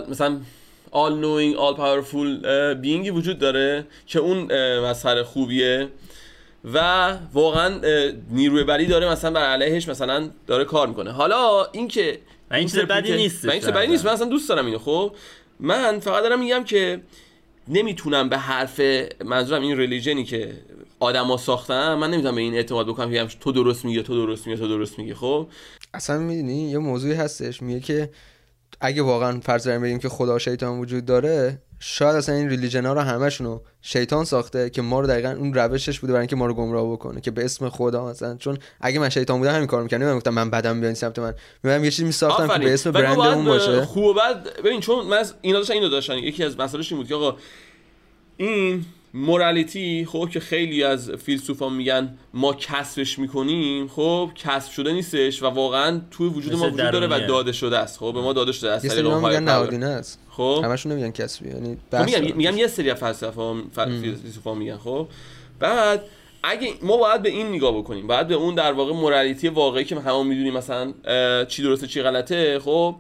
مثلا 0.09 0.41
all 0.93 1.11
knowing 1.11 1.59
all 1.59 1.77
powerful 1.79 2.47
بینگی 2.81 3.11
وجود 3.11 3.39
داره 3.39 3.87
که 4.07 4.19
اون 4.19 4.39
مسخره 4.81 5.23
خوبیه. 5.23 5.89
و 6.73 7.11
واقعا 7.33 7.81
نیروی 8.31 8.65
بری 8.65 8.87
داره 8.87 9.11
مثلا 9.11 9.31
بر 9.31 9.45
علیهش 9.45 9.89
مثلا 9.89 10.31
داره 10.47 10.65
کار 10.65 10.89
می‌کنه. 10.89 11.11
حالا 11.11 11.65
اینکه 11.73 12.19
این 12.51 12.69
چیز 12.69 12.79
بدی 12.79 13.17
نیست 13.17 13.45
این 13.45 13.61
چیز 13.61 13.69
بدی 13.69 13.87
نیست 13.87 14.07
من 14.07 14.13
اصلا 14.13 14.29
دوست 14.29 14.49
دارم 14.49 14.67
اینو. 14.67 14.79
خب 14.79 15.13
من 15.61 16.01
فقط 16.01 16.23
دارم 16.23 16.41
میگم 16.41 16.65
که 16.65 17.01
نمی‌تونم 17.69 18.29
به 18.29 18.39
حرف 18.39 18.81
منظورم 19.25 19.63
این 19.63 19.77
ریلیجنی 19.77 20.25
که 20.25 20.53
آدما 21.01 21.37
ساختن 21.37 21.95
من 21.95 22.11
نمی‌تونم 22.11 22.35
به 22.35 22.41
این 22.41 22.55
اعتماد 22.55 22.87
بکنم 22.87 23.11
که 23.11 23.37
تو 23.41 23.53
درست 23.53 23.85
میگی 23.85 24.03
تو 24.03 24.27
درست 24.27 24.47
میگی 24.47 24.61
تو 24.61 24.69
درست 24.69 24.99
میگی. 24.99 25.15
خب؟ 25.15 25.49
اصلا 25.95 26.19
می‌دونی 26.19 26.71
یه 26.71 26.79
موضوعی 26.79 27.15
هستش 27.15 27.63
میگه 27.63 27.81
که 27.81 28.11
اگه 28.81 29.03
واقعا 29.03 29.41
فرض 29.41 29.69
بگیم 29.69 29.99
که 29.99 30.09
خدا 30.09 30.39
شیطان 30.39 30.79
وجود 30.79 31.05
داره 31.05 31.59
شاید 31.81 32.17
اصلا 32.17 32.35
این 32.35 32.49
ریلیجن 32.49 32.87
ها 32.87 32.93
رو 32.93 33.01
همشون 33.01 33.61
شیطان 33.83 34.25
ساخته 34.25 34.71
که 34.71 34.83
ما 34.83 35.01
رو 35.01 35.07
دقیقا 35.07 35.31
اون 35.31 35.55
روشش 35.55 36.01
بوده 36.01 36.13
برای 36.13 36.21
اینکه 36.21 36.37
ما 36.37 36.47
رو 36.47 36.55
گمراه 36.55 36.93
بکنه 36.93 37.21
که 37.21 37.31
به 37.31 37.45
اسم 37.45 37.69
خدا 37.69 38.07
مثلا 38.07 38.37
چون 38.37 38.59
اگه 38.81 38.99
من 38.99 39.09
شیطان 39.09 39.39
بودم 39.39 39.55
همین 39.55 39.67
کارو 39.67 39.83
می‌کردم. 39.83 40.07
من 40.07 40.17
گفتم 40.17 40.35
من 40.35 40.51
بدم 40.51 40.81
بیان 40.81 40.95
سمت 40.95 41.19
من. 41.19 41.35
میگم 41.63 41.85
یه 41.85 41.91
چیزی 41.91 42.05
میساختم 42.05 42.49
که 42.49 42.59
به 42.59 42.75
اسم 42.75 42.91
برند 42.91 43.19
اون 43.19 43.45
باشه. 43.45 43.85
خوب 43.85 44.17
بعد 44.17 44.63
ببین 44.63 44.81
چون 44.81 45.07
من 45.07 45.25
اینا 45.41 45.59
داشتن 45.59 45.75
اینو 45.75 45.89
داشتن. 45.89 46.19
یکی 46.19 46.45
از 46.45 46.59
مسائلش 46.61 46.93
این 46.93 47.01
بود 47.01 47.09
که 47.09 47.15
آقا 47.15 47.37
این 48.37 48.85
مورالیتی 49.15 50.07
خب 50.11 50.29
که 50.33 50.41
خیلی 50.41 50.85
از 50.85 51.11
فیلسوفان 51.11 51.73
میگن 51.73 52.19
ما 52.35 52.53
کسبش 52.53 53.19
می‌کنیم 53.19 53.89
خب 53.89 54.31
کسب 54.35 54.73
شده 54.73 54.93
نیستش 54.93 55.43
و 55.43 55.47
واقعا 55.47 56.01
توی 56.11 56.29
وجود 56.29 56.53
ما 56.53 56.67
وجود 56.67 56.77
داره 56.77 57.07
و 57.07 57.27
داده 57.29 57.53
شده 57.53 57.79
است. 57.79 57.99
خب 57.99 58.13
به 58.15 58.21
ما 58.21 58.33
داده 58.33 58.53
شده 58.53 58.71
است. 58.71 58.85
یه 58.85 59.03
میگن 59.03 59.43
نهادینه 59.43 59.87
است. 59.87 60.19
خب؟ 60.37 60.61
همشون 60.65 60.93
نمیگن 60.93 61.11
کسبی 61.11 61.49
یعنی 61.49 61.77
خب 61.91 62.05
میگم 62.05 62.37
میگم 62.37 62.59
یه 62.59 62.67
سری 62.67 62.95
فلسفه 62.95 63.55
فیلسوفا 63.75 64.55
میگن 64.55 64.77
خب؟ 64.77 65.09
بعد 65.59 66.05
اگه 66.43 66.69
ما 66.83 66.97
باید 66.97 67.23
به 67.23 67.29
این 67.29 67.49
نگاه 67.49 67.79
بکنیم 67.79 68.07
باید 68.07 68.29
به 68.29 68.35
اون 68.35 68.55
در 68.55 68.73
واقع 68.73 68.93
مورالیتی 68.93 69.49
واقعی 69.49 69.85
که 69.85 70.01
همون 70.01 70.27
می‌دونیم 70.27 70.55
مثلا 70.55 70.95
چی 71.45 71.63
درسته 71.63 71.87
چی 71.87 72.03
غلطه 72.03 72.59
خب؟ 72.59 72.97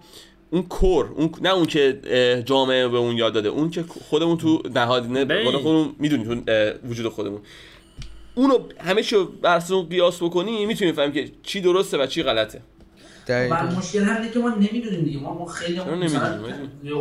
اون 0.50 0.62
کور 0.62 1.10
اون 1.16 1.30
نه 1.42 1.54
اون 1.54 1.66
که 1.66 2.00
جامعه 2.46 2.88
به 2.88 2.98
اون 2.98 3.16
یاد 3.16 3.32
داده 3.32 3.48
اون 3.48 3.70
که 3.70 3.84
خودمون 4.10 4.36
تو 4.36 4.62
نهادینه 4.74 5.24
بالا 5.24 5.58
خودمون 5.58 5.94
می‌دونیم 5.98 6.44
تو 6.44 6.52
وجود 6.88 7.12
خودمون. 7.12 7.40
اونو 8.34 8.58
همه 8.78 9.02
چیو 9.02 9.24
بر 9.24 9.62
اون 9.70 9.88
قیاس 9.88 10.22
بکنی 10.22 10.66
می‌تونیم 10.66 10.94
فهمیم 10.94 11.12
که 11.12 11.30
چی 11.42 11.60
درسته 11.60 11.98
و 11.98 12.06
چی 12.06 12.22
غلطه. 12.22 12.60
بعد 13.28 13.74
مشکل 13.78 14.02
همینه 14.02 14.32
که 14.32 14.38
ما 14.38 14.48
نمی‌دونیم 14.50 15.04
دیگه. 15.04 15.18
ما 15.18 15.34
ما 15.34 15.46
خیلی 15.46 15.80
مثلا 15.80 16.38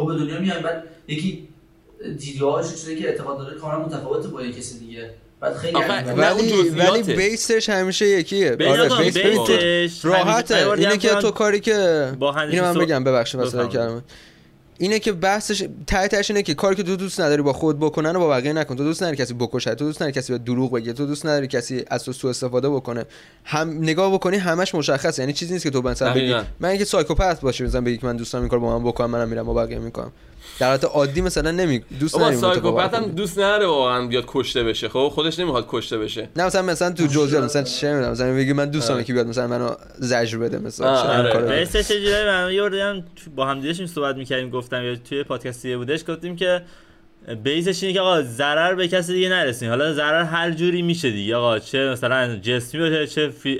به 0.05 0.15
دنیا 0.15 0.39
میاد 0.39 0.61
بعد 0.61 0.83
یکی 1.07 1.47
دیدگاهش 2.19 2.71
چیزی 2.71 2.95
که 2.95 3.07
اعتقاد 3.07 3.37
داره 3.37 3.59
کاملا 3.59 3.85
متفاوته 3.85 4.27
با 4.27 4.43
کسی 4.43 4.79
دیگه. 4.79 5.09
بعد 5.39 5.55
خیلی 5.55 5.77
ولی 6.17 6.69
ولی 6.69 7.15
بیسش 7.15 7.69
همیشه 7.69 8.07
یکیه. 8.07 8.51
آره 8.51 9.11
بیس 9.11 10.05
راحته. 10.05 10.69
اینه 10.71 10.97
که 10.97 11.09
تو 11.09 11.31
کاری 11.31 11.59
که 11.59 12.09
اینو 12.49 12.63
من 12.63 12.73
بگم 12.73 13.03
ببخشید 13.03 13.39
واسه 13.39 13.67
کلمه. 13.67 14.01
اینه 14.77 14.99
که 14.99 15.11
بحثش 15.11 15.63
ته 15.87 16.21
اینه 16.29 16.43
که 16.43 16.53
کاری 16.53 16.75
که 16.75 16.83
تو 16.83 16.95
دوست 16.95 17.21
نداری 17.21 17.41
با 17.41 17.53
خود 17.53 17.79
بکنن 17.79 18.15
و 18.15 18.19
با 18.19 18.29
بقیه 18.29 18.53
نکن. 18.53 18.75
تو 18.75 18.83
دوست 18.83 19.03
نداری 19.03 19.17
کسی 19.17 19.33
بکشه 19.33 19.75
تو 19.75 19.85
دوست 19.85 20.01
نداری 20.01 20.11
کسی 20.17 20.33
به 20.33 20.39
دروغ 20.39 20.71
بگه 20.71 20.93
تو 20.93 21.05
دوست 21.05 21.25
نداری 21.25 21.47
کسی 21.47 21.85
از 21.87 22.03
تو 22.03 22.13
سوء 22.13 22.29
استفاده 22.29 22.69
بکنه. 22.69 23.05
هم 23.43 23.69
نگاه 23.69 24.13
بکنی 24.13 24.37
همش 24.37 24.75
مشخصه. 24.75 25.21
یعنی 25.21 25.33
چیزی 25.33 25.53
نیست 25.53 25.63
که 25.63 25.69
تو 25.69 25.81
مثلا 25.81 26.13
بگی 26.13 26.35
من 26.59 26.69
اینکه 26.69 26.85
سایکوپت 26.85 27.41
باشه 27.41 27.63
مثلا 27.63 27.81
بگی 27.81 27.97
که 27.97 28.05
من 28.05 28.17
دوستام 28.17 28.41
این 28.41 28.49
کار 28.49 28.59
با 28.59 28.79
من 28.79 28.85
بکنم 28.85 29.09
منم 29.09 29.29
میرم 29.29 29.45
با 29.45 29.53
بقیه 29.53 29.79
می‌کنم. 29.79 30.11
در 30.59 30.67
حالت 30.67 30.85
عادی 30.85 31.21
مثلا 31.21 31.51
نمی 31.51 31.83
دوست 31.99 32.15
نداریم 32.15 32.39
سایکوپت 32.39 32.93
هم 32.93 33.05
دوست 33.05 33.39
نداره 33.39 33.65
واقعا 33.65 34.07
بیاد 34.07 34.23
کشته 34.27 34.63
بشه. 34.63 34.89
خب 34.89 35.11
خودش 35.13 35.39
نمی‌خواد 35.39 35.65
کشته 35.69 35.97
بشه. 35.97 36.29
نه 36.35 36.45
مثلا 36.45 36.61
مثلا 36.61 36.91
تو 36.91 37.05
جزئیات 37.05 37.43
مثلا 37.43 37.63
چه 37.63 37.93
می‌دونم 37.93 38.11
مثلا 38.11 38.31
میگه 38.31 38.53
من 38.53 38.69
دوستم 38.69 39.03
که 39.03 39.13
بیاد 39.13 39.27
مثلا 39.27 39.47
منو 39.47 39.69
زجر 39.99 40.37
بده 40.37 40.59
مثلا 40.59 40.97
آره. 40.97 41.65
چه 41.65 41.83
چه 41.83 42.25
من 42.25 42.53
یه 42.53 43.03
با 43.35 43.45
هم 43.45 43.61
دیگه 43.61 43.87
صحبت 43.87 44.15
می‌کردیم 44.15 44.49
گفتم 44.63 44.83
یا 44.83 44.95
توی 44.95 45.23
پادکستی 45.23 45.75
بودش 45.75 46.03
گفتیم 46.07 46.35
که 46.35 46.61
بیسش 47.43 47.83
اینه 47.83 47.93
که 47.93 48.01
آقا 48.01 48.21
ضرر 48.21 48.75
به 48.75 48.87
کسی 48.87 49.13
دیگه 49.13 49.29
نرسین 49.29 49.69
حالا 49.69 49.93
ضرر 49.93 50.23
هر 50.23 50.51
جوری 50.51 50.81
میشه 50.81 51.11
دیگه. 51.11 51.35
آقا 51.35 51.59
چه 51.59 51.89
مثلا 51.89 52.35
جسمی 52.35 52.81
باشه 52.81 53.07
چه 53.07 53.29
فی... 53.29 53.57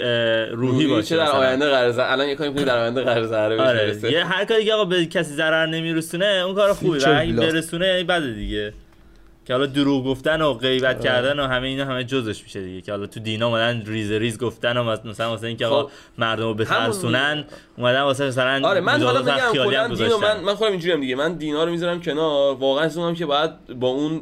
روحی 0.52 0.88
باشه 0.88 1.08
چه 1.08 1.18
در 1.18 1.32
آینده 1.32 1.70
قرض 1.70 2.00
الان 2.00 2.28
یه 2.28 2.36
کاری 2.36 2.50
می‌کنی 2.50 2.66
در 2.66 2.78
آینده 2.78 3.02
قرض 3.02 3.30
ضرر 3.30 3.62
آره. 3.62 4.12
یه 4.12 4.26
هر 4.26 4.46
کاری 4.46 4.66
که 4.66 4.74
آقا 4.74 4.86
به 4.86 5.06
کسی 5.06 5.34
ضرر 5.34 5.66
نمیرسونه 5.66 6.26
اون 6.26 6.56
کار 6.56 6.74
خوبه 6.74 6.98
و 6.98 7.20
اگه 7.20 7.34
برسونه 7.34 8.04
بده 8.04 8.32
دیگه. 8.32 8.74
که 9.46 9.54
حالا 9.54 9.66
دروغ 9.66 10.06
گفتن 10.06 10.42
و 10.42 10.54
غیبت 10.54 10.96
آه. 10.96 11.04
کردن 11.04 11.40
و 11.40 11.48
همه 11.48 11.68
اینا 11.68 11.86
همه 11.86 12.04
جزش 12.04 12.44
میشه 12.44 12.64
دیگه. 12.64 12.82
که 12.82 12.92
حالا 12.92 13.08
تو 13.08 13.20
دینا 13.20 13.48
اومدن 13.48 13.84
ریز 13.86 14.12
ریز 14.12 14.38
گفتن 14.38 14.78
و 14.78 14.98
مثلا 15.06 15.30
واسه 15.30 15.48
اینکه 15.48 15.66
آقا 15.66 15.84
خب. 15.84 15.90
مردم 16.18 16.44
رو 16.44 16.54
بترسونن 16.54 17.46
اومدن 17.78 18.02
واسه 18.02 18.26
مثلا 18.28 18.68
آره 18.68 18.82
من 18.82 19.04
حالا 19.04 19.22
بگم 19.22 19.54
کلا 19.54 19.88
دینو 19.88 20.18
من 20.18 20.40
من 20.40 20.56
خودم 20.56 20.72
اینجوریم 20.72 21.02
دیگه. 21.02 21.16
من 21.16 21.34
دینا 21.34 21.64
رو 21.64 21.72
می‌ذارم 21.72 22.02
کنار. 22.02 22.56
واقعا 22.56 22.86
اصلا 22.86 23.14
که 23.14 23.26
باید 23.26 23.52
با 23.80 23.88
اون 23.88 24.22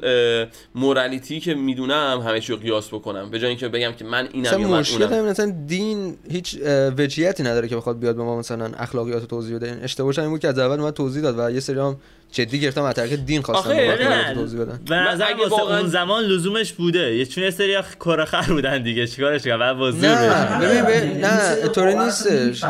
مورالیتی 0.75 1.39
که 1.39 1.53
می‌دونم 1.53 2.23
همه 2.27 2.39
چی 2.39 2.53
رو 2.53 2.59
قیاس 2.59 2.87
بکنم. 2.87 3.29
به 3.29 3.39
جای 3.39 3.49
اینکه 3.49 3.67
بگم 3.67 3.91
که 3.91 4.05
من 4.05 4.27
اینم 4.31 4.61
یا 4.61 4.67
من 4.67 4.79
مشکل 4.79 5.21
مثلا 5.21 5.55
دین 5.67 6.17
هیچ 6.31 6.57
وجهیتی 6.97 7.43
نداره 7.43 7.67
که 7.67 7.75
بخواد 7.75 7.99
بیاد 7.99 8.15
به 8.15 8.23
ما 8.23 8.39
مثلا 8.39 8.71
اخلاقیات 8.77 9.25
توضیح 9.25 9.55
بده. 9.55 9.79
اشتباهش 9.83 10.19
این 10.19 10.29
بود 10.29 10.39
که 10.39 10.47
از 10.47 10.59
اول 10.59 10.79
اومد 10.79 10.93
توضیح 10.93 11.23
داد 11.23 11.39
و 11.39 11.51
یه 11.51 11.59
سری 11.59 11.79
هم 11.79 11.97
جدی 12.31 12.59
گرفتم 12.59 12.83
از 12.83 12.95
طریق 12.95 13.15
دین 13.25 13.41
خواستم 13.41 14.33
توضیح 14.33 14.61
بدن 14.61 14.79
به 14.89 14.95
نظر 14.95 15.25
واقعا... 15.49 15.79
اون 15.79 15.87
زمان 15.89 16.23
لزومش 16.23 16.73
بوده. 16.73 17.15
یه 17.15 17.25
چون 17.25 17.43
یه 17.43 17.51
سری 17.51 17.77
کره 17.99 18.25
خر 18.25 18.41
بودن 18.41 18.83
دیگه. 18.83 19.07
چیکارش 19.07 19.43
کنم؟ 19.43 19.59
بعد 19.59 19.77
وزیر 19.77 20.09
نه 20.09 20.83
ببین 20.83 21.25
نه 21.25 21.67
طوری 21.67 21.95
نیستش. 21.95 22.63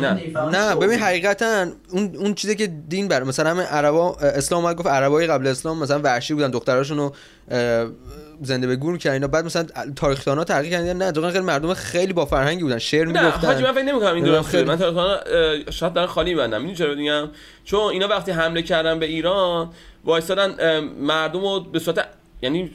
نه 0.00 0.20
نه 0.52 0.74
ببین 0.74 0.98
حقیقتا 0.98 1.66
اون 1.90 2.16
اون 2.16 2.34
چیزی 2.34 2.56
که 2.56 2.66
دین 2.66 3.08
بر 3.08 3.22
مثلا 3.22 3.50
همه 3.50 3.62
عربا 3.62 4.14
اسلام 4.14 4.64
اومد 4.64 4.76
گفت 4.76 4.88
عربای 4.88 5.26
قبل 5.26 5.46
اسلام 5.46 5.78
مثلا 5.78 6.00
وحشی 6.04 6.34
بودن 6.34 6.50
دختراشون 6.50 6.98
رو 6.98 7.14
زنده 8.42 8.66
به 8.66 8.76
گور 8.76 8.98
کردن 8.98 9.26
بعد 9.26 9.44
مثلا 9.44 9.66
تاریخ 9.96 10.24
تحقیق 10.24 10.70
کردن 10.70 10.96
نه 10.96 11.04
واقعا 11.04 11.30
خیلی 11.30 11.44
مردم 11.44 11.74
خیلی 11.74 12.12
با 12.12 12.26
فرهنگی 12.26 12.62
بودن. 12.62 12.78
شعر 12.78 13.04
می‌گفتن. 13.04 13.46
حاجی 13.46 13.62
من 13.62 13.72
فکر 13.72 13.82
نمی‌کنم 13.82 14.14
این 14.14 14.24
درسته 14.24 14.64
من 14.64 14.76
تاریخ 14.76 15.20
شاید 15.70 15.92
دارن 15.92 16.06
خالی 16.06 16.34
بندم 16.34 16.60
می‌دونی 16.60 16.76
چرا 16.76 16.94
میگم؟ 16.94 17.28
چون 17.64 17.80
اینا 17.80 18.08
وقتی 18.08 18.30
حمله 18.30 18.62
کردن 18.62 18.98
به 18.98 19.06
ایران 19.06 19.70
وایسادن 20.04 20.80
مردم 20.80 21.40
رو 21.40 21.60
به 21.60 21.78
صورت 21.78 22.08
یعنی 22.42 22.70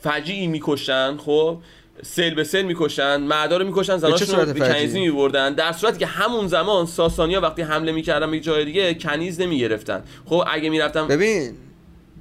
فجیعی 0.00 0.46
میکشتن 0.46 1.16
خب؟ 1.16 1.58
سیل 2.02 2.34
به 2.34 2.44
سیل 2.44 2.66
می‌کشن 2.66 3.16
مردا 3.16 3.56
رو 3.56 3.66
می‌کشن 3.66 3.96
زناشون 3.96 4.40
رو 4.40 4.52
به 4.52 4.60
کنیزی 4.60 5.00
میبردن. 5.00 5.54
در 5.54 5.72
صورتی 5.72 5.98
که 5.98 6.06
همون 6.06 6.46
زمان 6.46 6.86
ساسانیا 6.86 7.40
وقتی 7.40 7.62
حمله 7.62 7.92
می‌کردن 7.92 8.30
به 8.30 8.40
جای 8.40 8.64
دیگه 8.64 8.94
کنیز 8.94 9.40
نمی‌گرفتن. 9.40 10.04
خب 10.26 10.44
اگه 10.50 10.70
می‌رفتن 10.70 11.08
ببین 11.08 11.52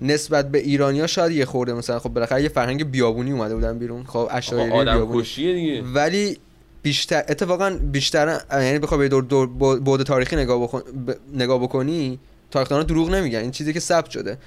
نسبت 0.02 0.52
به 0.52 0.58
ایرانیا 0.58 1.08
شاید 1.08 1.32
یه 1.32 1.46
خورده 1.46 1.74
مثلا 1.74 2.00
خب 2.00 2.10
بالاخره 2.10 2.44
یه 2.44 2.50
فرهنگ 2.50 2.92
بیابونی 2.92 3.32
اومده 3.32 3.56
بودن 3.56 3.78
بیرون 3.80 4.04
خب 4.04 4.28
اشایری 4.32 4.84
بیابونی. 4.84 5.24
دیگه. 5.36 5.82
ولی 5.82 6.38
بیشتر 6.82 7.24
اتفاقا 7.30 7.78
بیشتر 7.92 8.40
یعنی 8.52 8.80
بخوای 8.80 9.00
به 9.00 9.08
دور, 9.08 9.24
دور 9.24 9.48
بود 9.80 10.04
تاریخی 10.04 10.36
نگاه, 10.36 10.64
بکن... 10.64 10.80
ب... 10.80 11.12
نگاه 11.34 11.62
بکنی 11.62 12.20
تاریخدانا 12.52 12.84
دروغ 12.84 13.10
نمیگن 13.10 13.40
این 13.40 13.52
چیزی 13.52 13.74
که 13.74 13.80
ثبت 13.80 14.10
شده. 14.10 14.38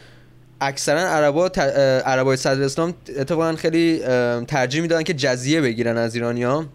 اکثرا 0.61 1.01
عربا 1.01 1.49
ت... 1.49 1.59
عربای 1.59 2.37
صدر 2.37 2.63
اسلام 2.63 2.95
اتفاقا 3.17 3.57
خیلی 3.57 3.99
ترجیح 4.49 4.83
می‌دادن 4.83 5.03
که 5.03 5.15
جزیه 5.15 5.61
بگیرن 5.61 5.97
از 5.97 6.15
ایرانیا. 6.15 6.67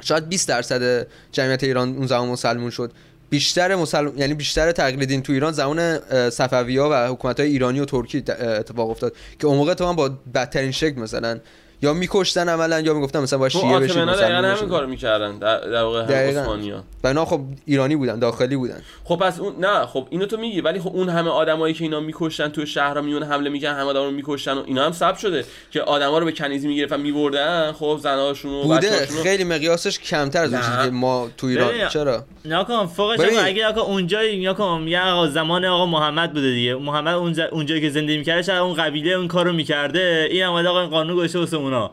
شاید 0.00 0.28
20 0.28 0.48
درصد 0.48 1.06
جمعیت 1.32 1.64
ایران 1.64 1.96
اون 1.96 2.06
زمان 2.06 2.28
مسلمون 2.28 2.70
شد. 2.70 2.92
بیشتر 3.30 3.74
مسلم 3.74 4.12
یعنی 4.16 4.34
بیشتر 4.34 4.72
تقلیدین 4.72 5.22
تو 5.22 5.32
ایران 5.32 5.52
زمان 5.52 5.98
صفوی‌ها 6.30 6.90
و 6.90 7.12
حکومت 7.12 7.40
های 7.40 7.48
ایرانی 7.48 7.80
و 7.80 7.84
ترکی 7.84 8.18
اتفاق 8.28 8.90
افتاد 8.90 9.12
که 9.38 9.46
اون 9.46 9.56
موقع 9.56 9.74
تو 9.74 9.94
با 9.94 10.08
بدترین 10.34 10.70
شکل 10.70 11.00
مثلا 11.00 11.40
یا 11.82 11.92
میکشتن 11.92 12.48
عملا 12.48 12.80
یا 12.80 12.94
می‌گفتن 12.94 13.20
مثلا 13.20 13.38
با 13.38 13.48
شیعه 13.48 13.80
بشید 13.80 13.98
مثلا 13.98 14.48
همین 14.48 14.68
کارو 14.68 14.86
می‌کردن 14.86 15.38
در 15.38 15.82
واقع 15.82 16.28
عثمانی‌ها. 16.28 16.84
اینا 17.04 17.24
خب 17.24 17.40
ایرانی 17.64 17.96
بودن 17.96 18.18
داخلی 18.18 18.56
بودن. 18.56 18.82
خب 19.04 19.16
پس 19.16 19.40
اون 19.40 19.54
نه 19.60 19.86
خب 19.86 20.06
اینو 20.10 20.26
تو 20.26 20.36
میگی 20.36 20.60
ولی 20.60 20.80
خب 20.80 20.90
اون 20.94 21.08
همه 21.08 21.30
آدمایی 21.30 21.74
که 21.74 21.84
اینا 21.84 22.00
میکشتن 22.00 22.48
تو 22.48 22.66
شهرها 22.66 23.02
میون 23.02 23.22
حمله 23.22 23.50
می‌کنن 23.50 23.74
همه 23.74 23.84
آدما 23.84 24.04
رو 24.04 24.10
میکشتن 24.10 24.52
و 24.52 24.62
اینا 24.66 24.84
هم 24.84 24.92
ثبت 24.92 25.18
شده 25.18 25.44
که 25.70 25.82
آدما 25.82 26.18
رو 26.18 26.24
به 26.24 26.32
کنیزی 26.32 26.68
می‌گرفتن 26.68 27.00
میبردن 27.00 27.72
خب 27.72 27.98
زناشون 28.02 28.52
و 28.52 28.62
بوده. 28.62 29.06
خیلی 29.22 29.44
مقیاسش 29.44 29.98
کمتر 29.98 30.42
از 30.42 30.52
اون 30.52 30.62
چیزی 30.62 30.84
که 30.84 30.90
ما 30.90 31.28
تو 31.36 31.46
ایران 31.46 31.88
چرا؟ 31.88 32.24
ناکن 32.44 32.86
فوقش 32.86 33.20
اگه 33.44 33.66
آقا 33.66 33.80
اونجا 33.80 34.20
ناکن 34.42 34.84
یا 34.86 35.04
آقا 35.04 35.28
زمان 35.28 35.64
آقا 35.64 35.86
محمد 35.86 36.32
بوده 36.32 36.50
دیگه. 36.50 36.74
محمد 36.74 37.14
اونجایی 37.52 37.80
که 37.80 37.90
زندگی 37.90 38.18
می‌کرده 38.18 38.56
اون 38.56 38.74
قبیله 38.74 39.10
اون 39.10 39.28
کارو 39.28 39.52
می‌کرده. 39.52 40.28
این 40.30 40.44
اومد 40.44 40.66
آقا 40.66 40.80
این 40.80 40.90
قانون 40.90 41.16
گذاشته 41.16 41.38
واسه 41.38 41.67
اونا 41.68 41.90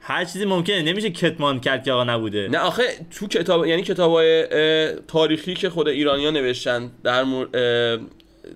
هر 0.00 0.24
چیزی 0.24 0.44
ممکنه. 0.44 0.82
نمیشه 0.82 1.10
کتمان 1.10 1.60
کرد 1.60 1.84
که 1.84 1.92
آقا 1.92 2.04
نبوده. 2.04 2.48
نه 2.48 2.58
آخه 2.58 2.82
تو 3.18 3.26
کتاب 3.26 3.66
یعنی 3.66 3.82
کتابای 3.82 4.46
تاریخی 5.08 5.54
که 5.54 5.70
خود 5.70 5.88
ایرانیا 5.88 6.30
نوشتن 6.30 6.90
در 7.04 7.24
مورد 7.24 7.50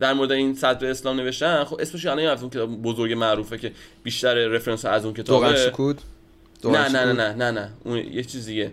در 0.01 0.13
مورد 0.13 0.33
این 0.33 0.55
صدر 0.55 0.87
اسلام 0.87 1.17
نوشتن 1.17 1.65
خب 1.65 1.81
اسمش 1.81 2.07
الان 2.07 2.27
از 2.27 2.41
اون 2.43 2.51
کتاب 2.51 2.83
بزرگ 2.83 3.13
معروفه 3.13 3.59
که 3.59 3.73
بیشتر 4.03 4.35
رفرنس 4.35 4.85
از 4.85 5.05
اون 5.05 5.15
کتابه. 5.15 5.57
سکوت؟ 5.57 5.97
نه 6.65 6.89
نه 6.89 7.05
نه 7.05 7.13
نه 7.13 7.35
نه 7.35 7.51
نه. 7.51 7.71
اون 7.85 7.99
یه 7.99 8.25
چیز 8.25 8.47
دیگه. 8.47 8.73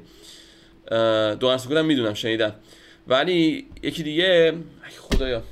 دوغن 1.39 1.57
سکوت 1.57 1.77
هم 1.77 1.85
می‌دونم 1.85 2.13
شنیدم. 2.13 2.55
ولی 3.07 3.67
یکی 3.83 4.03
دیگه 4.03 4.53
خدایا. 4.99 5.43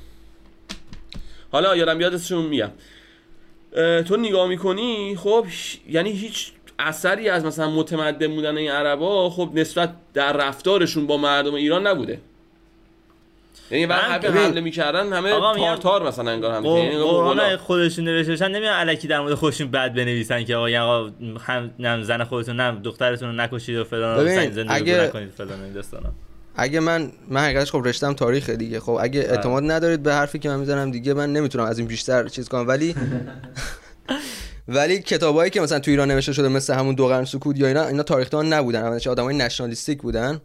حالا 1.52 1.76
یادم 1.76 1.98
بیاد 1.98 2.14
اسمشون 2.14 2.46
میگم. 2.46 2.70
تو 4.08 4.16
نگاه 4.16 4.48
می‌کنی 4.48 5.16
خب 5.16 5.46
یعنی 5.88 6.12
هیچ 6.12 6.52
اثری 6.78 7.28
از 7.28 7.44
مثلا 7.44 7.70
متمدن 7.70 8.34
بودن 8.34 8.56
این 8.56 8.70
عربا 8.70 9.30
خب 9.30 9.50
نسبت 9.54 9.90
در 10.14 10.32
رفتارشون 10.32 11.06
با 11.06 11.16
مردم 11.16 11.54
ایران 11.54 11.86
نبوده. 11.86 12.20
یعنی 13.70 13.86
وقتی 13.86 14.26
حمله 14.26 14.60
می‌کردن 14.60 15.12
همه 15.12 15.76
تار 15.76 16.06
مثلا 16.06 16.30
انگار 16.30 16.54
هم 16.54 16.64
یعنی 16.64 16.96
قرآن 16.96 17.56
خودشون 17.56 18.04
نوشتن 18.04 18.50
نمیان 18.50 18.88
الکی 18.88 19.08
در 19.08 19.20
مورد 19.20 19.34
خودشون 19.34 19.70
بد 19.70 19.94
بنویسن 19.94 20.44
که 20.44 20.56
آقا 20.56 20.70
یعنی 20.70 20.84
آقا 20.84 21.10
هم 21.84 22.02
زن 22.02 22.24
خودتون 22.24 22.56
نه 22.56 22.80
دخترتون 22.84 23.28
رو 23.28 23.34
نکشید 23.34 23.76
و 23.76 23.84
فلان 23.84 24.50
زنده 24.50 24.72
اگه 24.72 25.02
نکنید 25.02 25.30
فلان 25.30 25.62
این 25.62 25.72
داستانا. 25.72 26.08
اگه 26.56 26.80
من 26.80 27.12
من 27.28 27.40
حقیقتش 27.40 27.72
خب 27.72 27.82
رشتم 27.84 28.12
تاریخ 28.12 28.50
دیگه. 28.50 28.80
خب 28.80 28.98
اگه. 29.00 29.20
اعتماد 29.20 29.70
ندارید 29.70 30.02
به 30.02 30.14
حرفی 30.14 30.38
که 30.38 30.48
من 30.48 30.60
می‌زنم 30.60 30.90
دیگه 30.90 31.14
من 31.14 31.32
نمی‌تونم 31.32 31.64
از 31.64 31.78
این 31.78 31.88
بیشتر 31.88 32.28
چیز 32.28 32.48
کنم. 32.48 32.68
ولی 32.68 32.94
ولی 34.68 34.98
کتابایی 34.98 35.50
که 35.50 35.60
مثلا 35.60 35.78
تو 35.78 35.90
ایران 35.90 36.10
نوشته 36.10 36.32
شده 36.32 36.48
مثل 36.48 36.74
همون 36.74 36.94
دو 36.94 37.06
قرن 37.06 37.24
سکوت 37.24 37.58
یا 37.58 37.66
اینا 37.66 37.86
اینا 37.86 38.02
تاریخدان 38.02 38.52
نبودن. 38.52 38.82
اولش 38.82 39.06
آدمای 39.06 39.36
نشنالیستیک 39.36 40.02
بودن. 40.02 40.40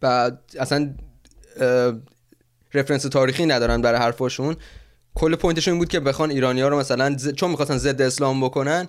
بعد 0.00 0.38
اصلا 0.60 0.94
رفرنس 2.74 3.02
تاریخی 3.02 3.46
ندارن 3.46 3.82
برای 3.82 4.00
حرفاشون. 4.00 4.56
کل 5.14 5.34
پوینتشون 5.34 5.78
بود 5.78 5.88
که 5.88 6.00
بخوان 6.00 6.30
ایرانیا 6.30 6.68
رو 6.68 6.78
مثلا 6.78 7.16
چون 7.36 7.50
می‌خواستن 7.50 7.76
ضد 7.76 8.02
اسلام 8.02 8.40
بکنن 8.40 8.88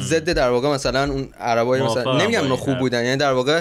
ضد 0.00 0.30
در 0.30 0.50
واقع 0.50 0.68
مثلا 0.68 1.12
اون 1.12 1.28
عربای 1.40 1.82
مثلا 1.82 2.22
نمیگم 2.22 2.40
اونا 2.40 2.56
خوب 2.56 2.78
بودن. 2.78 3.04
یعنی 3.04 3.16
در 3.16 3.32
واقع 3.32 3.60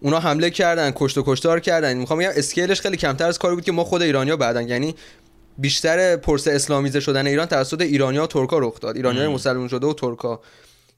اونا 0.00 0.20
حمله 0.20 0.50
کردن 0.50 0.92
کشت 0.96 1.18
و 1.18 1.22
کشتار 1.26 1.60
کردن. 1.60 1.96
می‌خوام 1.96 2.18
بگم 2.18 2.30
اسکیلش 2.36 2.80
خیلی 2.80 2.96
کمتر 2.96 3.26
از 3.26 3.38
کاری 3.38 3.54
بود 3.54 3.64
که 3.64 3.72
ما 3.72 3.84
خود 3.84 4.02
ایرانیا 4.02 4.36
بعدن. 4.36 4.68
یعنی 4.68 4.94
بیشتر 5.58 6.16
پرس 6.16 6.48
اسلامیزه 6.48 7.00
شدن 7.00 7.26
ایران 7.26 7.46
توسط 7.46 7.80
ایرانیا 7.80 8.22
و 8.24 8.26
ترکا 8.26 8.58
رخ 8.58 8.80
داد. 8.80 8.96
ایرانیای 8.96 9.28
مسلمان 9.28 9.68
شده 9.68 9.86
و 9.86 9.92
ترکا. 9.92 10.40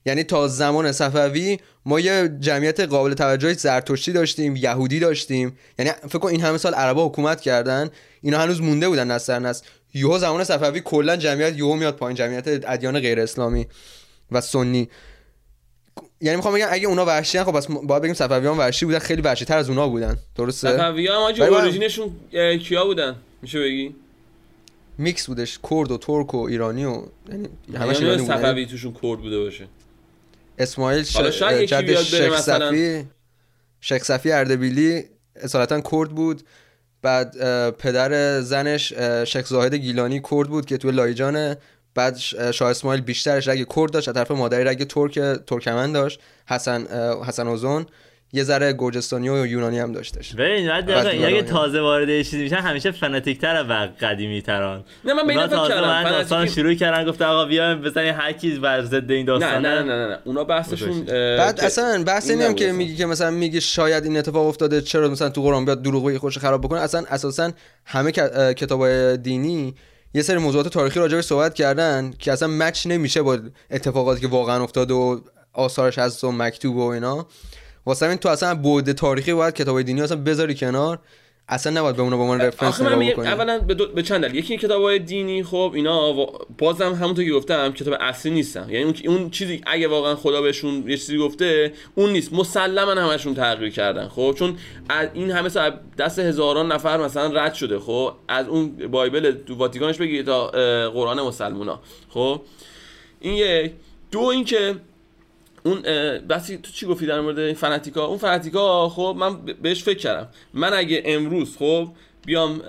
یعنی 0.05 0.23
تا 0.23 0.47
زمان 0.47 0.91
صفوی 0.91 1.59
ما 1.85 1.99
یه 1.99 2.31
جمعیت 2.39 2.79
قابل 2.79 3.13
توجهی 3.13 3.53
زرتشتی 3.53 4.11
داشتیم 4.11 4.55
یهودی 4.55 4.99
داشتیم. 4.99 5.57
یعنی 5.79 5.91
فکر 6.09 6.19
کن 6.19 6.29
این 6.29 6.41
همه 6.41 6.57
سال 6.57 6.73
عربا 6.73 7.05
حکومت 7.05 7.41
کردن 7.41 7.89
اینا 8.21 8.39
هنوز 8.39 8.61
مونده 8.61 8.89
بودن 8.89 9.11
نسل 9.11 9.33
در 9.33 9.39
نسل. 9.39 9.65
یهو 9.93 10.17
زمان 10.17 10.43
صفوی 10.43 10.81
کلا 10.81 11.15
جمعیت 11.15 11.57
یهو 11.57 11.75
میاد 11.75 11.95
پایین 11.95 12.15
جمعیت 12.15 12.47
ادیان 12.47 12.99
غیر 12.99 13.19
اسلامی 13.19 13.67
و 14.31 14.41
سنی. 14.41 14.89
یعنی 16.23 16.35
می‌خوام 16.35 16.55
بگم 16.55 16.67
اگه 16.69 16.87
اونا 16.87 17.05
وحشی 17.05 17.43
خب 17.43 17.57
بس 17.57 17.67
باید 17.67 18.01
بگیم 18.03 18.13
صفویان 18.13 18.57
وحشی 18.57 18.85
بودن 18.85 18.99
خیلی 18.99 19.21
وحشی 19.21 19.45
تر 19.45 19.57
از 19.57 19.69
اونا 19.69 19.87
بودن. 19.87 20.17
درسته؟ 20.35 20.77
صفویان 20.77 21.33
هم 21.33 21.53
origin 21.53 21.88
شون 21.88 22.11
کیا 22.57 22.85
بودن؟ 22.85 23.15
میشه 23.41 23.59
بگی؟ 23.59 23.95
میکس 24.97 25.27
بودش 25.27 25.59
کرد 25.69 25.91
و 25.91 25.97
ترک 25.97 26.33
و 26.33 26.37
ایرانی 26.37 26.85
و 26.85 27.03
یعنی 27.29 27.49
همش 27.75 27.99
ایرانی 27.99 28.21
بودن. 28.21 28.41
صفوی 28.41 28.65
توشون 28.65 28.93
کرد 28.93 29.19
بوده 29.19 29.39
باشه. 29.39 29.67
اسماعیل 30.57 31.03
ش... 31.03 31.17
جد 31.17 31.95
شیخ 31.95 32.39
صفی 32.39 33.05
شیخ 33.81 34.03
صفی 34.03 34.31
اردبیلی 34.31 35.03
اصالتا 35.35 35.81
کرد 35.81 36.09
بود. 36.09 36.41
بعد 37.01 37.35
پدر 37.77 38.41
زنش 38.41 38.93
شیخ 39.27 39.47
زاهد 39.47 39.73
گیلانی 39.73 40.21
کرد 40.31 40.47
بود 40.49 40.65
که 40.65 40.77
تو 40.77 40.91
لایجانه 40.91 41.57
بعد 41.95 42.17
شاه 42.51 42.69
اسماعیل 42.69 43.01
بیشترش 43.01 43.47
رگ 43.47 43.67
کرد 43.75 43.91
داشت 43.91 44.07
از 44.07 44.15
طرف 44.15 44.31
مادری 44.31 44.63
رگ 44.63 44.87
ترک 44.87 45.19
ترکمن 45.47 45.91
داشت. 45.91 46.19
حسن 46.47 46.87
حسن 47.27 47.47
اوزون. 47.47 47.85
یه 48.35 48.43
ذره 48.43 48.73
گرجستانی 48.73 49.29
و 49.29 49.45
یونانی 49.45 49.79
هم 49.79 49.91
داشتش. 49.91 50.35
ببین 50.35 50.71
اگه 50.71 51.41
تازه 51.41 51.81
وارد 51.81 52.21
چیزی 52.21 52.43
میشن 52.43 52.55
همیشه 52.55 52.91
فناتیک 52.91 53.41
تر 53.41 53.65
و 53.69 53.87
قدیمی 54.05 54.41
تران 54.41 54.83
نه 55.05 55.13
من 55.13 55.23
ببین 55.23 55.47
فکر 55.47 55.67
کردم. 55.67 56.03
داستان 56.03 56.47
شروع 56.47 56.73
کردن 56.73 57.05
گفت 57.05 57.21
آقا 57.21 57.45
بیا 57.45 57.75
بزنین 57.75 58.13
هر 58.13 58.31
کی 58.31 58.59
بر 58.59 58.81
ضد 58.81 59.11
این 59.11 59.25
داستان 59.25 59.65
نه 59.65 59.75
نه 59.75 59.83
نه 59.83 60.07
نه. 60.07 60.19
اونا 60.25 60.43
بحثشون 60.43 61.05
بعد 61.37 61.59
اصلا 61.59 62.03
بحث 62.03 62.29
اینه 62.29 62.53
که 62.53 62.71
میگی 62.71 62.95
که 62.95 63.05
مثلا 63.05 63.31
میگی 63.31 63.61
شاید 63.61 64.03
این 64.03 64.17
اتفاق 64.17 64.47
افتاده 64.47 64.81
چرا 64.81 65.09
مثلا 65.09 65.29
تو 65.29 65.41
قرآن 65.41 65.65
بیاد 65.65 65.81
دروغ 65.81 66.17
خوش 66.17 66.37
خراب 66.37 66.61
بکنه. 66.61 66.79
اصلا 66.79 67.03
اساسا 67.09 67.51
همه 67.85 68.11
کتابای 68.53 69.17
دینی 69.17 69.75
یه 70.13 70.21
سری 70.21 70.37
موضوعات 70.37 70.67
تاریخی 70.67 70.99
راجع 70.99 71.21
صحبت 71.21 71.53
کردن 71.53 72.13
که 72.19 72.31
اصلا 72.31 72.47
مچ 72.47 72.87
نمیشه 72.87 73.21
با 73.21 73.39
اتفاقاتی 73.71 74.21
که 74.21 74.27
واقعا 74.27 74.63
افتاده 74.63 74.93
و 74.93 75.19
آثارش 75.53 75.97
هست 75.97 76.23
و 76.23 76.31
مکتوب 76.31 76.75
و 76.75 76.81
اینا. 76.87 77.27
واسه 77.85 78.05
این 78.05 78.17
تو 78.17 78.29
اصلا 78.29 78.55
بود 78.55 78.91
تاریخی 78.91 79.33
باید 79.33 79.53
کتاب 79.53 79.81
دینی 79.81 80.01
اصلا 80.01 80.17
بذاری 80.17 80.55
کنار. 80.55 80.99
اصلا 81.49 81.79
نباید 81.79 81.95
به 81.95 82.01
اونا 82.01 82.17
به 82.17 82.23
عنوان 82.23 82.41
رفرنس 82.41 82.81
نگاه 82.81 83.09
بکنی. 83.11 83.27
اولا 83.27 83.59
به, 83.59 83.73
دو... 83.73 83.87
به 83.87 84.03
چند 84.03 84.21
دلیل 84.21 84.35
یکی 84.35 84.57
کتابای 84.57 84.99
دینی 84.99 85.43
خب 85.43 85.71
اینا 85.75 86.13
بازم 86.57 86.93
همونطور 86.93 87.25
که 87.25 87.31
گفتم 87.31 87.73
کتاب 87.73 87.93
اصلی 87.99 88.31
نیستن. 88.31 88.69
یعنی 88.69 88.83
اون 88.83 88.95
اون 89.05 89.29
چیزی 89.29 89.61
اگه 89.67 89.87
واقعا 89.87 90.15
خدا 90.15 90.41
بهشون 90.41 90.89
یه 90.89 90.97
چیزی 90.97 91.17
گفته 91.17 91.73
اون 91.95 92.09
نیست. 92.09 92.33
مسلما 92.33 92.91
همشون 92.91 93.33
تغییر 93.33 93.71
کردن 93.71 94.07
خب؟ 94.07 94.35
چون 94.37 94.57
از 94.89 95.09
این 95.13 95.31
همه 95.31 95.49
سال 95.49 95.79
دست 95.97 96.19
هزاران 96.19 96.71
نفر 96.71 96.97
مثلا 96.97 97.27
رد 97.27 97.53
شده 97.53 97.79
خب؟ 97.79 98.13
از 98.27 98.47
اون 98.47 98.75
بایبل 98.91 99.31
تو 99.31 99.55
واتیکانش 99.55 99.97
بگیرید 99.97 100.25
تا 100.25 100.47
قرآن 100.89 101.21
مسلمونا 101.21 101.79
خب؟ 102.09 102.41
این 103.19 103.33
یک. 103.33 103.71
دو 104.11 104.19
اینکه 104.19 104.75
اون 105.63 105.81
بسی 106.29 106.57
تو 106.57 106.71
چی 106.71 106.85
گفتی 106.85 107.05
در 107.05 107.21
مورد 107.21 107.39
این 107.39 107.55
فناتیکا؟ 107.55 108.05
اون 108.05 108.17
فناتیکا 108.17 108.89
خب 108.89 109.15
من 109.17 109.45
بهش 109.45 109.83
فکر 109.83 109.97
کردم. 109.97 110.27
من 110.53 110.73
اگه 110.73 111.03
امروز 111.05 111.57
خب 111.57 111.87
بیام 112.25 112.61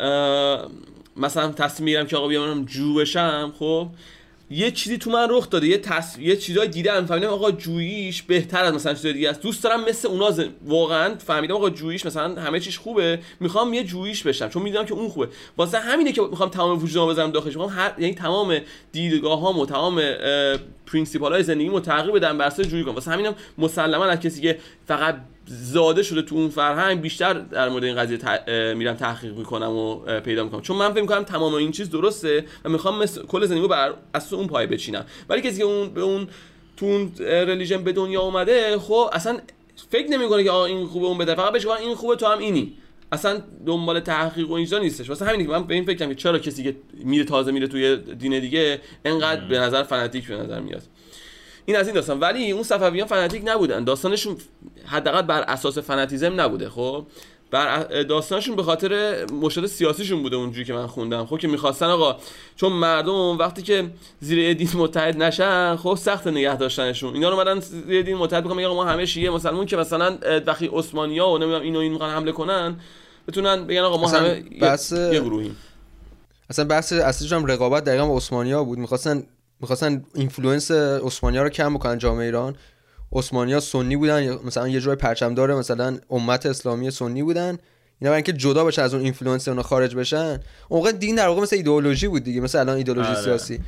مثلا 1.16 1.52
تصمیم 1.52 1.84
می‌گیرم 1.84 2.06
که 2.06 2.16
آقا 2.16 2.28
بیام 2.28 2.64
جو 2.64 2.94
بشم 2.94 3.54
خب 3.58 3.88
یه 4.50 4.70
چیزی 4.70 4.98
تو 4.98 5.10
من 5.10 5.26
رخ 5.30 5.50
داده 5.50 5.66
یه 5.66 5.78
تص... 5.78 6.18
یه 6.18 6.36
چیزای 6.36 6.68
دیدم 6.68 7.06
فهمیدم 7.06 7.28
آقا 7.28 7.50
جوییش 7.50 8.22
بهتر 8.22 8.64
از 8.64 8.74
مثلا 8.74 8.94
چیزای 8.94 9.12
دیگه 9.12 9.30
است. 9.30 9.40
دوست 9.40 9.64
دارم 9.64 9.84
مثل 9.84 10.08
اونا 10.08 10.30
ز... 10.30 10.40
واقعا 10.64 11.14
فهمیدم 11.18 11.54
آقا 11.54 11.70
جوییش 11.70 12.06
مثلا 12.06 12.42
همه 12.42 12.60
چیش 12.60 12.78
خوبه 12.78 13.18
می‌خوام 13.40 13.74
یه 13.74 13.84
جوییش 13.84 14.22
بشم 14.22 14.48
چون 14.48 14.62
می‌دونم 14.62 14.84
که 14.84 14.94
اون 14.94 15.08
خوبه. 15.08 15.28
واسه 15.56 15.78
همینه 15.78 16.12
که 16.12 16.22
می‌خوام 16.22 16.48
تمام 16.48 16.82
وجودمو 16.82 17.06
بزنم 17.06 17.30
داخلش 17.30 17.56
می‌خوام 17.56 17.70
هر 17.70 17.94
یعنی 17.98 18.14
تمام 18.14 18.58
دیدگاهام 18.92 19.58
و 19.58 19.66
تمام 19.66 20.02
پرینسیپال 20.86 21.32
های 21.32 21.42
زندگیمو 21.42 21.80
تغییر 21.80 22.14
بدم 22.14 22.38
بر 22.38 22.50
جویی 22.50 22.84
کنم. 22.84 22.94
واسه 22.94 23.10
همینم 23.10 23.34
مسلما 23.58 24.04
از 24.04 24.20
کسی 24.20 24.40
که 24.40 24.58
فقط 24.88 25.16
زاده 25.46 26.02
شده 26.02 26.22
تو 26.22 26.34
اون 26.34 26.48
فرهنگ 26.48 27.00
بیشتر 27.00 27.34
در 27.34 27.68
مورد 27.68 27.84
این 27.84 27.96
قضیه 27.96 28.18
میرم 28.74 28.94
تحقیق 28.94 29.36
می‌کنم 29.36 29.72
و 29.72 29.96
پیدا 30.20 30.44
می‌کنم. 30.44 30.60
چون 30.60 30.76
من 30.76 30.92
فکر 30.92 31.02
می‌کنم 31.02 31.22
تمام 31.22 31.54
این 31.54 31.72
چیز 31.72 31.90
درسته 31.90 32.44
و 32.64 32.68
می‌خوام 32.68 33.02
مثل 33.02 33.26
کل 33.26 33.46
زندگی 33.46 33.68
بر 33.68 33.94
اساس 34.14 34.32
اون 34.32 34.46
پای 34.46 34.66
بچینم. 34.66 35.06
ولی 35.28 35.40
کسی 35.40 35.58
که 35.58 35.64
اون 35.64 35.88
به 35.88 36.00
اون 36.00 36.28
تو 36.76 36.86
اون 36.86 37.12
ریلیژن 37.18 37.84
به 37.84 37.92
دنیا 37.92 38.20
اومده 38.20 38.78
خب 38.78 39.10
اصلا 39.12 39.38
فکر 39.90 40.08
نمی‌کنه 40.08 40.44
که 40.44 40.50
آقا 40.50 40.64
این 40.64 40.86
خوبه 40.86 41.06
اون 41.06 41.18
بده 41.18 41.34
فقط 41.34 41.52
بهش 41.52 41.66
این 41.66 41.94
خوبه 41.94 42.16
تو 42.16 42.26
هم 42.26 42.38
اینی. 42.38 42.72
اصلا 43.12 43.42
دنبال 43.66 44.00
تحقیق 44.00 44.50
و 44.50 44.52
اینجا 44.52 44.78
نیستش. 44.78 45.08
واسه 45.08 45.24
همینه 45.24 45.44
که 45.44 45.50
من 45.50 45.64
به 45.64 45.74
این 45.74 45.84
فکرم 45.84 46.08
که 46.08 46.14
چرا 46.14 46.38
کسی 46.38 46.62
که 46.62 46.76
میره 46.92 47.24
تازه 47.24 47.52
میره 47.52 47.66
توی 47.66 47.96
دین 47.96 48.40
دیگه 48.40 48.80
انقدر 49.04 49.44
به 49.44 49.58
نظر 49.58 49.82
فناتیک 49.82 50.28
به 50.28 50.36
نظر 50.36 50.60
میاد. 50.60 50.82
این 51.66 51.76
از 51.76 51.86
این 51.86 51.94
داستان. 51.94 52.20
ولی 52.20 52.50
اون 52.50 52.62
صفویان 52.62 53.06
فناتیک 53.06 53.42
نبودن. 53.44 53.84
داستانشون 53.84 54.36
حداقل 54.86 55.22
بر 55.22 55.40
اساس 55.40 55.78
فناتیزم 55.78 56.40
نبوده 56.40 56.70
خب؟ 56.70 57.06
بر 57.50 58.02
داستانشون 58.02 58.56
به 58.56 58.62
خاطر 58.62 59.24
مشکلات 59.32 59.70
سیاسیشون 59.70 60.22
بوده 60.22 60.36
اونجوری 60.36 60.64
که 60.64 60.72
من 60.72 60.86
خوندم. 60.86 61.26
خب 61.26 61.38
که 61.38 61.48
می‌خواستن 61.48 61.86
آقا 61.86 62.16
چون 62.56 62.72
مردم 62.72 63.38
وقتی 63.38 63.62
که 63.62 63.90
زیر 64.20 64.52
دین 64.52 64.68
متحد 64.74 65.22
نشن 65.22 65.76
خب 65.76 65.94
سخت 65.94 66.26
نگه 66.26 66.56
داشتنشون. 66.56 67.14
اینا 67.14 67.28
رو 67.28 67.34
اومدن 67.34 67.60
زیر 67.60 68.02
دین 68.02 68.16
متحد 68.16 68.44
بکنن 68.44 68.66
ما 68.66 68.84
همه 68.84 69.06
شیعه 69.06 69.30
مسلمون 69.30 69.66
که 69.66 69.76
مثلا 69.76 70.18
وقتی 70.46 70.70
عثمانی‌ها 70.72 71.32
و 71.32 71.38
نمی‌دونم 71.38 71.62
اینو 71.62 71.78
این 71.78 71.92
می‌خوان 71.92 72.10
حمله 72.10 72.32
کنن 72.32 72.76
بتونن 73.28 73.66
بگن 73.66 73.80
آقا 73.80 73.96
ما 73.96 74.08
همه 74.08 74.44
بس... 74.60 74.92
یه 74.92 75.20
گروهیم. 75.20 75.56
اصلا 76.50 76.64
بحث 76.64 76.92
اصلیش 76.92 77.32
هم 77.32 77.46
رقابت 77.46 77.84
دقیقا 77.84 78.06
با 78.06 78.16
عثمانی‌ها 78.16 78.64
بود. 78.64 78.78
می‌خواستن 78.78 79.22
می‌خواستن 79.64 80.04
influence 80.14 80.70
عثمانی 80.70 81.38
رو 81.38 81.48
کم 81.48 81.74
بکنن 81.74 81.98
جامعه 81.98 82.24
ایران. 82.24 82.56
عثمانی 83.12 83.60
سنی 83.60 83.96
بودن 83.96 84.38
مثلا 84.44 84.68
یه 84.68 84.80
جای 84.80 84.96
پرچمدار 84.96 85.54
مثلا 85.54 85.98
امت 86.10 86.46
اسلامی 86.46 86.90
سنی 86.90 87.22
بودن. 87.22 87.48
اینا 87.48 87.58
برای 88.00 88.14
اینکه 88.14 88.32
جدا 88.32 88.64
بشه 88.64 88.82
از 88.82 88.94
اون 88.94 89.02
influence 89.02 89.48
اونا 89.48 89.62
خارج 89.62 89.96
بشن. 89.96 90.40
اون 90.68 90.90
دین 90.90 91.14
در 91.14 91.28
واقع 91.28 91.42
مثل 91.42 91.56
ایدئولوژی 91.56 92.08
بود 92.08 92.24
دیگه 92.24 92.40
مثلا 92.40 92.60
الان 92.60 92.76
ایدئولوژی 92.76 93.08
آره. 93.08 93.20
سیاسی. 93.20 93.60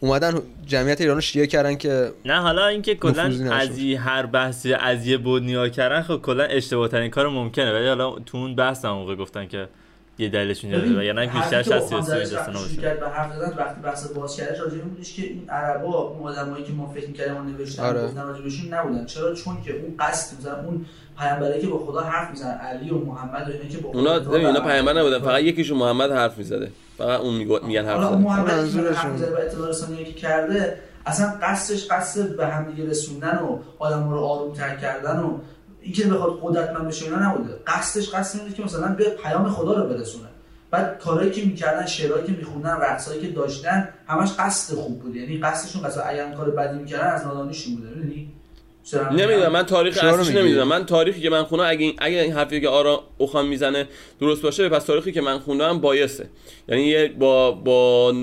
اومدن 0.00 0.42
جمعیت 0.66 1.00
ایران 1.00 1.16
رو 1.16 1.20
شیعه 1.20 1.46
کردن 1.46 1.74
که 1.74 2.12
نه 2.24 2.40
حالا 2.40 2.66
اینکه 2.66 2.94
کلا 2.94 3.22
از 3.52 3.78
هر 3.78 4.26
بحثی 4.26 4.74
از 4.74 5.06
یه 5.06 5.18
بود 5.18 5.42
نیا 5.42 5.68
کردن 5.68 6.02
خب 6.02 6.16
کلا 6.16 6.44
اشتباه 6.44 6.88
ترین 6.88 7.10
کار 7.10 7.28
ممکنه. 7.28 7.72
ولی 7.72 7.88
حالا 7.88 8.10
تو 8.10 8.38
اون 8.38 8.56
بحث 8.56 8.84
هم 8.84 8.90
موقع 8.90 9.16
گفتن 9.16 9.46
که 9.48 9.68
یه 10.18 10.28
دلیلش 10.28 10.64
اینجا 10.64 10.98
و 10.98 11.02
یعنی 11.02 11.26
بیشترش 11.26 11.68
از 11.68 11.88
سیاسی 11.88 12.10
داستان 12.12 12.54
باشه 12.54 12.76
کرد 12.76 13.00
به 13.00 13.08
حرف 13.08 13.34
زدن 13.34 13.54
وقتی 13.56 13.80
بحث 13.80 14.06
باز 14.06 14.36
کردش 14.36 14.60
راجع 14.60 14.74
به 14.74 14.82
بودش 14.82 15.14
که 15.14 15.22
این 15.22 15.50
عربا 15.50 15.98
اون 15.98 16.28
آدمایی 16.28 16.64
که 16.64 16.72
ما 16.72 16.92
فکر 16.94 17.06
می‌کردیم 17.06 17.36
اون 17.36 17.46
نوشتن 17.46 17.82
آره. 17.82 18.04
گفتن 18.04 18.22
راجع 18.22 18.42
بهشون 18.42 18.74
نبودن. 18.74 19.06
چرا؟ 19.06 19.34
چون 19.34 19.62
که 19.62 19.72
اون 19.72 19.94
قصد 19.98 20.38
مثلا 20.40 20.64
اون 20.64 20.86
پیامبری 21.18 21.60
که 21.60 21.66
با 21.66 21.78
خدا 21.78 22.00
حرف 22.00 22.30
می‌زنن 22.30 22.58
علی 22.58 22.90
و 22.90 22.98
محمد 22.98 23.48
و 23.48 23.52
اینا 23.52 23.68
که 23.68 23.78
با 23.78 23.88
اونا 23.88 24.36
اینا 24.36 24.60
پیامبر 24.60 24.92
نبودن 24.92 25.18
فقط 25.18 25.42
یکیشون 25.42 25.78
محمد 25.78 26.12
حرف 26.12 26.38
می‌زده. 26.38 26.70
فقط 26.98 27.20
اون 27.20 27.34
میگن 27.62 27.84
حرف 27.84 28.04
زده 28.04 28.16
محمد 28.16 28.50
حرف 28.50 29.04
می‌زده 29.04 29.36
و 29.36 29.38
اطلاع 29.38 29.68
رسانی 29.68 30.04
که 30.04 30.12
کرده 30.12 30.78
اصلا 31.06 31.34
قصدش 31.42 31.86
قصد 31.90 32.36
به 32.36 32.46
هم 32.46 32.72
دیگه 32.72 32.90
رسوندن 32.90 33.38
و 33.38 33.58
آدم 33.78 34.10
رو 34.10 34.18
آروم 34.18 34.54
تر 34.54 34.76
کردن 34.76 35.18
و 35.18 35.38
اینکه 35.82 36.06
بخواد 36.06 36.38
قدرتمند 36.42 36.88
بشه 36.88 37.04
اینا 37.04 37.30
نبوده. 37.30 37.54
قصدش 37.66 38.14
قصد 38.14 38.40
اینه 38.40 38.54
که 38.54 38.62
مثلا 38.64 38.94
به 38.94 39.04
پیام 39.04 39.50
خدا 39.50 39.82
رو 39.82 39.88
برسونه. 39.88 40.28
بعد 40.70 40.98
کارهایی 40.98 41.30
که 41.30 41.44
می‌کردن 41.44 41.86
شعرهایی 41.86 42.26
که 42.26 42.32
میخوندن 42.32 42.76
رقصایی 42.76 43.20
که 43.20 43.28
داشتن 43.28 43.88
همش 44.06 44.32
قصد 44.38 44.74
خوب 44.74 45.02
بود. 45.02 45.16
یعنی 45.16 45.38
قصدشون 45.38 45.82
قصد 45.82 46.04
اگر 46.06 46.32
کار 46.32 46.50
بدی 46.50 46.78
می‌کردن 46.78 47.06
از 47.06 47.26
نادانیشون 47.26 47.74
بوده. 47.74 47.88
می‌دونی؟ 47.88 48.32
نمی‌دونم 49.12 49.52
من 49.52 49.62
تاریخ 49.62 50.04
اصلیش 50.04 50.36
نمی‌دونم. 50.36 50.68
من 50.68 50.86
تاریخی 50.86 51.20
که 51.20 51.30
من 51.30 51.44
خوندم 51.44 51.64
اگه 51.68 51.84
این 51.84 51.94
اگه 51.98 52.22
این 52.22 52.32
حرفی 52.32 52.60
که 52.60 52.68
آرا 52.68 53.02
اوخان 53.18 53.46
می‌زنه 53.46 53.88
درست 54.20 54.42
باشه 54.42 54.68
پس 54.68 54.84
تاریخی 54.84 55.12
که 55.12 55.20
من 55.20 55.38
خوندم 55.38 55.78
بایسه. 55.78 56.28
یعنی 56.68 56.82
یه 56.82 57.08
با 57.08 57.52
با 57.52 58.14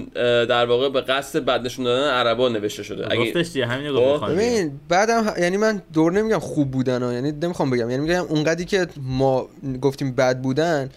در 0.45 0.66
واقع 0.66 0.89
به 0.89 1.01
قصد 1.01 1.45
بد 1.45 1.66
نشون 1.66 1.86
دادن 1.86 2.10
عربا 2.10 2.49
نوشته 2.49 2.84
شده. 2.84 3.08
اگه 3.12 3.26
گفتش 3.26 3.51
دیگه 3.51 3.66
همین 3.66 3.93
گفت 3.93 4.24
خب. 4.24 4.32
ببین 4.32 4.80
بعدم 4.89 5.34
یعنی 5.39 5.58
من 5.58 5.82
دور 5.93 6.12
نمیگم 6.12 6.39
خوب 6.39 6.72
بودن 6.72 7.03
ها. 7.03 7.14
یعنی 7.14 7.32
نمی‌خوام 7.32 7.70
بگم. 7.70 7.89
یعنی 7.89 8.03
میگم 8.03 8.26
اونقدی 8.30 8.66
که 8.66 8.88
ما 9.01 9.47
گفتیم 9.82 10.16
بد 10.16 10.41
بودن 10.41 10.89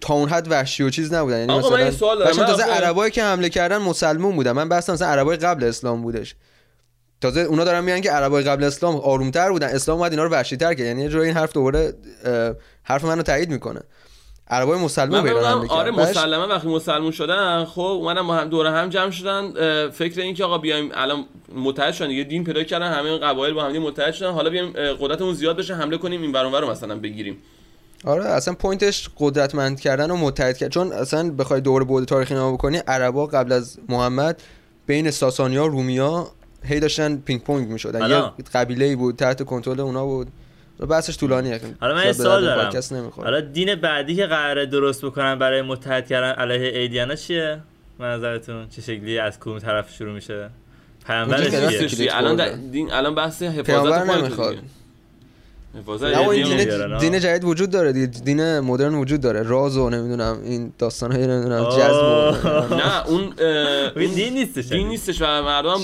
تا 0.00 0.14
اون 0.14 0.28
حد 0.28 0.50
وحشی 0.50 0.82
و 0.82 0.90
چیز 0.90 1.12
نبودن. 1.12 1.38
یعنی 1.38 1.58
مثلا 1.58 1.70
من 1.70 1.90
سوال 1.90 2.18
دارم. 2.18 2.32
تازه 2.32 2.62
عربایی 2.62 3.10
که 3.10 3.22
حمله 3.22 3.48
کردن 3.48 3.78
مسلمون 3.78 4.36
بودن. 4.36 4.52
من 4.52 4.68
بحثم 4.68 4.92
مثلا 4.92 5.08
عربای 5.08 5.36
قبل 5.36 5.64
اسلام 5.64 6.02
بودش. 6.02 6.34
تازه 7.20 7.40
اونا 7.40 7.64
دارن 7.64 7.84
میگن 7.84 8.00
که 8.00 8.10
عربای 8.10 8.42
قبل 8.42 8.64
اسلام 8.64 8.96
آرومتر 8.96 9.50
بودن. 9.50 9.68
اسلام 9.68 9.98
اومد 9.98 10.10
اینا 10.10 10.24
رو 10.24 10.30
وحشی‌تر 10.30 10.74
کرد. 10.74 10.86
یعنی 10.86 11.08
جای 11.08 11.26
این 11.26 11.36
حرف 11.36 11.52
دوباره 11.52 11.94
حرف 12.82 13.04
منو 13.04 13.22
تایید 13.22 13.50
می‌کنه. 13.50 13.80
عربای 14.52 14.78
مسلمان 14.78 15.22
به 15.22 15.28
ایران 15.28 15.68
آره 15.68 15.90
مسلما 15.90 16.48
وقتی 16.48 16.68
مسلمون 16.68 17.10
شدن 17.10 17.64
خب 17.64 17.80
اومدن 17.80 18.26
با 18.26 18.34
هم 18.34 18.48
دور 18.48 18.66
هم 18.66 18.88
جمع 18.88 19.10
شدن. 19.10 19.50
فکر 19.90 20.20
این 20.20 20.34
که 20.34 20.44
آقا 20.44 20.58
بیایم 20.58 20.90
الان 20.94 21.24
متحد 21.54 21.92
شدن 21.92 22.08
دیگه 22.08 22.24
دین 22.24 22.44
پیدا 22.44 22.62
کردن 22.62 22.92
همه 22.92 23.18
قبایل 23.18 23.54
با 23.54 23.64
هم 23.64 23.78
متحد 23.78 24.14
شدن. 24.14 24.30
حالا 24.30 24.50
بیایم 24.50 24.72
قدرتمون 24.72 25.34
زیاد 25.34 25.56
بشه 25.56 25.74
حمله 25.74 25.98
کنیم 25.98 26.22
این 26.22 26.32
برون 26.32 26.54
رو 26.54 26.70
مثلا 26.70 26.96
بگیریم. 26.96 27.38
آره 28.04 28.24
اصلا 28.24 28.54
point 28.54 28.93
ش 28.93 29.08
قدرتمند 29.18 29.80
کردن 29.80 30.10
و 30.10 30.16
متحد 30.16 30.56
کردن 30.56 30.70
چون 30.70 30.92
اصلا 30.92 31.30
بخوای 31.30 31.60
دور 31.60 31.84
بود 31.84 32.04
تاریخی 32.04 32.34
نما 32.34 32.52
بکنی 32.52 32.78
عربا 32.78 33.26
قبل 33.26 33.52
از 33.52 33.78
محمد 33.88 34.42
بین 34.86 35.10
ساسانیا 35.10 35.66
رومیا 35.66 36.28
هی 36.64 36.80
داشتن 36.80 37.16
پینگ 37.16 37.42
پونگ 37.42 37.68
می‌شدن. 37.68 38.10
یه 38.10 38.44
قبیله 38.54 38.84
ای 38.84 38.96
بود 38.96 39.16
تحت 39.16 39.42
کنترل 39.42 39.80
اونا 39.80 40.06
بود. 40.06 40.28
بحثش 40.88 41.18
طولانیه. 41.18 41.60
حالا 41.80 41.94
من 41.94 42.12
سوال 42.12 42.42
دارم. 42.42 43.12
حالا 43.16 43.40
دین 43.40 43.74
بعدی 43.74 44.16
که 44.16 44.26
قراره 44.26 44.66
درست 44.66 45.04
بکنن 45.04 45.38
برای 45.38 45.62
متحد 45.62 46.06
کردن 46.06 46.30
علیه 46.30 46.78
ایدیانا 46.78 47.14
چیه؟ 47.14 47.60
نظرتون 48.00 48.68
چه 48.68 48.82
شکلی 48.82 49.18
از 49.18 49.40
کدوم 49.40 49.58
طرف 49.58 49.92
شروع 49.94 50.12
میشه؟ 50.12 50.50
پیامبر 51.06 51.48
چیه؟ 51.88 52.16
الان 52.16 52.70
دین 52.70 52.92
الان 52.92 53.14
بحث 53.14 53.42
حفاظت 53.42 54.10
نمی‌خواد. 54.10 54.58
این 55.74 56.56
دین, 56.56 56.98
دین 56.98 57.20
جدید 57.20 57.44
وجود 57.44 57.70
داره 57.70 57.92
دین 58.06 58.60
مدرن 58.60 58.94
وجود 58.94 59.20
داره. 59.20 59.42
راز 59.42 59.76
و 59.76 59.90
نمی‌دونم 59.90 60.40
این 60.44 60.72
داستان 60.78 61.12
های 61.12 61.26
نمی‌دونم 61.26 61.64
جذب 61.64 62.74
نه 62.74 63.06
اون 63.10 63.32
دین 64.14 64.34
نیستش 64.34 64.68
دین 64.68 64.88
نیستش 64.88 65.22
و 65.22 65.24
مردم 65.24 65.80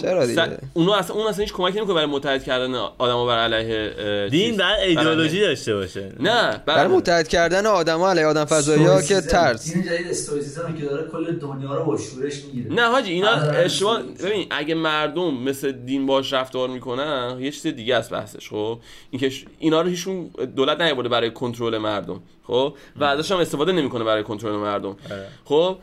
اونو 0.74 0.91
اصلا 0.91 1.16
اون 1.16 1.26
اصلا 1.26 1.45
هیچ 1.45 1.53
کمکی 1.53 1.76
نمی‌کنه 1.76 1.95
برای 1.95 2.07
متحد 2.07 2.45
کردن 2.45 2.74
آدما 2.99 3.26
بر 3.26 3.39
علیه 3.39 4.28
دین 4.28 4.57
بعد 4.57 4.80
ایدئولوژی 4.80 5.41
داشته 5.41 5.74
باشه. 5.74 6.12
نه 6.20 6.62
برای 6.66 6.89
متحد 6.89 7.28
کردن 7.28 7.66
آدما 7.66 8.11
علیه 8.11 8.26
آدم 8.26 8.45
فضایی 8.45 8.84
ها 8.84 9.03
که 9.03 9.20
ترس. 9.20 9.72
دین 9.72 9.82
جدید 9.82 10.07
استوریسیسم 10.11 10.74
که 10.74 10.84
داره 10.84 11.09
کل 11.09 11.32
دنیا 11.37 11.74
رو 11.74 11.84
با 11.84 11.99
شورش 11.99 12.45
می‌گیره. 12.45 12.74
نه 12.74 12.82
حاجی 12.82 13.12
اینا 13.12 13.30
اشتباه 13.30 14.03
ببین 14.24 14.47
اگه 14.51 14.74
مردم 14.74 15.34
مثل 15.34 15.72
دین 15.72 16.07
باش 16.07 16.32
رفتار 16.32 16.68
می‌کنن 16.68 17.37
یه 17.41 17.51
چیز 17.51 17.66
دیگه 17.66 17.97
است 17.97 18.11
بحثش 18.11 18.49
خب؟ 18.49 18.78
اینکه 19.11 19.32
اینا 19.59 19.75
اینا 19.76 19.82
رو 19.82 19.90
هیچون 19.90 20.30
دولت 20.56 20.80
نیورده 20.80 21.08
برای 21.08 21.30
کنترل 21.30 21.78
مردم 21.78 22.22
خب؟ 22.42 22.74
و 22.96 23.04
ازش 23.04 23.32
هم 23.32 23.38
استفاده 23.38 23.72
نمی‌کنه 23.72 24.04
برای 24.04 24.22
کنترل 24.22 24.56
مردم. 24.56 24.96
آره. 25.10 25.28
خب؟ 25.44 25.78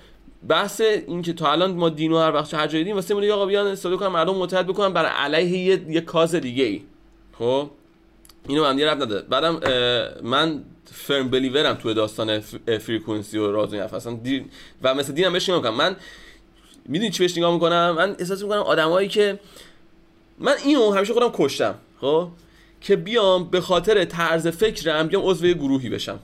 بحث 0.48 0.82
این 0.82 1.22
که 1.22 1.34
تا 1.34 1.52
الان 1.52 1.72
ما 1.72 1.90
دینو 1.90 2.18
هر 2.18 2.32
وقت 2.32 2.54
هر 2.54 2.68
جایی 2.68 2.84
دیدیم 2.84 2.96
واسه 2.96 3.16
میگه 3.16 3.34
آقا 3.34 3.46
بیان 3.46 3.68
استفاده 3.68 3.98
کنن 3.98 4.08
مردم 4.08 4.36
متحد 4.36 4.68
بکنن 4.68 4.94
برای 4.94 5.12
علیه 5.12 5.58
یه, 5.58 5.86
یه 5.90 6.02
کاز 6.02 6.36
دیگه 6.36 6.64
ای 6.64 6.82
خب؟ 7.40 7.70
اینو 8.48 8.64
من 8.64 8.80
رب 8.80 9.02
نده 9.02 9.22
بعدم 9.22 9.60
من 10.24 10.64
فرم 10.86 11.30
بلیورم 11.30 11.74
تو 11.74 11.94
داستان 11.94 12.40
فریکونسی 12.80 13.38
و 13.38 13.52
راز 13.52 13.74
و 13.74 13.78
اصلا 13.78 14.14
دین 14.14 14.46
و 14.82 14.94
مثل 14.94 15.14
دینم 15.14 15.34
بهش 15.34 15.50
نگاه 15.50 15.72
من 15.72 15.96
می‌دونی 16.86 17.12
چی 17.12 17.24
بهش 17.24 17.38
نگاه 17.38 17.54
می‌کنم؟ 17.54 17.96
من 17.98 18.16
احساس 18.20 18.44
می‌کنم 18.44 18.60
آدمایی 18.60 19.08
که 19.08 19.40
من 20.40 20.54
اینو 20.66 20.92
همیشه 20.92 21.14
خودم 21.14 21.32
کشتم 21.34 21.76
خب؟ 22.02 22.28
که 22.84 22.96
بیام 22.96 23.50
به 23.50 23.62
خاطر 23.62 24.06
طرز 24.06 24.48
فکرم 24.48 25.08
بیام 25.08 25.24
عضو 25.26 25.48
گروهی 25.48 25.90
بشم. 25.90 26.20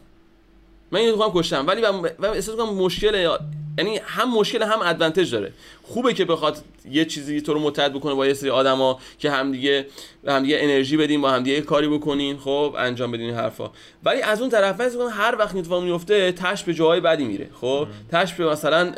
من 0.91 0.99
اینو 0.99 1.15
خودم 1.15 1.31
کشتم. 1.33 1.67
ولی 1.67 1.81
و 2.19 2.25
احساس 2.25 2.55
کنم 2.55 2.73
مشکل 2.73 3.37
یعنی 3.77 3.99
هم 4.03 4.37
مشکل 4.37 4.63
هم 4.63 4.81
ادوانتج 4.81 5.31
داره. 5.31 5.53
خوبه 5.83 6.13
که 6.13 6.25
بخواد 6.25 6.57
یه 6.91 7.05
چیزی 7.05 7.41
تو 7.41 7.53
رو 7.53 7.59
متحد 7.59 7.93
بکنه 7.93 8.13
با 8.13 8.27
یه 8.27 8.33
سری 8.33 8.49
آدما 8.49 8.99
که 9.19 9.31
همدیگه 9.31 9.85
به 10.23 10.33
همدیگه 10.33 10.57
انرژی 10.61 10.97
بدیم 10.97 11.21
با 11.21 11.31
همدیگه 11.31 11.61
کاری 11.61 11.87
بکنین. 11.87 12.37
خب 12.37 12.75
انجام 12.77 13.11
بدین 13.11 13.33
حرفا. 13.33 13.71
ولی 14.03 14.21
از 14.21 14.41
اون 14.41 14.49
طرف 14.49 14.95
من 14.95 15.09
هر 15.09 15.35
وقت 15.39 15.55
اتفاق 15.55 15.83
میفته 15.83 16.31
تش 16.31 16.63
به 16.63 16.73
جاهای 16.73 16.99
بدی 16.99 17.23
میره. 17.23 17.49
خب 17.61 17.87
تش 18.11 18.33
به 18.33 18.45
مثلا 18.45 18.93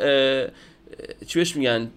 چی 1.26 1.38
بهش 1.38 1.56
میگن؟ 1.56 1.90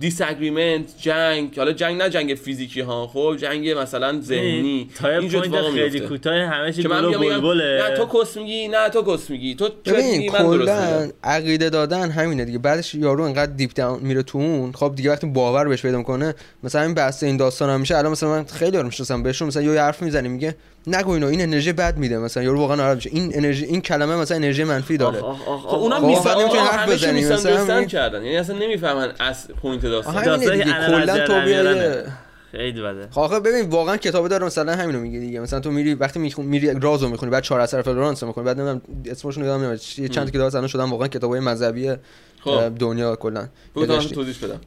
disagreement 0.00 0.86
جنگ 0.98 1.56
حالا 1.56 1.72
جنگ 1.72 2.02
نه 2.02 2.10
جنگ 2.10 2.34
فیزیکی 2.34 2.80
ها 2.80 3.06
خب 3.06 3.36
جنگ 3.38 3.70
مثلا 3.70 4.20
ذهنی. 4.20 4.90
اینجا 5.04 5.40
خیلی 5.74 6.00
کوتاه 6.00 6.34
همه 6.34 6.72
چی 6.72 6.82
بلبله. 6.82 7.82
نه 7.82 7.96
تو 7.96 8.22
کس 8.22 8.36
میگی 8.36 8.68
نه 8.68 8.88
تو 8.88 9.16
کس 9.16 9.30
میگی. 9.30 9.54
تو 9.54 9.68
ببین 9.86 10.32
کلا 10.32 11.08
عقیده 11.24 11.70
دادن 11.70 12.10
همینه 12.10 12.44
دیگه. 12.44 12.58
بعدش 12.58 12.94
یارو 12.94 13.24
انقدر 13.24 13.52
deep 13.52 13.72
down 13.74 14.00
میره 14.02 14.22
تو 14.22 14.38
اون. 14.38 14.72
خب 14.72 14.92
دیگه 14.96 15.10
وقتی 15.10 15.26
باور 15.26 15.68
بهش 15.68 15.82
پیدا 15.82 16.02
کنه 16.02 16.34
مثلا 16.62 16.82
این 16.82 16.94
بحث 16.94 17.22
این 17.22 17.36
داستان 17.36 17.70
هم 17.70 17.80
میشه. 17.80 17.96
الان 17.96 18.12
مثلا 18.12 18.28
من 18.28 18.44
خیلی 18.44 18.76
رو 18.76 18.82
می‌شناسم 18.82 19.22
بهشون 19.22 19.48
مثلا 19.48 19.62
یه 19.62 19.80
حرف 19.80 20.02
می‌زنی 20.02 20.28
میگه 20.28 20.56
نگو 20.86 21.10
اینو 21.10 21.26
این 21.26 21.40
انرژی 21.40 21.72
بد 21.72 21.96
میده. 21.96 22.18
مثلا 22.18 22.42
یارو 22.42 22.58
واقعا 22.58 22.76
ناراحت 22.76 22.96
میشه. 22.96 23.10
این 23.12 23.32
انرژی 23.34 23.64
این 23.64 23.80
کلمه 23.80 24.16
مثلا 24.16 24.36
انرژی 24.36 24.64
منفی 24.64 24.96
داره. 24.96 25.20
خب 25.20 25.74
اونا 25.74 25.98
می‌فهمن 26.00 26.48
حرف 26.48 26.88
بزنیم 26.88 27.28
مثلا 27.32 27.84
کردن. 27.84 28.24
یعنی 28.24 28.36
اصلا 28.36 28.58
نمی‌فهمن 28.58 29.12
از 29.18 29.48
point 29.48 29.84
داستان 29.90 30.24
داستان 30.24 30.62
کلا 30.62 31.26
تو 31.26 31.40
بیای 31.40 32.04
خیلی 32.52 32.82
بده. 32.82 33.08
خب 33.10 33.48
ببین 33.48 33.70
واقعا 33.70 33.96
کتاب 33.96 34.28
داره 34.28 34.46
مثلا 34.46 34.76
همینو 34.76 35.00
میگه 35.00 35.18
دیگه. 35.18 35.40
مثلا 35.40 35.60
تو 35.60 35.70
میری 35.70 35.94
وقتی 35.94 36.18
میخون 36.18 36.46
میری 36.46 36.80
رازو 36.80 37.08
می‌خونی 37.08 37.32
بعد 37.32 37.42
چهار 37.42 37.60
اثر 37.60 37.82
فلورانس 37.82 38.22
می‌خونی. 38.22 38.46
بعد 38.46 38.60
نمی‌دونم 38.60 38.82
اسمشون 39.06 39.44
یادم 39.44 39.62
نمیاد. 39.62 39.76
چند 40.10 40.30
کتاب 40.30 40.54
الان 40.54 40.66
شدن 40.66 40.90
واقعا 40.90 41.08
کتابای 41.08 41.40
مذهبی 41.40 41.92
خب. 42.40 42.78
دنیا 42.78 43.16
کلا. 43.16 43.48
بودم 43.74 43.98
توضیح 43.98 44.34
بدم. 44.42 44.60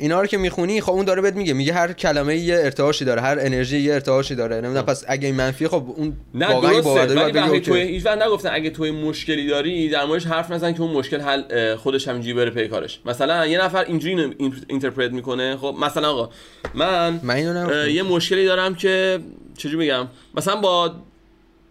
اینا 0.00 0.20
رو 0.20 0.26
که 0.26 0.38
می‌خونی 0.38 0.80
خب 0.80 0.92
اون 0.92 1.04
داره 1.04 1.22
بهت 1.22 1.36
میگه 1.36 1.52
میگه 1.52 1.72
هر 1.72 1.92
کلمه 1.92 2.36
یه 2.36 2.56
ارتعاشی 2.56 3.04
داره 3.04 3.20
هر 3.20 3.38
انرژی 3.40 3.78
یه 3.78 3.94
ارتعاشی 3.94 4.34
داره. 4.34 4.56
نمی‌دونم 4.56 4.82
پس 4.82 5.04
اگه 5.08 5.26
این 5.26 5.36
منفی 5.36 5.68
خب 5.68 5.84
اون 5.96 6.16
نه 6.34 6.48
واقعا 6.48 6.80
باور 6.80 7.06
ولی 7.06 7.32
وقتی 7.32 7.60
تو 7.60 7.74
هیچ 7.74 8.06
نگفتن 8.06 8.50
اگه 8.52 8.70
تو 8.70 8.84
مشکلی 8.84 9.46
داری 9.46 9.88
در 9.88 10.04
موردش 10.04 10.26
حرف 10.26 10.50
نزن 10.50 10.72
که 10.72 10.80
اون 10.80 10.90
مشکل 10.90 11.20
حل 11.20 11.76
خودش 11.76 12.08
همینجوری 12.08 12.34
بره 12.34 12.50
پی 12.50 12.68
کارش. 12.68 13.00
مثلا 13.06 13.46
یه 13.46 13.64
نفر 13.64 13.84
اینجوری 13.84 14.36
interpret 14.68 15.12
می‌کنه. 15.12 15.56
خب 15.56 15.74
مثلا 15.80 16.10
آقا 16.10 16.30
من, 16.74 17.20
من 17.22 17.68
یه 17.90 18.02
مشکلی 18.02 18.44
دارم 18.44 18.74
که 18.74 19.18
چجوری 19.56 19.76
میگم؟ 19.76 20.08
مثلا 20.34 20.56
با 20.56 20.94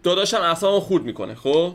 داداشم 0.02 0.40
اعصابم 0.40 0.80
خورد 0.80 1.04
می‌کنه 1.04 1.34
خب؟ 1.34 1.72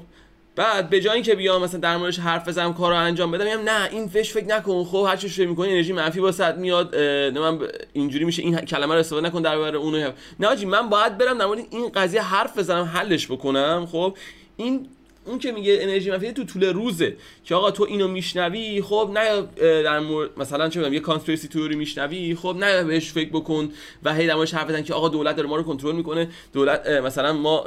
بعد 0.56 0.90
به 0.90 1.02
جای 1.02 1.14
اینکه 1.14 1.36
بیام 1.36 1.64
مثلا 1.64 1.80
در 1.80 1.98
موردش 1.98 2.20
حرف 2.20 2.48
بزنم 2.48 2.74
کارو 2.74 2.96
انجام 2.96 3.32
بدم 3.32 3.46
میگم 3.46 3.62
نه 3.70 3.90
این 3.92 4.08
فش 4.08 4.32
فکر 4.32 4.46
نکن 4.46 4.84
خب 4.84 5.06
هر 5.10 5.16
چی 5.16 5.46
می‌کنی 5.46 5.72
انرژی 5.72 5.94
منفی 5.94 6.20
واسط 6.20 6.56
میاد 6.56 6.98
من 7.38 7.60
اینجوری 7.94 8.26
میشه 8.26 8.42
این 8.44 8.56
کلمه 8.58 8.94
رو 8.94 9.00
استفاده 9.00 9.28
نکن 9.28 9.42
در 9.42 9.58
برابر 9.58 9.76
اونو. 9.76 10.12
نه 10.40 10.48
آجی 10.48 10.66
من 10.66 10.90
باید 10.90 11.18
برم 11.18 11.38
در 11.38 11.46
مورد 11.46 11.60
این 11.70 11.90
قضیه 11.90 12.22
حرف 12.22 12.58
بزنم 12.58 12.84
حلش 12.84 13.32
بکنم 13.32 13.88
خب؟ 13.92 14.18
این 14.58 14.88
اون 15.26 15.40
که 15.40 15.52
میگه 15.52 15.78
انرژی 15.82 16.12
منفی 16.12 16.32
تو 16.32 16.44
طول 16.44 16.64
روزه 16.64 17.16
که 17.46 17.56
آقا 17.56 17.72
تو 17.72 17.84
اینو 17.84 18.08
میشنوی 18.08 18.82
خب 18.82 19.12
نه 19.14 19.42
در 19.84 20.00
مورد 20.00 20.30
مثلا 20.38 20.70
چه 20.70 20.94
یه 20.94 21.00
کانسپیرسی 21.00 21.48
تئوری 21.48 21.76
میشنوی 21.76 22.36
خب 22.36 22.56
نه 22.60 22.84
بهش 22.84 23.12
فکر 23.12 23.30
بکن 23.30 23.70
و 24.04 24.14
هی 24.14 24.28
دماش 24.28 24.54
حرف 24.54 24.70
بزن 24.70 24.82
که 24.82 24.94
آقا 24.94 25.10
دولت 25.10 25.36
داره 25.36 25.50
ما 25.50 25.56
رو 25.56 25.64
کنترل 25.64 25.96
می‌کنه. 25.96 26.30
دولت 26.54 26.88
مثلا 26.88 27.34
ما 27.34 27.66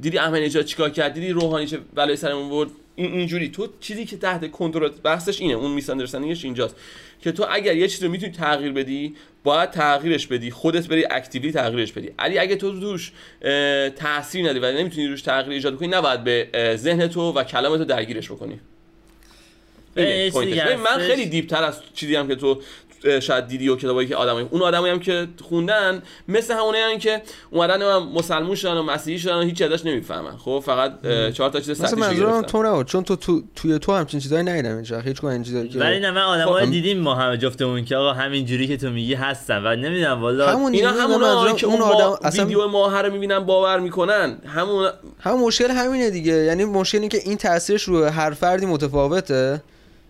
دیدی 0.00 0.18
احمدی 0.18 0.44
نژاد 0.44 0.64
چیکار 0.64 0.90
کرد؟ 0.90 1.14
دیدی 1.14 1.30
روحانی 1.30 1.66
چه 1.66 1.78
بلای 1.94 2.16
سرمون 2.16 2.50
برد؟ 2.50 2.70
این 2.96 3.12
اینجوری. 3.12 3.48
تو 3.48 3.68
چیزی 3.80 4.04
که 4.04 4.16
تحت 4.16 4.50
کنترل 4.50 4.88
بحثش 4.88 5.40
اینه. 5.40 5.54
اون 5.54 5.70
میساندرستندینگش 5.70 6.44
اینجاست. 6.44 6.76
که 7.20 7.32
تو 7.32 7.46
اگر 7.50 7.76
یه 7.76 7.88
چیزی 7.88 8.06
رو 8.06 8.12
می‌تونی 8.12 8.32
تغییر 8.32 8.72
بدی 8.72 9.14
باید 9.44 9.70
تغییرش 9.70 10.26
بدی 10.26 10.50
خودت 10.50 10.88
بری 10.88 11.06
اکتیولی 11.10 11.52
تغییرش 11.52 11.92
بدی. 11.92 12.10
علی 12.18 12.38
اگه 12.38 12.56
تو 12.56 12.72
روش 12.72 13.12
تاثیر 13.96 14.48
ندی 14.48 14.58
و 14.58 14.72
نمی‌تونی 14.72 15.06
روش 15.06 15.22
تغییر 15.22 15.52
ایجاد 15.52 15.76
کنی 15.76 15.88
نباید 15.88 16.24
به 16.24 16.48
ذهن 16.76 17.06
تو 17.06 17.32
و 17.32 17.44
کلام 17.44 17.76
تو 17.76 17.84
درگیرش 17.84 18.30
بکنی. 18.30 18.60
من 19.96 20.98
خیلی 20.98 21.26
دیپ 21.26 21.46
تر 21.46 21.64
از 21.64 21.80
چیزی 21.94 22.16
هم 22.16 22.28
که 22.28 22.34
تو 22.34 22.62
شاید 23.22 23.46
دیدی 23.46 23.68
و 23.68 23.76
کتابایی 23.76 24.08
که 24.08 24.16
آدمای 24.16 24.46
اون 24.50 24.62
آدمایی 24.62 24.92
هم 24.92 25.00
که 25.00 25.28
خوندن 25.48 26.02
مثل 26.28 26.54
همونایی 26.54 26.98
که 26.98 27.22
اومدن 27.50 27.82
هم 27.82 28.12
مسلمون 28.12 28.54
شدن 28.54 28.76
و 28.76 28.82
مسیحی 28.82 29.18
شدن 29.18 29.36
و 29.36 29.42
هیچ 29.42 29.62
اداش 29.62 29.86
نمی‌فهمن. 29.86 30.36
خب 30.36 30.62
فقط 30.66 30.92
چهار 31.32 31.50
تا 31.50 31.60
چیز 31.60 31.82
مثلا 31.82 31.98
منظورم 31.98 32.42
تو 32.42 32.62
نه 32.62 32.84
چون 32.84 33.04
تو 33.04 33.16
تو 33.16 33.42
توی 33.56 33.78
تو 33.78 33.92
همچین 33.92 34.20
چیزایی 34.20 34.44
ندیدم 34.44 34.74
اینجا 34.74 35.00
هیچ 35.00 35.16
کدوم 35.16 35.30
این 35.30 35.42
چیزایی 35.42 35.68
که 35.68 35.78
ولی 35.78 36.00
نه 36.00 36.10
من 36.10 36.22
آدمای 36.22 36.64
خب 36.64 36.70
دیدیم 36.70 36.98
ما 36.98 37.14
همه 37.14 37.36
جفتمون 37.36 37.84
که 37.84 37.96
آقا 37.96 38.12
همین 38.12 38.46
جوری 38.46 38.66
که 38.66 38.76
تو 38.76 38.90
میگی 38.90 39.14
هستن 39.14 39.66
و 39.66 39.76
نمی‌دونم 39.76 40.22
والا 40.22 40.48
همون 40.48 40.72
اینا 40.72 40.90
همون 40.90 41.56
که 41.56 41.66
اون 41.66 41.80
آدم 41.80 42.18
اصلا 42.22 42.44
ویدیو 42.44 42.68
ماه 42.68 43.02
رو 43.02 43.12
می‌بینن 43.12 43.38
باور 43.38 43.78
می‌کنن. 43.78 44.38
همون 44.46 44.90
همون 45.20 45.40
مشکل 45.40 45.70
همینه 45.70 46.10
دیگه 46.10 46.32
یعنی 46.32 46.64
مشکلی 46.64 47.08
که 47.08 47.18
این 47.24 47.36
تاثیرش 47.36 47.82
رو 47.82 48.04
هر 48.04 48.30
فردی 48.30 48.66
متفاوته. 48.66 49.62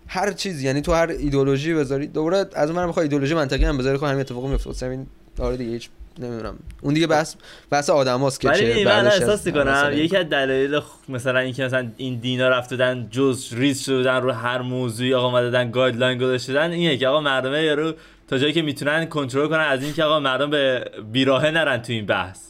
هر 0.08 0.32
چیز 0.32 0.62
یعنی 0.62 0.80
تو 0.80 0.92
هر 0.92 1.06
ایدولوژی 1.06 1.74
بذاری 1.74 2.06
دوباره 2.06 2.46
از 2.54 2.70
من 2.70 2.86
بخوای 2.86 3.02
ایدولوژی 3.02 3.34
منطقی 3.34 3.64
هم 3.64 3.78
بذاری 3.78 3.98
خب 3.98 4.04
همین 4.04 4.20
اتفاق 4.20 4.46
میفته 4.46 4.86
همین 4.86 5.06
آره 5.38 5.56
دیگه 5.56 5.70
هیچ 5.70 5.88
نمی‌دونم. 6.18 6.58
اون 6.80 6.94
دیگه 6.94 7.06
بس 7.06 7.36
بس 7.72 7.90
آدماست 7.90 8.40
که 8.40 8.50
چه 8.50 8.84
من 8.84 9.06
احساس 9.06 9.46
می‌کنم 9.46 9.90
یکی 9.94 10.16
از 10.16 10.28
دلایل 10.28 10.80
مثلا 11.08 11.38
اینکه 11.38 11.64
مثلا 11.64 11.88
این 11.96 12.18
دینا 12.18 12.48
رفتن 12.48 13.08
جز 13.10 13.52
ریز 13.52 13.84
شدن 13.84 14.22
رو 14.22 14.32
هر 14.32 14.62
موضوعی 14.62 15.14
آقا 15.14 15.26
اومدن 15.26 15.70
guideline 15.70 16.18
گذاشتن 16.18 16.70
اینه 16.70 16.96
که 16.96 17.08
آقا 17.08 17.20
مردم 17.20 17.54
یارو 17.54 17.92
تا 18.28 18.38
جایی 18.38 18.52
که 18.52 18.62
می‌تونن 18.62 19.06
کنترل 19.06 19.48
کنن 19.48 19.60
از 19.60 19.82
اینکه 19.82 20.04
آقا 20.04 20.20
مردم 20.20 20.50
به 20.50 20.84
بیراهه 21.12 21.50
نرن 21.50 21.82
تو 21.82 21.92
این 21.92 22.06
بحث. 22.06 22.48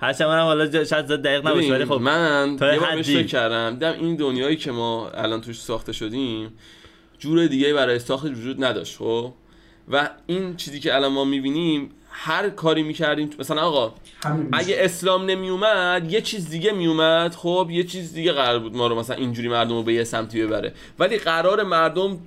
هرچند 0.00 0.28
منم 0.28 0.44
حالا 0.44 0.84
شاید 0.84 1.06
دقیق 1.06 1.48
نباشه 1.48 1.72
ولی 1.72 1.84
خب 1.84 2.00
من 2.00 2.56
تا 2.58 2.74
یه 2.74 2.80
حدی. 2.80 3.24
کردم. 3.24 3.70
دیدم 3.70 3.92
این 3.92 4.16
دنیایی 4.16 4.56
که 4.56 4.72
ما 4.72 5.10
الان 5.10 5.40
توش 5.40 5.60
ساخته 5.60 5.92
شدیم 5.92 6.52
جور 7.18 7.46
دیگه 7.46 7.74
برای 7.74 7.98
ساخت 7.98 8.24
وجود 8.24 8.64
نداشت 8.64 8.98
خب؟ 8.98 9.32
و 9.92 10.10
این 10.26 10.56
چیزی 10.56 10.80
که 10.80 10.94
الان 10.94 11.12
ما 11.12 11.24
می‌بینیم 11.24 11.90
هر 12.10 12.50
کاری 12.50 12.82
می‌کردیم 12.82 13.30
مثلا 13.38 13.62
آقا 13.62 13.94
اگه 14.52 14.76
اسلام 14.78 15.24
نمیومد 15.24 16.12
یه 16.12 16.20
چیز 16.20 16.50
دیگه 16.50 16.72
میومد 16.72 17.34
خب؟ 17.34 17.68
یه 17.70 17.84
چیز 17.84 18.14
دیگه 18.14 18.32
قرار 18.32 18.58
بود 18.58 18.76
ما 18.76 18.86
رو 18.86 18.94
مثلا 18.94 19.16
اینجوری 19.16 19.48
مردم 19.48 19.74
رو 19.74 19.82
به 19.82 19.94
یه 19.94 20.04
سمتی 20.04 20.42
ببره. 20.42 20.72
ولی 20.98 21.18
قرار 21.18 21.62
مردم 21.62 22.18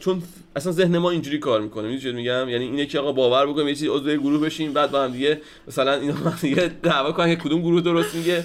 چون 0.00 0.22
اصلا 0.56 0.72
ذهن 0.72 0.98
ما 0.98 1.10
اینجوری 1.10 1.38
کار 1.38 1.60
می‌کنه 1.60 1.88
می‌دونی 1.88 2.16
میگم؟ 2.16 2.48
یعنی 2.48 2.64
اینه 2.64 2.86
که 2.86 2.98
آقا 2.98 3.12
باور 3.12 3.46
بکنیم 3.46 3.68
یه 3.68 3.74
چیز 3.74 3.88
عضو 3.88 4.16
گروه 4.16 4.40
بشیم 4.40 4.72
بعد 4.72 4.90
با 4.90 5.02
هم 5.02 5.12
دیگه 5.12 5.40
مثلا 5.68 5.92
اینا 5.92 6.14
دیگه 6.40 6.70
دعوا 6.82 7.12
کنن 7.12 7.36
که 7.36 7.42
کدوم 7.42 7.60
گروه 7.60 7.80
درست 7.80 8.14
میگه. 8.14 8.44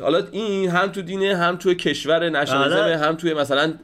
حالا 0.00 0.26
این 0.32 0.70
هم 0.70 0.88
تو 0.88 1.02
دینه 1.02 1.36
هم 1.36 1.56
تو 1.56 1.74
کشور 1.74 2.28
نشنالیسم 2.28 2.76
آره. 2.76 2.96
هم 2.96 3.16
توی 3.16 3.34
مثلا 3.34 3.74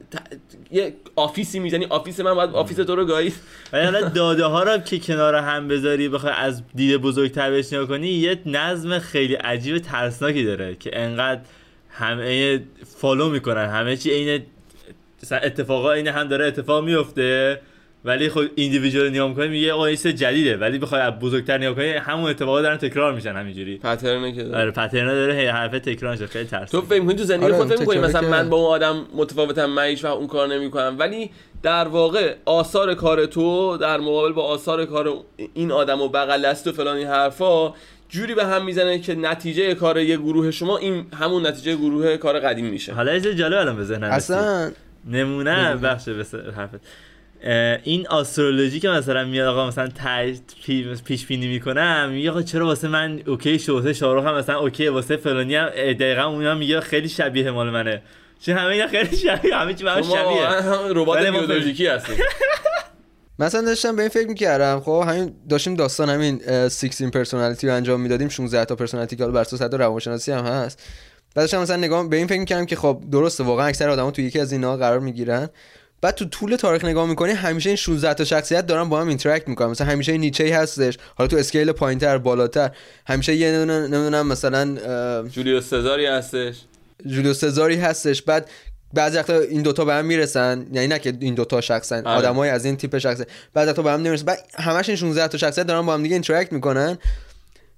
یه 0.71 0.93
آفیسی 1.15 1.59
می‌زنی 1.59 1.85
آفیس 1.85 2.19
من 2.19 2.33
باید 2.33 2.49
آفیس 2.49 2.77
تو 2.77 2.95
رو 2.95 3.05
گاهی 3.05 3.33
حالا 3.71 4.09
داده 4.09 4.45
ها 4.45 4.63
رو 4.63 4.77
که 4.77 4.99
کنار 4.99 5.35
هم 5.35 5.67
بذاری 5.67 6.09
بخوای 6.09 6.33
از 6.37 6.63
دید 6.75 6.97
بزرگتر 6.97 7.51
بهش 7.51 7.73
نگاه 7.73 7.87
کنی 7.87 8.07
یه 8.07 8.39
نظم 8.45 8.99
خیلی 8.99 9.33
عجیب 9.33 9.77
ترسناکی 9.77 10.43
داره 10.43 10.75
که 10.75 10.99
انقدر 10.99 11.41
همه 11.89 12.61
فالو 12.97 13.29
می‌کنن 13.29 13.65
همه 13.65 13.97
چی 13.97 14.11
عین 14.11 14.43
اتفاقا 15.31 15.91
این 15.91 16.07
هم 16.07 16.27
داره 16.27 16.45
اتفاق 16.45 16.83
میفته 16.83 17.59
ولی 18.05 18.29
خب 18.29 18.41
ایندیویدوال 18.55 19.09
نگاه 19.09 19.29
می‌کنی 19.29 19.47
میگه 19.47 19.73
آقا 19.73 19.91
جدیده. 19.93 20.57
ولی 20.57 20.77
بخوای 20.77 21.01
از 21.01 21.13
بزرگتر 21.13 21.57
نگاه 21.57 21.75
کنی 21.75 21.91
همون 21.91 22.29
اتفاقات 22.29 22.63
دارن 22.63 22.77
تکرار 22.77 23.13
میشن 23.13 23.35
همینجوری. 23.35 23.77
پترن 23.77 24.35
که 24.35 24.43
داره. 24.43 24.61
آره 24.61 24.71
پترن 24.71 25.07
داره 25.07 25.33
هی 25.33 25.45
حرف 25.45 25.71
تکرار 25.71 26.11
میشه. 26.11 26.27
خیلی 26.27 26.45
ترس 26.45 26.71
تو 26.71 26.81
فکر 26.81 27.01
می‌کنی 27.01 27.15
تو 27.15 27.23
زندگی 27.23 27.45
آره 27.45 27.55
خودت 27.55 27.79
می‌کنی 27.79 27.99
مثلا 27.99 28.29
من 28.29 28.49
با 28.49 28.57
اون 28.57 28.65
آدم 28.65 29.05
متفاوتم 29.15 29.65
من 29.65 29.85
هیچ 29.85 30.03
وقت 30.03 30.13
اون 30.13 30.27
کار 30.27 30.47
نمی‌کنم. 30.47 30.95
ولی 30.99 31.29
در 31.63 31.87
واقع 31.87 32.35
آثار 32.45 32.93
کار 32.93 33.25
تو 33.25 33.77
در 33.77 33.97
مقابل 33.97 34.33
با 34.33 34.43
آثار 34.43 34.85
کار 34.85 35.13
این 35.53 35.71
آدم 35.71 36.01
و 36.01 36.09
بغل 36.09 36.45
است 36.45 36.67
و 36.67 36.71
فلان 36.71 36.97
این 36.97 37.07
حرفا 37.07 37.73
جوری 38.09 38.35
به 38.35 38.45
هم 38.45 38.65
می‌زنه 38.65 38.99
که 38.99 39.15
نتیجه 39.15 39.75
کار 39.75 39.99
یه 39.99 40.17
گروه 40.17 40.51
شما 40.51 40.77
این 40.77 41.05
همون 41.19 41.47
نتیجه 41.47 41.75
گروه 41.75 42.17
کار 42.17 42.39
قدیم 42.39 42.65
میشه. 42.65 42.93
حالا 42.93 43.13
یه 43.13 43.35
جالب 43.35 43.57
الان 43.57 43.77
بزنن 43.77 44.03
اصلا 44.03 44.71
نمونه 45.11 45.75
بخش 45.75 46.09
به 46.09 46.25
حرفت. 46.55 46.79
این 47.83 48.07
آسترولوژی 48.07 48.79
که 48.79 48.89
مثلا 48.89 49.25
میاد 49.25 49.47
آقا 49.47 49.67
مثلا 49.67 49.89
پیش 51.05 51.25
بینی 51.25 51.47
می‌کنم 51.47 52.09
میگه 52.09 52.31
آقا 52.31 52.41
چرا 52.41 52.65
واسه 52.65 52.87
من 52.87 53.21
اوکی 53.27 53.59
شو 53.59 53.73
واسه 53.73 53.93
شاروخ 53.93 54.25
هم 54.25 54.35
مثلا 54.35 54.59
اوکی 54.59 54.87
واسه 54.87 55.17
فلانی 55.17 55.55
هم 55.55 55.69
دقیقا 55.69 56.23
اون 56.23 56.57
میگه 56.57 56.81
خیلی 56.81 57.09
شبیه 57.09 57.51
مال 57.51 57.69
منه. 57.69 58.01
چه 58.39 58.55
همه 58.55 58.71
اینا 58.71 58.87
خیلی 58.87 59.17
شبیه 59.17 59.55
همه 59.55 59.73
چی 59.73 59.83
به 59.83 60.01
شبیه. 60.01 60.49
ربات 60.89 61.25
بیولوژیکی 61.25 61.87
هستی 61.87 62.13
مثلا 63.39 63.61
داشتم 63.61 63.95
به 63.95 64.01
این 64.01 64.09
فکر 64.09 64.27
می‌کردم 64.27 64.79
خب 64.79 65.05
همین 65.07 65.33
داشتیم 65.49 65.75
داستان 65.75 66.09
همین 66.09 66.41
16 66.69 67.09
personality 67.09 67.67
رو 67.67 67.73
انجام 67.73 68.01
می‌دادیم 68.01 68.29
16 68.29 68.65
تا 68.65 68.75
personality 68.75 69.15
که 69.15 69.25
بر 69.25 69.41
اساس 69.41 69.61
روانشناسی 69.61 70.31
هم 70.31 70.45
هست. 70.45 70.83
بعدش 71.35 71.53
مثلا 71.53 71.75
نگاه 71.75 72.09
به 72.09 72.17
این 72.17 72.27
فکر 72.27 72.39
می‌کردم 72.39 72.65
که 72.65 72.75
خب 72.75 73.03
درسته 73.11 73.43
واقعا 73.43 73.65
اکثر 73.65 73.89
آدما 73.89 74.11
تو 74.11 74.21
یکی 74.21 74.39
از 74.39 74.51
اینا 74.51 74.77
قرار 74.77 74.99
می‌گیرن. 74.99 75.49
بعد 76.01 76.15
تو 76.15 76.25
طول 76.25 76.55
تاریخ 76.55 76.85
نگاه 76.85 77.09
می‌کنی 77.09 77.31
همیشه 77.31 77.69
این 77.69 77.75
16 77.75 78.13
تا 78.13 78.23
شخصیت 78.23 78.67
دارن 78.67 78.89
با 78.89 79.01
هم 79.01 79.07
interact 79.07 79.47
می‌کنن. 79.47 79.67
مثلا 79.67 79.87
همیشه 79.87 80.17
نیچه 80.17 80.55
هستش. 80.55 80.97
حالا 81.15 81.27
تو 81.27 81.37
scale 81.37 81.71
پایینتر 81.71 82.17
بالاتر. 82.17 82.71
همیشه 83.07 83.35
یه 83.35 83.51
نمی‌دونم 83.51 84.27
مثلا 84.27 84.77
جولیوس 85.27 85.69
سزاری 85.69 86.05
هستش. 86.05 86.55
جولیوس 87.05 87.39
سزاری 87.39 87.75
هستش. 87.75 88.21
بعد 88.21 88.49
بعضی 88.93 89.17
وقتا 89.17 89.39
این 89.39 89.61
دوتا 89.61 89.85
به 89.85 89.93
هم 89.93 90.05
می‌رسن. 90.05 90.67
یعنی 90.71 90.87
نه 90.87 90.99
که 90.99 91.13
این 91.19 91.35
دوتا 91.35 91.61
شخصن 91.61 92.05
آره. 92.07 92.17
آدمای 92.17 92.49
از 92.49 92.65
این 92.65 92.77
تیپ 92.77 92.97
شخصه. 92.97 93.27
بعد 93.53 93.67
وقتا 93.67 93.81
به 93.81 93.91
هم 93.91 93.99
نمی‌رسن. 93.99 94.25
بعد 94.25 94.39
همش 94.53 94.89
این 94.89 94.97
16 94.97 95.27
تا 95.27 95.37
شخصیت 95.37 95.67
دارن 95.67 95.85
با 95.85 95.93
هم 95.93 96.03
دیگه 96.03 96.15
اینتراکت 96.15 96.53
می‌کنن. 96.53 96.97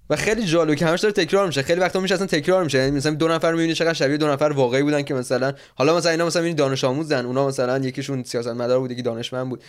و 0.10 0.16
خیلی 0.16 0.46
جالب 0.46 0.76
که 0.76 0.86
همش 0.86 1.00
داره 1.00 1.14
تکرار 1.14 1.48
میشه. 1.48 1.62
خیلی 1.62 1.80
وقتا 1.80 2.00
میشه 2.00 2.16
اصلا 2.16 2.28
تکرار 2.28 2.64
میشه. 2.64 2.78
یعنی 2.78 2.92
مثلا 2.92 3.14
دو 3.14 3.28
نفر 3.28 3.52
می‌بینی 3.52 3.74
چقدر 3.74 3.94
شبیه 3.94 4.18
دو 4.18 4.28
نفر 4.28 4.46
واقعی 4.46 4.84
بودن 4.84 5.02
که 5.02 5.14
مثلا 5.14 5.54
حالا 5.76 5.98
مثلا 5.98 6.12
اینا 6.12 6.26
مثلا 6.26 6.54
دانش 6.54 6.84
آموزن. 6.84 7.26
اونا 7.26 7.48
مثلا 7.48 7.78
یکیشون 7.78 8.24
سیاستمدار 8.24 8.80
بود 8.80 8.92
یکی 8.92 9.02
دانشمند 9.02 9.50
بود. 9.50 9.64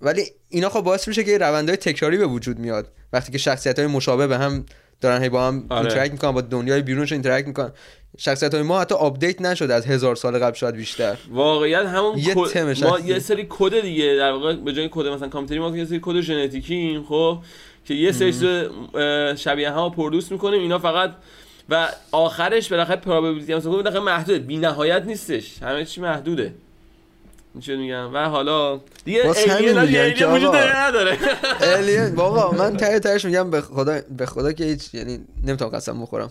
ولی 0.00 0.22
اینا 0.48 0.68
خب 0.68 0.80
باعث 0.80 1.08
میشه 1.08 1.24
که 1.24 1.38
روندهای 1.38 1.76
تکراری 1.76 2.18
به 2.18 2.26
وجود 2.26 2.58
میاد. 2.58 2.88
وقتی 3.12 3.32
که 3.32 3.38
شخصیت 3.38 3.78
های 3.78 3.88
مشابه 3.88 4.26
به 4.26 4.38
هم 4.38 4.66
دارن 5.00 5.22
هی 5.22 5.28
با 5.28 5.46
هم 5.46 5.66
آره. 5.68 5.80
interact 5.80 6.12
می‌کنن 6.12 6.30
با 6.30 6.40
دنیای 6.40 6.82
بیرونش 6.82 7.12
interact 7.12 7.46
می‌کنن. 7.46 7.72
شخصیت 8.18 8.54
های 8.54 8.62
ما 8.62 8.80
حتی 8.80 8.94
update 8.94 9.40
نشده 9.40 9.74
از 9.74 9.86
هزار 9.86 10.16
سال 10.16 10.38
قبل 10.38 10.56
شاید 10.56 10.74
بیشتر. 10.74 11.16
واقعیت 11.30 11.86
همون 11.86 12.18
یه 12.18 12.34
ما 12.34 12.98
یه 13.04 13.18
سری 13.18 13.46
کد 13.50 13.80
دیگه. 13.80 14.16
در 14.16 14.32
واقع 14.32 14.54
به 14.56 14.72
جای 14.72 14.88
کد 14.92 15.06
مثلا 15.06 15.28
کامپیوتری 15.28 15.58
ما 15.58 15.76
یه 15.76 15.84
سری 15.84 16.00
کد 16.02 16.20
ژنتیکی 16.20 17.04
خب؟ 17.08 17.38
که 17.88 17.94
یه 17.94 18.12
سری 18.12 18.32
شبیه 19.36 19.70
ها 19.70 19.90
produce 19.90 20.32
می‌کنیم 20.32 20.60
اینا 20.60 20.78
فقط 20.78 21.12
و 21.68 21.88
آخرش 22.12 22.68
بالاخره 22.68 22.96
probability 22.96 23.52
هم 23.52 23.60
بالاخره 23.60 24.00
محدوده. 24.00 24.38
بی 24.38 24.56
نهایت 24.56 25.02
نیستش. 25.06 25.62
همه 25.62 25.84
چی 25.84 26.00
محدوده. 26.00 26.54
چه 27.60 27.76
میگم؟ 27.76 28.14
و 28.14 28.28
حالا 28.28 28.80
دیگه 29.04 29.22
alien 29.26 29.78
وجود 30.32 30.56
نداره. 30.56 31.18
alien 31.60 32.14
بابا 32.14 32.50
من 32.58 32.76
ته 32.80 33.00
تهش 33.00 33.24
میگم 33.24 33.50
به 33.50 33.60
خدا 33.60 34.00
به 34.16 34.26
خدا 34.26 34.52
که 34.52 34.64
هیچ 34.64 34.94
یعنی 34.94 35.18
نمی‌تونم 35.44 35.70
قسم 35.70 36.02
بخورم. 36.02 36.30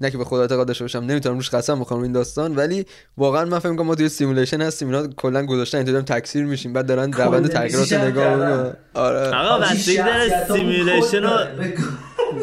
نه 0.00 0.10
که 0.10 0.18
به 0.18 0.24
خدا 0.24 0.40
اعتقاد 0.40 0.66
داشته 0.66 0.84
باشم 0.84 0.98
نمی‌تونم 0.98 1.36
روش 1.36 1.50
قسم 1.50 1.80
بخورم 1.80 2.02
این 2.02 2.12
داستان 2.12 2.56
ولی 2.56 2.86
واقعا 3.16 3.44
من 3.44 3.58
فکر 3.58 3.74
کنم 3.76 3.86
ما 3.86 3.94
توی 3.94 4.08
simulation 4.08 4.60
هستیم 4.60 4.88
اینا 4.88 5.06
کلا 5.06 5.46
گذاشتن 5.46 5.78
اینطوری 5.78 6.02
تکثیر 6.02 6.44
میشیم 6.44 6.72
بعد 6.72 6.86
دارن 6.86 7.12
روند 7.12 7.48
تغییرات 7.48 7.92
نگاه 7.92 8.34
می‌کنن. 8.34 8.72
آره. 8.94 9.36
آقا 9.36 9.58
بستگی 9.58 9.96
داره 9.96 10.46
simulation 10.46 11.22
رو 11.22 11.30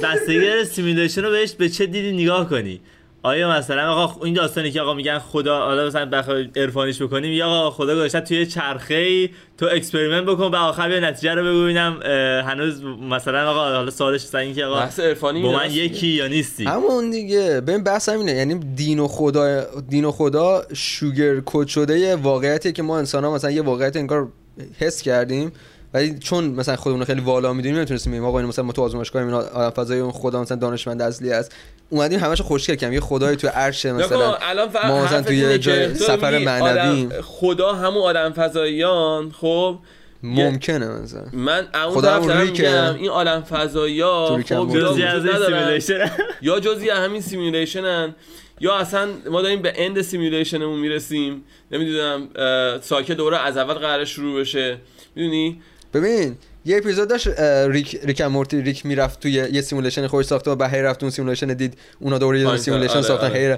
بستگی 0.03 0.41
داره 0.41 0.63
simulation 0.63 1.21
رو 1.21 1.31
بهش 1.31 1.51
به 1.51 1.69
چه 1.69 1.85
دیدی 1.85 2.23
نگاه 2.23 2.49
کنی. 2.49 2.81
آیا 3.25 3.49
مثلا 3.49 3.93
آقا 3.93 4.25
این 4.25 4.33
داستانی 4.33 4.71
که 4.71 4.81
آقا 4.81 4.93
میگن 4.93 5.19
خدا 5.19 5.59
حالا 5.59 5.87
مثلا 5.87 6.05
بخوای 6.05 6.49
عرفانیش 6.55 7.01
بکنیم 7.01 7.33
یا 7.33 7.47
آقا 7.47 7.71
خدا 7.71 7.95
گذاشته 7.95 8.21
توی 8.21 8.45
چرخه 8.45 8.95
ای 8.95 9.29
تو 9.57 9.65
experiment 9.71 10.25
بکن 10.25 10.43
و 10.43 10.55
آخر 10.55 10.89
بیا 10.89 10.99
نتیجه 10.99 11.33
رو 11.33 11.43
ببینم 11.43 11.99
هنوز 12.47 12.83
مثلا 12.83 13.51
آقا 13.51 13.75
حالا 13.75 13.91
سوالش 13.91 14.23
مثلا 14.23 14.41
این 14.41 14.55
که 14.55 14.65
آقا 14.65 14.75
بحث 14.75 14.99
عرفانی 14.99 15.41
با 15.41 15.51
من 15.51 15.71
یکی 15.71 16.07
یا 16.07 16.27
نیستی؟ 16.27 16.65
همون 16.65 17.09
دیگه 17.09 17.61
ببین 17.61 17.83
بحث 17.83 18.09
همینه 18.09 18.31
یعنی 18.31 18.55
دین 18.55 18.99
و 18.99 19.07
خدا 19.07 19.65
دین 19.89 20.05
و 20.05 20.11
خدا 20.11 20.63
sugarcoat 20.73 21.67
شده 21.67 22.15
واقعیتی 22.15 22.71
که 22.71 22.83
ما 22.83 22.97
انسان 22.97 23.23
ها 23.23 23.33
مثلا 23.33 23.51
یه 23.51 23.61
واقعیت 23.61 23.97
انگار 23.97 24.27
حس 24.79 25.01
کردیم 25.01 25.51
ولی 25.93 26.19
چون 26.19 26.45
مثلا 26.45 26.75
خودمون 26.75 27.03
خیلی 27.03 27.21
والا 27.21 27.53
می‌دونیم 27.53 27.77
نمی‌تونستیم 27.77 28.13
بگیم 28.13 28.25
آقا 28.25 28.39
این 28.39 28.47
مثلا 28.47 28.65
ما 28.65 28.71
تو 28.71 28.81
آزمایشگاه 28.81 29.23
اینا 29.23 29.71
فضای 29.71 29.99
اون 29.99 30.11
خدا 30.11 30.41
مثلا 30.41 30.57
دانشمند 30.57 31.01
اصلی 31.01 31.31
است 31.31 31.55
اومدیم 31.89 32.19
همش 32.19 32.41
خوشگل 32.41 32.75
کردیم. 32.75 32.93
یه 32.93 32.99
خدای 32.99 33.35
تو 33.35 33.47
عرش 33.47 33.85
مثلا 33.85 34.33
الان 34.33 34.69
ما 34.87 35.03
مثلا 35.03 35.21
توی 35.21 35.57
جای 35.57 35.93
سفر 35.93 36.37
معنوی. 36.37 37.09
خدا 37.21 37.73
همون 37.73 38.03
آدم 38.03 38.33
فضاییان 38.33 39.31
خب؟ 39.31 39.79
ممکنه 40.23 40.87
مثلا. 40.87 41.25
من 41.33 41.67
اون 41.73 42.01
طرف 42.01 42.41
میگم 42.41 42.95
این 42.95 43.09
آدم 43.09 43.41
فضاییا 43.41 44.25
خب 44.25 44.41
جزئی 44.41 45.03
از 45.03 45.23
simulation 45.45 46.11
یا 46.41 46.59
جزئی 46.59 46.89
همین 46.89 47.21
simulation 47.21 48.07
ن 48.07 48.15
یا 48.59 48.75
اصلا 48.75 49.07
ما 49.31 49.41
داریم 49.41 49.61
به 49.61 49.73
end 49.75 50.01
simulation 50.01 50.61
مون 50.61 50.79
می‌رسیم. 50.79 51.43
نمی‌دونم 51.71 52.29
cycle 52.81 53.15
دوباره 53.15 53.37
از 53.37 53.57
اول 53.57 53.73
قرار 53.73 54.05
شروع 54.05 54.39
بشه. 54.39 54.77
می‌دونی؟ 55.15 55.61
ببین 55.93 56.37
یه 56.65 56.77
اپیزود 56.77 57.09
داشت 57.09 57.27
ریک 57.67 57.99
ریک 58.03 58.21
مورتی 58.21 58.61
ریک 58.61 58.85
می‌رفت 58.85 59.19
توی 59.19 59.31
یه 59.31 59.61
simulation 59.61 60.07
خودش 60.07 60.25
ساخته 60.25 60.51
و 60.51 60.55
به 60.55 60.69
هی 60.69 60.81
رفت 60.81 61.03
اون 61.03 61.09
simulation 61.09 61.47
دید. 61.47 61.77
اونا 61.99 62.17
دوره 62.17 62.39
یه 62.39 62.57
simulation 62.57 62.93
آره 62.93 63.01
ساختن 63.01 63.27
آره. 63.27 63.39
هی 63.39 63.57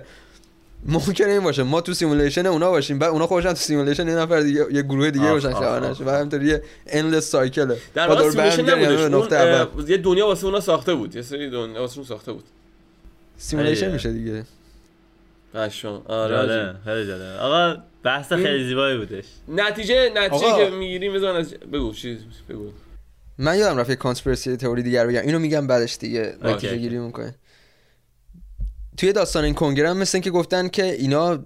ممکنه 0.86 1.28
این 1.28 1.44
باشه. 1.44 1.64
ما 1.64 1.82
تو 1.82 1.94
simulation 1.94 2.46
اونا 2.46 2.72
باشیم 2.72 3.00
بعد 3.00 3.10
اونا 3.10 3.28
خودشون 3.28 3.54
تو 3.54 3.60
simulation 3.60 4.08
یه 4.08 4.16
نفر 4.16 4.40
دیگه 4.40 4.66
یه 4.72 4.82
گروه 4.82 5.12
دیگه 5.12 5.32
باشن 5.32 5.54
خبر 5.54 5.90
نشه 5.90 6.04
و 6.04 6.10
همینطوری 6.10 6.48
یه 6.48 6.64
endless 6.88 7.32
cycle 7.32 7.76
در 7.94 8.08
واقع 8.08 8.30
simulation 8.30 8.70
نبودش. 8.70 9.90
یه 9.90 9.98
دنیا 9.98 10.28
واسه 10.28 10.46
اونا 10.46 10.60
ساخته 10.60 10.94
بود. 10.94 11.16
یه 11.16 11.22
سری 11.22 11.50
دنیا 11.50 11.82
واسه 11.82 11.98
اون 11.98 12.08
ساخته 12.08 12.32
بود. 12.32 12.44
simulation 13.38 13.92
میشه 13.92 14.14
دیگه. 14.14 14.44
قشنگ. 15.56 16.02
آره 16.08 16.76
خیلی 16.86 17.08
جالب. 17.08 17.40
آقا 17.40 17.78
بحث 18.04 18.34
خیلی 18.34 18.68
زیبایی 18.68 18.98
بودش. 18.98 19.26
نتیجه 19.48 20.12
نتیجه 20.16 20.56
که 20.58 20.70
می‌گیریم 20.70 21.14
بزن 21.14 21.46
بگو 21.74 21.94
چی 21.94 22.18
بگو. 22.50 22.70
من 23.38 23.58
یادم 23.58 23.78
رفت 23.78 23.90
یه 23.90 23.96
conspiracy 23.96 24.58
theory 24.58 24.84
دیگر 24.84 25.08
بگم. 25.08 25.22
اینو 25.22 25.40
میگم 25.40 25.68
بعدش 25.68 25.98
دیگه. 25.98 26.36
نتیجه 26.44 26.78
گیری 26.78 26.98
می‌کنه. 26.98 27.36
توی 28.98 29.14
داستان 29.14 29.44
این 29.44 29.54
کنگره 29.54 29.90
هم 29.90 29.98
مثل 29.98 30.20
که 30.20 30.32
گفتن 30.32 30.68
که 30.68 30.84
اینا 30.84 31.40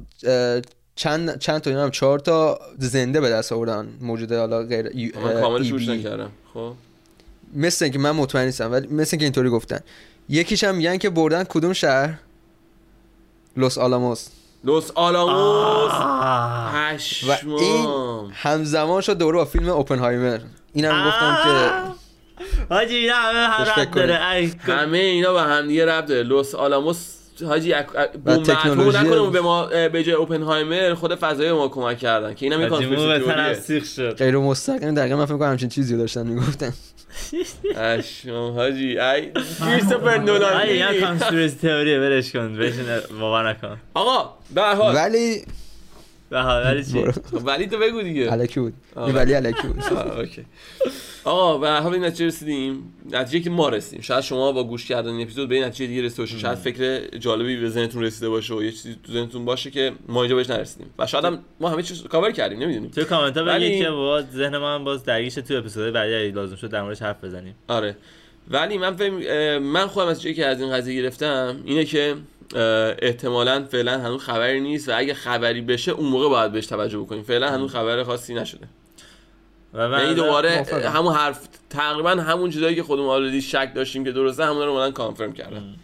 چند 0.96 1.40
چند 1.40 1.62
تا 1.62 1.70
اینا 1.70 1.84
هم 1.84 1.92
چهار 1.92 2.20
تا 2.20 2.60
زنده 2.80 3.22
به 3.22 3.30
دست 3.30 3.52
آوردن 3.52 3.88
موجوده 4.02 4.40
حالا 4.40 4.64
غیر 4.64 5.12
کاملش 5.42 5.72
روش 5.72 5.88
نکردم. 5.90 6.32
خب. 6.54 6.74
مثل 7.56 7.90
که 7.90 8.00
من 8.00 8.12
مطمئن 8.12 8.46
نیستم 8.46 8.72
ولی 8.72 8.88
مثل 8.88 9.18
که 9.18 9.24
اینطوری 9.24 9.50
گفتن. 9.50 9.80
یکیش 10.30 10.64
هم 10.64 10.76
میگن 10.76 10.98
که 10.98 11.10
بردن 11.10 11.44
کدوم 11.44 11.74
شهر؟ 11.74 12.20
لوس 13.58 13.78
آلاموس. 13.78 14.28
لوس 14.64 14.92
آلاموس 14.96 15.92
و 17.28 17.52
این 17.60 17.88
همزمان 18.34 19.02
شد 19.02 19.18
دوره 19.18 19.38
با 19.38 19.46
فیلم 19.46 19.70
اوپنهایمر. 19.70 20.40
اینم 20.74 21.08
گفتم 21.08 21.38
که 21.44 21.50
حاجی 22.76 22.96
اینا 22.96 23.16
همه 23.16 23.82
رب 23.82 23.92
داره. 23.92 24.52
همه 24.60 24.98
اینا 24.98 25.34
به 25.34 25.42
هم 25.42 25.68
دیگه 25.68 25.86
رب 25.86 26.06
داره. 26.06 26.24
لوس 26.24 26.56
آلاموس 26.56 27.08
حاجی 27.48 27.74
بوم 28.26 28.44
تکنولوژی 28.44 28.98
نکنه 28.98 29.30
به 29.30 29.42
ما 29.42 29.66
به 29.66 30.04
جای 30.04 30.16
اوپنهایمر 30.16 30.94
خود 30.94 31.16
فضای 31.16 31.52
ما 31.52 31.68
کمک 31.68 31.98
کردن 31.98 32.34
که 32.34 32.46
اینا 32.46 32.58
می 32.58 32.70
کانسپیرسی 32.70 33.82
شد. 33.82 34.18
غیر 34.18 34.38
مستقیم 34.38 34.96
دقیقاً 34.96 35.16
من 35.16 35.26
فکر 35.26 35.38
کنم 35.38 35.50
همچین 35.50 35.70
چیزی 35.70 35.98
داشتن 35.98 36.28
می‌گفتن. 36.28 36.74
اشم 37.76 38.52
حاجی. 38.56 39.00
ای 39.00 39.32
کریستوفر 39.60 40.18
نولان 40.18 40.62
ای 40.62 40.78
یا 40.78 41.00
کانسپیرسی 41.00 41.58
تئوری 41.58 41.98
ولش 41.98 42.32
کن. 42.32 42.58
بشین 42.58 42.86
باور 43.20 43.50
نکن. 43.50 43.78
آقا 43.94 44.34
به 44.56 44.62
هر 44.62 44.76
حال. 44.76 44.96
ولی 44.96 45.46
به 46.30 46.42
ولی 46.42 46.86
چی؟ 46.86 47.06
ولی 47.34 47.68
تو 47.68 47.78
بگو 47.78 48.02
دیگه. 48.02 48.32
الکی 48.34 48.60
بود. 48.60 48.74
ولی 48.96 49.36
الکی 49.36 49.68
بود. 49.68 49.84
اوکی. 49.94 50.46
آقا 51.24 51.58
به 51.58 51.70
حال 51.70 51.94
این 51.94 52.04
نتیجه 52.04 52.26
رسیدیم. 52.26 52.94
نتیجه 53.12 53.44
که 53.44 53.50
ما 53.50 53.70
رسیدیم. 53.70 54.02
شاید 54.02 54.22
شما 54.22 54.52
با 54.52 54.64
گوش 54.64 54.86
کردن 54.86 55.10
این 55.10 55.22
اپیزود 55.22 55.50
به 55.50 55.56
این 55.56 55.64
نتیجه 55.64 55.88
دیگه 55.88 56.02
رسیده 56.02 56.22
باشید 56.22 56.40
شاید 56.40 56.58
فکر 56.58 57.18
جالبی 57.18 57.58
به 57.58 57.70
ذهنتون 57.70 58.04
رسیده 58.04 58.30
باشه 58.30 58.54
و 58.54 58.64
یه 58.64 58.72
چیزی 58.72 58.96
تو 59.04 59.12
ذهنتون 59.12 59.46
باشه 59.46 59.72
که 59.72 59.92
ما 60.08 60.22
اینجا 60.22 60.36
بهش 60.36 60.50
نرسیدیم. 60.50 60.90
و 61.00 61.08
شاید 61.08 61.26
هم 61.26 61.40
ما 61.60 61.70
همه 61.70 61.84
چیز 61.84 62.04
کاور 62.04 62.32
کردیم 62.32 62.60
نمی‌دونیم. 62.60 62.92
تو 62.92 63.04
کامنت 63.04 63.38
ها 63.38 63.44
بگید 63.44 63.84
که 63.84 63.90
با 63.90 64.22
ذهن 64.22 64.58
ما 64.58 64.76
هم 64.76 64.84
باز 64.84 65.04
درگیش 65.04 65.36
تو 65.36 65.58
اپیزود 65.58 65.94
بعدی 65.94 66.32
لازم 66.32 66.56
شد 66.56 66.70
در 66.70 66.82
موردش 66.82 67.02
حرف 67.02 67.24
بزنیم. 67.24 67.56
آره. 67.68 67.98
ولی 68.48 68.78
من 68.78 68.96
فهم 68.96 69.58
من 69.58 69.88
خودم 69.88 70.08
از 70.08 70.22
که 70.22 70.46
از 70.46 70.62
این 70.62 70.72
قضیه 70.72 71.02
گرفتم 71.02 71.62
اینه 71.66 71.86
که 71.86 72.16
احتمالا 73.02 73.66
فعلا 73.72 74.00
هنوز 74.00 74.22
خبری 74.22 74.60
نیست 74.62 74.90
و 74.90 74.92
اگه 74.96 75.14
خبری 75.14 75.62
بشه 75.62 75.92
اون 75.92 76.10
موقع 76.10 76.30
باید 76.30 76.52
بهش 76.52 76.66
توجه 76.66 77.00
بکنیم. 77.00 77.24
فعلا 77.24 77.52
هنوز 77.52 77.72
خبر 77.72 78.04
خاصی 78.04 78.34
نشده. 78.34 78.68
و 79.74 80.00
یعنی 80.00 80.14
دوباره 80.14 80.66
همون 80.94 81.14
حرف 81.14 81.40
تقریبا 81.70 82.10
همون 82.10 82.50
چیزایی 82.50 82.76
که 82.76 82.84
خودمون 82.84 83.10
آلردی 83.10 83.42
شک 83.42 83.72
داشتیم 83.76 84.04
که 84.04 84.12
درسته 84.12 84.46
همون 84.46 84.66
رو 84.66 84.78
مدن 84.78 84.92
کانفرم 84.92 85.34
کردن. 85.34 85.76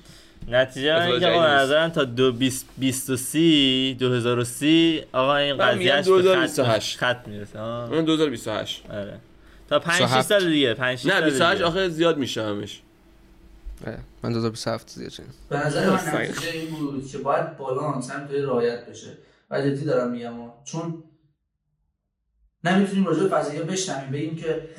نتیجه 0.48 1.00
من 1.00 1.02
اینکه 1.02 1.28
آقا 1.28 1.48
نظرم 1.48 1.90
تا 1.90 2.04
2030 2.04 3.96
2030 4.00 5.04
آقا 5.14 5.36
این 5.36 5.58
قضیه 5.58 6.02
2028 6.02 6.98
خط 6.98 7.28
می‌رسه 7.28 7.60
من 7.60 8.06
2028 8.06 8.84
آره. 8.92 9.20
تا 9.70 9.80
5 9.80 10.10
6 10.10 10.22
سال 10.22 10.50
دیگه 10.50 10.74
5 10.74 11.00
6 11.00 11.06
نه 11.06 11.22
28 11.22 11.62
آخه 11.62 11.90
زیاد 11.90 12.18
میشه 12.18 12.44
همش. 12.44 12.82
من 14.24 14.34
2027 14.34 14.90
زیاد 14.90 15.12
شدم. 15.12 15.26
به 15.50 15.58
نظر 15.66 15.90
من 15.90 15.96
نتیجه 15.96 16.52
این 16.54 16.70
بود 16.70 17.08
که 17.08 17.18
باید 17.18 17.58
بالانس 17.58 18.12
هم 18.12 18.28
توی 18.28 18.42
رعایت 18.42 18.90
بشه. 18.90 19.08
و 19.52 19.62
جدی 19.62 19.86
دارم 19.86 20.12
میگم 20.12 20.34
چون 20.64 21.04
نمی‌تونیم 22.64 23.06
راجع 23.06 23.24
به 23.24 23.30
فضایی 23.30 23.60
بشنویم 23.60 24.12
بگیم 24.12 24.36
که 24.36 24.70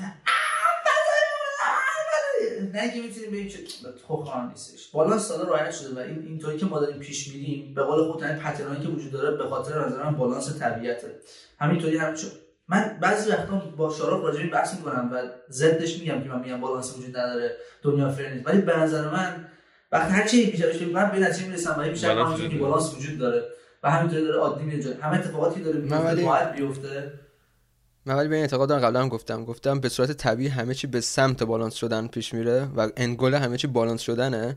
نه 2.74 2.92
که 2.94 3.00
می‌تونیم 3.00 3.30
بگیم 3.30 3.48
که 3.48 3.58
خوخان 4.06 4.48
نیستش. 4.48 4.90
بالا 4.90 5.18
سالا 5.18 5.42
رعایت 5.42 5.70
شده 5.70 5.94
و 5.94 5.98
این 5.98 6.24
اینطوری 6.26 6.58
که 6.58 6.66
ما 6.66 6.80
داریم 6.80 6.98
پیش 6.98 7.28
میریم 7.28 7.74
به 7.74 7.82
قول 7.82 8.12
خود 8.12 8.24
این 8.24 8.36
پترنایی 8.36 8.80
که 8.80 8.88
وجود 8.88 9.12
داره 9.12 9.36
به 9.36 9.44
خاطر 9.44 9.86
نظر 9.86 10.02
من 10.02 10.16
بالانس 10.16 10.58
طبیعته. 10.58 11.20
همینطوری 11.60 11.96
هم 11.96 12.14
شد 12.14 12.32
من 12.68 12.98
بعضی 13.00 13.30
وقتا 13.30 13.58
با 13.76 13.94
شارا 13.94 14.22
راجع 14.22 14.42
به 14.42 14.50
بحث 14.50 14.74
می‌کنم 14.74 15.10
و 15.12 15.22
ضدش 15.50 15.98
میگم 15.98 16.22
که 16.22 16.28
من 16.28 16.40
میگم 16.40 16.60
بالانس 16.60 16.98
وجود 16.98 17.16
نداره 17.16 17.56
دنیا 17.82 18.10
فر 18.10 18.28
نیست. 18.28 18.46
ولی 18.46 18.60
به 18.60 18.78
نظر 18.78 19.10
من 19.10 19.48
وقتی 19.92 20.12
هر 20.12 20.26
چیزی 20.26 20.50
پیش 20.50 20.62
بشه 20.62 20.86
من 20.86 21.10
به 21.10 21.18
نتیجه 21.18 21.46
می‌رسم 21.46 21.76
و 21.78 21.82
میشه 21.82 22.48
که 22.48 22.56
بالانس 22.56 22.94
وجود 22.94 23.18
داره 23.18 23.44
و 23.82 23.90
همینطوری 23.90 24.24
داره 24.24 24.38
عادی 24.38 24.64
میره 24.64 24.98
همه 25.02 25.18
اتفاقاتی 25.18 25.62
داره 25.62 25.78
میفته 25.78 26.24
باید 26.24 26.52
بیفته 26.52 27.12
من 28.08 28.14
ولی 28.14 28.28
به 28.28 28.34
این 28.34 28.42
اعتقاد 28.42 28.68
دارم 28.68 28.80
قبلا 28.80 29.00
هم 29.00 29.08
گفتم 29.08 29.44
گفتم 29.44 29.80
به 29.80 29.88
صورت 29.88 30.12
طبیعی 30.12 30.48
همه 30.48 30.74
چی 30.74 30.86
به 30.86 31.00
سمت 31.00 31.42
بالانس 31.42 31.74
شدن 31.74 32.06
پیش 32.06 32.34
میره 32.34 32.68
و 32.76 32.88
انگل 32.96 33.34
همه 33.34 33.56
چی 33.56 33.66
بالانس 33.66 34.00
شدنه. 34.00 34.56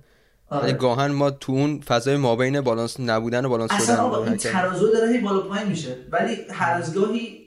آره. 0.50 0.64
ولی 0.64 0.74
گاهن 0.74 1.12
ما 1.12 1.32
تو 1.32 1.52
اون 1.52 1.82
فضای 1.82 2.18
مابین 2.18 2.62
بالانس 2.62 3.00
نبودن 3.00 3.46
و 3.46 3.50
بالانس 3.50 3.72
شدن 3.72 3.94
اصلا 3.94 4.24
این 4.24 4.38
ترازو 4.38 4.94
داره 4.94 5.12
هی 5.12 5.20
بالا 5.20 5.42
پایین 5.42 5.68
میشه. 5.68 5.96
ولی 6.12 6.38
هر 6.52 6.74
از 6.74 6.94
گاهی 6.94 7.41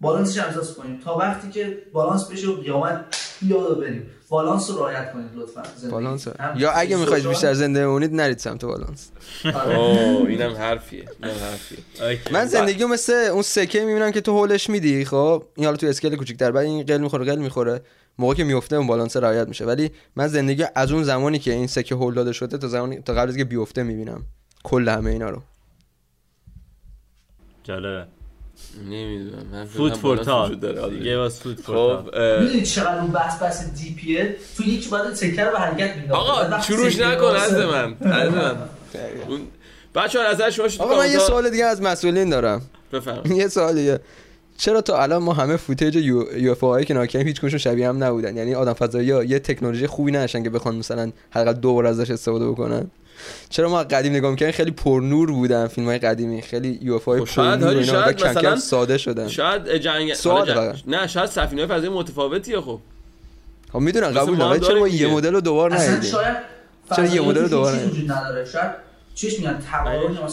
بالانسش 0.00 0.38
احساس 0.38 0.74
کنیم. 0.74 1.00
تا 1.04 1.16
وقتی 1.16 1.50
که 1.50 1.78
بالانس 1.92 2.30
بشه 2.30 2.48
و 2.48 2.60
قیامت 2.60 3.04
بیاد 3.42 3.80
بریم. 3.80 4.10
بالانس 4.28 4.70
رو 4.70 4.76
رعایت 4.76 5.12
کنید 5.12 5.30
لطفا. 5.34 5.62
بالانس. 5.90 6.28
یا 6.56 6.70
اگه 6.70 6.96
می‌خواید 6.96 7.28
بیشتر 7.28 7.54
زنده 7.54 7.86
بمونید 7.86 8.14
نرید 8.14 8.38
سمت 8.38 8.64
بالانس. 8.64 9.10
آره. 9.44 9.78
اوه 9.78 10.28
اینم 10.28 10.54
حرفیه. 10.54 11.04
اینم 11.22 11.34
حرفیه. 11.34 11.78
من 12.32 12.44
زندگی 12.44 12.84
مثل 12.84 13.12
اون 13.12 13.42
سکه 13.42 13.84
می‌بینم 13.84 14.10
که 14.10 14.20
تو 14.20 14.32
هولش 14.32 14.70
میدی 14.70 15.04
خب؟ 15.04 15.44
این 15.54 15.64
حالا 15.64 15.76
تو 15.76 15.86
اسکل 15.86 16.16
کوچیک‌تر 16.16 16.50
بعد 16.50 16.64
این 16.64 16.82
قل 16.82 16.98
می‌خوره 16.98 17.24
قل 17.24 17.38
می‌خوره. 17.38 17.80
موقع 18.18 18.34
که 18.34 18.44
میفته 18.44 18.76
اون 18.76 18.86
بالانس 18.86 19.16
رعایت 19.16 19.48
میشه. 19.48 19.64
ولی 19.64 19.90
من 20.16 20.26
زندگی 20.26 20.64
از 20.74 20.92
اون 20.92 21.04
زمانی 21.04 21.38
که 21.38 21.52
این 21.52 21.66
سکه 21.66 21.94
هول 21.94 22.14
داده 22.14 22.32
شده 22.32 22.58
تا 22.58 22.68
زمانی 22.68 23.00
تا 23.00 23.14
قبل 23.14 23.28
از 23.28 23.36
که 23.36 23.44
بیفته 23.44 23.82
می‌بینم. 23.82 24.22
کل 24.64 24.88
همه 24.88 25.10
اینا 25.10 25.30
رو. 25.30 25.42
جالبه. 27.64 28.06
نمی‌دونم. 28.90 29.46
من 29.52 29.64
فوت 29.64 29.96
فور 29.96 30.16
تاک 30.16 30.52
دیگه 30.90 31.18
واس 31.18 31.40
فوت 31.40 31.60
فور 31.60 31.96
خب 31.96 32.18
می‌دونی 32.42 32.62
چقدر 32.62 32.98
اون 32.98 33.10
بحث 33.10 33.42
بحث 33.42 33.64
دی 33.70 33.94
پیه 33.94 34.36
تو 34.56 34.62
یکی 34.62 34.90
بعد 34.90 35.14
تکر 35.14 35.50
رو 35.50 35.56
حرکت 35.56 35.96
می‌داد 35.96 36.16
آقا 36.16 36.60
شروعش 36.60 36.98
نکن 36.98 37.26
از 37.26 37.52
من 37.52 37.96
از 38.00 38.32
من. 38.32 38.56
بچه‌ها 39.94 40.32
نظر 40.32 40.50
شما 40.50 40.68
شد 40.68 40.80
آقا 40.80 40.96
من 40.96 41.10
یه 41.10 41.18
سوال 41.18 41.50
دیگه 41.50 41.64
از 41.64 41.82
مسئولین 41.82 42.30
دارم. 42.30 42.62
بفرمایید. 42.92 43.30
یه 43.42 43.48
سوال 43.48 43.74
دیگه. 43.74 44.00
چرا 44.58 44.80
تا 44.80 45.02
الان 45.02 45.22
ما 45.22 45.32
همه 45.32 45.56
فوتیج 45.56 45.96
یو 45.96 46.50
اف 46.50 46.60
هایی 46.60 46.86
که 46.86 46.94
ناکیم 46.94 47.26
هیچ 47.26 47.40
کنشون 47.40 47.58
شبیه 47.58 47.88
هم 47.88 48.04
نبودن؟ 48.04 48.36
یعنی 48.36 48.54
آدم 48.54 48.72
فضایی 48.72 49.06
یه 49.06 49.38
تکنولوژی 49.38 49.86
خوبی 49.86 50.12
نداشتن 50.12 50.42
که 50.42 50.50
بخوان 50.50 50.76
مثلا 50.76 51.12
حداقل 51.30 51.52
دو 51.52 51.74
بار 51.74 51.86
ازش 51.86 52.10
استفاده 52.10 52.48
بکنن؟ 52.48 52.90
چرا 53.48 53.68
ما 53.68 53.84
قدیم 53.84 54.12
نگاه 54.12 54.30
می‌کنیم 54.30 54.52
خیلی 54.52 54.70
پرنور 54.70 55.32
بودن 55.32 55.66
فیلم 55.66 55.86
های 55.86 55.98
قدیمی. 55.98 56.42
خیلی 56.42 56.78
یو 56.82 56.94
اف 56.94 57.04
های 57.04 57.24
خب 57.24 57.36
پرنور 57.36 57.82
شاید 57.82 58.16
کم 58.16 58.30
مثلا 58.30 58.56
ساده 58.56 58.98
شدن. 58.98 59.28
شاید 59.28 59.76
جنگ 59.76 60.12
نه 60.86 61.06
شاید 61.06 61.26
سفینه 61.26 61.66
فضایی 61.66 61.88
متفاوتیه 61.88 62.60
خب. 62.60 62.80
خب 63.72 63.78
می‌دونن 63.78 64.10
قبول 64.10 64.40
ولی 64.40 64.60
چرا 64.60 64.78
ما 64.78 64.88
یه 64.88 65.06
مدل 65.06 65.32
رو 65.32 65.40
دوبار 65.40 65.74
ندیدیم؟ 65.74 66.10
چرا 66.96 67.06
یه 67.06 67.20
مدل 67.20 67.42
رو 67.42 67.48
دوبار 67.48 67.74
نداره 68.06 68.44
شاید 68.44 68.70
چیش 69.14 69.38
میگن 69.38 69.58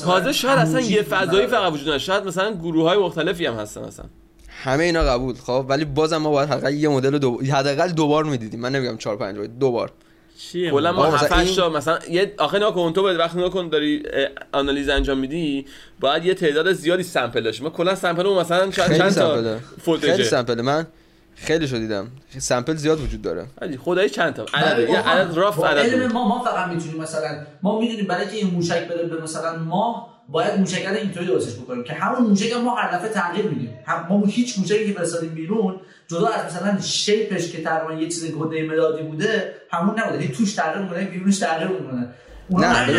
تازه 0.04 0.34
شاید 0.34 0.60
اصلا 0.60 0.82
یه 0.82 1.02
فضایی 1.02 1.48
فقط 1.48 1.74
وجود 1.74 1.84
نداره. 1.84 2.00
شاید 2.00 2.24
مثلا 2.24 2.54
گروه 2.54 2.90
های 2.90 2.98
مختلفی 2.98 3.46
هم 3.46 3.54
هستن 3.54 3.82
مثلا 3.88 4.06
همه 4.50 4.84
اینا 4.84 5.02
قبول 5.02 5.36
خب 5.36 5.66
ولی 5.70 5.86
بازم 5.86 6.18
ما 6.18 6.30
باید 6.30 6.50
حداقل 6.50 6.74
یه 6.74 6.90
مدل 6.90 7.12
رو 7.12 7.20
دو... 7.20 7.40
حداقل 7.54 7.90
دوبار 7.90 8.24
می‌دیدیم. 8.24 8.60
من 8.60 8.76
نمیگم 8.76 8.98
4 8.98 9.18
5 9.18 9.38
دوبار. 9.60 9.92
چیه 10.40 10.72
کلا 10.72 10.92
ما؟ 10.92 11.06
7 11.06 11.56
تا 11.56 11.70
مثلا 11.70 12.00
یه 12.10 12.34
آخه 12.38 12.60
نکن 12.60 12.94
تو 12.94 13.10
وقتی 13.10 13.40
نکن 13.40 13.70
داری 13.70 14.04
آنالیز 14.52 14.90
انجام 14.90 15.18
میدی 15.18 15.66
باید 16.00 16.26
یه 16.26 16.34
تعداد 16.34 16.74
زیادی 16.74 17.04
سمپل 17.04 17.42
داشت 17.42 17.62
ما 17.62 17.70
کلا 17.70 17.96
سمپل 17.96 18.34
مثلا 18.34 18.72
چند 18.72 18.98
چند 18.98 19.14
تا 19.14 19.58
فوتوژه 19.82 20.12
خیلی 20.12 20.24
سمپل 20.24 20.62
من 20.62 20.88
خیلی 21.36 21.68
شو 21.68 21.78
دیدم. 21.78 22.08
سمپل 22.38 22.76
زیاد 22.76 23.02
وجود 23.02 23.22
داره. 23.22 23.46
علی 23.62 23.78
خدای 23.78 24.10
چند 24.10 24.34
تا؟ 24.34 24.46
عدد 24.54 24.90
یه 24.90 25.00
عدد 25.00 25.38
راف 25.38 25.64
عدد 25.64 26.04
ما 26.04 26.28
ما 26.28 26.44
فقط 26.44 26.70
می‌تونیم 26.70 27.02
مثلا 27.02 27.46
ما 27.62 27.80
می‌دونیم 27.80 28.08
برای 28.08 28.28
که 28.28 28.36
این 28.36 28.48
موشک 28.48 28.88
بره 28.88 29.04
به 29.04 29.22
مثلا 29.22 29.58
ما 29.58 30.10
باید 30.30 30.60
موشک 30.60 30.88
اینطوری 31.02 31.26
درستش 31.26 31.56
بکنیم 31.56 31.84
که 31.84 31.94
همون 31.94 32.30
موشک 32.30 32.54
ما 32.54 32.76
هر 32.76 32.98
دفعه 32.98 33.10
تغییر 33.10 33.46
میدیم. 33.46 33.80
هم 33.86 34.06
ما 34.10 34.24
هیچ 34.26 34.60
موشکی 34.60 34.88
که 34.88 34.94
برسادیم 34.94 35.30
بیرون 35.30 35.80
جدا 36.08 36.28
از 36.28 36.56
مثلا 36.56 36.82
شیپش 36.82 37.52
که 37.52 37.64
تقریبا 37.64 38.02
یه 38.02 38.10
چیز 38.10 38.32
گده 38.32 38.64
مدادی 38.64 39.04
بوده 39.04 39.54
همون 39.72 40.00
نبوده. 40.00 40.22
یعنی 40.22 40.36
توش 40.36 40.54
تغییر 40.54 40.78
می‌کنه 40.78 41.06
بیرونش 41.06 41.40
تغییر 41.40 41.68
می‌کنه. 41.68 42.08
نه 42.50 42.92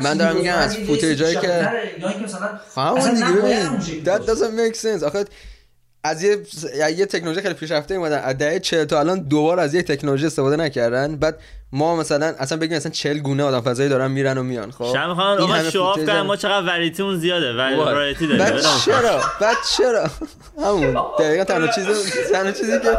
من 0.00 0.16
دارم 0.16 0.36
میگم 0.36 0.54
از 0.54 0.76
فوتیجایی 0.76 1.36
که 1.36 1.68
همون 2.76 3.00
دیگه 3.04 4.04
that 4.04 4.20
doesn't 4.20 4.54
make 4.60 4.76
sense. 4.80 5.02
آخه 5.02 5.24
از 6.04 6.22
یه 6.22 6.38
یه 6.96 7.06
تکنولوژی 7.06 7.40
خیلی 7.40 7.54
پیشرفته 7.54 7.94
اومدن. 7.94 8.18
از 8.18 8.38
دهه 8.38 8.58
40 8.58 8.84
تا 8.84 9.00
الان 9.00 9.18
دوبار 9.20 9.60
از 9.60 9.74
یه 9.74 9.82
تکنولوژی 9.82 10.26
استفاده 10.26 10.56
نکردن. 10.56 11.16
بعد 11.16 11.38
ما 11.72 11.96
مثلا 11.96 12.26
اصلا 12.38 12.58
بگیم 12.58 12.76
مثلا 12.76 12.92
40 12.92 13.18
گونه 13.18 13.42
آدم 13.42 13.60
فضایی 13.60 13.88
دارن 13.88 14.10
میرن 14.10 14.38
و 14.38 14.42
میان 14.42 14.70
خب؟ 14.70 14.92
شما 14.92 15.14
خان 15.14 15.38
آقا 15.38 15.70
شواف 15.70 15.98
کردن 15.98 16.20
ما 16.20 16.36
چقدر 16.36 16.66
وریتیمون 16.66 17.16
زیاده 17.16 17.52
وریتی 17.52 18.26
داره 18.26 18.38
بعد 18.38 18.62
چرا؟ 18.84 19.20
بعد 19.40 19.56
چرا؟ 19.76 20.10
همون. 20.64 20.96
دقیقاً 21.18 21.44
تنها 21.44 21.66
چیزی 21.66 22.10
تنها 22.32 22.52
چیزی 22.52 22.72
که 22.80 22.98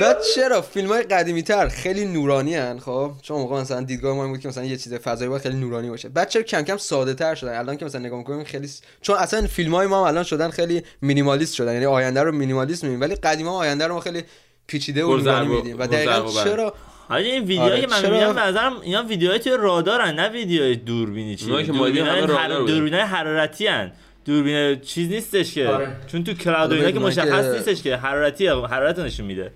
بعد 0.00 0.18
چرا؟ 0.34 0.62
فیلم 0.62 0.88
های 0.88 1.02
قدیمی 1.02 1.42
تر 1.42 1.68
خیلی 1.68 2.04
نورانی 2.04 2.56
ان 2.56 2.78
خب؟ 2.78 3.12
چون 3.22 3.38
موقع 3.38 3.60
مثلا 3.60 3.80
دیدگاه 3.80 4.16
ما 4.16 4.28
بود 4.28 4.40
که 4.40 4.48
مثلا 4.48 4.64
یه 4.64 4.76
چیز 4.76 4.94
فضایی 4.94 5.28
باید 5.28 5.42
خیلی 5.42 5.56
نورانی 5.56 5.90
باشه. 5.90 6.08
بعد 6.08 6.28
چرا 6.28 6.42
کم 6.42 6.62
کم 6.62 6.76
ساده 6.76 7.14
تر 7.14 7.34
شدن؟ 7.34 7.58
الان 7.58 7.76
که 7.76 7.84
مثلا 7.84 8.00
نگاه 8.00 8.18
می‌کنیم 8.18 8.44
خیلی 8.44 8.70
چون 9.00 9.16
اصلا 9.16 9.46
فیلم 9.46 9.74
های 9.74 9.86
ما 9.86 10.08
الان 10.08 10.24
شدن 10.24 10.50
خیلی 10.50 10.82
مینیمالیست 11.02 11.54
شدن 11.54 11.72
یعنی 11.72 11.86
آینده 11.86 12.22
رو 12.22 12.32
مینیمالیست 12.32 12.84
می‌بینیم. 12.84 13.00
ولی 13.00 13.14
قدیما 13.14 13.58
آینده 13.58 13.86
رو 13.86 13.94
ما 13.94 14.00
خیلی 14.00 14.24
پیچیده 14.66 15.04
و 15.04 15.16
نورانی 15.16 15.48
میدیم. 15.48 15.78
و 15.78 15.86
دقیقاً 15.86 16.44
چرا 16.44 16.74
حالا 17.08 17.20
این 17.20 17.40
ویدیوهایی 17.42 17.72
آره، 17.72 17.80
که 17.80 17.86
من 17.86 18.02
می‌بینم 18.02 18.32
به 18.32 18.40
نظرم 18.40 18.80
اینا 18.80 19.02
ویدیوهای 19.02 19.38
توی 19.38 19.56
رادارن 19.58 20.14
نه 20.14 20.28
ویدیوهای 20.28 20.76
دوربینی 20.76 21.36
چی 21.36 21.46
دوربینای 21.46 23.00
حرارتی 23.00 23.68
ان 23.68 23.92
دوربین 24.24 24.80
چیز 24.80 25.08
نیستش 25.08 25.54
که. 25.54 25.68
آره. 25.68 25.96
چون 26.06 26.24
تو 26.24 26.34
کلاود 26.34 26.72
اینا 26.72 26.90
که 26.90 26.98
مشخص 26.98 27.44
نیستش 27.44 27.82
که. 27.82 27.96
حرارتی 27.96 28.46
حرارت 28.46 28.98
نشون 28.98 29.26
میده. 29.26 29.52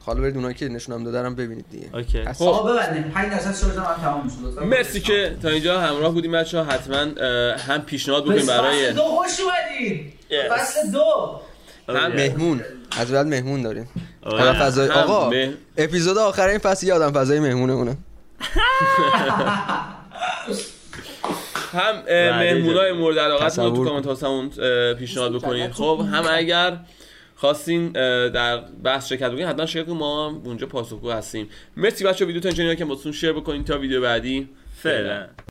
حالا 0.00 0.20
برید 0.20 0.36
اونایی 0.36 0.54
که 0.54 0.68
نشونم 0.68 1.04
دادم 1.04 1.34
ببینید 1.34 1.64
دیگه. 1.70 1.86
اوکی. 1.94 2.24
خب. 2.24 2.70
ببندیم. 2.70 3.02
5 3.02 3.30
درصد 3.30 3.54
شما 3.54 3.68
من 3.68 4.02
تمام 4.02 4.28
شد. 4.28 4.62
مرسی 4.62 5.00
که 5.00 5.36
تا 5.42 5.48
اینجا 5.48 5.80
همراه 5.80 6.12
بودیم 6.12 6.32
بچه‌ها. 6.32 6.64
حتما 6.64 6.96
هم 7.56 7.82
پیشنهاد 7.86 8.24
بکنیم 8.24 8.46
برای 8.46 8.92
دو 8.92 9.02
خوش 9.02 9.40
اومدین. 9.40 10.12
فصل 10.50 10.90
دو. 10.92 11.40
هم 11.96 12.12
مهمون. 12.12 12.60
از 12.98 13.12
بعد 13.12 13.26
مهمون 13.26 13.62
داریم. 13.62 13.88
آدم 14.22 14.52
فضای 14.52 14.88
آقا 14.88 15.30
اپیزود 15.76 16.18
آخر 16.18 16.48
این 16.48 16.58
فصل 16.58 16.86
یه 16.86 16.94
آدم 16.94 17.12
فضای 17.12 17.40
مهمونه 17.40 17.72
اونه 17.72 17.96
هم 21.72 22.02
مهمونای 22.38 22.92
مورد 22.92 23.18
علاقه 23.18 23.50
تو 23.50 23.84
کامنت 23.84 24.06
هاستمون 24.06 24.48
پیشنهاد 24.94 25.32
بکنید 25.32 25.72
خب 25.72 26.06
هم 26.12 26.24
اگر 26.30 26.76
خواستین 27.36 27.92
در 28.28 28.60
بحث 28.84 29.08
شرکت 29.08 29.30
بکنید 29.30 29.46
حتما 29.46 29.66
شرکت 29.66 29.88
ما 29.88 30.40
اونجا 30.44 30.66
پاسخگو 30.66 31.10
هستیم. 31.10 31.48
مرسی 31.76 32.04
بچه 32.04 32.24
ویدیو 32.24 32.42
تا 32.42 32.48
اینجا 32.48 32.74
که 32.74 32.84
واسون 32.84 33.12
شیر 33.12 33.32
بکنید 33.32 33.66
تا 33.66 33.78
ویدیو 33.78 34.00
بعدی. 34.00 34.48
فعلا. 34.82 35.26